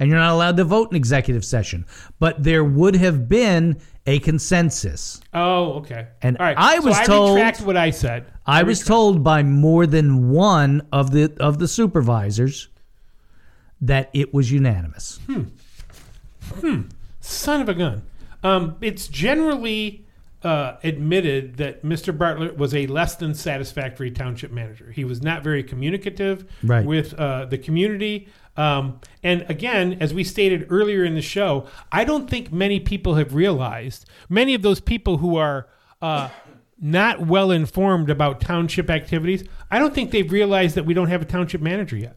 And 0.00 0.08
you're 0.10 0.18
not 0.18 0.32
allowed 0.32 0.56
to 0.58 0.64
vote 0.64 0.90
in 0.90 0.96
executive 0.96 1.44
session. 1.44 1.84
But 2.18 2.42
there 2.42 2.64
would 2.64 2.94
have 2.96 3.28
been 3.28 3.78
a 4.06 4.18
consensus. 4.20 5.20
Oh, 5.34 5.74
okay. 5.74 6.06
And 6.22 6.36
All 6.38 6.46
right. 6.46 6.56
I 6.58 6.76
so 6.78 6.86
was 6.86 6.96
I 6.98 7.04
told- 7.04 7.34
retract 7.36 7.60
what 7.62 7.76
I 7.76 7.90
said. 7.90 8.26
I 8.46 8.62
was 8.62 8.82
told 8.84 9.22
by 9.22 9.42
more 9.42 9.86
than 9.86 10.30
one 10.30 10.86
of 10.92 11.10
the 11.10 11.34
of 11.38 11.58
the 11.58 11.68
supervisors 11.68 12.68
that 13.80 14.08
it 14.12 14.32
was 14.32 14.50
unanimous. 14.50 15.18
Hmm. 15.26 15.42
Hmm. 16.60 16.82
Son 17.20 17.60
of 17.60 17.68
a 17.68 17.74
gun. 17.74 18.02
Um, 18.42 18.76
it's 18.80 19.06
generally 19.08 20.06
uh, 20.42 20.76
admitted 20.84 21.56
that 21.56 21.84
Mr. 21.84 22.16
Bartlett 22.16 22.56
was 22.56 22.74
a 22.74 22.86
less 22.86 23.16
than 23.16 23.34
satisfactory 23.34 24.10
township 24.10 24.50
manager. 24.52 24.90
He 24.92 25.04
was 25.04 25.20
not 25.22 25.42
very 25.42 25.62
communicative 25.62 26.46
Right. 26.62 26.86
with 26.86 27.12
uh, 27.14 27.44
the 27.46 27.58
community. 27.58 28.28
Um, 28.58 29.00
and 29.22 29.46
again, 29.48 29.96
as 30.00 30.12
we 30.12 30.24
stated 30.24 30.66
earlier 30.68 31.04
in 31.04 31.14
the 31.14 31.22
show, 31.22 31.66
I 31.92 32.04
don't 32.04 32.28
think 32.28 32.52
many 32.52 32.80
people 32.80 33.14
have 33.14 33.34
realized, 33.34 34.04
many 34.28 34.52
of 34.54 34.62
those 34.62 34.80
people 34.80 35.18
who 35.18 35.36
are 35.36 35.68
uh, 36.02 36.28
not 36.80 37.24
well 37.26 37.52
informed 37.52 38.10
about 38.10 38.40
township 38.40 38.90
activities, 38.90 39.44
I 39.70 39.78
don't 39.78 39.94
think 39.94 40.10
they've 40.10 40.30
realized 40.30 40.74
that 40.74 40.84
we 40.84 40.92
don't 40.92 41.08
have 41.08 41.22
a 41.22 41.24
township 41.24 41.60
manager 41.60 41.96
yet. 41.96 42.16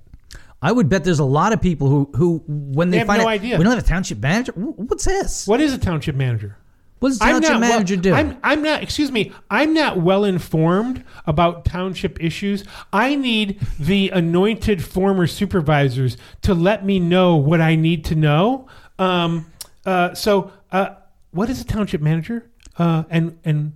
I 0.63 0.71
would 0.71 0.89
bet 0.89 1.03
there's 1.03 1.19
a 1.19 1.23
lot 1.25 1.53
of 1.53 1.61
people 1.61 1.89
who 1.89 2.11
who 2.15 2.43
when 2.47 2.89
they, 2.89 2.95
They 2.95 2.99
have 2.99 3.07
find 3.07 3.21
no 3.21 3.27
out 3.27 3.31
idea. 3.31 3.57
we 3.57 3.63
don't 3.63 3.73
have 3.73 3.83
a 3.83 3.87
township 3.87 4.19
manager. 4.19 4.51
What's 4.53 5.05
this? 5.05 5.47
What 5.47 5.59
is 5.61 5.73
a 5.73 5.77
township 5.79 6.15
manager? 6.15 6.57
What 7.01 7.09
does 7.09 7.17
the 7.17 7.25
township 7.25 7.59
manager 7.59 7.95
well, 7.95 8.01
do? 8.03 8.13
I'm, 8.13 8.37
I'm 8.43 8.61
not. 8.61 8.83
Excuse 8.83 9.11
me. 9.11 9.31
I'm 9.49 9.73
not 9.73 9.99
well 9.99 10.23
informed 10.23 11.03
about 11.25 11.65
township 11.65 12.23
issues. 12.23 12.63
I 12.93 13.15
need 13.15 13.59
the 13.79 14.11
anointed 14.11 14.83
former 14.83 15.25
supervisors 15.25 16.15
to 16.43 16.53
let 16.53 16.85
me 16.85 16.99
know 16.99 17.37
what 17.37 17.59
I 17.59 17.75
need 17.75 18.05
to 18.05 18.15
know. 18.15 18.67
Um, 18.99 19.51
uh, 19.83 20.13
so, 20.13 20.51
uh, 20.71 20.89
what 21.31 21.49
is 21.49 21.59
a 21.59 21.65
township 21.65 22.01
manager? 22.01 22.51
Uh, 22.77 23.05
and 23.09 23.39
and 23.43 23.73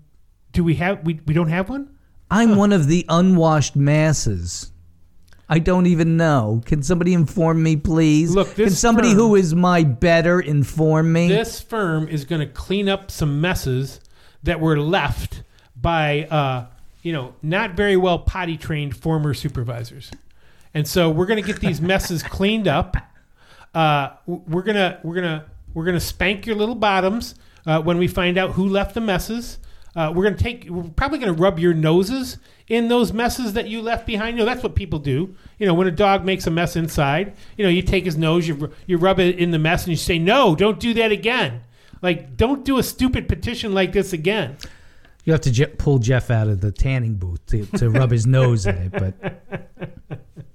do 0.52 0.64
we 0.64 0.76
have 0.76 1.04
we, 1.04 1.20
we 1.26 1.34
don't 1.34 1.50
have 1.50 1.68
one? 1.68 1.98
I'm 2.30 2.56
one 2.56 2.72
of 2.72 2.86
the 2.86 3.08
unwashed 3.10 3.76
masses. 3.76 4.72
I 5.48 5.60
don't 5.60 5.86
even 5.86 6.18
know. 6.18 6.62
Can 6.66 6.82
somebody 6.82 7.14
inform 7.14 7.62
me, 7.62 7.76
please? 7.76 8.34
Look, 8.34 8.56
Can 8.56 8.72
somebody 8.72 9.10
firm- 9.10 9.18
who 9.18 9.36
is 9.36 9.54
my 9.54 9.84
better 9.84 10.40
inform 10.40 11.14
me? 11.14 11.28
This 11.28 11.62
firm 11.62 12.08
is 12.08 12.26
going 12.26 12.42
to 12.42 12.48
clean 12.48 12.90
up 12.90 13.12
some 13.12 13.42
messes 13.42 14.00
that 14.44 14.60
were 14.60 14.80
left 14.80 15.44
by, 15.80 16.24
uh, 16.26 16.66
you 17.04 17.14
know, 17.14 17.36
not 17.44 17.76
very 17.76 17.96
well 17.98 18.18
potty 18.20 18.58
trained 18.58 18.96
former 18.98 19.34
supervisors. 19.36 20.10
And 20.74 20.88
so 20.88 21.10
we're 21.10 21.28
going 21.28 21.42
to 21.42 21.46
get 21.48 21.60
these 21.62 21.80
messes 21.80 22.24
cleaned 22.38 22.68
up. 22.68 22.98
Uh, 23.74 24.10
we're 24.26 24.62
gonna 24.64 25.00
we're 25.04 25.16
gonna 25.16 25.46
we're 25.74 25.84
gonna 25.84 26.00
spank 26.00 26.46
your 26.46 26.56
little 26.56 26.76
bottoms 26.76 27.36
uh, 27.66 27.82
when 27.82 27.98
we 27.98 28.08
find 28.08 28.38
out 28.38 28.52
who 28.54 28.68
left 28.70 28.94
the 28.96 29.02
messes. 29.02 29.60
Uh, 29.96 30.12
we're 30.14 30.24
gonna 30.24 30.36
take. 30.36 30.68
We're 30.70 30.84
probably 30.84 31.20
gonna 31.20 31.34
rub 31.34 31.58
your 31.58 31.74
noses 31.74 32.38
in 32.68 32.88
those 32.90 33.14
messes 33.14 33.54
that 33.54 33.68
you 33.68 33.82
left 33.82 34.06
behind. 34.06 34.38
You 34.38 34.44
know 34.44 34.50
that's 34.50 34.64
what 34.64 34.76
people 34.76 35.00
do. 35.00 35.36
You 35.60 35.66
know 35.68 35.74
when 35.74 35.88
a 35.88 35.92
dog 35.92 36.26
makes 36.26 36.46
a 36.48 36.52
mess 36.52 36.76
inside, 36.76 37.34
you 37.58 37.64
know 37.64 37.70
you 37.70 37.82
take 37.82 38.04
his 38.04 38.18
nose, 38.18 38.48
you 38.48 38.72
you 38.88 38.98
rub 38.98 39.20
it 39.20 39.40
in 39.40 39.52
the 39.52 39.60
mess, 39.60 39.84
and 39.84 39.92
you 39.92 39.98
say, 39.98 40.20
"No, 40.20 40.56
don't 40.56 40.80
do 40.80 40.94
that 40.96 41.12
again." 41.12 41.62
Like, 42.02 42.36
don't 42.38 42.66
do 42.66 42.78
a 42.78 42.84
stupid 42.84 43.28
petition 43.30 43.74
like 43.74 43.94
this 43.94 44.12
again. 44.14 44.58
you 45.24 45.32
have 45.32 45.42
to 45.42 45.52
je- 45.52 45.66
pull 45.66 45.98
Jeff 45.98 46.30
out 46.30 46.48
of 46.48 46.62
the 46.62 46.72
tanning 46.72 47.16
booth 47.16 47.44
to, 47.48 47.66
to 47.78 47.90
rub 47.90 48.12
his 48.12 48.28
nose 48.28 48.68
in 48.68 48.76
it. 48.76 48.92
But 48.92 49.42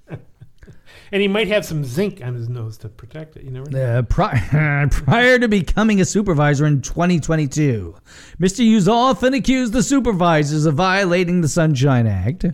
And 1.12 1.20
he 1.22 1.28
might 1.28 1.48
have 1.48 1.64
some 1.64 1.84
zinc 1.84 2.20
on 2.24 2.34
his 2.34 2.48
nose 2.48 2.78
to 2.78 2.88
protect 2.88 3.36
it. 3.36 3.42
You 3.44 3.50
never 3.50 3.68
know. 3.70 3.98
uh, 3.98 4.02
pri- 4.02 4.86
prior 4.90 5.38
to 5.38 5.48
becoming 5.48 6.00
a 6.00 6.04
supervisor 6.04 6.66
in 6.66 6.82
2022, 6.82 7.96
Mr. 8.40 8.58
Hughes 8.58 8.86
often 8.86 9.34
accused 9.34 9.72
the 9.72 9.82
supervisors 9.82 10.66
of 10.66 10.74
violating 10.74 11.40
the 11.40 11.48
Sunshine 11.48 12.06
Act. 12.06 12.44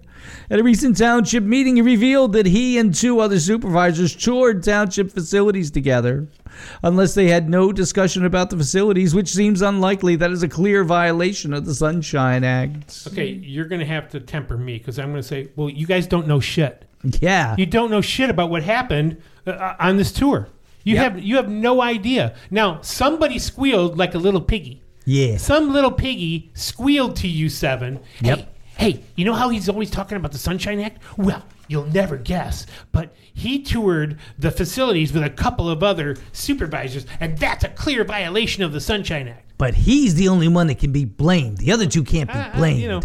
At 0.50 0.58
a 0.58 0.62
recent 0.62 0.96
township 0.96 1.42
meeting, 1.42 1.76
he 1.76 1.82
revealed 1.82 2.32
that 2.34 2.46
he 2.46 2.78
and 2.78 2.94
two 2.94 3.20
other 3.20 3.38
supervisors 3.40 4.14
toured 4.14 4.62
township 4.62 5.10
facilities 5.12 5.70
together. 5.70 6.28
Unless 6.82 7.14
they 7.14 7.28
had 7.28 7.48
no 7.50 7.70
discussion 7.72 8.24
about 8.24 8.50
the 8.50 8.56
facilities, 8.56 9.14
which 9.14 9.28
seems 9.28 9.60
unlikely, 9.60 10.16
that 10.16 10.30
is 10.30 10.42
a 10.42 10.48
clear 10.48 10.84
violation 10.84 11.52
of 11.52 11.66
the 11.66 11.74
Sunshine 11.74 12.44
Act. 12.44 13.06
Okay, 13.08 13.26
you're 13.26 13.66
going 13.66 13.80
to 13.80 13.86
have 13.86 14.08
to 14.10 14.20
temper 14.20 14.56
me 14.56 14.78
because 14.78 14.98
I'm 14.98 15.10
going 15.10 15.20
to 15.22 15.28
say, 15.28 15.48
well, 15.56 15.68
you 15.68 15.86
guys 15.86 16.06
don't 16.06 16.26
know 16.26 16.40
shit. 16.40 16.84
Yeah. 17.20 17.54
You 17.58 17.66
don't 17.66 17.90
know 17.90 18.00
shit 18.00 18.30
about 18.30 18.50
what 18.50 18.62
happened 18.62 19.18
uh, 19.46 19.74
on 19.78 19.96
this 19.96 20.12
tour. 20.12 20.48
You 20.82 20.94
Yep. 20.94 21.12
have 21.12 21.22
you 21.22 21.36
have 21.36 21.48
no 21.48 21.82
idea. 21.82 22.34
Now, 22.50 22.80
somebody 22.80 23.38
squealed 23.38 23.98
like 23.98 24.14
a 24.14 24.18
little 24.18 24.40
piggy. 24.40 24.82
Yeah. 25.04 25.36
Some 25.36 25.72
little 25.72 25.90
piggy 25.92 26.50
squealed 26.54 27.16
to 27.16 27.28
you 27.28 27.48
seven. 27.48 28.00
Yep. 28.22 28.38
Hey, 28.38 28.48
hey, 28.76 29.02
you 29.14 29.24
know 29.24 29.32
how 29.34 29.48
he's 29.48 29.68
always 29.68 29.90
talking 29.90 30.16
about 30.16 30.32
the 30.32 30.38
Sunshine 30.38 30.80
Act? 30.80 31.02
Well, 31.16 31.44
you'll 31.68 31.86
never 31.86 32.16
guess, 32.16 32.66
but 32.92 33.14
he 33.34 33.62
toured 33.62 34.18
the 34.38 34.50
facilities 34.50 35.12
with 35.12 35.22
a 35.24 35.30
couple 35.30 35.68
of 35.68 35.82
other 35.82 36.16
supervisors, 36.32 37.06
and 37.20 37.36
that's 37.38 37.64
a 37.64 37.68
clear 37.70 38.04
violation 38.04 38.62
of 38.62 38.72
the 38.72 38.80
Sunshine 38.80 39.28
Act. 39.28 39.52
But 39.58 39.74
he's 39.74 40.14
the 40.14 40.28
only 40.28 40.48
one 40.48 40.66
that 40.66 40.78
can 40.78 40.92
be 40.92 41.04
blamed. 41.06 41.58
The 41.58 41.72
other 41.72 41.86
two 41.86 42.04
can't 42.04 42.28
be 42.30 42.38
I- 42.38 42.52
I- 42.52 42.56
blamed. 42.56 42.80
you 42.80 42.88
know, 42.88 43.00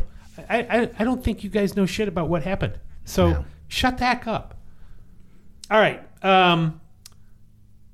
I, 0.49 0.57
I, 0.63 0.89
I 0.99 1.03
don't 1.03 1.23
think 1.23 1.43
you 1.43 1.49
guys 1.49 1.75
know 1.75 1.85
shit 1.85 2.07
about 2.07 2.27
what 2.29 2.43
happened. 2.43 2.77
So 3.05 3.29
No. 3.31 3.45
shut 3.67 3.97
the 3.97 4.05
heck 4.05 4.27
up. 4.27 4.57
All 5.69 5.79
right. 5.79 6.01
Um, 6.23 6.81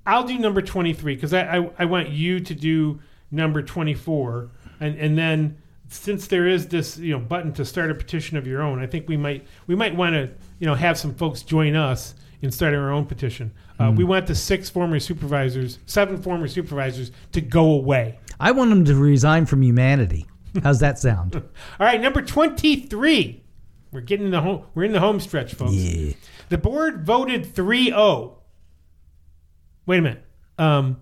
I'll 0.05 0.23
do 0.23 0.37
number 0.39 0.61
23 0.61 1.15
because 1.15 1.33
I, 1.33 1.57
I, 1.57 1.69
I 1.79 1.85
want 1.85 2.09
you 2.09 2.39
to 2.39 2.55
do 2.55 2.99
number 3.29 3.61
24. 3.61 4.49
And, 4.79 4.97
and 4.97 5.17
then 5.17 5.57
since 5.89 6.27
there 6.27 6.47
is 6.47 6.67
this 6.67 6.97
you 6.97 7.13
know 7.13 7.19
button 7.19 7.53
to 7.53 7.65
start 7.65 7.91
a 7.91 7.95
petition 7.95 8.37
of 8.37 8.47
your 8.47 8.61
own, 8.61 8.79
I 8.81 8.87
think 8.87 9.07
we 9.07 9.17
might 9.17 9.47
we 9.67 9.75
might 9.75 9.95
want 9.95 10.13
to 10.13 10.29
you 10.59 10.67
know 10.67 10.75
have 10.75 10.97
some 10.97 11.15
folks 11.15 11.41
join 11.41 11.75
us 11.75 12.15
in 12.41 12.51
starting 12.51 12.79
our 12.79 12.91
own 12.91 13.05
petition. 13.05 13.51
Uh, 13.79 13.91
we 13.95 14.03
want 14.03 14.27
the 14.27 14.35
six 14.35 14.69
former 14.69 14.99
supervisors, 14.99 15.79
seven 15.85 16.21
former 16.21 16.47
supervisors, 16.47 17.11
to 17.31 17.41
go 17.41 17.71
away. 17.71 18.19
I 18.39 18.51
want 18.51 18.69
them 18.69 18.85
to 18.85 18.95
resign 18.95 19.45
from 19.45 19.63
humanity. 19.63 20.27
How's 20.63 20.79
that 20.79 20.99
sound? 20.99 21.35
All 21.79 21.85
right, 21.85 21.99
number 21.99 22.21
23. 22.21 23.43
We're 23.91 24.01
getting 24.01 24.31
the 24.31 24.41
home 24.41 24.65
we're 24.75 24.83
in 24.83 24.91
the 24.91 24.99
home 24.99 25.19
stretch, 25.19 25.53
folks. 25.53 25.73
Yeah. 25.73 26.13
The 26.49 26.57
board 26.57 27.05
voted 27.05 27.55
3-0. 27.55 28.35
Wait 29.85 29.97
a 29.97 30.01
minute. 30.01 30.23
Um 30.57 31.01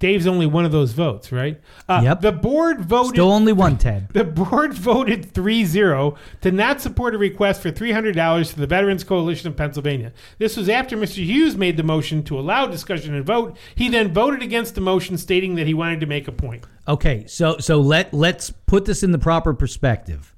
Dave's 0.00 0.26
only 0.26 0.46
one 0.46 0.64
of 0.64 0.72
those 0.72 0.92
votes, 0.92 1.30
right? 1.30 1.60
Uh, 1.86 2.00
Yep. 2.02 2.22
The 2.22 2.32
board 2.32 2.80
voted 2.80 3.10
Still 3.16 3.30
only 3.30 3.52
one, 3.52 3.76
Ted. 3.76 4.08
the 4.14 4.24
board 4.24 4.72
voted 4.72 5.32
3-0 5.34 6.16
to 6.40 6.50
not 6.50 6.80
support 6.80 7.14
a 7.14 7.18
request 7.18 7.60
for 7.60 7.70
$300 7.70 8.50
to 8.50 8.58
the 8.58 8.66
Veterans 8.66 9.04
Coalition 9.04 9.48
of 9.48 9.56
Pennsylvania. 9.56 10.12
This 10.38 10.56
was 10.56 10.70
after 10.70 10.96
Mr. 10.96 11.22
Hughes 11.22 11.54
made 11.54 11.76
the 11.76 11.82
motion 11.82 12.22
to 12.24 12.38
allow 12.40 12.66
discussion 12.66 13.14
and 13.14 13.26
vote. 13.26 13.58
He 13.74 13.90
then 13.90 14.12
voted 14.12 14.42
against 14.42 14.74
the 14.74 14.80
motion 14.80 15.18
stating 15.18 15.54
that 15.56 15.66
he 15.66 15.74
wanted 15.74 16.00
to 16.00 16.06
make 16.06 16.26
a 16.26 16.32
point. 16.32 16.64
Okay, 16.88 17.26
so 17.26 17.58
so 17.58 17.78
let 17.78 18.12
let's 18.14 18.50
put 18.50 18.86
this 18.86 19.02
in 19.02 19.12
the 19.12 19.18
proper 19.18 19.52
perspective. 19.52 20.34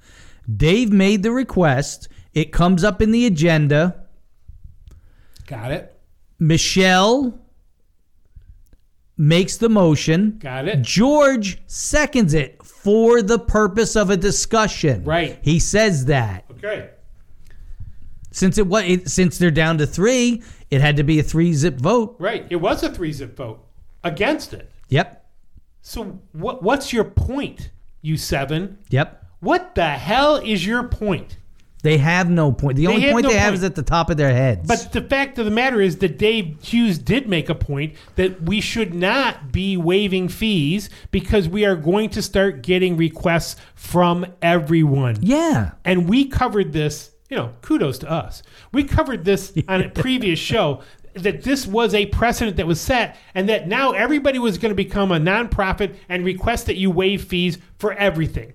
Dave 0.55 0.93
made 0.93 1.23
the 1.23 1.31
request. 1.31 2.09
It 2.35 2.53
comes 2.53 2.83
up 2.83 3.01
in 3.01 3.13
the 3.13 3.27
agenda. 3.27 4.07
Got 5.47 5.71
it? 5.71 5.97
Michelle 6.41 7.39
makes 9.17 9.57
the 9.57 9.69
motion. 9.69 10.39
Got 10.39 10.69
it? 10.69 10.83
George 10.83 11.59
seconds 11.67 12.35
it 12.35 12.63
for 12.65 13.23
the 13.23 13.39
purpose 13.39 13.97
of 13.97 14.11
a 14.11 14.17
discussion. 14.17 15.05
Right. 15.05 15.39
He 15.43 15.59
says 15.59 16.07
that. 16.07 16.45
Okay. 16.51 16.91
Since 18.31 18.59
it 18.59 18.67
was 18.67 18.85
it, 18.85 19.11
since 19.11 19.39
they're 19.39 19.51
down 19.51 19.79
to 19.79 19.87
three, 19.87 20.43
it 20.71 20.81
had 20.81 20.97
to 20.97 21.03
be 21.03 21.19
a 21.19 21.23
three 21.23 21.53
zip 21.53 21.77
vote. 21.77 22.17
Right. 22.19 22.47
It 22.51 22.57
was 22.57 22.83
a 22.83 22.91
three 22.91 23.13
zip 23.13 23.37
vote 23.37 23.65
against 24.03 24.55
it. 24.55 24.71
Yep. 24.89 25.25
So 25.83 26.21
what 26.33 26.63
what's 26.63 26.93
your 26.93 27.05
point, 27.05 27.71
you 28.01 28.17
seven? 28.17 28.79
Yep. 28.91 29.25
What 29.41 29.75
the 29.75 29.91
hell 29.91 30.37
is 30.37 30.67
your 30.67 30.85
point? 30.85 31.37
They 31.83 31.99
have 31.99 32.31
no 32.31 32.53
point. 32.53 32.77
The 32.77 32.87
only 32.87 33.03
have 33.03 33.13
point 33.13 33.25
no 33.25 33.31
they 33.31 33.37
have 33.39 33.51
point. 33.51 33.59
is 33.59 33.65
at 33.65 33.75
the 33.75 33.83
top 33.83 34.09
of 34.09 34.17
their 34.17 34.33
heads. 34.33 34.69
But 34.69 34.93
the 34.93 35.03
fact 35.03 35.39
of 35.39 35.45
the 35.45 35.51
matter 35.51 35.81
is 35.81 35.99
that 35.99 36.17
Dave 36.17 36.57
Hughes 36.63 36.97
did 36.99 37.29
make 37.29 37.49
a 37.49 37.55
point 37.57 37.95
that 38.15 38.43
we 38.43 38.61
should 38.61 38.95
not 38.95 39.51
be 39.51 39.77
waiving 39.77 40.29
fees 40.29 40.91
because 41.11 41.49
we 41.49 41.65
are 41.65 41.75
going 41.77 42.11
to 42.11 42.23
start 42.23 42.63
getting 42.63 42.97
requests 42.97 43.57
from 43.75 44.25
everyone. 44.41 45.17
yeah. 45.21 45.73
And 45.85 46.09
we 46.09 46.27
covered 46.27 46.73
this, 46.73 47.11
you 47.29 47.37
know, 47.37 47.53
kudos 47.63 47.99
to 47.99 48.11
us. 48.11 48.43
We 48.73 48.85
covered 48.85 49.25
this 49.25 49.53
on 49.69 49.83
a 49.83 49.89
previous 49.89 50.39
show 50.39 50.83
that 51.15 51.43
this 51.43 51.67
was 51.67 51.95
a 51.95 52.07
precedent 52.07 52.57
that 52.57 52.67
was 52.67 52.81
set 52.81 53.17
and 53.35 53.49
that 53.49 53.69
now 53.69 53.93
everybody 53.93 54.39
was 54.39 54.57
going 54.57 54.71
to 54.71 54.77
become 54.77 55.11
a 55.13 55.19
nonprofit 55.19 55.97
and 56.09 56.25
request 56.25 56.67
that 56.67 56.77
you 56.77 56.91
waive 56.91 57.25
fees 57.25 57.59
for 57.79 57.93
everything. 57.93 58.53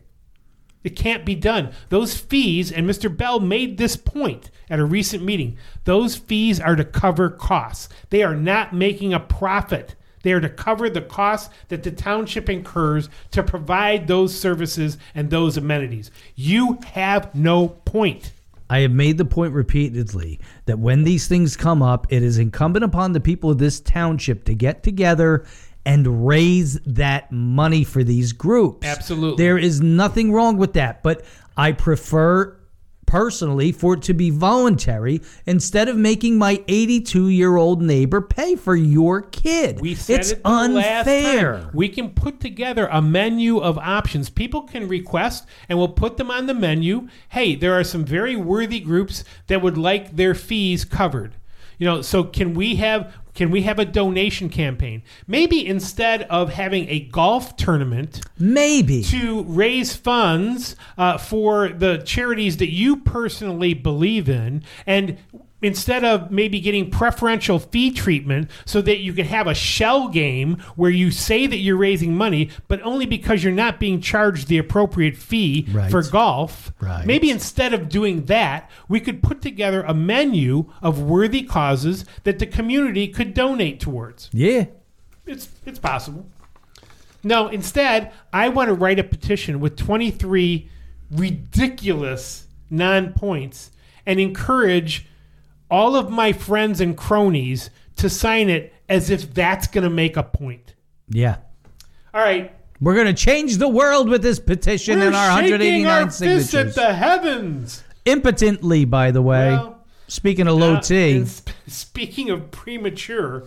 It 0.84 0.96
can't 0.96 1.26
be 1.26 1.36
done. 1.36 1.72
Those 1.90 2.18
fees, 2.18 2.72
and 2.72 2.90
Mr. 2.90 3.16
Bell 3.16 3.40
made 3.40 3.78
this 3.78 3.96
point 3.96 4.52
at 4.70 4.80
a 4.80 4.86
recent 4.86 5.24
meeting, 5.24 5.58
those 5.84 6.16
fees 6.16 6.60
are 6.60 6.76
to 6.76 6.86
cover 6.86 7.30
costs. 7.30 7.90
They 8.10 8.24
are 8.24 8.36
not 8.36 8.74
making 8.74 9.14
a 9.14 9.20
profit. 9.20 9.96
They 10.24 10.34
are 10.34 10.42
to 10.42 10.50
cover 10.50 10.90
the 10.90 11.02
costs 11.02 11.54
that 11.70 11.84
the 11.84 11.92
township 11.92 12.50
incurs 12.50 13.10
to 13.32 13.44
provide 13.44 14.08
those 14.08 14.38
services 14.38 14.98
and 15.16 15.30
those 15.30 15.58
amenities. 15.58 16.12
You 16.36 16.80
have 16.94 17.34
no 17.34 17.70
point. 17.70 18.34
I 18.70 18.80
have 18.80 18.92
made 18.92 19.18
the 19.18 19.26
point 19.26 19.54
repeatedly 19.54 20.42
that 20.66 20.80
when 20.80 21.04
these 21.04 21.28
things 21.28 21.56
come 21.56 21.82
up, 21.82 22.08
it 22.10 22.22
is 22.22 22.38
incumbent 22.38 22.84
upon 22.84 23.14
the 23.14 23.22
people 23.22 23.50
of 23.50 23.58
this 23.58 23.80
township 23.80 24.44
to 24.46 24.54
get 24.54 24.84
together 24.84 25.46
and 25.88 26.28
raise 26.28 26.78
that 26.82 27.32
money 27.32 27.86
for 27.86 28.04
these 28.04 28.34
groups. 28.34 28.86
Absolutely. 28.86 29.42
There 29.42 29.58
is 29.58 29.80
nothing 29.80 30.34
wrong 30.34 30.58
with 30.58 30.74
that, 30.74 31.02
but 31.02 31.24
I 31.56 31.72
prefer 31.72 32.58
personally 33.06 33.72
for 33.72 33.94
it 33.94 34.02
to 34.02 34.14
be 34.14 34.30
voluntary 34.30 35.22
instead 35.46 35.88
of 35.88 35.96
making 35.96 36.38
my 36.38 36.62
82 36.68 37.30
year 37.30 37.56
old 37.56 37.82
neighbor 37.82 38.20
pay 38.20 38.58
for 38.58 38.76
your 38.76 39.22
kid. 39.22 39.80
We 39.80 39.96
said 39.96 40.20
it's 40.20 40.32
it 40.32 40.42
unfair. 40.44 41.70
We 41.74 41.88
can 41.88 42.10
put 42.10 42.42
together 42.42 42.90
a 42.92 43.02
menu 43.02 43.60
of 43.60 43.78
options. 43.78 44.30
People 44.30 44.64
can 44.64 44.90
request, 44.90 45.48
and 45.70 45.80
we'll 45.80 45.88
put 45.88 46.18
them 46.18 46.30
on 46.30 46.48
the 46.48 46.54
menu. 46.54 47.08
Hey, 47.30 47.56
there 47.56 47.80
are 47.80 47.86
some 47.86 48.04
very 48.04 48.36
worthy 48.36 48.82
groups 48.82 49.24
that 49.48 49.62
would 49.62 49.78
like 49.78 50.18
their 50.18 50.36
fees 50.36 50.84
covered. 50.84 51.36
You 51.78 51.86
know, 51.86 52.02
so 52.02 52.24
can 52.24 52.56
we 52.56 52.76
have 52.76 53.14
can 53.38 53.52
we 53.52 53.62
have 53.62 53.78
a 53.78 53.86
donation 53.86 54.50
campaign? 54.50 55.04
Maybe 55.28 55.66
instead 55.66 56.24
of 56.24 56.52
having 56.52 56.90
a 56.90 57.02
golf 57.02 57.56
tournament, 57.56 58.22
Maybe. 58.40 59.04
to 59.04 59.44
raise 59.44 59.96
funds 59.96 60.76
uh, 60.98 61.20
for 61.20 61.70
the 61.70 62.00
charities 62.00 62.58
that 62.58 62.72
you 62.72 62.98
personally 62.98 63.76
believe 63.76 64.28
in 64.28 64.64
and 64.88 65.20
instead 65.62 66.04
of 66.04 66.30
maybe 66.30 66.60
getting 66.60 66.90
preferential 66.92 67.58
fee 67.58 67.92
treatment 67.92 68.50
so 68.66 68.82
that 68.82 69.00
you 69.00 69.12
can 69.14 69.26
have 69.26 69.48
a 69.48 69.56
shell 69.56 70.08
game 70.08 70.58
where 70.76 70.92
you 70.92 71.10
say 71.10 71.48
that 71.48 71.58
you're 71.58 71.76
raising 71.78 72.14
money 72.16 72.50
but 72.68 72.82
only 72.84 73.06
because 73.08 73.44
you're 73.44 73.52
not 73.54 73.80
being 73.80 74.00
charged 74.00 74.48
the 74.48 74.58
appropriate 74.60 75.18
fee 75.18 75.66
Right. 75.72 75.90
for 75.90 76.04
golf 76.04 76.72
Right. 76.80 77.06
maybe 77.08 77.32
instead 77.32 77.74
of 77.74 77.90
doing 77.90 78.26
that 78.26 78.70
we 78.88 79.00
could 79.00 79.24
put 79.24 79.42
together 79.42 79.82
a 79.82 79.94
menu 79.96 80.72
of 80.82 81.02
worthy 81.02 81.42
causes 81.42 82.06
that 82.24 82.38
the 82.40 82.46
community 82.46 83.08
could 83.08 83.34
donate 83.34 83.80
towards 83.80 84.30
Yeah. 84.34 84.66
it's 85.26 85.50
it's 85.66 85.80
possible. 85.80 86.28
No, 87.24 87.48
instead, 87.50 88.12
I 88.32 88.48
want 88.50 88.68
to 88.70 88.74
write 88.74 89.00
a 89.00 89.04
petition 89.04 89.60
with 89.60 89.76
23 89.76 90.70
ridiculous 91.12 92.48
non-points 92.70 93.72
and 94.06 94.20
encourage 94.20 95.08
all 95.70 95.96
of 95.96 96.10
my 96.10 96.34
friends 96.34 96.82
and 96.82 96.96
cronies 96.98 97.70
to 97.98 98.10
sign 98.10 98.50
it 98.50 98.74
as 98.90 99.10
if 99.10 99.34
that's 99.34 99.68
going 99.68 99.84
to 99.84 99.90
make 99.90 100.16
a 100.18 100.24
point. 100.24 100.76
Yeah. 101.10 101.38
All 102.14 102.22
right. 102.22 102.54
We're 102.80 102.94
going 102.94 103.08
to 103.08 103.14
change 103.14 103.58
the 103.58 103.68
world 103.68 104.08
with 104.08 104.22
this 104.22 104.40
petition 104.40 105.00
We're 105.00 105.08
and 105.08 105.16
our 105.16 105.42
shaking 105.42 105.52
189 105.52 105.92
our 105.92 106.06
fists 106.06 106.20
signatures. 106.52 106.78
at 106.78 106.88
the 106.88 106.94
heavens. 106.94 107.84
Impotently, 108.06 108.86
by 108.86 109.12
the 109.12 109.22
way. 109.22 109.50
Well, 109.50 109.74
Speaking 110.10 110.48
of 110.48 110.56
low 110.58 110.76
Uh, 110.76 110.80
T, 110.82 111.26
sp- 111.28 111.52
speaking 111.68 112.30
of 112.30 112.50
premature, 112.50 113.44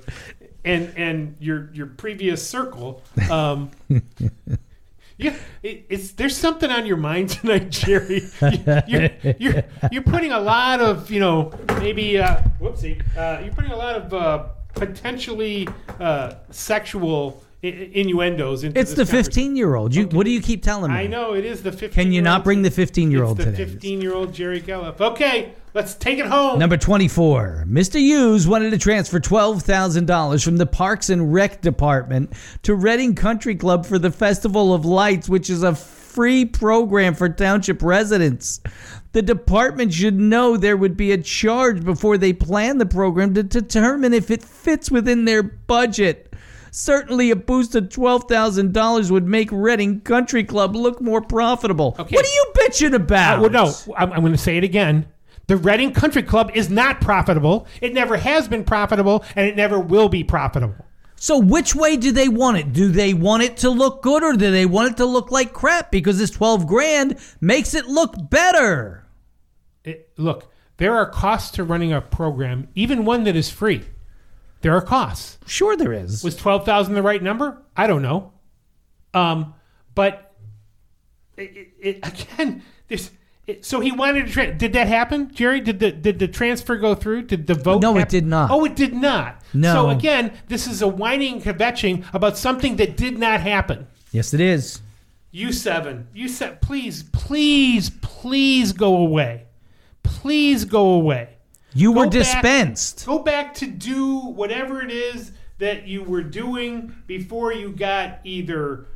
and 0.62 0.92
and 0.94 1.36
your 1.40 1.70
your 1.72 1.86
previous 1.86 2.46
circle, 2.46 3.02
um, 3.30 3.70
yeah, 5.22 5.36
it, 5.62 5.86
it's 5.88 6.12
there's 6.12 6.36
something 6.36 6.70
on 6.70 6.86
your 6.86 6.96
mind 6.96 7.28
tonight, 7.40 7.70
Jerry. 7.70 8.22
You, 8.42 8.80
you're, 8.86 9.10
you're 9.38 9.64
you're 9.92 10.02
putting 10.02 10.32
a 10.32 10.40
lot 10.40 10.80
of 10.80 11.10
you 11.10 11.20
know 11.20 11.52
maybe 11.78 12.18
uh, 12.18 12.42
whoopsie, 12.60 13.00
uh, 13.16 13.40
you're 13.42 13.54
putting 13.54 13.72
a 13.72 13.76
lot 13.76 13.96
of 13.96 14.14
uh, 14.14 14.48
potentially 14.74 15.68
uh, 15.98 16.34
sexual 16.50 17.42
innuendos 17.62 18.64
into 18.64 18.80
it's 18.80 18.94
the 18.94 19.04
15 19.04 19.54
year 19.54 19.74
old. 19.74 19.94
You, 19.94 20.06
What 20.06 20.24
do 20.24 20.30
you 20.30 20.40
keep 20.40 20.62
telling 20.62 20.90
me? 20.90 20.98
I 20.98 21.06
know 21.06 21.34
it 21.34 21.44
is 21.44 21.62
the 21.62 21.72
15. 21.72 21.90
Can 21.90 22.12
you 22.12 22.22
not 22.22 22.42
bring 22.42 22.62
the 22.62 22.70
15 22.70 23.10
year 23.10 23.22
old 23.22 23.38
It's 23.38 23.46
the 23.46 23.56
today? 23.56 23.70
15 23.70 24.00
year 24.00 24.14
old 24.14 24.32
Jerry 24.32 24.60
Gallup. 24.60 25.00
Okay, 25.00 25.52
let's 25.74 25.94
take 25.94 26.18
it 26.18 26.26
home. 26.26 26.58
Number 26.58 26.76
24. 26.76 27.66
Mr. 27.68 28.00
Hughes 28.00 28.48
wanted 28.48 28.70
to 28.70 28.78
transfer 28.78 29.20
$12,000 29.20 30.44
from 30.44 30.56
the 30.56 30.66
Parks 30.66 31.10
and 31.10 31.32
Rec 31.32 31.60
Department 31.60 32.32
to 32.62 32.74
Reading 32.74 33.14
Country 33.14 33.54
Club 33.54 33.84
for 33.84 33.98
the 33.98 34.10
Festival 34.10 34.72
of 34.72 34.86
Lights, 34.86 35.28
which 35.28 35.50
is 35.50 35.62
a 35.62 35.74
free 35.74 36.44
program 36.44 37.14
for 37.14 37.28
township 37.28 37.82
residents. 37.82 38.60
The 39.12 39.22
department 39.22 39.92
should 39.92 40.18
know 40.18 40.56
there 40.56 40.76
would 40.76 40.96
be 40.96 41.12
a 41.12 41.18
charge 41.18 41.84
before 41.84 42.16
they 42.16 42.32
plan 42.32 42.78
the 42.78 42.86
program 42.86 43.34
to 43.34 43.42
determine 43.42 44.14
if 44.14 44.30
it 44.30 44.42
fits 44.42 44.90
within 44.90 45.24
their 45.24 45.42
budget. 45.42 46.29
Certainly, 46.70 47.30
a 47.30 47.36
boost 47.36 47.74
of 47.74 47.84
$12,000 47.84 49.10
would 49.10 49.26
make 49.26 49.48
Reading 49.52 50.00
Country 50.00 50.44
Club 50.44 50.76
look 50.76 51.00
more 51.00 51.20
profitable. 51.20 51.96
Okay. 51.98 52.14
What 52.14 52.24
are 52.24 52.28
you 52.28 52.52
bitching 52.54 52.94
about? 52.94 53.38
Uh, 53.38 53.42
well, 53.42 53.50
no, 53.50 53.74
I'm, 53.96 54.12
I'm 54.12 54.20
going 54.20 54.32
to 54.32 54.38
say 54.38 54.56
it 54.56 54.64
again. 54.64 55.06
The 55.46 55.56
Reading 55.56 55.92
Country 55.92 56.22
Club 56.22 56.52
is 56.54 56.70
not 56.70 57.00
profitable. 57.00 57.66
It 57.80 57.92
never 57.92 58.16
has 58.16 58.46
been 58.46 58.64
profitable, 58.64 59.24
and 59.34 59.46
it 59.46 59.56
never 59.56 59.80
will 59.80 60.08
be 60.08 60.22
profitable. 60.22 60.84
So 61.16 61.38
which 61.38 61.74
way 61.74 61.98
do 61.98 62.12
they 62.12 62.28
want 62.28 62.56
it? 62.56 62.72
Do 62.72 62.88
they 62.88 63.12
want 63.12 63.42
it 63.42 63.58
to 63.58 63.68
look 63.68 64.00
good 64.00 64.22
or 64.22 64.32
do 64.32 64.50
they 64.50 64.64
want 64.64 64.92
it 64.92 64.96
to 64.96 65.04
look 65.04 65.30
like 65.30 65.52
crap? 65.52 65.90
Because 65.90 66.18
this 66.18 66.30
12 66.30 66.66
grand 66.66 67.18
makes 67.42 67.74
it 67.74 67.86
look 67.86 68.14
better. 68.30 69.04
It, 69.84 70.10
look, 70.16 70.50
there 70.78 70.94
are 70.96 71.04
costs 71.04 71.50
to 71.52 71.64
running 71.64 71.92
a 71.92 72.00
program, 72.00 72.68
even 72.74 73.04
one 73.04 73.24
that 73.24 73.36
is 73.36 73.50
free. 73.50 73.84
There 74.62 74.74
are 74.76 74.82
costs. 74.82 75.38
Sure 75.46 75.76
there 75.76 75.92
is. 75.92 76.22
Was 76.22 76.36
twelve 76.36 76.64
thousand 76.64 76.94
the 76.94 77.02
right 77.02 77.22
number? 77.22 77.62
I 77.76 77.86
don't 77.86 78.02
know. 78.02 78.32
Um, 79.14 79.54
but 79.94 80.34
it, 81.36 81.68
it, 81.80 81.98
again, 82.02 82.62
this. 82.88 83.10
It, 83.46 83.64
so 83.64 83.80
he 83.80 83.90
wanted 83.90 84.28
to. 84.32 84.52
Did 84.54 84.74
that 84.74 84.86
happen, 84.86 85.32
Jerry? 85.34 85.60
Did 85.60 85.80
the 85.80 85.90
did 85.90 86.18
the 86.18 86.28
transfer 86.28 86.76
go 86.76 86.94
through? 86.94 87.22
Did 87.22 87.46
the 87.46 87.54
vote? 87.54 87.82
No, 87.82 87.96
it 87.96 88.08
did 88.08 88.26
not. 88.26 88.50
Oh, 88.50 88.64
it 88.64 88.76
did 88.76 88.94
not. 88.94 89.42
No. 89.54 89.72
So 89.72 89.90
again, 89.90 90.32
this 90.48 90.66
is 90.66 90.82
a 90.82 90.88
whining 90.88 91.42
and 91.42 91.42
kvetching 91.42 92.04
about 92.14 92.36
something 92.38 92.76
that 92.76 92.96
did 92.96 93.18
not 93.18 93.40
happen. 93.40 93.86
yes, 94.12 94.34
it 94.34 94.40
is. 94.40 94.80
You 95.32 95.52
seven. 95.52 96.08
You 96.12 96.28
said, 96.28 96.60
please, 96.60 97.04
please, 97.04 97.90
please 98.02 98.72
go 98.72 98.96
away. 98.96 99.46
Please 100.02 100.64
go 100.64 100.90
away. 100.90 101.36
You 101.74 101.92
Go 101.94 102.00
were 102.00 102.04
back- 102.06 102.12
dispensed. 102.12 103.06
Go 103.06 103.20
back 103.20 103.54
to 103.54 103.66
do 103.66 104.18
whatever 104.18 104.82
it 104.82 104.90
is 104.90 105.32
that 105.58 105.86
you 105.86 106.02
were 106.02 106.22
doing 106.22 106.94
before 107.06 107.52
you 107.52 107.70
got 107.72 108.20
either 108.24 108.86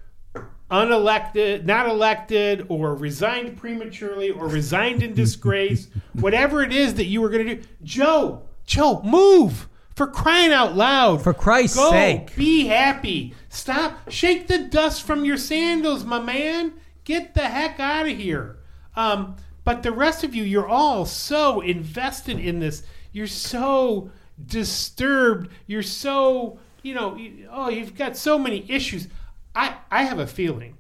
unelected, 0.71 1.65
not 1.65 1.89
elected, 1.89 2.67
or 2.69 2.95
resigned 2.95 3.57
prematurely, 3.57 4.31
or 4.31 4.49
resigned 4.49 5.03
in 5.03 5.15
disgrace. 5.15 5.89
whatever 6.15 6.63
it 6.63 6.73
is 6.73 6.95
that 6.95 7.05
you 7.05 7.21
were 7.21 7.29
going 7.29 7.47
to 7.47 7.55
do, 7.57 7.63
Joe, 7.83 8.43
Joe, 8.67 9.03
move 9.03 9.69
for 9.95 10.07
crying 10.07 10.53
out 10.53 10.75
loud. 10.75 11.23
For 11.23 11.35
Christ's 11.35 11.77
Go, 11.77 11.91
sake. 11.91 12.35
be 12.35 12.67
happy. 12.67 13.35
Stop. 13.49 14.11
Shake 14.11 14.49
the 14.49 14.59
dust 14.59 15.03
from 15.03 15.25
your 15.25 15.37
sandals, 15.37 16.05
my 16.05 16.19
man. 16.19 16.73
Get 17.05 17.35
the 17.35 17.43
heck 17.49 17.79
out 17.79 18.07
of 18.09 18.17
here. 18.17 18.57
Um, 18.97 19.37
but 19.65 19.83
the 19.83 19.93
rest 19.93 20.25
of 20.25 20.35
you, 20.35 20.45
you're 20.45 20.69
all 20.69 21.07
so 21.07 21.61
invested 21.61 22.39
in 22.39 22.61
this. 22.61 22.83
You're 23.13 23.27
so 23.27 24.11
disturbed. 24.47 25.51
You're 25.67 25.83
so, 25.83 26.59
you 26.83 26.95
know, 26.95 27.19
oh, 27.51 27.71
you've 27.71 27.97
got 27.97 28.17
so 28.17 28.39
many 28.39 28.65
issues. 28.71 29.09
I, 29.55 29.77
I 29.91 30.05
have 30.05 30.19
a 30.19 30.27
feeling 30.27 30.77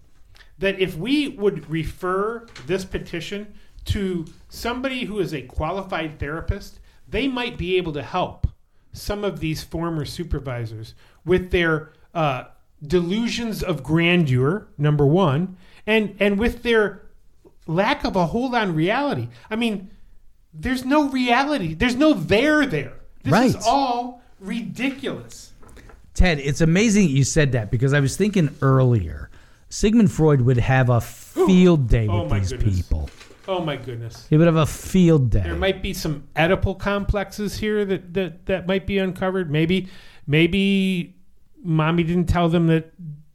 that 0.58 0.78
if 0.78 0.96
we 0.96 1.28
would 1.28 1.68
refer 1.70 2.46
this 2.66 2.84
petition 2.84 3.54
to 3.86 4.26
somebody 4.48 5.04
who 5.04 5.18
is 5.18 5.34
a 5.34 5.42
qualified 5.42 6.18
therapist, 6.18 6.80
they 7.08 7.28
might 7.28 7.58
be 7.58 7.76
able 7.76 7.92
to 7.92 8.02
help 8.02 8.46
some 8.92 9.24
of 9.24 9.40
these 9.40 9.62
former 9.62 10.04
supervisors 10.04 10.94
with 11.24 11.50
their 11.50 11.92
uh, 12.14 12.44
delusions 12.86 13.62
of 13.62 13.82
grandeur, 13.82 14.68
number 14.78 15.06
one, 15.06 15.56
and 15.86 16.16
and 16.20 16.38
with 16.38 16.62
their 16.62 17.02
lack 17.66 18.04
of 18.04 18.16
a 18.16 18.26
hold 18.26 18.54
on 18.54 18.74
reality. 18.74 19.28
I 19.50 19.56
mean, 19.56 19.90
there's 20.52 20.84
no 20.84 21.08
reality. 21.08 21.74
There's 21.74 21.96
no 21.96 22.12
there 22.12 22.66
there. 22.66 22.92
This 23.22 23.32
Right. 23.32 23.46
is 23.46 23.56
all 23.66 24.22
ridiculous. 24.40 25.52
Ted, 26.14 26.38
it's 26.38 26.60
amazing 26.60 27.08
you 27.08 27.24
said 27.24 27.52
that 27.52 27.70
because 27.70 27.92
I 27.92 28.00
was 28.00 28.16
thinking 28.16 28.50
earlier, 28.62 29.30
Sigmund 29.68 30.12
Freud 30.12 30.42
would 30.42 30.58
have 30.58 30.88
a 30.90 31.00
field 31.00 31.88
day 31.88 32.06
Oh 32.08 32.22
with 32.22 32.30
my 32.30 32.38
these 32.38 32.52
goodness. 32.52 32.76
people. 32.76 33.10
Oh 33.48 33.60
my 33.64 33.76
goodness. 33.76 34.26
He 34.30 34.36
would 34.36 34.46
have 34.46 34.56
a 34.56 34.64
field 34.66 35.30
day. 35.30 35.42
There 35.42 35.56
might 35.56 35.82
be 35.82 35.92
some 35.92 36.28
Oedipal 36.36 36.78
complexes 36.78 37.58
here 37.58 37.84
that, 37.84 38.14
that, 38.14 38.46
that 38.46 38.66
might 38.66 38.86
be 38.86 38.98
uncovered. 38.98 39.50
Maybe 39.50 39.88
maybe 40.26 41.16
mommy 41.62 42.04
didn't 42.04 42.26
tell 42.28 42.48
them 42.48 42.68
that 42.68 42.92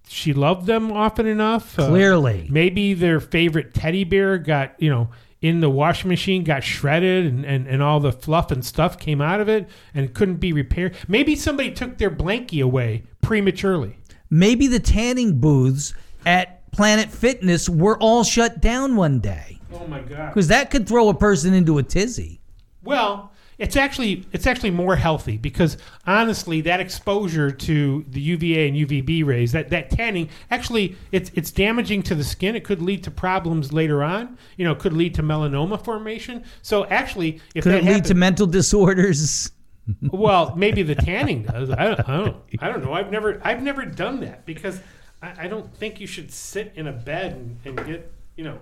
she 0.09 0.33
loved 0.33 0.65
them 0.65 0.91
often 0.91 1.25
enough. 1.27 1.77
Uh, 1.77 1.87
Clearly. 1.87 2.47
maybe 2.49 2.93
their 2.93 3.19
favorite 3.19 3.73
teddy 3.73 4.03
bear 4.03 4.37
got, 4.37 4.73
you 4.81 4.89
know, 4.89 5.09
in 5.41 5.61
the 5.61 5.69
washing 5.69 6.09
machine, 6.09 6.43
got 6.43 6.63
shredded, 6.63 7.25
and, 7.25 7.45
and, 7.45 7.65
and 7.67 7.81
all 7.81 7.99
the 8.01 8.11
fluff 8.11 8.51
and 8.51 8.65
stuff 8.65 8.97
came 8.99 9.21
out 9.21 9.39
of 9.39 9.47
it 9.47 9.69
and 9.93 10.13
couldn't 10.13 10.35
be 10.37 10.51
repaired. 10.51 10.95
Maybe 11.07 11.35
somebody 11.35 11.71
took 11.71 11.97
their 11.97 12.11
blankie 12.11 12.61
away 12.61 13.03
prematurely. 13.21 13.97
Maybe 14.29 14.67
the 14.67 14.79
tanning 14.79 15.39
booths 15.39 15.93
at 16.25 16.69
Planet 16.71 17.09
Fitness 17.09 17.69
were 17.69 17.97
all 17.99 18.23
shut 18.23 18.59
down 18.61 18.95
one 18.95 19.19
day 19.21 19.59
Oh 19.73 19.87
my 19.87 20.01
God. 20.01 20.27
because 20.33 20.49
that 20.49 20.69
could 20.71 20.87
throw 20.87 21.07
a 21.09 21.13
person 21.13 21.53
into 21.53 21.77
a 21.77 21.83
tizzy. 21.83 22.41
Well, 22.83 23.31
it's 23.59 23.75
actually 23.75 24.25
it's 24.31 24.47
actually 24.47 24.71
more 24.71 24.95
healthy 24.95 25.37
because 25.37 25.77
honestly, 26.07 26.61
that 26.61 26.79
exposure 26.79 27.51
to 27.51 28.05
the 28.07 28.21
UVA 28.21 28.69
and 28.69 28.77
UVB 28.77 29.25
rays, 29.25 29.51
that, 29.51 29.69
that 29.69 29.91
tanning, 29.91 30.29
actually 30.49 30.95
it's 31.11 31.29
it's 31.35 31.51
damaging 31.51 32.01
to 32.03 32.15
the 32.15 32.23
skin. 32.23 32.55
It 32.55 32.63
could 32.63 32.81
lead 32.81 33.03
to 33.03 33.11
problems 33.11 33.73
later 33.73 34.01
on. 34.01 34.37
You 34.55 34.63
know, 34.65 34.71
it 34.71 34.79
could 34.79 34.93
lead 34.93 35.13
to 35.15 35.23
melanoma 35.23 35.83
formation. 35.83 36.43
So 36.61 36.85
actually, 36.85 37.41
if 37.53 37.65
Could 37.65 37.73
that 37.73 37.83
it 37.83 37.85
lead 37.85 38.05
to 38.05 38.15
mental 38.15 38.47
disorders? 38.47 39.51
well, 40.11 40.55
maybe 40.55 40.81
the 40.81 40.95
tanning 40.95 41.43
does. 41.43 41.69
I 41.69 41.83
don't, 41.85 42.09
I 42.09 42.17
don't. 42.17 42.37
I 42.61 42.69
don't 42.69 42.83
know. 42.83 42.93
I've 42.93 43.11
never. 43.11 43.41
I've 43.43 43.61
never 43.61 43.83
done 43.83 44.21
that 44.21 44.45
because 44.45 44.79
I, 45.21 45.45
I 45.45 45.47
don't 45.47 45.73
think 45.75 45.99
you 45.99 46.07
should 46.07 46.31
sit 46.31 46.71
in 46.75 46.87
a 46.87 46.93
bed 46.93 47.33
and, 47.33 47.57
and 47.65 47.85
get 47.85 48.11
you 48.37 48.45
know 48.45 48.59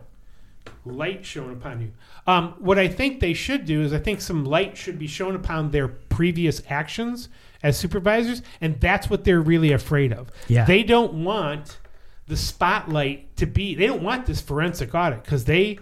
light 0.86 1.26
shown 1.26 1.52
upon 1.52 1.82
you. 1.82 1.92
Um, 2.26 2.56
what 2.60 2.78
I 2.78 2.88
think 2.88 3.20
they 3.20 3.34
should 3.34 3.66
do 3.66 3.82
is 3.82 3.94
I 3.94 4.00
think 4.00 4.22
some 4.22 4.46
light 4.46 4.78
should 4.78 5.00
be 5.00 5.08
shown 5.08 5.36
upon 5.36 5.72
their 5.72 5.88
previous 5.88 6.62
actions 6.70 7.30
as 7.64 7.78
supervisors, 7.78 8.42
and 8.62 8.80
that's 8.80 9.10
what 9.10 9.24
they're 9.24 9.42
really 9.42 9.72
afraid 9.72 10.14
of. 10.14 10.30
Yeah. 10.48 10.66
They 10.66 10.84
don't 10.84 11.24
want 11.24 11.80
the 12.28 12.38
spotlight 12.38 13.36
to 13.38 13.46
be. 13.46 13.76
They 13.76 13.88
don't 13.88 14.04
want 14.04 14.26
this 14.26 14.42
forensic 14.42 14.94
audit 14.94 15.24
because 15.24 15.46
they. 15.46 15.80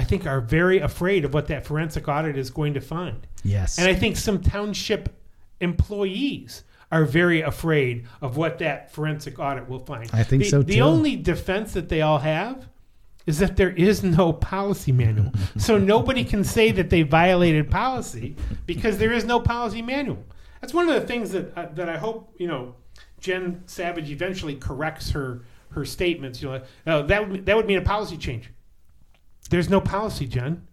I 0.00 0.04
think 0.04 0.28
are 0.28 0.40
very 0.40 0.78
afraid 0.78 1.24
of 1.24 1.34
what 1.34 1.48
that 1.48 1.66
forensic 1.66 2.06
audit 2.06 2.36
is 2.36 2.50
going 2.50 2.74
to 2.74 2.80
find. 2.80 3.26
Yes. 3.42 3.78
And 3.78 3.88
I 3.88 3.94
think 3.94 4.16
some 4.16 4.40
township 4.40 5.08
employees 5.60 6.62
are 6.90 7.04
very 7.04 7.40
afraid 7.40 8.06
of 8.20 8.36
what 8.36 8.58
that 8.58 8.92
forensic 8.92 9.38
audit 9.38 9.68
will 9.68 9.80
find. 9.80 10.08
I 10.12 10.22
think 10.22 10.44
the, 10.44 10.48
so, 10.48 10.62
The 10.62 10.80
only 10.80 11.16
defense 11.16 11.72
that 11.72 11.88
they 11.88 12.00
all 12.00 12.18
have 12.18 12.68
is 13.28 13.38
that 13.38 13.56
there 13.56 13.70
is 13.70 14.02
no 14.02 14.32
policy 14.32 14.90
manual. 14.90 15.30
so 15.58 15.76
nobody 15.76 16.24
can 16.24 16.42
say 16.42 16.70
that 16.72 16.88
they 16.88 17.02
violated 17.02 17.70
policy 17.70 18.34
because 18.64 18.96
there 18.96 19.12
is 19.12 19.24
no 19.26 19.38
policy 19.38 19.82
manual. 19.82 20.24
That's 20.62 20.72
one 20.72 20.88
of 20.88 20.94
the 21.00 21.06
things 21.06 21.30
that 21.32 21.56
uh, 21.56 21.68
that 21.74 21.88
I 21.90 21.98
hope, 21.98 22.34
you 22.38 22.48
know, 22.48 22.74
Jen 23.20 23.62
Savage 23.66 24.10
eventually 24.10 24.56
corrects 24.56 25.10
her 25.10 25.42
her 25.72 25.84
statements, 25.84 26.40
you 26.42 26.48
know, 26.48 26.62
uh, 26.86 27.02
that 27.02 27.28
would 27.28 27.44
that 27.46 27.54
would 27.54 27.66
mean 27.66 27.78
a 27.78 27.82
policy 27.82 28.16
change. 28.16 28.50
There's 29.50 29.68
no 29.68 29.80
policy, 29.80 30.26
Jen. 30.26 30.66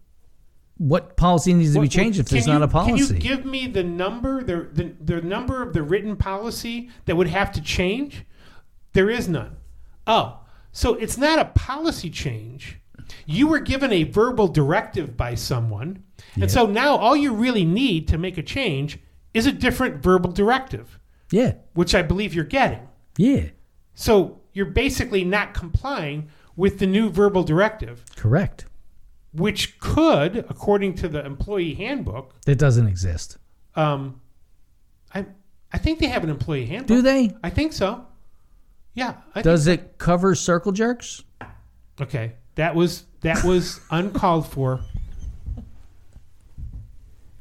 what 0.78 1.16
policy 1.16 1.52
needs 1.54 1.74
to 1.74 1.80
be 1.80 1.88
changed 1.88 2.18
if 2.18 2.28
there's 2.28 2.46
you- 2.46 2.52
not 2.54 2.62
a 2.62 2.68
policy? 2.68 3.06
Can 3.06 3.14
you 3.14 3.20
give 3.20 3.44
me 3.44 3.66
the 3.66 3.84
number, 3.84 4.42
the, 4.42 4.68
the 4.72 4.94
the 5.14 5.20
number 5.20 5.62
of 5.62 5.74
the 5.74 5.82
written 5.82 6.16
policy 6.16 6.88
that 7.04 7.16
would 7.16 7.28
have 7.28 7.52
to 7.52 7.60
change? 7.60 8.24
There 8.94 9.10
is 9.10 9.28
none. 9.28 9.56
Oh, 10.06 10.40
so 10.76 10.92
it's 10.92 11.16
not 11.16 11.38
a 11.38 11.46
policy 11.46 12.10
change. 12.10 12.78
You 13.24 13.46
were 13.46 13.60
given 13.60 13.94
a 13.94 14.02
verbal 14.02 14.46
directive 14.46 15.16
by 15.16 15.34
someone, 15.34 16.02
and 16.38 16.50
so 16.50 16.66
now 16.66 16.96
all 16.96 17.16
you 17.16 17.32
really 17.32 17.64
need 17.64 18.06
to 18.08 18.18
make 18.18 18.36
a 18.36 18.42
change 18.42 18.98
is 19.32 19.46
a 19.46 19.52
different 19.52 20.02
verbal 20.02 20.32
directive, 20.32 20.98
yeah. 21.30 21.54
which 21.72 21.94
I 21.94 22.02
believe 22.02 22.34
you're 22.34 22.44
getting. 22.44 22.86
Yeah. 23.16 23.46
So 23.94 24.42
you're 24.52 24.66
basically 24.66 25.24
not 25.24 25.54
complying 25.54 26.28
with 26.56 26.78
the 26.78 26.86
new 26.86 27.08
verbal 27.08 27.42
directive, 27.42 28.04
Correct. 28.14 28.66
which 29.32 29.78
could, 29.80 30.44
according 30.50 30.94
to 30.96 31.08
the 31.08 31.24
employee 31.24 31.72
handbook, 31.72 32.34
That 32.44 32.58
doesn't 32.58 32.86
exist. 32.86 33.38
Um, 33.76 34.20
I 35.14 35.24
I 35.72 35.78
think 35.78 36.00
they 36.00 36.08
have 36.08 36.22
an 36.22 36.28
employee 36.28 36.66
handbook. 36.66 36.88
Do 36.88 37.00
they? 37.00 37.34
I 37.42 37.48
think 37.48 37.72
so. 37.72 38.06
Yeah. 38.96 39.14
I 39.36 39.42
Does 39.42 39.68
it 39.68 39.98
cover 39.98 40.34
circle 40.34 40.72
jerks? 40.72 41.22
okay. 42.00 42.32
That 42.56 42.74
was 42.74 43.04
that 43.20 43.44
was 43.44 43.78
uncalled 43.90 44.48
for. 44.48 44.80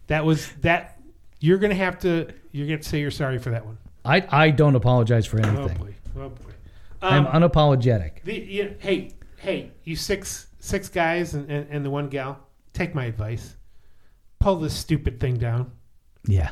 That 0.08 0.26
was 0.26 0.50
that. 0.62 1.00
You're 1.40 1.58
gonna 1.58 1.74
have 1.76 1.98
to. 2.00 2.28
You're 2.52 2.66
gonna 2.68 2.76
have 2.78 2.82
to 2.82 2.90
say 2.90 3.00
you're 3.00 3.12
sorry 3.12 3.38
for 3.40 3.50
that 3.52 3.66
one. 3.66 3.78
I, 4.04 4.26
I 4.30 4.50
don't 4.52 4.76
apologize 4.76 5.26
for 5.26 5.40
Oh 5.44 5.48
anything. 5.50 5.78
boy. 5.78 5.96
Oh 6.18 6.30
boy. 6.30 6.52
I'm 7.02 7.26
Um, 7.28 7.42
unapologetic. 7.44 8.24
the, 8.24 8.76
hey 8.80 9.12
hey 9.38 9.72
you 9.84 9.96
six 9.96 10.48
six 10.60 10.90
guys 10.90 11.34
and, 11.34 11.50
and, 11.50 11.68
and 11.70 11.86
the 11.86 11.90
one 11.90 12.10
gal. 12.10 12.40
Take 12.74 12.94
my 12.94 13.06
advice. 13.06 13.56
Pull 14.40 14.58
this 14.58 14.76
stupid 14.76 15.20
thing 15.20 15.38
down. 15.38 15.72
Yeah. 16.28 16.52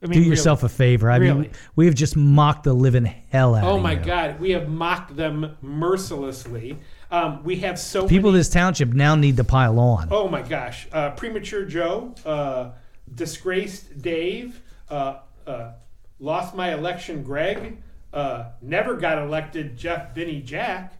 I 0.00 0.06
Do 0.06 0.10
mean, 0.10 0.18
really. 0.20 0.30
yourself 0.30 0.62
a 0.62 0.68
favor. 0.68 1.10
I 1.10 1.16
Really. 1.16 1.40
mean, 1.42 1.50
we 1.74 1.86
have 1.86 1.94
just 1.94 2.16
mocked 2.16 2.64
the 2.64 2.72
living 2.72 3.04
hell 3.04 3.54
out 3.56 3.64
of. 3.64 3.70
Oh 3.70 3.78
my 3.80 3.92
you. 3.94 4.04
God, 4.04 4.38
we 4.38 4.50
have 4.50 4.68
mocked 4.68 5.16
them 5.16 5.56
mercilessly. 5.60 6.78
Um, 7.10 7.42
we 7.42 7.56
have 7.60 7.78
so 7.78 8.06
People 8.06 8.28
in 8.28 8.34
many. 8.34 8.40
this 8.40 8.48
township 8.50 8.90
now 8.90 9.14
need 9.16 9.36
to 9.38 9.44
pile 9.44 9.78
on. 9.80 10.08
Oh 10.10 10.28
my 10.28 10.42
gosh, 10.42 10.86
uh, 10.92 11.10
premature 11.10 11.64
Joe, 11.64 12.14
uh, 12.24 12.70
disgraced 13.12 14.00
Dave, 14.00 14.60
uh, 14.90 15.16
uh, 15.46 15.72
lost 16.20 16.54
my 16.54 16.74
election 16.74 17.22
Greg, 17.24 17.78
uh, 18.12 18.50
never 18.62 18.94
got 18.94 19.18
elected 19.18 19.76
Jeff 19.76 20.14
Vinny 20.14 20.40
Jack. 20.42 20.92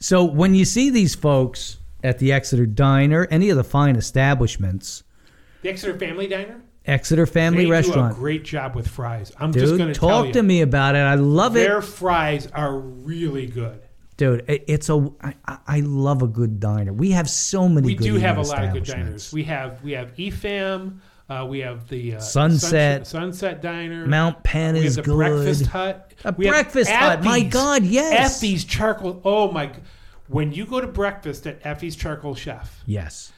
So 0.00 0.24
when 0.24 0.54
you 0.54 0.64
see 0.64 0.90
these 0.90 1.14
folks 1.14 1.78
at 2.02 2.18
the 2.18 2.32
Exeter 2.32 2.66
Diner, 2.66 3.26
any 3.30 3.48
of 3.50 3.56
the 3.56 3.64
fine 3.64 3.96
establishments, 3.96 5.03
The 5.64 5.70
Exeter 5.70 5.98
Family 5.98 6.26
Diner. 6.26 6.60
Exeter 6.84 7.24
Family 7.24 7.64
they 7.64 7.70
Restaurant, 7.70 8.12
do 8.12 8.16
a 8.18 8.20
great 8.20 8.44
job 8.44 8.76
with 8.76 8.86
fries. 8.86 9.32
I'm 9.40 9.50
just 9.50 9.64
going 9.64 9.78
dude, 9.78 9.94
to 9.94 10.00
tell 10.00 10.24
talk 10.24 10.32
to 10.34 10.42
me 10.42 10.60
about 10.60 10.94
it. 10.94 10.98
I 10.98 11.14
love 11.14 11.54
their 11.54 11.62
it, 11.62 11.68
Their 11.68 11.80
fries 11.80 12.46
are 12.48 12.78
really 12.78 13.46
good. 13.46 13.80
dude. 14.18 14.44
It's 14.46 14.90
a 14.90 15.10
I, 15.22 15.34
I- 15.66 15.80
love 15.80 16.20
a 16.20 16.26
good 16.26 16.60
diner. 16.60 16.92
We 16.92 17.12
have 17.12 17.30
so 17.30 17.66
many. 17.66 17.86
We 17.86 17.94
good 17.94 18.04
do 18.04 18.14
have 18.16 18.36
a 18.36 18.42
lot 18.42 18.62
of 18.62 18.74
good 18.74 18.84
diners. 18.84 19.32
We 19.32 19.44
have 19.44 19.82
we 19.82 19.92
have 19.92 20.14
EFAM. 20.16 20.98
Uh, 21.30 21.46
we 21.48 21.60
have 21.60 21.88
the 21.88 22.16
uh, 22.16 22.20
Sunset. 22.20 23.06
Sunset, 23.06 23.06
Sunset 23.06 23.62
Diner. 23.62 24.06
Mount 24.06 24.42
Penn 24.44 24.74
we 24.74 24.80
is 24.80 24.96
have 24.96 25.06
the 25.06 25.10
good. 25.12 25.16
Breakfast 25.16 25.66
Hut. 25.68 26.12
A 26.26 26.34
We 26.36 26.46
Breakfast 26.48 26.90
Hut, 26.90 27.24
my 27.24 27.40
God, 27.40 27.84
yes. 27.84 28.36
Effie's 28.36 28.62
charcoal. 28.66 29.22
Oh 29.24 29.50
my! 29.50 29.72
When 30.28 30.52
you 30.52 30.66
go 30.66 30.82
to 30.82 30.86
breakfast 30.86 31.46
at 31.46 31.62
Effie's 31.64 31.96
Charcoal 31.96 32.34
Chef, 32.34 32.82
Yes. 32.84 33.32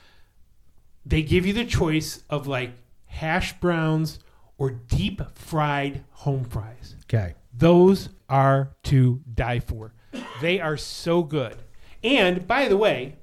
They 1.06 1.22
give 1.22 1.46
you 1.46 1.52
the 1.52 1.64
choice 1.64 2.22
of 2.28 2.46
like 2.46 2.72
hash 3.06 3.58
browns 3.60 4.18
or 4.58 4.70
deep 4.70 5.22
fried 5.36 6.04
home 6.10 6.44
fries. 6.44 6.96
Okay. 7.04 7.34
Those 7.56 8.08
are 8.28 8.70
to 8.84 9.22
die 9.34 9.60
for. 9.60 9.94
They 10.40 10.60
are 10.60 10.76
so 10.76 11.22
good. 11.22 11.56
And 12.02 12.46
by 12.46 12.68
the 12.68 12.76
way, 12.76 13.16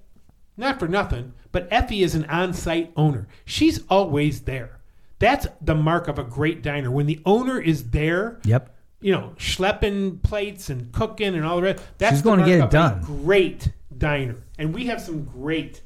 not 0.58 0.80
for 0.80 0.88
nothing, 0.88 1.34
but 1.52 1.68
Effie 1.72 2.04
is 2.04 2.16
an 2.16 2.26
on 2.26 2.54
site 2.54 2.92
owner. 2.96 3.28
She's 3.46 3.84
always 3.90 4.42
there. 4.42 4.80
That's 5.20 5.48
the 5.62 5.76
mark 5.76 6.08
of 6.08 6.18
a 6.20 6.24
great 6.24 6.62
diner. 6.62 6.90
When 6.92 7.06
the 7.06 7.20
owner 7.26 7.60
is 7.60 7.90
there, 7.92 8.40
Yep. 8.46 8.74
you 9.02 9.12
know, 9.12 9.34
schlepping 9.38 10.22
plates 10.24 10.70
and 10.70 10.92
cooking 10.92 11.36
and 11.36 11.46
all 11.46 11.58
the 11.58 11.64
rest, 11.64 11.84
that's 11.98 12.16
She's 12.16 12.24
the 12.24 12.30
gonna 12.30 12.46
get 12.46 12.60
it 12.60 12.70
done. 12.72 13.02
great 13.02 13.70
diner. 13.98 14.38
And 14.58 14.74
we 14.74 14.86
have 14.88 15.02
some 15.02 15.24
great 15.26 15.82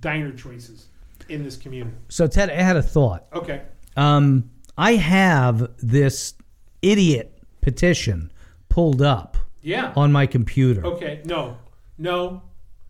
diner 0.00 0.32
choices 0.32 0.86
in 1.28 1.42
this 1.42 1.56
community. 1.56 1.96
So 2.08 2.26
Ted, 2.26 2.50
I 2.50 2.54
had 2.62 2.76
a 2.76 2.82
thought. 2.82 3.26
Okay. 3.32 3.62
Um, 3.96 4.50
I 4.76 4.92
have 4.96 5.70
this 5.78 6.34
idiot 6.82 7.38
petition 7.60 8.32
pulled 8.68 9.00
up 9.02 9.36
Yeah. 9.62 9.92
on 9.96 10.12
my 10.12 10.26
computer. 10.26 10.84
Okay. 10.84 11.22
No. 11.24 11.56
No. 11.98 12.42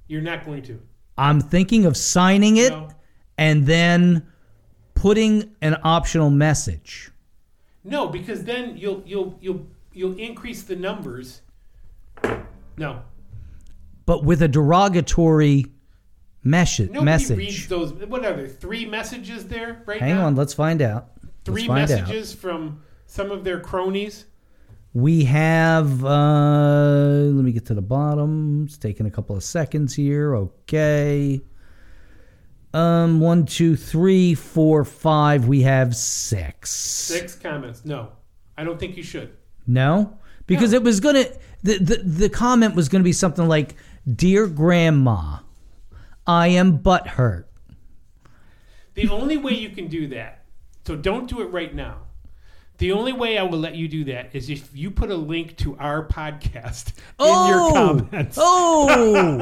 You're 0.08 0.22
not 0.22 0.44
going 0.44 0.62
to. 0.64 0.80
I'm 1.16 1.40
thinking 1.40 1.86
of 1.86 1.96
signing 1.96 2.56
it 2.56 2.70
No. 2.70 2.88
and 3.38 3.66
then 3.66 4.26
putting 4.94 5.54
an 5.60 5.76
optional 5.84 6.30
message. 6.30 7.10
No, 7.84 8.08
because 8.08 8.44
then 8.44 8.76
you'll 8.76 9.02
you'll 9.06 9.38
you'll 9.40 9.66
you'll 9.92 10.16
increase 10.18 10.62
the 10.62 10.76
numbers. 10.76 11.42
No. 12.76 13.02
but 14.06 14.24
with 14.24 14.42
a 14.42 14.48
derogatory 14.48 15.66
message. 16.44 16.90
Nobody 16.90 17.04
message. 17.04 17.38
reads 17.38 17.68
those. 17.68 17.92
What 17.92 18.24
are 18.24 18.34
there? 18.34 18.48
Three 18.48 18.84
messages 18.86 19.46
there 19.46 19.82
right 19.86 20.00
Hang 20.00 20.16
now. 20.16 20.26
on, 20.26 20.36
let's 20.36 20.54
find 20.54 20.80
out. 20.82 21.10
Three 21.44 21.66
find 21.66 21.90
out. 21.90 22.00
messages 22.00 22.32
from 22.32 22.82
some 23.06 23.30
of 23.30 23.44
their 23.44 23.60
cronies. 23.60 24.26
We 24.92 25.24
have. 25.24 26.04
Uh, 26.04 27.24
let 27.32 27.44
me 27.44 27.50
get 27.52 27.66
to 27.66 27.74
the 27.74 27.82
bottom. 27.82 28.64
It's 28.66 28.78
taking 28.78 29.06
a 29.06 29.10
couple 29.10 29.34
of 29.36 29.42
seconds 29.42 29.94
here. 29.94 30.36
Okay. 30.36 31.42
Um, 32.72 33.20
one, 33.20 33.46
two, 33.46 33.76
three, 33.76 34.34
four, 34.34 34.84
five. 34.84 35.46
We 35.46 35.62
have 35.62 35.94
six. 35.96 36.70
Six 36.70 37.34
comments. 37.36 37.84
No, 37.84 38.10
I 38.58 38.64
don't 38.64 38.78
think 38.78 38.96
you 38.96 39.02
should. 39.02 39.32
No, 39.66 40.18
because 40.46 40.72
it 40.72 40.82
was 40.82 41.00
gonna. 41.00 41.24
The, 41.62 41.78
the 41.78 41.96
the 42.04 42.28
comment 42.28 42.74
was 42.74 42.88
gonna 42.88 43.04
be 43.04 43.12
something 43.12 43.46
like, 43.48 43.76
"Dear 44.12 44.46
Grandma, 44.48 45.38
I 46.26 46.48
am 46.48 46.78
butthurt." 46.78 47.44
The 48.94 49.08
only 49.08 49.36
way 49.36 49.52
you 49.54 49.70
can 49.70 49.88
do 49.88 50.08
that, 50.08 50.44
so 50.86 50.96
don't 50.96 51.28
do 51.28 51.40
it 51.42 51.46
right 51.46 51.74
now. 51.74 51.98
The 52.78 52.90
only 52.90 53.12
way 53.12 53.38
I 53.38 53.44
will 53.44 53.60
let 53.60 53.76
you 53.76 53.86
do 53.86 54.04
that 54.04 54.34
is 54.34 54.50
if 54.50 54.76
you 54.76 54.90
put 54.90 55.10
a 55.10 55.14
link 55.14 55.56
to 55.58 55.76
our 55.78 56.06
podcast 56.06 56.88
in 57.20 57.26
your 57.26 57.60
oh! 57.60 57.70
comments. 57.72 58.36
Oh, 58.40 59.36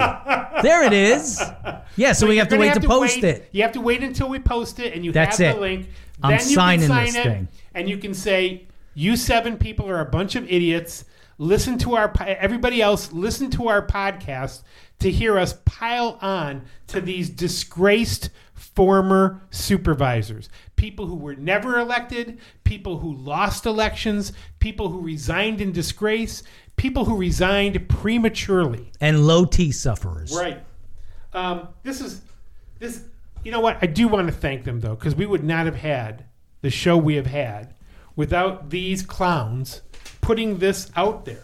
there 0.62 0.84
it 0.84 0.92
is. 0.92 1.42
Yeah, 1.94 2.12
so, 2.12 2.26
we 2.26 2.38
have 2.38 2.48
to 2.48 2.56
wait 2.56 2.72
to 2.72 2.80
post 2.80 3.16
wait- 3.16 3.24
it. 3.24 3.48
You 3.52 3.60
have 3.62 3.72
to 3.72 3.80
wait 3.82 4.02
until 4.02 4.26
we 4.26 4.38
post 4.38 4.80
it, 4.80 4.94
and 4.94 5.04
you 5.04 5.12
That's 5.12 5.36
have 5.36 5.50
it. 5.50 5.54
the 5.56 5.60
link. 5.60 5.88
I'm 6.22 6.30
then 6.30 6.48
you 6.48 6.54
signing 6.54 6.80
can 6.80 6.88
sign 6.88 7.04
this 7.04 7.16
it, 7.16 7.24
thing. 7.24 7.48
and 7.74 7.86
you 7.86 7.98
can 7.98 8.14
say, 8.14 8.66
"You 8.94 9.14
seven 9.14 9.58
people 9.58 9.90
are 9.90 10.00
a 10.00 10.06
bunch 10.06 10.34
of 10.34 10.50
idiots." 10.50 11.04
Listen 11.36 11.76
to 11.78 11.94
our 11.96 12.10
everybody 12.24 12.80
else. 12.80 13.12
Listen 13.12 13.50
to 13.50 13.68
our 13.68 13.86
podcast 13.86 14.62
to 15.02 15.10
hear 15.10 15.38
us 15.38 15.58
pile 15.64 16.18
on 16.20 16.64
to 16.86 17.00
these 17.00 17.28
disgraced 17.28 18.30
former 18.54 19.42
supervisors, 19.50 20.48
people 20.76 21.06
who 21.06 21.16
were 21.16 21.34
never 21.34 21.78
elected, 21.78 22.38
people 22.64 22.98
who 22.98 23.14
lost 23.14 23.66
elections, 23.66 24.32
people 24.60 24.88
who 24.88 25.00
resigned 25.00 25.60
in 25.60 25.72
disgrace, 25.72 26.42
people 26.76 27.04
who 27.04 27.16
resigned 27.16 27.88
prematurely. 27.88 28.90
And 29.00 29.26
low 29.26 29.44
T 29.44 29.72
sufferers. 29.72 30.34
Right. 30.34 30.62
Um, 31.32 31.68
this 31.82 32.00
is 32.00 32.22
this. 32.78 33.04
You 33.44 33.50
know 33.50 33.60
what? 33.60 33.78
I 33.82 33.86
do 33.86 34.06
want 34.06 34.28
to 34.28 34.32
thank 34.32 34.64
them 34.64 34.80
though, 34.80 34.94
because 34.94 35.16
we 35.16 35.26
would 35.26 35.44
not 35.44 35.66
have 35.66 35.76
had 35.76 36.24
the 36.60 36.70
show 36.70 36.96
we 36.96 37.16
have 37.16 37.26
had 37.26 37.74
without 38.14 38.70
these 38.70 39.02
clowns 39.02 39.82
putting 40.20 40.58
this 40.58 40.90
out 40.94 41.24
there. 41.24 41.42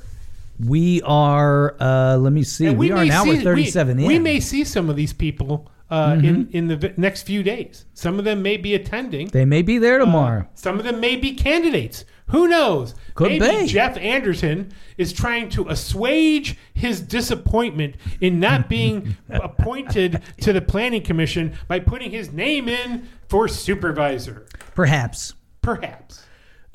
We 0.64 1.02
are. 1.02 1.76
Uh, 1.80 2.16
let 2.16 2.32
me 2.32 2.43
see. 2.43 2.66
And 2.66 2.78
We, 2.78 2.90
are 2.90 3.05
now 3.05 3.24
see- 3.24 3.30
we're 3.30 3.43
37 3.43 3.97
we, 3.98 4.02
in. 4.02 4.09
We 4.09 4.18
may 4.18 4.40
see 4.40 4.64
some 4.64 4.90
of 4.90 4.97
these 4.97 5.12
people 5.12 5.70
uh, 5.90 6.12
Mm-hmm. 6.14 6.24
in 6.26 6.48
in 6.52 6.68
the 6.68 6.76
v- 6.76 6.93
next 6.97 7.22
few 7.22 7.43
days. 7.43 7.86
Some 7.94 8.18
of 8.18 8.24
them 8.24 8.43
may 8.43 8.56
be 8.59 8.74
attending. 8.74 9.28
they 9.28 9.44
may 9.47 9.62
be 9.62 9.78
there 9.78 9.98
tomorrow. 9.98 10.47
Some 10.55 10.78
of 10.78 10.85
them 10.85 11.01
may 11.01 11.16
be 11.16 11.32
candidates. 11.35 12.05
Who 12.26 12.47
knows? 12.47 12.94
Could 13.14 13.39
Maybe 13.39 13.62
be. 13.62 13.66
Jeff 13.68 13.97
Anderson 13.97 14.70
is 14.98 15.14
trying 15.14 15.48
to 15.51 15.66
assuage 15.68 16.59
his 16.74 17.01
disappointment 17.01 17.94
in 18.20 18.39
not 18.39 18.68
being 18.68 19.16
appointed 19.30 20.20
to 20.43 20.52
the 20.52 20.60
Planning 20.60 21.02
Commission 21.02 21.55
by 21.68 21.80
putting 21.80 22.10
his 22.10 22.30
name 22.32 22.68
in 22.68 23.09
for 23.28 23.48
supervisor. 23.48 24.44
Perhaps. 24.74 25.32
Perhaps. 25.62 26.26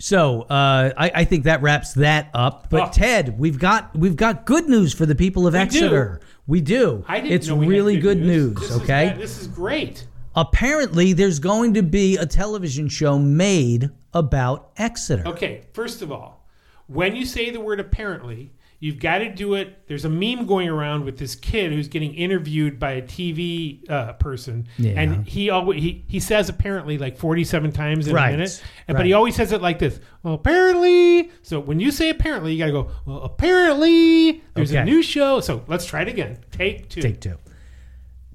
So 0.03 0.41
uh, 0.41 0.91
I, 0.97 1.11
I 1.15 1.23
think 1.23 1.45
that 1.45 1.61
wraps 1.61 1.93
that 1.93 2.29
up. 2.33 2.69
But 2.69 2.89
Oh. 2.89 2.91
Ted, 2.91 3.39
we've 3.39 3.57
got 3.57 3.95
we've 3.95 4.17
got 4.17 4.45
good 4.45 4.67
news 4.67 4.93
for 4.93 5.05
the 5.05 5.15
people 5.15 5.47
of 5.47 5.53
do. 5.53 5.59
Exeter. 5.59 6.19
We 6.45 6.59
do. 6.59 7.05
I 7.07 7.21
didn't 7.21 7.31
it's 7.31 7.47
know 7.47 7.55
we 7.55 7.67
really 7.67 8.01
good 8.01 8.19
news. 8.19 8.59
This 8.59 8.71
okay. 8.81 9.07
bad. 9.07 9.17
this 9.17 9.39
is 9.39 9.47
great. 9.47 10.05
Apparently, 10.35 11.13
there's 11.13 11.39
going 11.39 11.75
to 11.75 11.83
be 11.83 12.17
a 12.17 12.25
television 12.25 12.89
show 12.89 13.17
made 13.17 13.91
about 14.13 14.71
Exeter. 14.75 15.25
Okay, 15.25 15.61
first 15.71 16.01
of 16.01 16.11
all, 16.11 16.45
when 16.87 17.15
you 17.15 17.25
say 17.25 17.49
the 17.49 17.61
word 17.61 17.79
apparently, 17.79 18.51
you've 18.83 18.99
got 18.99 19.19
to 19.19 19.29
do 19.33 19.53
it. 19.53 19.87
There's 19.87 20.03
a 20.03 20.09
meme 20.09 20.45
going 20.45 20.67
around 20.67 21.05
with 21.05 21.17
this 21.17 21.35
kid 21.35 21.71
who's 21.71 21.87
getting 21.87 22.13
interviewed 22.15 22.79
by 22.79 22.91
a 22.91 23.01
TV 23.01 23.89
uh, 23.89 24.11
person, 24.13 24.67
Yeah. 24.77 24.99
and 24.99 25.25
he 25.25 25.49
always 25.49 25.81
he, 25.81 26.03
he 26.09 26.19
says 26.19 26.49
apparently 26.49 26.97
like 26.97 27.17
47 27.17 27.71
times 27.71 28.07
in 28.07 28.13
Right, 28.13 28.29
a 28.29 28.31
minute, 28.37 28.61
and, 28.89 28.97
but 28.97 29.05
he 29.05 29.13
always 29.13 29.35
says 29.35 29.53
it 29.53 29.61
like 29.61 29.79
this. 29.79 30.01
Well, 30.21 30.33
apparently. 30.33 31.31
So 31.43 31.61
when 31.61 31.79
you 31.79 31.91
say 31.91 32.09
apparently, 32.09 32.51
you 32.53 32.59
got 32.59 32.65
to 32.65 32.71
go. 32.73 32.91
Well, 33.05 33.21
apparently, 33.23 34.43
there's 34.53 34.71
a 34.71 34.83
new 34.83 35.01
show. 35.01 35.39
So 35.39 35.63
let's 35.67 35.85
try 35.85 36.01
it 36.01 36.09
again. 36.09 36.39
Take 36.51 36.89
two. 36.89 37.01
Take 37.01 37.21
two. 37.21 37.37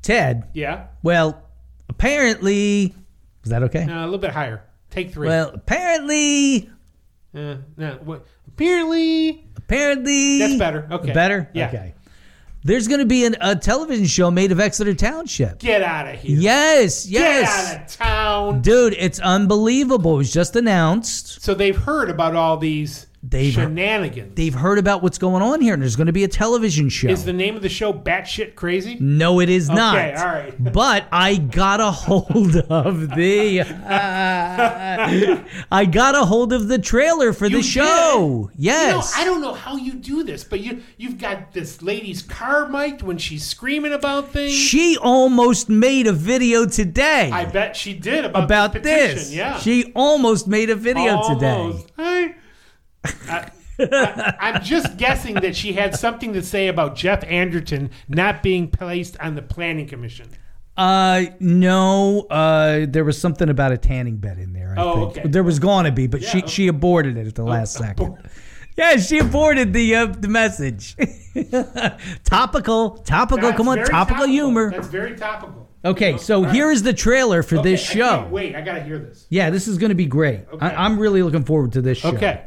Ted, 0.00 0.48
Yeah, 0.54 0.86
well, 1.02 1.42
apparently, 1.90 2.94
is 3.44 3.50
that 3.50 3.62
okay? 3.64 3.84
no, 3.84 4.00
a 4.00 4.04
little 4.06 4.18
bit 4.18 4.30
higher. 4.30 4.62
Take 4.90 5.12
three. 5.12 5.26
Well, 5.28 5.50
apparently, 5.52 6.70
uh, 7.34 7.56
no, 7.76 7.98
what? 8.04 8.24
Apparently, 8.46 9.44
apparently. 9.68 10.38
That's 10.38 10.56
better. 10.56 10.88
Okay. 10.90 11.12
Better? 11.12 11.50
Yeah. 11.52 11.68
Okay. 11.68 11.94
There's 12.64 12.88
going 12.88 13.00
to 13.00 13.06
be 13.06 13.24
an, 13.24 13.36
a 13.40 13.54
television 13.54 14.06
show 14.06 14.30
made 14.30 14.50
of 14.50 14.58
Exeter 14.58 14.92
Township. 14.92 15.60
get 15.60 15.80
out 15.82 16.12
of 16.12 16.20
here. 16.20 16.36
Yes, 16.38 17.06
yes. 17.06 17.68
Get 17.70 17.76
out 17.76 17.82
of 17.82 17.96
town. 17.96 18.62
Dude, 18.62 18.94
it's 18.98 19.20
unbelievable. 19.20 20.14
It 20.14 20.18
was 20.18 20.32
just 20.32 20.56
announced. 20.56 21.40
So 21.42 21.54
they've 21.54 21.76
heard 21.76 22.10
about 22.10 22.34
all 22.34 22.56
these 22.56 23.06
They've- 23.30 23.52
shenanigans. 23.52 24.34
They've 24.34 24.54
heard 24.54 24.78
about 24.78 25.02
what's 25.02 25.18
going 25.18 25.42
on 25.42 25.60
here, 25.60 25.74
and 25.74 25.82
there's 25.82 25.96
going 25.96 26.06
to 26.06 26.12
be 26.12 26.24
a 26.24 26.28
television 26.28 26.88
show. 26.88 27.08
Is 27.08 27.24
the 27.24 27.32
name 27.32 27.56
of 27.56 27.62
the 27.62 27.68
show 27.68 27.92
Batshit 27.92 28.54
Crazy? 28.54 28.96
no, 29.00 29.40
it 29.40 29.48
is 29.48 29.68
not. 29.68 29.96
all 30.16 30.24
right. 30.26 30.54
But 30.72 31.06
I 31.12 31.36
got 31.36 31.80
a 31.80 31.90
hold 31.90 32.56
of 32.56 33.14
the. 33.14 33.60
Uh, 33.62 35.42
I 35.70 35.84
got 35.84 36.14
a 36.14 36.24
hold 36.24 36.52
of 36.52 36.68
the 36.68 36.78
trailer 36.78 37.32
for 37.32 37.46
You 37.46 37.58
the 37.58 37.62
show. 37.62 38.50
did? 38.54 38.60
Yes. 38.64 38.88
You 38.88 38.92
know, 38.92 39.22
I 39.22 39.24
don't 39.32 39.40
know 39.40 39.54
how 39.54 39.76
you 39.76 39.94
do 39.94 40.22
this, 40.24 40.44
but 40.44 40.60
you 40.60 40.82
you've 40.96 41.18
got 41.18 41.52
this 41.52 41.82
lady's 41.82 42.22
car 42.22 42.68
mic'd 42.68 43.02
when 43.02 43.18
she's 43.18 43.44
screaming 43.44 43.92
about 43.92 44.32
things. 44.32 44.52
She 44.52 44.96
almost 45.00 45.68
made 45.68 46.06
a 46.06 46.12
video 46.12 46.66
today 46.66 47.30
I 47.32 47.44
bet 47.44 47.76
she 47.76 47.94
did 47.94 48.24
about, 48.24 48.44
about 48.44 48.72
the 48.72 48.80
petition. 48.80 49.16
this. 49.16 49.34
Yeah. 49.34 49.58
She 49.58 49.92
almost 49.94 50.46
made 50.48 50.70
a 50.70 50.74
video 50.76 51.22
today. 51.28 51.50
Almost. 51.52 51.92
I, 51.98 52.24
I, 52.24 52.34
I, 53.04 53.50
I'm 54.40 54.62
just 54.62 54.96
guessing 54.96 55.34
that 55.36 55.54
she 55.54 55.72
had 55.72 55.94
something 55.94 56.32
to 56.32 56.42
say 56.42 56.68
about 56.68 56.96
Jeff 56.96 57.22
Anderton 57.24 57.90
not 58.08 58.42
being 58.42 58.68
placed 58.70 59.16
on 59.20 59.34
the 59.36 59.42
planning 59.42 59.86
commission. 59.86 60.28
Uh, 60.76 61.26
no. 61.40 62.22
Uh, 62.30 62.86
there 62.88 63.04
was 63.04 63.20
something 63.20 63.48
about 63.48 63.72
a 63.72 63.78
tanning 63.78 64.16
bed 64.16 64.38
in 64.38 64.52
there. 64.52 64.74
I 64.76 64.82
Oh, 64.82 64.94
think. 64.94 65.10
okay. 65.10 65.22
Oh, 65.24 65.28
There 65.28 65.42
was 65.44 65.58
going 65.58 65.84
to 65.86 65.92
be, 65.92 66.06
but 66.06 66.22
she 66.22 66.38
Yeah. 66.40 66.46
she 66.46 66.68
aborted 66.68 67.16
it 67.16 67.26
at 67.26 67.34
the 67.34 67.44
last 67.44 67.74
second. 67.74 68.06
abort- 68.06 68.26
Yeah, 68.76 68.96
she 68.96 69.18
aborted 69.18 69.72
the 69.72 69.94
uh, 69.96 70.06
the 70.06 70.28
message. 70.28 70.94
topical, 72.24 72.90
topical. 72.98 73.42
That's 73.48 73.56
come 73.56 73.68
on, 73.68 73.76
very 73.78 73.88
topical, 73.88 74.26
humor. 74.26 74.70
That's 74.70 74.86
very 74.86 75.16
topical. 75.16 75.68
Okay, 75.84 76.16
so 76.18 76.44
right. 76.44 76.54
here 76.54 76.70
is 76.70 76.82
the 76.82 76.92
trailer 76.92 77.42
for 77.42 77.56
Okay, 77.58 77.70
this 77.72 77.90
I 77.90 77.94
show. 77.94 78.16
can't 78.20 78.30
wait, 78.30 78.54
I 78.56 78.60
gotta 78.60 78.82
hear 78.82 78.98
this. 78.98 79.26
Yeah, 79.30 79.50
this 79.50 79.68
is 79.68 79.78
going 79.78 79.90
to 79.90 79.94
be 79.96 80.06
great. 80.06 80.40
Okay. 80.52 80.66
I, 80.66 80.84
I'm 80.84 80.98
really 80.98 81.22
looking 81.22 81.44
forward 81.44 81.72
to 81.72 81.82
this 81.82 81.98
show. 81.98 82.10
Okay. 82.14 82.44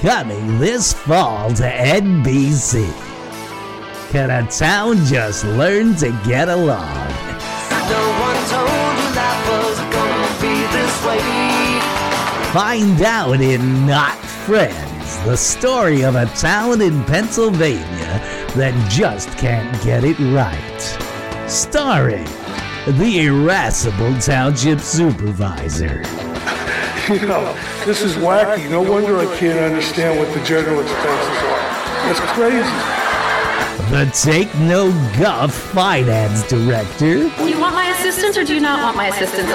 Coming 0.00 0.58
this 0.58 0.92
fall 0.92 1.52
to 1.54 1.62
NBC. 1.62 2.90
Can 4.10 4.30
a 4.30 4.46
town 4.50 5.04
just 5.06 5.44
learn 5.44 5.94
to 5.96 6.10
get 6.24 6.48
along? 6.48 7.08
No. 7.88 8.14
Find 12.54 13.02
out 13.02 13.40
in 13.40 13.84
Not 13.84 14.16
Friends, 14.16 15.18
the 15.24 15.36
story 15.36 16.04
of 16.04 16.14
a 16.14 16.26
town 16.26 16.80
in 16.82 17.02
Pennsylvania 17.02 18.20
that 18.54 18.88
just 18.88 19.28
can't 19.38 19.82
get 19.82 20.04
it 20.04 20.16
right. 20.32 21.48
Starring 21.50 22.28
the 22.86 23.26
irascible 23.26 24.16
township 24.20 24.78
supervisor. 24.78 26.04
You 27.08 27.26
know, 27.26 27.52
this 27.84 28.00
is 28.00 28.14
wacky. 28.16 28.70
No 28.70 28.80
wonder 28.80 29.18
I 29.18 29.26
can't 29.36 29.58
understand 29.58 30.18
what 30.18 30.32
the 30.32 30.42
general 30.42 30.80
expenses 30.80 31.38
are. 31.52 31.60
That's 32.08 32.20
crazy. 32.32 32.64
The 33.90 34.10
Take 34.14 34.54
No 34.60 34.90
Guff 35.18 35.52
finance 35.52 36.48
director, 36.48 37.28
Do 37.36 37.46
you 37.48 37.60
want 37.60 37.74
my 37.74 37.88
assistance 37.90 38.38
or 38.38 38.44
do 38.44 38.54
you 38.54 38.60
not 38.60 38.80
want 38.80 38.96
my 38.96 39.08
assistance? 39.08 39.50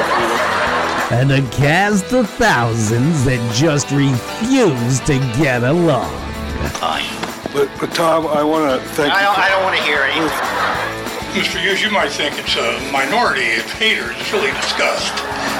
and 1.11 1.31
a 1.31 1.41
cast 1.49 2.13
of 2.13 2.29
thousands 2.29 3.25
that 3.25 3.41
just 3.55 3.89
refuse 3.89 4.99
to 5.01 5.17
get 5.41 5.63
along. 5.63 6.13
But, 7.51 7.67
but 7.81 7.91
Tom, 7.95 8.27
I 8.27 8.43
want 8.43 8.69
to 8.79 8.87
thank 8.89 9.11
I 9.11 9.17
you. 9.21 9.25
don't, 9.25 9.33
for- 9.35 9.41
I 9.41 9.49
don't 9.49 9.63
want 9.63 9.75
to 9.77 9.83
hear 9.83 10.01
anything. 10.05 10.78
Mr. 11.33 11.61
Hughes, 11.61 11.81
you 11.81 11.91
might 11.91 12.09
think 12.11 12.37
it's 12.39 12.55
a 12.55 12.91
minority 12.91 13.53
of 13.55 13.65
haters. 13.73 14.15
It's 14.19 14.33
really 14.33 14.51
disgust 14.51 15.13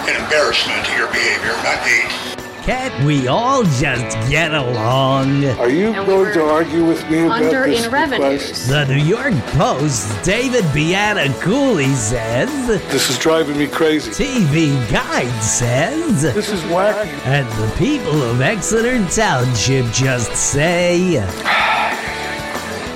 and 0.10 0.24
embarrassment 0.24 0.86
to 0.88 0.96
your 0.98 1.08
behavior, 1.08 1.52
not 1.64 1.78
hate. 1.80 2.36
Can't 2.64 3.04
we 3.06 3.28
all 3.28 3.64
just 3.64 4.16
get 4.30 4.54
along? 4.54 5.46
Are 5.60 5.70
you 5.70 5.88
And 5.88 6.06
going 6.06 6.20
were 6.20 6.34
to 6.34 6.44
argue 6.44 6.86
with 6.86 7.08
me 7.10 7.26
about 7.26 7.44
Under 7.44 7.66
this 7.68 7.86
in 7.86 7.92
request? 7.92 8.12
revenues. 8.12 8.68
The 8.68 8.86
New 8.86 9.04
York 9.04 9.34
Post, 9.58 10.24
David 10.24 10.66
Bianculli 10.66 11.94
says. 11.96 12.68
This 12.92 13.10
is 13.10 13.18
driving 13.18 13.58
me 13.58 13.68
crazy. 13.68 14.12
TV 14.12 14.92
Guide 14.92 15.42
says. 15.42 16.22
This 16.22 16.50
is 16.50 16.62
wacky. 16.64 17.08
And 17.26 17.48
the 17.64 17.76
people 17.78 18.22
of 18.24 18.42
Exeter 18.42 18.98
Township 19.10 19.86
just 19.94 20.36
say. 20.36 21.16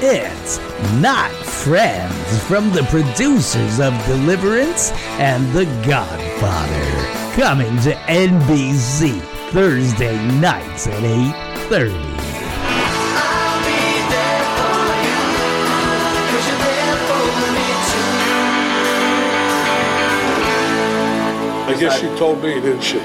It's 0.05 0.59
not 0.95 1.31
friends 1.31 2.43
from 2.43 2.73
the 2.73 2.83
producers 2.89 3.79
of 3.79 3.93
Deliverance 4.05 4.91
and 5.17 5.49
The 5.53 5.63
Godfather. 5.87 6.91
Coming 7.41 7.79
to 7.83 7.93
NBC 8.09 9.21
Thursday 9.51 10.17
nights 10.41 10.87
at 10.87 11.01
8.30. 11.01 11.93
I'll 13.15 13.59
be 13.63 14.03
there 14.11 14.43
for 14.57 14.91
you, 15.05 15.23
'cause 16.27 16.45
you're 16.49 16.59
there 16.59 16.97
for 17.07 17.23
me 17.53 17.67
too. 21.63 21.71
I 21.71 21.73
guess 21.79 21.95
she 22.01 22.07
told 22.19 22.43
me, 22.43 22.59
didn't 22.59 22.83
she? 22.83 22.99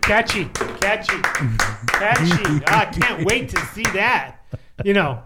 Catchy, 0.00 0.46
catchy, 0.80 1.20
catchy. 1.86 2.60
I 2.66 2.86
can't 2.86 3.24
wait 3.24 3.50
to 3.50 3.60
see 3.66 3.84
that. 3.94 4.33
You 4.82 4.94
know, 4.94 5.22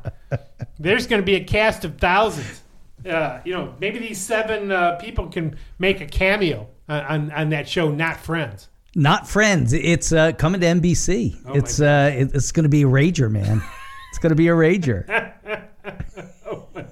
there's 0.78 1.06
going 1.06 1.22
to 1.22 1.26
be 1.26 1.36
a 1.36 1.44
cast 1.44 1.84
of 1.84 1.98
thousands. 1.98 2.62
Uh, 3.08 3.40
you 3.44 3.52
know, 3.52 3.74
maybe 3.80 3.98
these 3.98 4.18
seven 4.20 4.70
uh, 4.72 4.96
people 4.96 5.28
can 5.28 5.56
make 5.78 6.00
a 6.00 6.06
cameo 6.06 6.66
on, 6.88 7.00
on, 7.04 7.30
on 7.30 7.48
that 7.50 7.68
show, 7.68 7.90
Not 7.90 8.18
Friends. 8.18 8.68
Not 8.94 9.28
friends. 9.28 9.72
It's 9.72 10.12
uh, 10.12 10.32
coming 10.32 10.60
to 10.62 10.66
NBC. 10.66 11.38
Oh 11.46 11.52
it's 11.54 11.80
uh, 11.80 12.10
it- 12.12 12.34
it's 12.34 12.50
going 12.52 12.64
to 12.64 12.68
be 12.68 12.82
a 12.82 12.86
rager, 12.86 13.30
man. 13.30 13.62
it's 14.10 14.18
going 14.18 14.30
to 14.30 14.34
be 14.36 14.48
a 14.48 14.52
rager. 14.52 15.04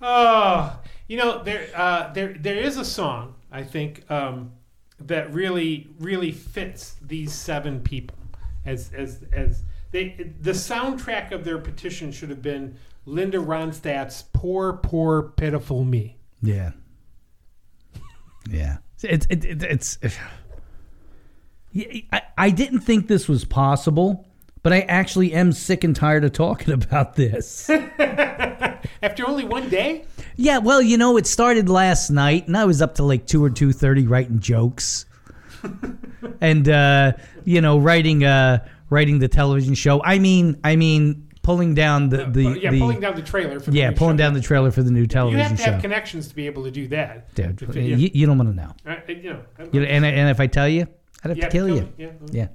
Oh, 0.02 0.78
you 1.09 1.16
know 1.19 1.43
there 1.43 1.69
uh, 1.74 2.12
there 2.15 2.32
there 2.39 2.57
is 2.57 2.78
a 2.78 2.85
song 2.85 3.35
I 3.52 3.62
think 3.62 4.11
um, 4.11 4.52
that 5.01 5.32
really 5.35 5.89
really 5.98 6.32
fits 6.32 6.97
these 7.02 7.32
seven 7.35 7.81
people 7.81 8.16
as 8.65 8.90
as 8.94 9.24
as 9.32 9.62
they 9.91 10.33
the 10.41 10.53
soundtrack 10.53 11.33
of 11.33 11.45
their 11.45 11.59
petition 11.59 12.12
should 12.12 12.31
have 12.31 12.43
been 12.43 12.77
Linda 13.07 13.39
Ronstadt's 13.39 14.25
"Poor 14.33 14.75
Poor 14.75 15.23
Pitiful 15.23 15.85
Me." 15.85 16.17
Yeah. 16.43 16.73
Yeah. 18.49 18.79
It's 19.03 19.27
it, 19.31 19.45
it, 19.45 19.62
it's. 19.62 19.99
I, 22.12 22.23
I 22.37 22.51
didn't 22.51 22.81
think 22.81 23.07
this 23.07 23.29
was 23.29 23.45
possible, 23.45 24.27
but 24.62 24.73
I 24.73 24.81
actually 24.81 25.33
am 25.33 25.53
sick 25.53 25.85
and 25.85 25.95
tired 25.95 26.25
of 26.25 26.33
talking 26.33 26.75
about 26.83 27.15
this. 27.15 27.71
After 29.03 29.27
only 29.27 29.45
one 29.45 29.69
day, 29.69 30.05
yeah, 30.37 30.59
well, 30.59 30.83
you 30.83 30.99
know, 30.99 31.17
it 31.17 31.27
started 31.27 31.69
last 31.69 32.11
night, 32.11 32.47
and 32.47 32.57
I 32.57 32.65
was 32.65 32.83
up 32.83 32.97
to 32.97 33.03
like 33.03 33.27
two 33.27 33.43
or 33.43 33.51
two 33.51 33.73
thirty 33.73 34.07
writing 34.07 34.41
jokes, 34.41 35.07
and 36.41 36.69
uh, 36.69 37.12
you 37.45 37.61
know, 37.61 37.79
writing 37.79 38.25
uh, 38.25 38.67
writing 38.91 39.19
the 39.19 39.29
television 39.29 39.75
show. 39.75 40.03
I 40.05 40.19
mean, 40.19 40.61
I 40.65 40.77
mean, 40.77 41.29
pulling 41.43 41.75
down 41.75 42.09
the 42.11 42.27
the, 42.27 42.59
yeah, 42.61 42.71
the 42.71 42.79
pulling 42.81 43.01
down 43.01 43.15
the 43.17 43.23
trailer 43.23 43.59
for 43.61 43.71
the 43.71 43.79
yeah, 43.79 43.91
new 43.91 43.97
pulling 43.97 44.15
show. 44.19 44.25
down 44.25 44.35
the 44.35 44.41
trailer 44.43 44.71
for 44.71 44.83
the 44.83 44.91
new 44.91 45.07
television. 45.07 45.39
You 45.39 45.45
have 45.49 45.57
to 45.57 45.62
show. 45.65 45.73
have 45.73 45.81
connections 45.81 46.29
to 46.29 46.35
be 46.35 46.47
able 46.47 46.65
to 46.65 46.71
do 46.71 46.87
that. 46.89 47.35
Dude, 47.35 47.62
If- 47.62 47.75
you, 47.77 47.83
yeah. 47.83 48.09
you 48.12 48.27
don't 48.27 48.37
want 48.37 48.51
to 48.51 48.57
know. 48.57 48.75
Uh, 48.87 48.97
you 49.09 49.33
know, 49.33 49.41
You 49.73 49.81
know, 49.81 49.87
and 49.87 50.05
and 50.05 50.29
if 50.31 50.39
I 50.41 50.47
tell 50.47 50.69
you, 50.69 50.87
I'd 51.25 51.29
have 51.31 51.37
You 51.37 51.43
to 51.45 51.49
kill 51.51 51.69
you. 51.69 51.83
me, 51.83 51.93
Yeah. 51.97 52.11
Yeah. 52.31 52.49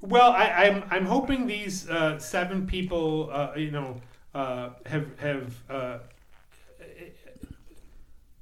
Well, 0.00 0.30
I, 0.32 0.46
I'm 0.64 0.84
I'm 0.90 1.06
hoping 1.06 1.46
these 1.46 1.88
uh, 1.90 2.18
seven 2.18 2.66
people, 2.66 3.30
uh, 3.32 3.52
you 3.56 3.70
know, 3.72 4.00
uh, 4.34 4.70
have 4.86 5.06
have 5.18 5.54
uh, 5.68 5.98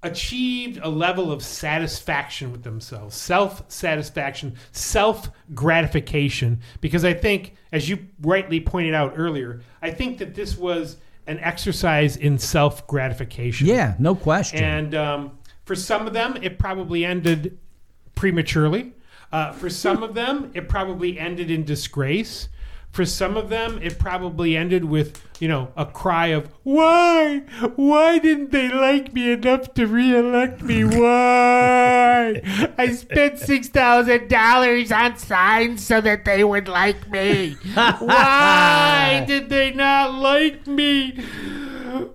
achieved 0.03 0.79
a 0.83 0.89
level 0.89 1.33
of 1.33 1.43
satisfaction 1.43 2.53
with 2.53 2.63
themselves, 2.63 3.17
self 3.17 3.71
satisfaction, 3.71 4.57
self 4.73 5.31
gratification. 5.55 6.61
Because 6.81 7.05
I 7.05 7.15
think, 7.15 7.55
as 7.73 7.89
you 7.89 7.99
rightly 8.21 8.61
pointed 8.61 8.95
out 8.95 9.15
earlier, 9.17 9.63
I 9.83 9.91
think 9.91 10.19
that 10.19 10.35
this 10.35 10.57
was 10.57 10.97
an 11.27 11.39
exercise 11.41 12.17
in 12.17 12.39
self 12.39 12.87
gratification. 12.87 13.67
Yeah, 13.67 13.95
no 13.99 14.15
question. 14.15 14.63
And 14.63 14.95
um, 14.95 15.39
for 15.65 15.75
some 15.75 16.07
of 16.07 16.13
them, 16.13 16.39
it 16.43 16.59
probably 16.59 17.05
ended 17.05 17.59
prematurely. 18.15 18.93
Uh, 19.33 19.53
for 19.53 19.69
some 19.69 20.03
of 20.03 20.15
them, 20.15 20.51
it 20.55 20.69
probably 20.69 21.19
ended 21.19 21.51
in 21.51 21.65
disgrace. 21.65 22.49
For 22.97 23.05
some 23.05 23.37
of 23.37 23.51
them, 23.51 23.79
it 23.83 23.99
probably 23.99 24.57
ended 24.57 24.87
with, 24.87 25.23
you 25.39 25.49
know, 25.49 25.71
a 25.77 25.85
cry 25.85 26.29
of, 26.29 26.49
why? 26.63 27.41
Why 27.75 28.19
didn't 28.19 28.53
they 28.53 28.71
like 28.71 29.13
me 29.13 29.33
enough 29.33 29.75
to 29.75 29.87
reelect 29.87 30.63
me? 30.63 30.83
Why? 30.83 32.41
I 32.79 32.93
spent 32.93 33.35
$6,000 33.35 34.97
on 34.97 35.19
signs 35.19 35.87
so 35.87 36.01
that 36.01 36.25
they 36.25 36.43
would 36.43 36.69
like 36.69 37.11
me. 37.11 37.59
Why 37.75 39.23
did 39.29 39.51
they 39.51 39.73
not 39.73 40.15
like 40.15 40.67
me? 40.67 41.21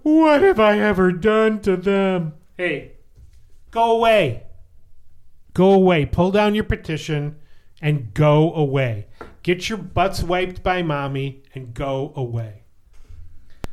What 0.01 0.41
have 0.41 0.59
I 0.59 0.79
ever 0.79 1.11
done 1.11 1.61
to 1.61 1.77
them? 1.77 2.33
Hey, 2.57 2.93
go 3.69 3.97
away. 3.97 4.47
Go 5.53 5.73
away. 5.73 6.07
Pull 6.07 6.31
down 6.31 6.55
your 6.55 6.63
petition 6.63 7.35
and 7.83 8.15
go 8.15 8.51
away. 8.55 9.05
Get 9.43 9.69
your 9.69 9.79
butts 9.79 10.21
wiped 10.21 10.61
by 10.61 10.83
mommy 10.83 11.41
and 11.55 11.73
go 11.73 12.13
away. 12.15 12.63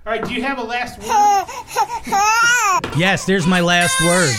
All 0.06 0.12
right, 0.12 0.24
do 0.24 0.32
you 0.32 0.42
have 0.42 0.58
a 0.58 0.62
last 0.62 0.98
word? 0.98 1.44
Yes, 2.96 3.26
there's 3.26 3.46
my 3.46 3.60
last 3.60 4.00
word. 4.00 4.34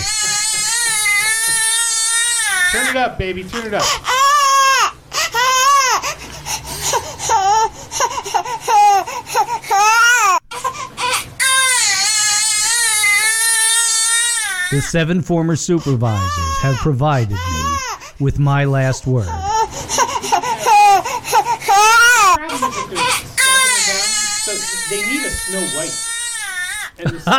Turn 2.72 2.88
it 2.96 3.00
up, 3.00 3.20
baby. 3.20 3.44
Turn 3.44 3.68
it 3.68 3.74
up. 3.76 3.84
The 14.72 14.82
seven 14.82 15.22
former 15.22 15.56
supervisors 15.56 16.58
have 16.62 16.76
provided 16.78 17.32
me 17.32 17.38
with 18.20 18.38
my 18.38 18.66
last 18.66 19.08
word. 19.08 19.26
Problem 19.26 19.66
is 22.52 22.62
that 22.62 22.88
there's 22.90 23.14
seven 23.34 23.66
of 23.66 23.86
them, 23.88 24.06
so 24.46 24.54
they 24.90 25.02
need 25.08 25.24
a 25.26 25.30
Snow 25.30 25.62
White. 25.78 26.06
And 27.02 27.14
the 27.16 27.20
se- 27.22 27.32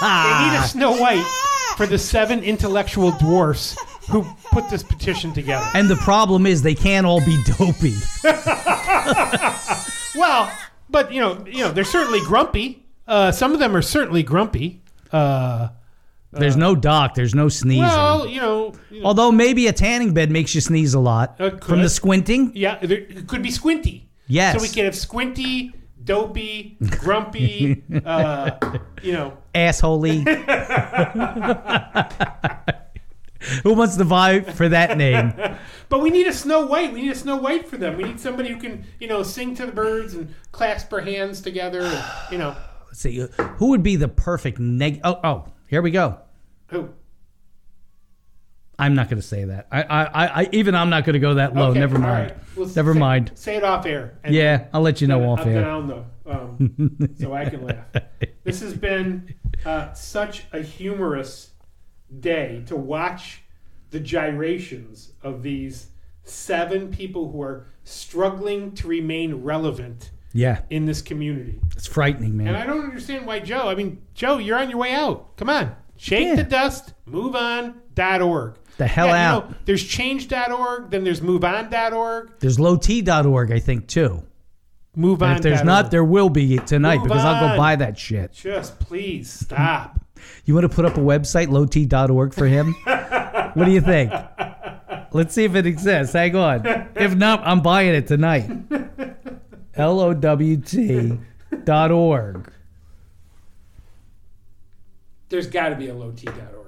they 0.00 0.48
need 0.48 0.56
a 0.58 0.66
Snow 0.66 0.92
White 0.96 1.74
for 1.76 1.86
the 1.86 1.98
seven 1.98 2.42
intellectual 2.42 3.10
dwarfs 3.12 3.76
who 4.08 4.24
put 4.52 4.70
this 4.70 4.82
petition 4.82 5.34
together. 5.34 5.66
And 5.74 5.88
the 5.90 5.96
problem 5.96 6.46
is 6.46 6.62
they 6.62 6.74
can't 6.74 7.04
all 7.06 7.20
be 7.24 7.38
dopey. 7.58 7.94
Well, 10.16 10.50
but 10.88 11.12
you 11.12 11.20
know, 11.20 11.44
you 11.46 11.60
know, 11.60 11.70
they're 11.72 11.84
certainly 11.84 12.20
grumpy. 12.20 12.84
Uh, 13.06 13.30
some 13.32 13.52
of 13.52 13.58
them 13.60 13.76
are 13.76 13.82
certainly 13.82 14.22
grumpy. 14.22 14.82
Uh, 15.12 15.68
There's 16.32 16.56
no 16.56 16.74
doc, 16.74 17.14
there's 17.14 17.34
no 17.34 17.48
sneezing. 17.48 17.82
well, 17.82 18.26
you 18.26 18.40
know, 18.40 18.72
you 18.90 19.00
know, 19.00 19.06
Although 19.06 19.30
maybe 19.32 19.66
a 19.68 19.72
tanning 19.72 20.14
bed 20.14 20.30
makes 20.30 20.54
you 20.54 20.60
sneeze 20.60 20.94
a 20.94 21.00
lot. 21.00 21.40
Uh, 21.40 21.50
From 21.58 21.82
the 21.82 21.88
squinting? 21.88 22.52
yeah, 22.54 22.78
there, 22.84 22.98
it 22.98 23.26
could 23.28 23.42
be 23.42 23.50
squinty. 23.50 24.08
Yes. 24.26 24.56
So 24.56 24.62
we 24.62 24.68
could 24.68 24.84
have 24.84 24.94
squinty, 24.96 25.72
dopey, 26.04 26.76
grumpy. 26.98 27.82
uh, 28.04 28.50
you 29.02 29.12
know, 29.12 29.36
Assholey. 29.54 30.24
Who 33.62 33.72
wants 33.72 33.96
to 33.96 34.04
vie 34.04 34.40
for 34.40 34.68
that 34.68 34.98
name? 34.98 35.32
but 35.88 36.00
we 36.00 36.10
need 36.10 36.26
a 36.26 36.32
Snow 36.32 36.66
White. 36.66 36.92
We 36.92 37.02
need 37.02 37.12
a 37.12 37.16
Snow 37.16 37.36
White 37.36 37.66
for 37.66 37.78
them. 37.78 37.96
We 37.96 38.04
need 38.04 38.20
somebody 38.20 38.50
who 38.50 38.60
can, 38.60 38.84
you 38.98 39.08
know, 39.08 39.22
sing 39.22 39.54
to 39.56 39.66
the 39.66 39.72
birds 39.72 40.14
and 40.14 40.34
clasp 40.52 40.90
her 40.90 41.00
hands 41.00 41.40
together. 41.40 41.80
And, 41.80 42.04
you 42.30 42.38
know, 42.38 42.54
Let's 42.86 43.00
see. 43.00 43.26
Who 43.56 43.68
would 43.68 43.82
be 43.82 43.96
the 43.96 44.08
perfect 44.08 44.58
neg? 44.58 45.00
Oh, 45.04 45.20
oh, 45.22 45.44
here 45.68 45.80
we 45.80 45.90
go. 45.90 46.18
who? 46.66 46.90
I'm 48.80 48.94
not 48.94 49.08
going 49.08 49.20
to 49.20 49.26
say 49.26 49.44
that. 49.44 49.66
I, 49.70 49.82
I, 49.82 50.26
I, 50.42 50.48
even 50.52 50.74
I'm 50.74 50.90
not 50.90 51.04
going 51.04 51.14
to 51.14 51.20
go 51.20 51.34
that 51.34 51.54
low. 51.54 51.70
Okay, 51.70 51.80
Never 51.80 51.98
mind. 51.98 52.30
right. 52.30 52.38
Well, 52.56 52.68
Never 52.74 52.92
say- 52.94 52.98
mind. 52.98 53.32
Say 53.34 53.56
it 53.56 53.64
off 53.64 53.86
air. 53.86 54.18
and- 54.24 54.34
Yeah, 54.34 54.66
I'll 54.72 54.80
let 54.82 55.00
you 55.00 55.06
know 55.06 55.22
off 55.30 55.46
air. 55.46 55.68
I'll 55.68 55.82
know, 55.82 56.06
um, 56.26 56.96
so 57.18 57.32
I 57.32 57.44
can 57.48 57.64
laugh. 57.66 57.84
This 58.44 58.60
has 58.62 58.72
been 58.74 59.34
uh, 59.66 59.92
such 59.92 60.44
a 60.52 60.60
humorous 60.62 61.50
day 62.20 62.62
to 62.66 62.74
watch 62.74 63.42
the 63.90 64.00
gyrations 64.00 65.12
of 65.22 65.42
these 65.42 65.88
seven 66.24 66.90
people 66.90 67.30
who 67.30 67.42
are 67.42 67.66
struggling 67.84 68.72
to 68.76 68.88
remain 68.88 69.34
relevant 69.42 70.10
Yeah, 70.32 70.62
in 70.70 70.86
this 70.86 71.02
community. 71.02 71.60
it's 71.76 71.86
frightening, 71.86 72.36
man. 72.36 72.48
And 72.48 72.56
I 72.56 72.64
don't 72.66 72.82
understand 72.84 73.26
why 73.26 73.40
Joe. 73.40 73.68
I 73.68 73.74
mean, 73.74 74.00
Joe, 74.14 74.38
you're 74.38 74.58
on 74.58 74.70
your 74.70 74.78
way 74.78 74.92
out. 74.92 75.36
Come 75.36 75.50
on. 75.50 75.74
Shake 75.96 76.26
Yeah. 76.28 76.36
the 76.36 76.44
dust, 76.44 76.94
move 77.04 77.36
on. 77.36 77.74
Dot 77.94 78.22
org. 78.22 78.54
The 78.80 78.86
hell 78.86 79.08
you 79.08 79.12
out. 79.12 79.50
know, 79.50 79.56
there's 79.66 79.84
change.org, 79.84 80.90
then 80.90 81.04
there's 81.04 81.20
moveon.org, 81.20 82.30
There's 82.40 82.58
lowt.org, 82.58 83.52
I 83.52 83.58
think, 83.58 83.88
too. 83.88 84.22
move 84.96 85.22
on. 85.22 85.32
And 85.32 85.38
if 85.38 85.42
there's 85.42 85.62
not, 85.62 85.90
there 85.90 86.02
will 86.02 86.30
be 86.30 86.56
tonight 86.60 87.00
Move 87.00 87.08
because 87.08 87.22
I'll 87.22 87.50
go 87.50 87.58
buy 87.58 87.76
that 87.76 87.98
shit. 87.98 88.32
Just 88.32 88.80
please 88.80 89.30
stop. 89.30 90.00
You 90.46 90.54
want 90.54 90.64
to 90.64 90.74
put 90.74 90.86
up 90.86 90.96
a 90.96 91.00
website, 91.00 91.48
lowt.org, 91.48 92.32
for 92.32 92.46
him? 92.46 92.72
what 93.52 93.66
do 93.66 93.70
you 93.70 93.82
think? 93.82 94.14
Let's 95.12 95.34
see 95.34 95.44
if 95.44 95.54
it 95.54 95.66
exists. 95.66 96.14
Hang 96.14 96.34
on. 96.34 96.62
If 96.96 97.14
not, 97.14 97.46
I'm 97.46 97.60
buying 97.60 97.94
it 97.94 98.06
tonight. 98.06 98.50
L 99.74 100.00
O 100.00 100.14
W 100.14 100.56
T 100.56 101.18
dot 101.64 101.90
org. 101.90 102.50
There's 105.28 105.48
got 105.48 105.68
to 105.68 105.76
be 105.76 105.88
a 105.88 105.94
lowt.org. 105.94 106.59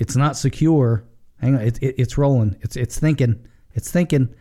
It's 0.00 0.16
not 0.16 0.36
secure. 0.36 1.04
Hang 1.40 1.54
on. 1.54 1.60
It, 1.60 1.78
it, 1.80 1.94
it's 1.98 2.18
rolling. 2.18 2.56
It's 2.62 2.74
it's 2.74 2.98
thinking. 2.98 3.46
It's 3.74 3.92
thinking. 3.92 4.34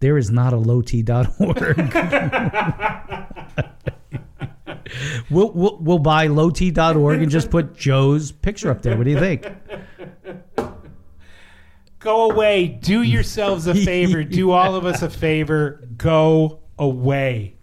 There 0.00 0.18
is 0.18 0.30
not 0.30 0.52
a 0.52 0.56
lowt.org. 0.56 1.06
we'll, 5.30 5.52
we'll, 5.52 5.78
we'll 5.80 5.98
buy 5.98 6.26
lowt.org 6.26 7.22
and 7.22 7.30
just 7.30 7.50
put 7.50 7.76
Joe's 7.76 8.32
picture 8.32 8.70
up 8.70 8.82
there. 8.82 8.96
What 8.96 9.04
do 9.04 9.10
you 9.10 9.18
think? 9.18 9.46
Go 11.98 12.30
away. 12.30 12.68
Do 12.68 13.02
yourselves 13.02 13.66
a 13.66 13.74
favor. 13.74 14.22
Do 14.22 14.50
all 14.50 14.74
of 14.74 14.84
us 14.84 15.02
a 15.02 15.10
favor. 15.10 15.88
Go 15.96 16.60
away. 16.78 17.56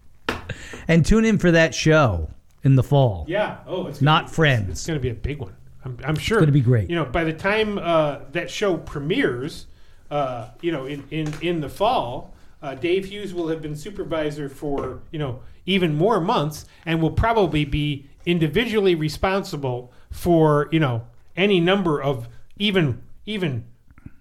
And 0.87 1.05
tune 1.05 1.25
in 1.25 1.37
for 1.37 1.51
that 1.51 1.75
show 1.75 2.29
in 2.63 2.75
the 2.75 2.83
fall. 2.83 3.25
Yeah. 3.27 3.59
Oh, 3.67 3.87
it's 3.87 4.01
Not 4.01 4.25
be, 4.25 4.33
Friends. 4.33 4.69
It's, 4.69 4.87
going 4.87 4.97
to 4.97 5.01
be 5.01 5.09
a 5.09 5.13
big 5.13 5.39
one. 5.39 5.55
I'm, 5.85 5.97
I'm 6.03 6.15
sure. 6.15 6.39
gonna 6.39 6.51
be 6.51 6.61
great. 6.61 6.89
You 6.89 6.95
know, 6.95 7.05
by 7.05 7.23
the 7.23 7.33
time 7.33 7.77
uh, 7.77 8.19
that 8.31 8.49
show 8.49 8.77
premieres, 8.77 9.67
uh, 10.09 10.49
you 10.61 10.71
know, 10.71 10.85
in 10.85 11.03
in 11.11 11.33
in 11.41 11.61
the 11.61 11.69
fall, 11.69 12.33
uh, 12.61 12.75
Dave 12.75 13.05
Hughes 13.05 13.33
will 13.33 13.47
have 13.49 13.61
been 13.61 13.75
supervisor 13.75 14.49
for 14.49 15.01
you 15.11 15.19
know 15.19 15.41
even 15.65 15.95
more 15.95 16.19
months, 16.19 16.65
and 16.85 17.01
will 17.01 17.11
probably 17.11 17.65
be 17.65 18.07
individually 18.25 18.95
responsible 18.95 19.91
for 20.11 20.69
you 20.71 20.79
know 20.79 21.07
any 21.35 21.59
number 21.59 22.01
of 22.01 22.27
even 22.57 23.01
even 23.25 23.65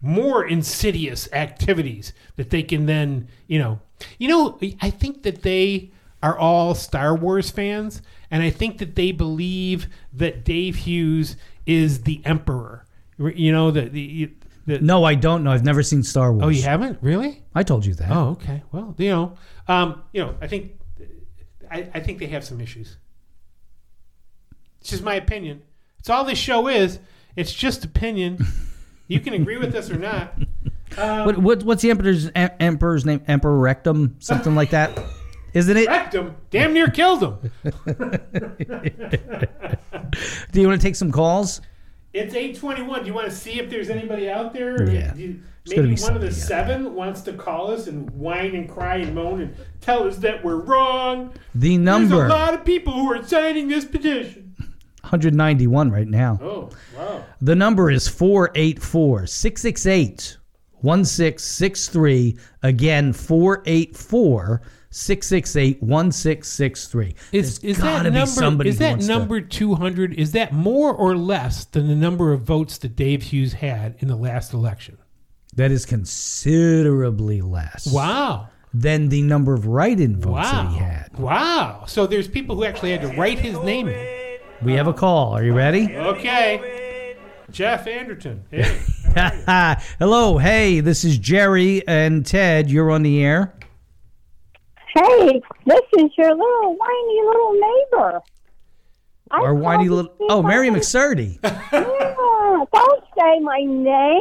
more 0.01 0.45
insidious 0.45 1.33
activities 1.33 2.13
that 2.37 2.51
they 2.51 2.63
can 2.63 2.87
then 2.87 3.29
you 3.47 3.59
know 3.59 3.81
you 4.19 4.27
know 4.27 4.59
i 4.81 4.91
think 4.91 5.23
that 5.23 5.43
they 5.43 5.91
are 6.23 6.37
all 6.37 6.75
star 6.75 7.15
wars 7.15 7.51
fans 7.51 8.03
and 8.31 8.43
i 8.43 8.51
think 8.51 8.79
that 8.79 8.97
they 8.97 9.13
believe 9.13 9.87
that 10.13 10.45
dave 10.45 10.77
hughes 10.77 11.37
is 11.67 12.03
the 12.03 12.21
emperor. 12.25 12.85
You 13.19 13.53
know 13.53 13.71
the 13.71 13.83
the, 13.89 14.33
the 14.67 14.79
No, 14.81 15.05
I 15.05 15.15
don't 15.15 15.45
know. 15.45 15.53
I've 15.53 15.65
never 15.65 15.83
seen 15.83 16.03
Star 16.03 16.33
Wars. 16.33 16.45
oh 16.45 16.49
you 16.49 16.63
haven't? 16.63 16.99
Really? 17.03 17.43
I 17.55 17.63
told 17.63 17.85
you 17.87 17.95
that. 17.95 18.11
oh 18.11 18.31
okay. 18.31 18.63
Well 18.73 18.95
you 18.99 19.11
know 19.11 19.37
um 19.69 20.03
you 20.13 20.21
know 20.25 20.35
i 20.41 20.49
think 20.49 20.73
i, 21.71 21.89
I 21.95 22.01
think 22.01 22.19
they 22.19 22.27
have 22.27 22.45
some 22.45 22.61
issues. 22.61 22.97
It's 24.81 24.91
just 24.91 25.03
my 25.05 25.15
opinion. 25.15 25.63
It's 26.01 26.11
all 26.11 26.25
this 26.25 26.39
show 26.39 26.67
is. 26.69 26.99
It's 27.37 27.53
just 27.53 27.85
opinion. 27.85 28.45
You 29.07 29.21
can 29.21 29.35
agree 29.35 29.57
with 29.59 29.73
this 29.73 29.91
or 29.91 29.99
not. 29.99 30.35
What, 30.95 31.39
what, 31.39 31.63
what's 31.63 31.81
the 31.81 31.91
emperor's 31.91 32.31
em- 32.35 32.51
emperor's 32.61 33.07
name? 33.07 33.23
Emperor 33.27 33.57
Rectum, 33.59 34.17
something 34.19 34.55
like 34.55 34.71
that, 34.71 34.99
isn't 35.55 35.77
it? 35.77 35.87
wrecked 35.89 36.15
him 36.15 36.35
damn 36.51 36.73
near 36.73 36.89
killed 36.89 37.23
him 37.23 37.51
Do 40.53 40.61
you 40.61 40.69
want 40.69 40.81
to 40.81 40.87
take 40.87 40.97
some 40.97 41.11
calls? 41.13 41.61
It's 42.13 42.35
eight 42.35 42.59
twenty 42.59 42.83
one. 42.83 43.01
Do 43.01 43.07
you 43.07 43.15
want 43.15 43.29
to 43.31 43.35
see 43.35 43.59
if 43.59 43.71
there's 43.71 43.89
anybody 43.89 44.29
out 44.29 44.53
there? 44.53 44.91
Yeah. 44.91 45.15
You- 45.15 45.43
maybe 45.69 45.95
one 45.97 46.17
of 46.17 46.21
the 46.21 46.33
seven 46.33 46.95
wants 46.95 47.21
to 47.23 47.33
call 47.33 47.71
us 47.71 47.87
and 47.87 48.11
whine 48.11 48.55
and 48.55 48.69
cry 48.69 48.97
and 48.97 49.15
moan 49.15 49.41
and 49.43 49.55
tell 49.81 50.03
us 50.07 50.17
that 50.19 50.45
we're 50.45 50.57
wrong. 50.57 51.33
The 51.55 51.79
number. 51.79 52.17
There's 52.17 52.31
a 52.31 52.35
lot 52.35 52.55
of 52.55 52.65
people 52.65 52.93
who 52.93 53.13
are 53.13 53.23
signing 53.23 53.69
this 53.69 53.85
petition. 53.85 54.55
191 55.03 55.91
right 55.91 56.07
now. 56.09 56.39
Oh, 56.43 56.71
wow. 56.97 57.25
The 57.41 57.55
number 57.55 57.91
is 57.91 58.09
484 58.09 59.27
668 59.27 60.37
1663. 60.81 62.39
Again, 62.63 63.13
484 63.13 64.63
668 64.93 65.83
1663. 65.83 67.15
Is, 67.33 67.59
is 67.61 67.79
that 67.79 68.05
number, 68.39 68.65
is 68.65 68.79
that 68.79 69.01
number 69.01 69.41
200, 69.41 70.15
is 70.15 70.33
that 70.33 70.53
more 70.53 70.95
or 70.95 71.17
less 71.17 71.65
than 71.65 71.89
the 71.89 71.95
number 71.97 72.33
of 72.33 72.43
votes 72.43 72.79
that 72.79 72.95
Dave 72.95 73.23
Hughes 73.25 73.55
had 73.55 73.97
in 73.99 74.09
the 74.09 74.17
last 74.17 74.53
election? 74.53 74.99
that 75.55 75.71
is 75.71 75.85
considerably 75.85 77.43
less 77.43 77.87
Wow. 77.93 78.49
than 78.73 79.11
the 79.11 79.21
number 79.21 79.53
of 79.53 79.67
write 79.67 80.01
in 80.01 80.19
votes 80.19 80.51
that 80.51 80.71
he 80.71 80.79
had. 80.79 81.11
Wow. 81.19 81.85
So 81.87 82.07
there's 82.07 82.27
people 82.27 82.57
who 82.57 82.65
actually 82.65 82.93
had 82.93 83.03
to 83.03 83.09
write 83.09 83.39
his 83.39 83.59
name 83.61 83.89
in. 83.89 84.39
We 84.63 84.73
have 84.73 84.87
a 84.87 84.95
call. 84.95 85.33
Are 85.37 85.45
you 85.45 85.53
ready? 85.53 85.95
Okay. 85.95 87.17
Jeff 87.51 87.87
Anderton. 87.87 88.45
Hey. 88.51 88.81
Hello. 89.99 90.39
Hey, 90.39 90.81
this 90.81 91.05
is 91.05 91.19
Jerry 91.19 91.87
and 91.87 92.25
Ted. 92.25 92.71
You're 92.71 92.91
on 92.91 93.03
the 93.03 93.23
air. 93.23 93.53
Hey, 94.95 95.41
this 95.67 95.81
is 95.99 96.11
your 96.19 96.35
little 96.35 96.77
whiny 96.77 97.21
little 97.27 97.53
neighbor. 97.53 98.21
I 99.31 99.39
Our 99.41 99.55
whiny 99.55 99.89
little. 99.89 100.13
Oh, 100.29 100.41
if 100.41 100.47
Mary 100.47 100.69
could- 100.71 100.81
McSurdy. 100.81 101.39
Yeah, 102.63 102.65
don't 102.75 103.05
say 103.19 103.41
my 103.41 103.61
name. 103.65 104.21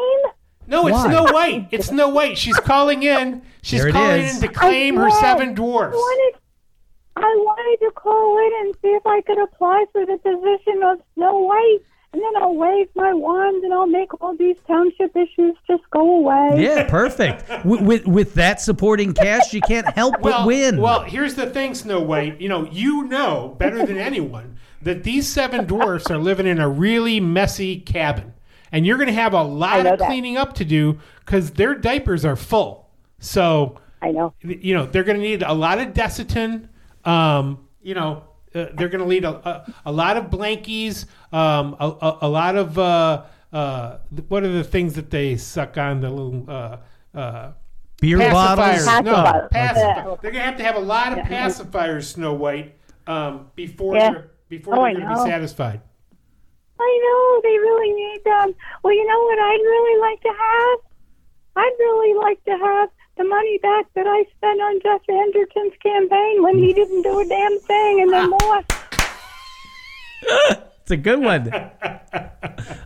No, 0.68 0.88
it's 0.88 0.96
Why? 0.98 1.08
Snow 1.10 1.24
White. 1.34 1.68
It's 1.72 1.88
Snow 1.88 2.08
White. 2.10 2.38
She's 2.38 2.56
calling 2.58 3.04
in. 3.04 3.42
She's 3.62 3.82
There 3.82 3.90
it 3.90 3.94
calling 3.94 4.22
is. 4.24 4.36
in 4.42 4.48
to 4.48 4.54
claim 4.54 4.96
her 4.96 5.10
know. 5.10 5.20
seven 5.22 5.54
dwarfs. 5.54 5.96
I 5.96 6.00
wanted, 6.00 6.40
I 7.18 7.22
wanted 7.22 7.86
to 7.86 7.92
call 7.92 8.38
in 8.40 8.66
and 8.68 8.76
see 8.82 8.88
if 8.90 9.06
I 9.06 9.22
could 9.22 9.38
apply 9.44 9.86
for 9.92 10.06
the 10.06 10.18
position 10.18 10.82
of 10.84 11.00
Snow 11.16 11.40
White, 11.40 11.80
and 12.14 12.22
then 12.22 12.42
I'll 12.42 12.56
wave 12.56 12.88
my 12.96 13.14
wand 13.14 13.64
and 13.64 13.74
I'll 13.74 13.88
make 13.88 14.22
all 14.22 14.36
these 14.36 14.58
township 14.68 15.16
issues 15.16 15.56
just 15.68 15.84
go 15.92 16.18
away. 16.18 16.62
Yeah, 16.64 16.84
perfect. 16.90 17.66
with, 17.66 17.82
with 17.82 18.06
with 18.08 18.34
that 18.36 18.60
supporting 18.62 19.14
cast, 19.14 19.54
you 19.54 19.62
can't 19.62 19.88
help 19.96 20.16
but 20.16 20.24
Well, 20.24 20.48
win. 20.48 20.82
well, 20.82 21.04
here's 21.04 21.36
the 21.36 21.50
thing, 21.50 21.74
Snow 21.76 22.02
White. 22.02 22.40
You 22.42 22.50
know, 22.50 22.66
you 22.70 23.04
know 23.06 23.56
better 23.60 23.86
than 23.86 23.98
anyone 23.98 24.58
that 24.82 25.04
these 25.04 25.28
seven 25.28 25.66
dwarfs 25.66 26.10
are 26.10 26.18
living 26.18 26.48
in 26.48 26.60
a 26.60 26.68
really 26.68 27.20
messy 27.20 27.80
cabin, 27.80 28.34
and 28.72 28.86
you're 28.86 28.98
going 28.98 29.08
to 29.08 29.14
have 29.14 29.34
a 29.34 29.44
lot 29.44 29.80
of 29.86 30.00
that. 30.00 30.08
cleaning 30.08 30.38
up 30.38 30.54
to 30.56 30.66
do 30.66 31.00
because 31.26 31.52
their 31.52 31.76
diapers 31.76 32.26
are 32.26 32.36
full. 32.36 32.90
So 33.20 33.80
I 34.02 34.12
know. 34.12 34.34
you 34.42 34.74
know 34.74 34.86
they're 34.86 35.04
going 35.04 35.18
to 35.18 35.24
need 35.24 35.44
a 35.44 35.54
lot 35.54 35.80
of 35.80 35.90
Desitin. 35.94 36.68
Um, 37.06 37.68
you 37.82 37.96
know 37.96 38.24
uh, 38.56 38.66
they're 38.74 38.90
going 38.90 39.04
to 39.04 39.08
need 39.08 39.24
a, 39.26 39.30
a, 39.48 39.74
a 39.86 39.92
lot 39.92 40.18
of 40.18 40.26
blankies, 40.26 41.06
um, 41.32 41.76
a, 41.80 41.88
a, 42.02 42.18
a 42.22 42.30
lot 42.30 42.56
of 42.56 42.78
uh, 42.78 43.24
uh, 43.54 43.98
what 44.28 44.44
are 44.44 44.52
the 44.52 44.64
things 44.64 44.94
that 44.96 45.10
they 45.10 45.38
suck 45.38 45.78
on 45.78 46.02
the 46.02 46.10
little 46.10 46.50
uh, 46.50 46.78
uh, 47.18 47.52
Beer 48.00 48.18
pacifiers? 48.18 48.86
bottles. 48.86 49.06
No, 49.06 49.14
Pacifiers. 49.14 49.50
pacifiers. 49.52 49.76
Yeah. 49.76 50.16
They're 50.22 50.32
going 50.32 50.34
to 50.34 50.40
have 50.42 50.58
to 50.58 50.64
have 50.64 50.76
a 50.76 50.80
lot 50.80 51.14
of 51.18 51.26
pacifiers, 51.26 52.04
Snow 52.14 52.34
White, 52.34 52.76
um, 53.08 53.48
before 53.56 53.96
Yeah. 53.96 54.12
they're 54.12 54.28
before 54.50 54.76
Oh, 54.76 54.84
they're 54.84 54.94
going 54.96 55.08
to 55.08 55.24
be 55.24 55.30
satisfied. 55.30 55.82
I 56.80 57.00
know 57.04 57.42
they 57.44 57.58
really 57.58 57.94
need 57.94 58.22
them. 58.26 58.56
Well, 58.84 58.94
you 58.94 59.06
know 59.08 59.22
what 59.24 59.38
I'd 59.40 59.62
really 59.62 60.02
like 60.02 60.22
to 60.24 60.30
have? 60.30 60.80
I'd 61.56 61.76
really 61.80 62.18
like 62.20 62.44
to 62.46 62.52
have 62.58 62.90
the 63.22 63.28
money 63.28 63.60
back 63.60 63.86
that 63.94 64.08
I 64.08 64.24
spent 64.36 64.62
on 64.62 64.80
Jeff 64.82 65.02
Anderton's 65.08 65.74
campaign 65.82 66.44
when 66.44 66.58
he 66.58 66.74
didn't 66.74 67.04
do 67.04 67.20
a 67.20 67.26
damn 67.26 67.60
thing 67.60 68.02
and 68.02 68.12
then 68.12 68.30
lost. 68.32 68.72
It's 70.82 70.92
a 70.92 70.98
good 70.98 71.22
one. 71.22 71.44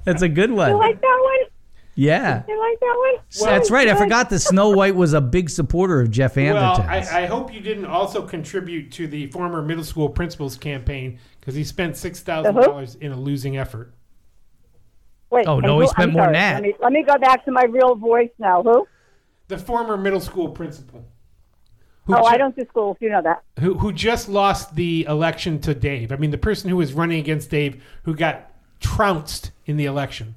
That's 0.04 0.22
a 0.22 0.30
good 0.30 0.52
one. 0.52 0.72
You 0.72 0.78
like 0.78 1.00
that 1.00 1.20
one? 1.24 1.50
Yeah. 1.96 2.44
You 2.48 2.60
like 2.60 2.80
that 2.82 2.96
one? 2.98 3.50
That's 3.50 3.72
right. 3.72 3.88
I 3.88 3.96
forgot 3.96 4.30
that 4.30 4.40
Snow 4.40 4.70
White 4.70 4.96
was 4.96 5.14
a 5.14 5.22
big 5.22 5.50
supporter 5.50 6.02
of 6.02 6.12
Jeff 6.12 6.38
Anderson. 6.38 6.86
Well, 6.86 6.90
I, 6.90 7.24
I 7.24 7.26
hope 7.26 7.54
you 7.54 7.62
didn't 7.62 7.86
also 7.86 8.22
contribute 8.22 8.92
to 8.94 9.08
the 9.08 9.28
former 9.28 9.62
middle 9.62 9.84
school 9.84 10.10
principal's 10.10 10.58
campaign 10.58 11.20
because 11.40 11.56
he 11.56 11.64
spent 11.64 11.96
six 11.96 12.20
thousand 12.20 12.56
dollars 12.56 12.96
uh-huh. 12.96 13.06
in 13.06 13.12
a 13.14 13.20
losing 13.20 13.58
effort. 13.58 13.94
Wait. 15.32 15.48
Oh, 15.48 15.58
and 15.58 15.66
no, 15.66 15.80
he 15.80 15.88
spent 15.88 16.10
I'm 16.10 16.14
more 16.14 16.26
than 16.26 16.36
sorry. 16.36 16.36
that. 16.36 16.54
Let 16.56 16.64
me, 16.64 16.74
let 16.82 16.92
me 16.92 17.04
go 17.04 17.18
back 17.18 17.46
to 17.46 17.52
my 17.52 17.64
real 17.64 17.96
voice 17.96 18.32
now. 18.40 18.62
Who? 18.62 18.88
The 19.48 19.58
former 19.58 19.96
middle 19.98 20.20
school 20.22 20.50
principal. 20.50 21.06
Who 22.06 22.16
Oh, 22.16 22.20
ju- 22.20 22.26
I 22.26 22.38
don't 22.38 22.56
do 22.56 22.66
schools. 22.70 22.98
You 23.00 23.10
know 23.10 23.22
that. 23.22 23.44
Who, 23.60 23.76
who 23.76 23.92
just 23.92 24.30
lost 24.30 24.76
the 24.76 25.06
election 25.08 25.60
to 25.62 25.74
Dave? 25.74 26.12
I 26.12 26.16
mean, 26.18 26.32
the 26.32 26.38
person 26.38 26.70
who 26.70 26.78
was 26.78 26.94
running 26.94 27.20
against 27.20 27.50
Dave, 27.50 27.84
who 28.04 28.16
got 28.16 28.52
trounced 28.80 29.52
in 29.66 29.78
the 29.78 29.86
election. 29.86 30.36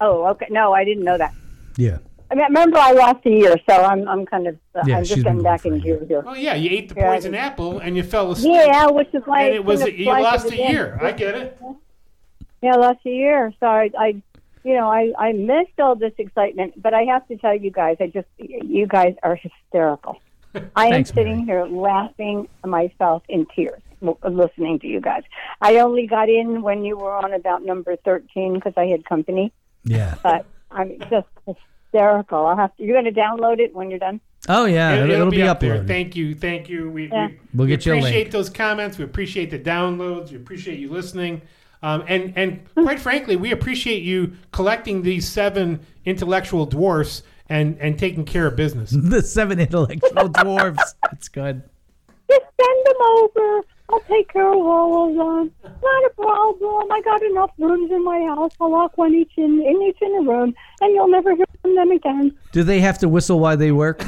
Oh, 0.00 0.26
okay. 0.28 0.46
No, 0.50 0.72
I 0.72 0.84
didn't 0.84 1.04
know 1.04 1.18
that. 1.18 1.32
Yeah. 1.76 1.98
I 2.30 2.34
mean, 2.34 2.44
remember 2.44 2.78
I 2.78 2.92
lost 2.92 3.26
a 3.26 3.30
year, 3.30 3.56
so 3.68 3.76
I'm 3.76 4.08
I'm 4.08 4.24
kind 4.24 4.46
of 4.46 4.56
uh, 4.74 4.82
Yeah, 4.86 4.96
I'm 4.98 5.04
just 5.04 5.16
been 5.22 5.24
getting 5.24 5.42
back 5.42 5.60
for 5.62 5.68
in 5.68 5.80
gear 5.80 6.02
here. 6.08 6.22
Oh 6.26 6.34
yeah, 6.34 6.54
you 6.54 6.70
ate 6.70 6.88
the 6.88 6.94
Yeah, 6.96 7.38
apple 7.38 7.78
and 7.80 7.94
you 7.94 8.02
fell 8.02 8.32
asleep. 8.32 8.52
Yeah, 8.54 8.86
which 8.86 9.12
is 9.12 9.22
why 9.26 9.42
and 9.42 9.54
it 9.54 9.64
was 9.64 9.82
couldn't 9.82 9.98
you 9.98 10.06
lost 10.06 10.46
a 10.46 10.50
the 10.50 10.56
dance. 10.56 10.72
year. 10.72 10.98
I 11.02 11.12
get 11.12 11.34
it. 11.34 11.60
Yeah, 12.62 12.72
last 12.76 13.04
year. 13.04 13.52
So 13.60 13.66
I, 13.66 13.90
I, 13.98 14.22
you 14.64 14.74
know, 14.74 14.88
I 14.88 15.12
I 15.18 15.32
missed 15.32 15.78
all 15.78 15.94
this 15.96 16.12
excitement, 16.18 16.80
but 16.80 16.94
I 16.94 17.02
have 17.04 17.26
to 17.28 17.36
tell 17.36 17.56
you 17.56 17.70
guys, 17.70 17.96
I 18.00 18.06
just 18.08 18.28
you 18.38 18.86
guys 18.86 19.14
are 19.22 19.36
hysterical. 19.36 20.20
I 20.76 20.86
am 20.86 20.92
Thanks, 20.92 21.10
sitting 21.10 21.44
here 21.46 21.64
laughing 21.64 22.48
myself 22.64 23.22
in 23.28 23.46
tears 23.54 23.80
listening 24.24 24.80
to 24.80 24.86
you 24.88 25.00
guys. 25.00 25.22
I 25.60 25.78
only 25.78 26.06
got 26.08 26.28
in 26.28 26.62
when 26.62 26.84
you 26.84 26.96
were 26.96 27.12
on 27.14 27.32
about 27.32 27.64
number 27.64 27.96
thirteen 27.96 28.54
because 28.54 28.74
I 28.76 28.86
had 28.86 29.04
company, 29.04 29.52
Yeah. 29.84 30.16
but 30.22 30.44
I'm 30.70 30.98
just 31.10 31.28
hysterical. 31.46 32.46
I'll 32.46 32.56
have 32.56 32.76
to. 32.76 32.82
You're 32.82 33.00
going 33.00 33.12
to 33.12 33.20
download 33.20 33.60
it 33.60 33.74
when 33.74 33.90
you're 33.90 33.98
done. 33.98 34.20
Oh 34.48 34.64
yeah, 34.64 34.94
It'll, 34.94 35.04
it'll, 35.04 35.14
it'll 35.20 35.30
be, 35.30 35.42
up 35.42 35.60
there. 35.60 35.76
uploaded. 35.76 35.86
Thank 35.86 36.16
you, 36.16 36.34
thank 36.34 36.68
you. 36.68 36.90
We, 36.90 37.08
Yeah. 37.08 37.28
we, 37.28 37.40
We'll 37.54 37.66
we 37.66 37.68
get 37.68 37.86
you 37.86 37.92
a 37.92 37.98
appreciate 37.98 38.18
link. 38.22 38.30
those 38.32 38.50
comments. 38.50 38.98
We 38.98 39.04
appreciate 39.04 39.50
the 39.50 39.58
downloads. 39.58 40.30
We 40.30 40.36
appreciate 40.36 40.80
you 40.80 40.90
listening. 40.90 41.42
Um, 41.82 42.04
and 42.06 42.32
and 42.36 42.74
quite 42.74 43.00
frankly, 43.00 43.36
we 43.36 43.50
appreciate 43.50 44.02
you 44.02 44.34
collecting 44.52 45.02
these 45.02 45.28
seven 45.28 45.80
intellectual 46.04 46.66
dwarfs 46.66 47.22
and 47.48 47.76
and 47.80 47.98
taking 47.98 48.24
care 48.24 48.46
of 48.46 48.56
business. 48.56 48.90
the 48.96 49.22
seven 49.22 49.58
intellectual 49.58 50.28
dwarfs. 50.42 50.94
That's 51.02 51.28
good. 51.28 51.62
Just 52.30 52.44
send 52.60 52.86
them 52.86 53.02
over. 53.02 53.60
I'll 53.90 54.00
take 54.00 54.32
care 54.32 54.50
of 54.50 54.58
all 54.58 55.10
of 55.10 55.16
them. 55.16 55.52
Not 55.82 56.04
a 56.06 56.10
problem. 56.14 56.90
I 56.90 57.02
got 57.02 57.22
enough 57.22 57.50
rooms 57.58 57.90
in 57.90 58.02
my 58.02 58.20
house. 58.20 58.52
I'll 58.58 58.72
lock 58.72 58.96
one 58.96 59.14
each 59.14 59.32
in, 59.36 59.60
in 59.60 59.82
each 59.82 60.00
in 60.00 60.14
a 60.14 60.30
room, 60.30 60.54
and 60.80 60.94
you'll 60.94 61.10
never 61.10 61.36
hear 61.36 61.44
from 61.60 61.74
them 61.74 61.90
again. 61.90 62.34
Do 62.52 62.62
they 62.62 62.80
have 62.80 62.98
to 63.00 63.08
whistle 63.08 63.38
while 63.38 63.56
they 63.56 63.70
work? 63.70 64.02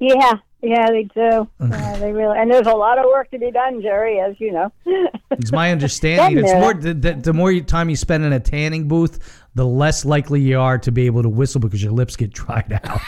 Yeah, 0.00 0.34
yeah, 0.64 0.90
they 0.90 1.04
do. 1.04 1.48
Yeah, 1.60 1.96
they 1.96 2.12
really. 2.12 2.38
And 2.38 2.50
there's 2.50 2.66
a 2.66 2.72
lot 2.74 2.98
of 2.98 3.04
work 3.06 3.30
to 3.30 3.38
be 3.38 3.50
done, 3.50 3.82
Jerry, 3.82 4.20
as 4.20 4.34
you 4.38 4.52
know. 4.52 4.72
It's 5.30 5.50
my 5.50 5.72
understanding. 5.72 6.44
It's 6.44 6.52
more 6.52 6.72
the, 6.74 6.94
the, 6.94 7.14
the 7.14 7.32
more 7.32 7.58
time 7.60 7.90
you 7.90 7.96
spend 7.96 8.24
in 8.24 8.32
a 8.32 8.38
tanning 8.38 8.86
booth, 8.86 9.42
the 9.56 9.66
less 9.66 10.04
likely 10.04 10.40
you 10.40 10.60
are 10.60 10.78
to 10.78 10.92
be 10.92 11.06
able 11.06 11.22
to 11.22 11.28
whistle 11.28 11.60
because 11.60 11.82
your 11.82 11.90
lips 11.92 12.14
get 12.14 12.32
dried 12.32 12.80
out. 12.84 13.00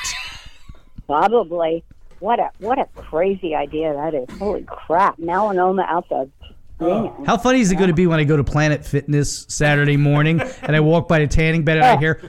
Probably. 1.06 1.84
What 2.18 2.40
a 2.40 2.50
what 2.58 2.78
a 2.78 2.86
crazy 2.96 3.54
idea 3.54 3.92
that 3.92 4.14
is. 4.14 4.38
Holy 4.38 4.64
crap! 4.64 5.18
Melanoma 5.18 5.86
out 5.86 6.08
the. 6.08 6.28
How 7.26 7.38
funny 7.38 7.60
is 7.60 7.70
it 7.70 7.76
going 7.76 7.88
to 7.88 7.94
be 7.94 8.06
when 8.06 8.18
I 8.18 8.24
go 8.24 8.36
to 8.36 8.44
Planet 8.44 8.84
Fitness 8.84 9.46
Saturday 9.48 9.96
morning 9.96 10.42
and 10.62 10.76
I 10.76 10.80
walk 10.80 11.08
by 11.08 11.20
the 11.20 11.26
tanning 11.26 11.64
bed 11.64 11.78
and 11.78 11.86
I 11.86 11.96
hear, 11.96 12.20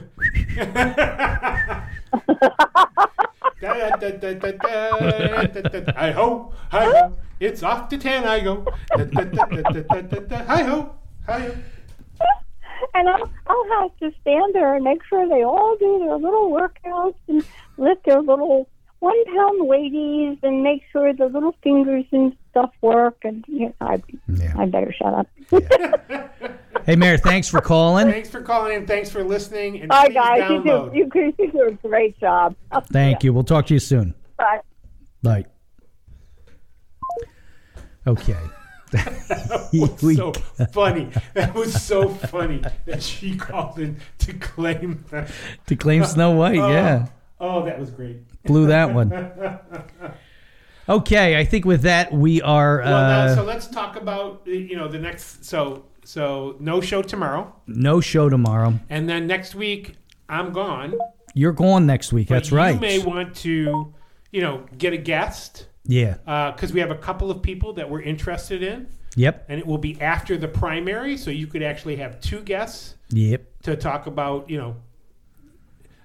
Da, 3.60 3.74
da, 3.74 3.96
da, 3.96 4.10
da, 4.10 4.52
da, 4.52 5.42
da, 5.42 5.80
da. 5.80 5.92
Hi 5.96 6.12
ho, 6.12 6.52
hi 6.70 6.84
ho. 6.84 7.16
It's 7.40 7.62
off 7.64 7.88
to 7.88 7.98
ten. 7.98 8.24
I 8.24 8.38
go. 8.40 8.64
Da, 8.96 9.04
da, 9.04 9.24
da, 9.24 9.44
da, 9.46 9.82
da, 9.82 10.00
da, 10.00 10.20
da. 10.20 10.44
Hi 10.44 10.62
ho, 10.62 10.94
hi 11.26 11.40
ho. 11.40 11.54
and 12.94 13.08
I'll, 13.08 13.30
I'll 13.48 13.68
have 13.80 13.96
to 13.98 14.12
stand 14.20 14.54
there 14.54 14.76
and 14.76 14.84
make 14.84 15.02
sure 15.08 15.28
they 15.28 15.42
all 15.42 15.76
do 15.78 15.98
their 15.98 16.16
little 16.16 16.50
workouts 16.50 17.16
and 17.26 17.44
lift 17.78 18.04
their 18.04 18.20
little 18.20 18.68
one 19.00 19.24
pound 19.26 19.62
weighties 19.68 20.38
and 20.42 20.62
make 20.62 20.82
sure 20.92 21.12
the 21.12 21.26
little 21.26 21.54
fingers 21.62 22.04
and 22.12 22.36
stuff 22.50 22.70
work. 22.80 23.18
And 23.24 23.44
you 23.48 23.66
know, 23.66 23.74
I, 23.80 24.02
Yeah. 24.28 24.54
I 24.56 24.66
better 24.66 24.92
shut 24.92 25.14
up. 25.14 25.26
"Hey, 26.84 26.96
Mayor, 26.96 27.18
thanks 27.18 27.48
for 27.48 27.60
calling. 27.60 28.06
Thanks 28.10 28.30
for 28.30 28.40
calling 28.40 28.74
in. 28.76 28.86
Thanks 28.86 29.10
for 29.10 29.22
listening. 29.22 29.80
And 29.80 29.88
Bye, 29.88 30.08
guys. 30.08 30.50
You 30.50 30.62
do, 30.62 30.90
you, 30.94 31.06
do- 31.06 31.32
you 31.38 31.52
do 31.52 31.62
a 31.68 31.72
great 31.88 32.18
job. 32.18 32.56
Thank 32.90 33.22
you. 33.22 33.32
We'll 33.32 33.44
talk 33.44 33.66
to 33.66 33.74
you 33.74 33.80
soon. 33.80 34.14
Bye. 34.36 34.60
Bye." 35.22 35.44
Okay. 38.06 38.36
We- 40.02 40.14
so 40.14 40.32
funny. 40.72 41.10
That 41.34 41.52
was 41.54 41.82
so 41.82 42.08
funny 42.08 42.62
that 42.86 43.02
she 43.02 43.36
called 43.36 43.78
in 43.78 43.98
to 44.20 44.32
claim 44.32 45.04
that. 45.10 45.30
to 45.66 45.76
claim 45.76 46.04
Snow 46.04 46.30
White, 46.30 46.54
yeah, 46.56 47.06
Oh, 47.38 47.58
oh 47.60 47.64
that 47.66 47.78
was 47.78 47.90
great. 47.90 48.16
Blew 48.48 48.66
that 48.66 48.92
one. 48.92 49.12
Okay, 50.88 51.38
I 51.38 51.44
think 51.44 51.64
with 51.66 51.82
that 51.82 52.12
we 52.12 52.40
are 52.40 52.78
Well, 52.78 52.86
now, 53.08 53.20
uh, 53.26 53.34
so 53.34 53.44
let's 53.44 53.66
talk 53.66 53.96
about 53.96 54.42
uh, 54.46 54.50
you 54.50 54.74
know 54.76 54.88
the 54.88 54.98
next. 54.98 55.44
So 55.44 55.84
so 56.02 56.56
no 56.60 56.80
show 56.80 57.02
tomorrow, 57.02 57.54
no 57.66 58.00
show 58.00 58.28
tomorrow. 58.30 58.78
and 58.88 59.08
then 59.08 59.26
next 59.26 59.54
week 59.54 59.96
I'm 60.28 60.52
gone. 60.52 60.94
You're 61.34 61.52
gone 61.52 61.84
next 61.86 62.12
week. 62.12 62.28
That's 62.28 62.50
right. 62.50 62.74
You 62.74 62.80
may 62.80 62.98
want 63.00 63.36
to 63.36 63.92
you 64.32 64.40
know 64.40 64.64
get 64.78 64.94
a 64.94 64.96
guest 64.96 65.66
yeah. 65.84 66.14
because 66.54 66.72
we 66.72 66.80
have 66.80 66.90
a 66.90 66.96
couple 66.98 67.30
of 67.30 67.42
people 67.42 67.74
that 67.74 67.88
we're 67.90 68.02
interested 68.02 68.62
in, 68.62 68.88
Yep. 69.16 69.44
and 69.50 69.60
it 69.60 69.66
will 69.66 69.78
be 69.78 70.00
after 70.00 70.38
the 70.38 70.48
primary, 70.48 71.16
so 71.18 71.30
you 71.30 71.46
could 71.46 71.62
actually 71.62 71.96
have 71.96 72.18
two 72.20 72.40
guests 72.40 72.94
Yep. 73.10 73.42
to 73.64 73.76
talk 73.76 74.06
about, 74.06 74.48
you 74.50 74.56
know, 74.58 74.76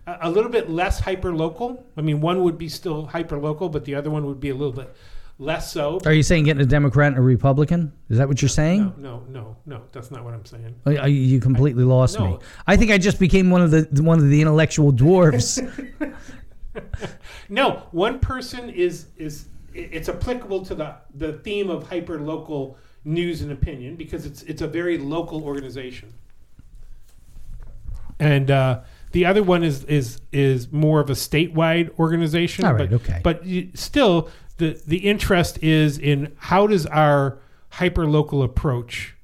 a, 0.08 0.30
little 0.30 0.52
bit 0.52 0.70
less 0.70 1.00
hyper 1.00 1.34
local. 1.34 1.86
I 1.98 2.02
mean, 2.02 2.22
one 2.22 2.44
would 2.44 2.58
be 2.58 2.70
still 2.70 3.06
hyper 3.06 3.40
local, 3.40 3.70
but 3.70 3.86
the 3.86 3.96
other 3.96 4.10
one 4.10 4.26
would 4.26 4.40
be 4.40 4.50
a 4.50 4.56
little 4.56 4.74
bit 4.74 4.96
less 5.40 5.72
so. 5.72 6.00
Are 6.06 6.14
you 6.14 6.24
saying 6.24 6.46
getting 6.46 6.62
a 6.62 6.66
Democrat 6.66 7.08
and 7.08 7.18
a 7.18 7.22
Republican? 7.22 7.92
Is 8.10 8.18
that 8.18 8.28
what 8.28 8.42
you're 8.42 8.50
saying? 8.50 8.94
No, 8.98 9.20
no, 9.20 9.26
no, 9.30 9.58
no. 9.66 9.82
That's 9.92 10.12
not 10.12 10.24
what 10.24 10.34
I'm 10.34 10.46
saying. 10.46 10.76
You 11.10 11.40
completely 11.40 11.84
lost 11.84 12.20
me. 12.20 12.38
I 12.68 12.78
think 12.78 12.92
I 12.92 12.98
just 12.98 13.20
became 13.20 13.50
one 13.50 13.62
of 13.62 13.72
the 13.72 14.04
one 14.04 14.20
of 14.20 14.30
the 14.30 14.42
intellectual 14.42 14.92
dwarves. 14.94 15.60
No, 17.50 17.84
one 17.92 18.20
person 18.20 18.70
is 18.70 19.08
is 19.18 19.48
it's 19.74 20.10
applicable 20.10 20.66
to 20.66 20.76
the 20.76 20.96
the 21.16 21.34
theme 21.34 21.70
of 21.70 21.88
hyper 21.88 22.20
local 22.20 22.78
news 23.06 23.42
and 23.42 23.52
opinion 23.52 23.96
because 23.96 24.26
it's 24.26 24.44
it's 24.44 24.62
a 24.62 24.68
very 24.68 24.98
local 24.98 25.44
organization. 25.44 26.14
And 28.20 28.52
uh, 28.52 28.82
the 29.14 29.26
other 29.26 29.42
one 29.42 29.64
is 29.64 29.86
is 29.86 30.20
is 30.32 30.72
more 30.72 31.00
of 31.00 31.10
a 31.10 31.14
statewide 31.14 31.98
organization. 31.98 32.66
All 32.66 32.74
right, 32.74 32.90
but, 32.90 33.02
okay. 33.02 33.22
But 33.24 33.46
you, 33.46 33.70
still, 33.74 34.30
the 34.58 34.80
the 34.86 34.98
interest 34.98 35.64
is 35.64 35.98
in 35.98 36.34
how 36.38 36.68
does 36.68 36.86
our 36.88 37.40
hyper 37.70 38.06
local 38.06 38.44
approach 38.44 39.16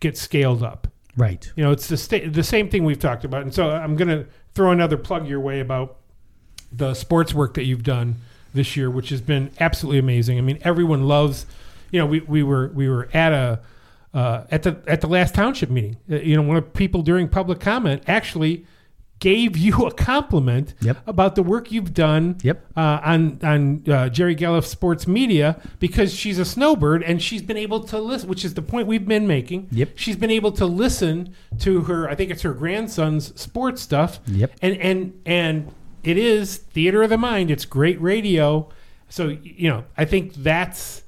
get 0.00 0.16
scaled 0.16 0.62
up. 0.62 0.88
right. 1.16 1.50
You 1.56 1.64
know, 1.64 1.72
it's 1.72 1.88
the 1.88 1.96
sta- 1.96 2.28
the 2.28 2.44
same 2.44 2.68
thing 2.68 2.84
we've 2.84 2.98
talked 2.98 3.24
about. 3.24 3.42
And 3.42 3.52
so 3.52 3.70
I'm 3.70 3.96
going 3.96 4.08
to 4.08 4.26
throw 4.54 4.70
another 4.70 4.96
plug 4.96 5.26
your 5.26 5.40
way 5.40 5.60
about 5.60 5.96
the 6.70 6.94
sports 6.94 7.34
work 7.34 7.54
that 7.54 7.64
you've 7.64 7.82
done 7.82 8.16
this 8.54 8.76
year, 8.76 8.90
which 8.90 9.10
has 9.10 9.20
been 9.20 9.50
absolutely 9.60 9.98
amazing. 9.98 10.38
I 10.38 10.42
mean, 10.42 10.58
everyone 10.62 11.04
loves. 11.08 11.46
You 11.90 12.00
know, 12.00 12.06
we, 12.06 12.20
we 12.20 12.42
were 12.42 12.68
we 12.74 12.88
were 12.88 13.08
at 13.14 13.32
a 13.32 13.60
uh, 14.12 14.44
at 14.50 14.62
the 14.62 14.82
at 14.86 15.00
the 15.00 15.06
last 15.06 15.34
township 15.34 15.70
meeting. 15.70 15.96
Uh, 16.10 16.16
you 16.16 16.36
know, 16.36 16.42
one 16.42 16.56
of 16.56 16.72
people 16.72 17.02
during 17.02 17.28
public 17.28 17.60
comment 17.60 18.02
actually 18.06 18.66
gave 19.18 19.56
you 19.56 19.86
a 19.86 19.92
compliment 19.92 20.74
Yep. 20.82 20.98
about 21.06 21.34
the 21.36 21.42
work 21.42 21.72
you've 21.72 21.94
done 21.94 22.36
Yep. 22.42 22.64
uh, 22.76 23.00
on 23.02 23.38
on 23.42 23.82
uh, 23.88 24.08
Jerry 24.10 24.36
Gelliff 24.36 24.64
Sports 24.64 25.06
Media 25.06 25.60
because 25.78 26.12
she's 26.14 26.38
a 26.38 26.44
snowbird 26.44 27.02
and 27.02 27.22
she's 27.22 27.42
been 27.42 27.56
able 27.56 27.80
to 27.84 27.98
listen, 27.98 28.28
which 28.28 28.44
is 28.44 28.54
the 28.54 28.62
point 28.62 28.86
we've 28.86 29.06
been 29.08 29.26
making. 29.26 29.68
Yep. 29.72 29.90
She's 29.96 30.16
been 30.16 30.30
able 30.30 30.52
to 30.52 30.66
listen 30.66 31.34
to 31.60 31.82
her. 31.82 32.08
I 32.08 32.14
think 32.14 32.30
it's 32.30 32.42
her 32.42 32.52
grandson's 32.52 33.38
sports 33.40 33.80
stuff. 33.82 34.20
Yep. 34.26 34.52
And 34.60 34.76
and 34.78 35.20
and 35.24 35.72
it 36.04 36.18
is 36.18 36.58
theater 36.58 37.02
of 37.02 37.10
the 37.10 37.18
mind. 37.18 37.50
It's 37.50 37.64
great 37.64 38.00
radio. 38.00 38.68
So 39.08 39.36
you 39.42 39.70
know, 39.70 39.84
I 39.96 40.04
think 40.04 40.34
that's 40.34 41.02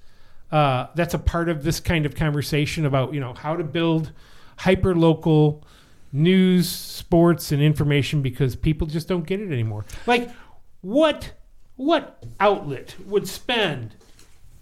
uh, 0.50 0.86
that's 0.94 1.12
a 1.12 1.18
part 1.18 1.50
of 1.50 1.62
this 1.62 1.78
kind 1.78 2.06
of 2.06 2.14
conversation 2.14 2.86
about 2.86 3.12
you 3.12 3.20
know 3.20 3.34
how 3.34 3.54
to 3.54 3.64
build 3.64 4.12
hyper 4.56 4.94
local 4.94 5.62
news, 6.12 6.68
sports, 6.68 7.52
and 7.52 7.62
information 7.62 8.22
because 8.22 8.56
people 8.56 8.86
just 8.86 9.08
don't 9.08 9.26
get 9.26 9.40
it 9.40 9.52
anymore. 9.52 9.84
Like, 10.06 10.30
what 10.80 11.32
what 11.76 12.24
outlet 12.40 12.96
would 13.06 13.28
spend 13.28 13.94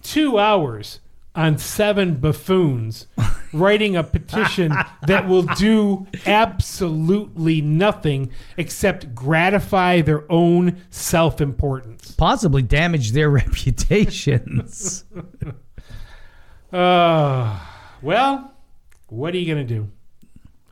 two 0.03 0.39
hours 0.39 1.01
on 1.35 1.59
seven 1.59 2.15
buffoons 2.17 3.07
writing 3.53 3.97
a 3.97 4.03
petition 4.03 4.75
that 5.07 5.27
will 5.27 5.43
do 5.43 6.07
absolutely 6.27 7.61
nothing 7.61 8.31
except 8.57 9.15
gratify 9.15 10.03
their 10.03 10.31
own 10.31 10.77
self-importance? 10.91 12.13
Possibly 12.13 12.63
damage 12.63 13.13
their 13.13 13.31
reputations. 13.43 15.05
Uh, 16.73 17.59
well, 18.03 18.53
what 19.09 19.33
are 19.33 19.39
you 19.39 19.47
going 19.47 19.67
to 19.67 19.75
do? 19.75 19.89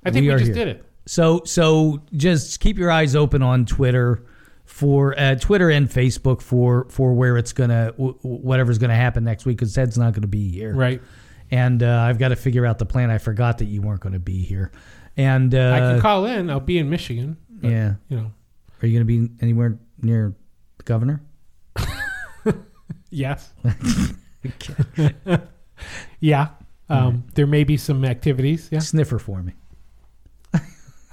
I 0.05 0.11
think 0.11 0.23
We 0.27 0.33
we, 0.33 0.39
just 0.41 0.45
here. 0.47 0.55
did 0.55 0.69
it. 0.77 0.85
So 1.07 1.43
so 1.45 2.03
just 2.15 2.61
keep 2.61 2.79
your 2.79 2.91
eyes 2.91 3.15
open 3.17 3.43
on 3.43 3.65
Twitter 3.67 4.25
for 4.65 5.19
uh, 5.19 5.35
Twitter 5.37 5.71
and 5.71 5.89
Facebook 5.89 6.41
for 6.41 6.87
for 6.91 7.13
where 7.15 7.37
it's 7.37 7.53
gonna 7.53 7.93
w- 7.93 8.19
whatever's 8.23 8.79
gonna 8.79 8.95
happen 8.95 9.23
next 9.25 9.45
week 9.47 9.59
because 9.59 9.75
Ted's 9.75 9.99
not 9.99 10.15
gonna 10.15 10.27
be 10.27 10.49
here. 10.51 10.75
Right. 10.75 11.03
And 11.51 11.83
uh, 11.83 12.01
I've 12.01 12.19
got 12.19 12.29
to 12.29 12.37
figure 12.37 12.65
out 12.65 12.79
the 12.79 12.87
plan. 12.87 13.11
I 13.11 13.19
forgot 13.19 13.59
that 13.59 13.67
you 13.67 13.83
weren't 13.83 14.01
going 14.01 14.15
to 14.15 14.19
be 14.19 14.43
here. 14.43 14.73
And 15.17 15.55
uh, 15.55 15.73
I 15.75 15.79
can 15.79 16.01
call 16.01 16.25
in. 16.25 16.49
I'll 16.51 16.59
be 16.59 16.79
in 16.79 16.89
Michigan. 16.89 17.37
but, 17.51 17.71
Yeah. 17.71 17.95
you 18.09 18.17
know, 18.17 18.33
Are 18.83 18.87
you 18.87 18.99
going 18.99 19.07
to 19.07 19.27
be 19.29 19.35
anywhere 19.43 19.79
near 20.01 20.35
the 20.79 20.83
governor? 20.85 21.23
yes, 23.11 23.53
yeah. 26.21 26.49
Um, 26.89 27.25
there 27.35 27.47
may 27.47 27.63
be 27.65 27.77
some 27.77 28.05
activities. 28.05 28.69
Yeah, 28.73 28.79
Sniffer 28.81 29.19
for 29.19 29.43
me. 29.43 29.53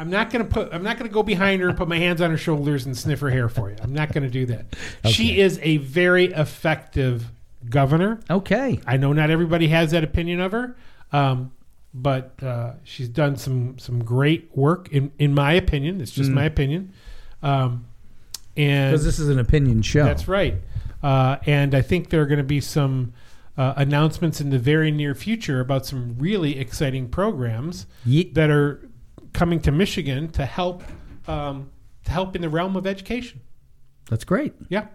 I'm 0.02 0.10
not 0.10 0.32
gonna 0.32 0.46
put. 0.46 0.74
I'm 0.74 0.82
not 0.82 0.98
gonna 0.98 1.12
go 1.12 1.22
behind 1.22 1.62
her 1.62 1.70
and 1.70 1.78
put 1.78 1.88
my 1.88 2.00
hands 2.00 2.22
on 2.22 2.32
her 2.32 2.38
shoulders 2.38 2.88
and 2.88 2.98
sniff 2.98 3.20
her 3.20 3.30
hair 3.30 3.48
for 3.48 3.70
you. 3.70 3.76
I'm 3.84 3.94
not 3.94 4.12
gonna 4.12 4.32
do 4.32 4.48
that. 4.48 4.66
She 5.06 5.40
is 5.40 5.60
a 5.62 5.78
very 5.78 6.26
effective 6.34 7.26
governor. 7.70 8.20
Okay. 8.28 8.80
I 8.88 8.98
know 8.98 9.14
not 9.14 9.30
everybody 9.30 9.68
has 9.68 9.92
that 9.92 10.04
opinion 10.04 10.40
of 10.42 10.54
her, 10.54 10.76
um, 11.12 11.52
but 11.94 12.34
uh, 12.42 12.74
she's 12.84 13.10
done 13.10 13.36
some 13.36 13.78
some 13.78 14.04
great 14.04 14.50
work 14.56 14.90
in 14.90 15.12
in 15.20 15.36
my 15.36 15.54
opinion. 15.54 16.02
It's 16.02 16.12
just 16.12 16.32
my 16.32 16.46
opinion, 16.46 16.94
um, 17.44 17.86
and 18.58 18.92
Because 18.92 19.06
this 19.06 19.20
is 19.20 19.30
an 19.30 19.38
opinion 19.38 19.84
show. 19.84 20.04
that's 20.04 20.28
right. 20.28 20.56
Uh, 21.04 21.38
and 21.46 21.76
I 21.76 21.82
think 21.84 22.10
there 22.10 22.22
are 22.22 22.28
going 22.28 22.38
to 22.40 22.44
be 22.44 22.60
some 22.60 23.14
uh, 23.58 23.74
announcements 23.76 24.42
in 24.42 24.50
the 24.50 24.60
very 24.60 24.90
near 24.92 25.14
future 25.14 25.60
about 25.60 25.86
some 25.86 26.16
really 26.18 26.60
exciting 26.60 27.08
programs 27.08 27.86
Ye- 28.06 28.32
that 28.34 28.50
are 28.50 28.88
coming 29.34 29.60
to 29.62 29.72
Michigan 29.72 30.30
to 30.32 30.46
help 30.46 30.84
um, 31.28 31.70
to 32.06 32.12
help 32.12 32.36
in 32.36 32.42
the 32.42 32.50
realm 32.50 32.76
of 32.76 32.86
education. 32.88 33.42
That's 34.10 34.24
great. 34.24 34.54
Yeah. 34.70 34.88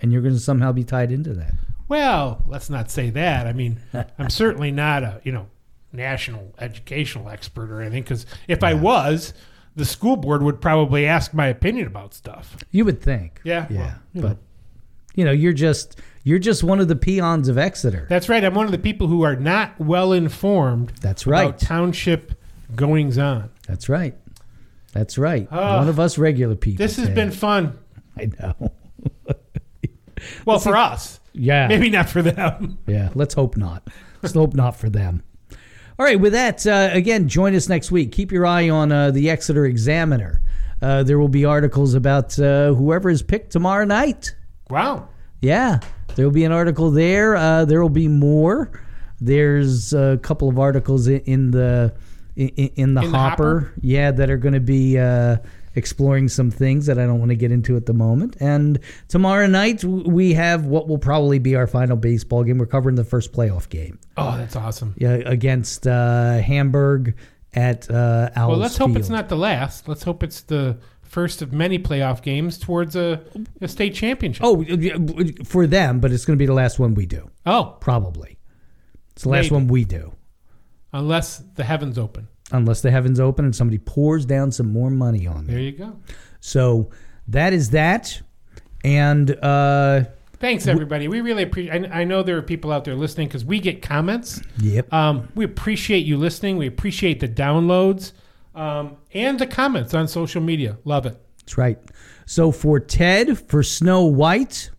And 0.00 0.12
you're 0.12 0.22
going 0.22 0.34
to 0.34 0.40
somehow 0.40 0.72
be 0.72 0.84
tied 0.84 1.10
into 1.10 1.32
that. 1.34 1.52
Well, 1.88 2.42
let's 2.46 2.68
not 2.70 2.90
say 2.90 3.10
that. 3.10 3.46
I 3.46 3.52
mean, 3.52 3.80
I'm 4.18 4.30
certainly 4.30 4.70
not 4.70 5.02
a 5.02 5.20
you 5.24 5.32
know 5.32 5.46
national 5.92 6.54
educational 6.58 7.28
expert 7.30 7.70
or 7.70 7.80
anything. 7.80 8.02
Because 8.02 8.26
if 8.46 8.62
I 8.62 8.74
was, 8.74 9.32
the 9.74 9.84
school 9.84 10.16
board 10.16 10.42
would 10.42 10.60
probably 10.60 11.06
ask 11.06 11.32
my 11.32 11.46
opinion 11.46 11.86
about 11.86 12.12
stuff. 12.14 12.56
You 12.70 12.84
would 12.84 13.00
think. 13.00 13.40
Yeah, 13.44 13.66
Yeah. 13.70 13.78
well, 13.78 13.94
you 14.12 14.22
but 14.22 14.28
know. 14.28 14.38
you 15.14 15.24
know, 15.24 15.32
you're 15.32 15.52
just 15.54 15.98
you're 16.24 16.38
just 16.38 16.62
one 16.62 16.78
of 16.80 16.88
the 16.88 16.96
peons 16.96 17.48
of 17.48 17.56
Exeter. 17.56 18.06
That's 18.10 18.28
right. 18.28 18.44
I'm 18.44 18.54
one 18.54 18.66
of 18.66 18.72
the 18.72 18.78
people 18.78 19.06
who 19.06 19.22
are 19.22 19.36
not 19.36 19.78
well 19.80 20.12
informed. 20.12 20.90
That's 21.00 21.24
about 21.24 21.32
right. 21.52 21.58
township 21.58 22.34
goings 22.76 23.16
on. 23.16 23.48
That's 23.68 23.88
right. 23.88 24.14
That's 24.92 25.18
right. 25.18 25.46
Ah. 25.50 25.78
one 25.78 25.88
of 25.88 26.00
us 26.00 26.16
regular 26.18 26.54
people. 26.56 26.84
This 26.84 26.96
has 26.96 27.10
been 27.10 27.30
fun. 27.30 27.78
I 28.16 28.30
know. 28.40 28.72
Well, 30.44 30.58
for 30.58 30.76
us, 30.76 31.20
Yeah. 31.32 31.68
maybe 31.68 31.90
not 31.90 32.08
for 32.08 32.22
them. 32.22 32.78
Yeah, 32.88 33.10
let's 33.14 33.34
hope 33.34 33.56
not. 33.56 33.86
Let's 34.22 34.34
hope 34.34 34.52
not 34.54 34.74
for 34.76 34.90
them. 34.90 35.22
All 35.98 36.04
right, 36.04 36.18
with 36.18 36.32
that, 36.32 36.66
uh, 36.66 36.90
again, 36.92 37.28
join 37.28 37.54
us 37.54 37.68
next 37.68 37.92
week. 37.92 38.10
Keep 38.12 38.32
your 38.32 38.44
eye 38.46 38.68
on 38.68 38.90
uh, 38.90 39.10
the 39.12 39.30
Exeter 39.30 39.64
Examiner. 39.66 40.40
Uh, 40.82 41.02
there 41.04 41.18
will 41.18 41.28
be 41.28 41.44
articles 41.44 41.94
about 41.94 42.36
uh, 42.38 42.72
whoever 42.74 43.10
is 43.10 43.22
picked 43.22 43.52
tomorrow 43.52 43.84
night. 43.84 44.34
Wow. 44.70 45.08
Yeah, 45.40 45.78
there 46.16 46.24
will 46.24 46.32
be 46.32 46.44
an 46.44 46.52
article 46.52 46.90
there. 46.90 47.36
Uh, 47.36 47.64
there 47.64 47.80
will 47.80 47.88
be 47.88 48.08
more. 48.08 48.70
There's 49.20 49.92
a 49.92 50.18
couple 50.22 50.48
of 50.48 50.58
articles 50.58 51.06
in, 51.08 51.20
in 51.20 51.50
the 51.52 51.94
in, 52.38 52.48
in 52.76 52.94
the 52.94 53.02
In 53.02 53.10
the 53.12 53.18
hopper, 53.18 53.60
hopper? 53.60 53.74
yeah, 53.82 54.10
that 54.12 54.30
are 54.30 54.36
going 54.36 54.54
to 54.54 54.60
be 54.60 54.98
uh, 54.98 55.36
exploring 55.74 56.28
some 56.28 56.50
things 56.50 56.86
that 56.86 56.98
I 56.98 57.04
don't 57.06 57.18
want 57.18 57.30
to 57.30 57.36
get 57.36 57.52
into 57.52 57.76
at 57.76 57.86
the 57.86 57.92
moment. 57.92 58.36
And 58.40 58.78
tomorrow 59.08 59.46
night 59.46 59.84
we 59.84 60.32
have 60.34 60.64
what 60.66 60.88
will 60.88 60.98
probably 60.98 61.38
be 61.38 61.54
our 61.56 61.66
final 61.66 61.96
baseball 61.96 62.44
game. 62.44 62.58
We're 62.58 62.66
covering 62.66 62.96
the 62.96 63.04
first 63.04 63.32
playoff 63.32 63.68
game 63.68 63.98
Oh, 64.16 64.36
that's 64.36 64.56
awesome. 64.56 64.94
yeah, 64.96 65.14
against 65.26 65.86
uh, 65.86 66.38
Hamburg 66.38 67.14
at 67.54 67.90
uh, 67.90 68.30
Owls 68.36 68.50
Well, 68.50 68.58
let's 68.58 68.76
hope 68.76 68.96
it's 68.96 69.08
not 69.08 69.28
the 69.28 69.36
last. 69.36 69.88
Let's 69.88 70.02
hope 70.02 70.22
it's 70.22 70.42
the 70.42 70.78
first 71.02 71.40
of 71.42 71.52
many 71.52 71.78
playoff 71.78 72.20
games 72.22 72.58
towards 72.58 72.94
a, 72.94 73.22
a 73.62 73.68
state 73.68 73.94
championship. 73.94 74.42
Oh, 74.44 74.62
for 75.44 75.66
them, 75.66 76.00
but 76.00 76.12
it's 76.12 76.24
going 76.26 76.36
to 76.36 76.42
be 76.42 76.46
the 76.46 76.52
last 76.52 76.78
one 76.78 76.94
we 76.94 77.06
do. 77.06 77.30
Oh, 77.46 77.76
Probably, 77.80 78.38
it's 79.12 79.22
the 79.22 79.30
last 79.30 79.44
Maybe. 79.44 79.54
one 79.54 79.68
we 79.68 79.84
do. 79.84 80.12
Unless 80.92 81.38
the 81.56 81.64
heavens 81.64 81.98
open. 81.98 82.28
unless 82.52 82.80
the 82.80 82.90
heavens 82.90 83.20
open 83.20 83.44
and 83.44 83.54
somebody 83.54 83.78
pours 83.78 84.24
down 84.24 84.50
some 84.50 84.72
more 84.72 84.90
money 84.90 85.26
on 85.26 85.46
There 85.46 85.58
you 85.58 85.72
go. 85.72 85.96
So 86.40 86.90
that 87.28 87.52
is 87.52 87.70
that. 87.70 88.20
And 88.84 89.30
uh, 89.44 90.04
Thanks, 90.40 90.66
everybody. 90.68 91.08
We 91.08 91.20
really 91.20 91.42
appreciate. 91.42 91.90
I, 91.92 92.00
I 92.00 92.04
know 92.04 92.22
there 92.22 92.36
are 92.38 92.42
people 92.42 92.70
out 92.72 92.84
there 92.84 92.94
listening 92.94 93.26
because 93.28 93.44
we 93.44 93.58
get 93.60 93.82
comments. 93.82 94.40
yep, 94.60 94.90
Um, 94.92 95.28
we 95.34 95.44
appreciate 95.44 96.06
you 96.06 96.16
listening. 96.16 96.56
We 96.56 96.66
appreciate 96.68 97.18
the 97.20 97.28
downloads 97.28 98.12
um, 98.54 98.96
and 99.12 99.38
the 99.38 99.46
comments 99.48 99.94
on 99.94 100.06
social 100.08 100.40
media. 100.40 100.78
Love 100.84 101.06
it. 101.06 101.20
that's 101.40 101.58
right. 101.58 101.78
So 102.24 102.52
for 102.52 102.78
Ted, 102.78 103.36
for 103.48 103.62
Snow 103.64 104.04
White, 104.06 104.70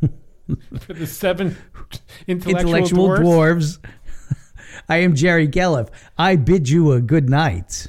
For 0.80 0.94
the 0.94 1.06
seven 1.06 1.56
intellectual, 2.26 2.74
intellectual 2.74 3.16
dwarfs. 3.16 3.78
dwarves, 3.78 3.84
I 4.90 4.96
am 4.96 5.14
Jerry 5.14 5.46
Gelliff. 5.46 5.88
I 6.18 6.34
bid 6.34 6.68
you 6.68 6.90
a 6.90 7.00
good 7.00 7.30
night. 7.30 7.86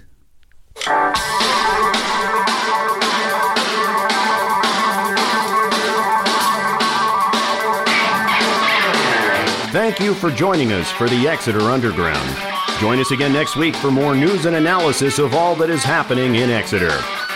Thank 9.72 10.00
you 10.00 10.14
for 10.14 10.30
joining 10.30 10.74
us 10.74 10.92
for 10.92 11.10
the 11.10 11.28
Exeter 11.28 11.62
Underground. 11.62 12.38
Join 12.80 13.00
us 13.00 13.10
again 13.10 13.34
next 13.34 13.56
week 13.56 13.76
for 13.76 13.90
more 13.90 14.16
news 14.16 14.46
and 14.46 14.56
analysis 14.56 15.18
of 15.18 15.34
all 15.34 15.56
that 15.56 15.72
is 15.72 15.82
happening 15.82 16.36
in 16.36 16.52
Exeter. 16.52 16.92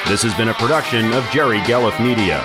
This 0.08 0.22
has 0.22 0.36
been 0.36 0.50
a 0.50 0.54
production 0.54 1.12
of 1.14 1.28
Jerry 1.32 1.58
Gelliff 1.62 2.00
Media. 2.00 2.40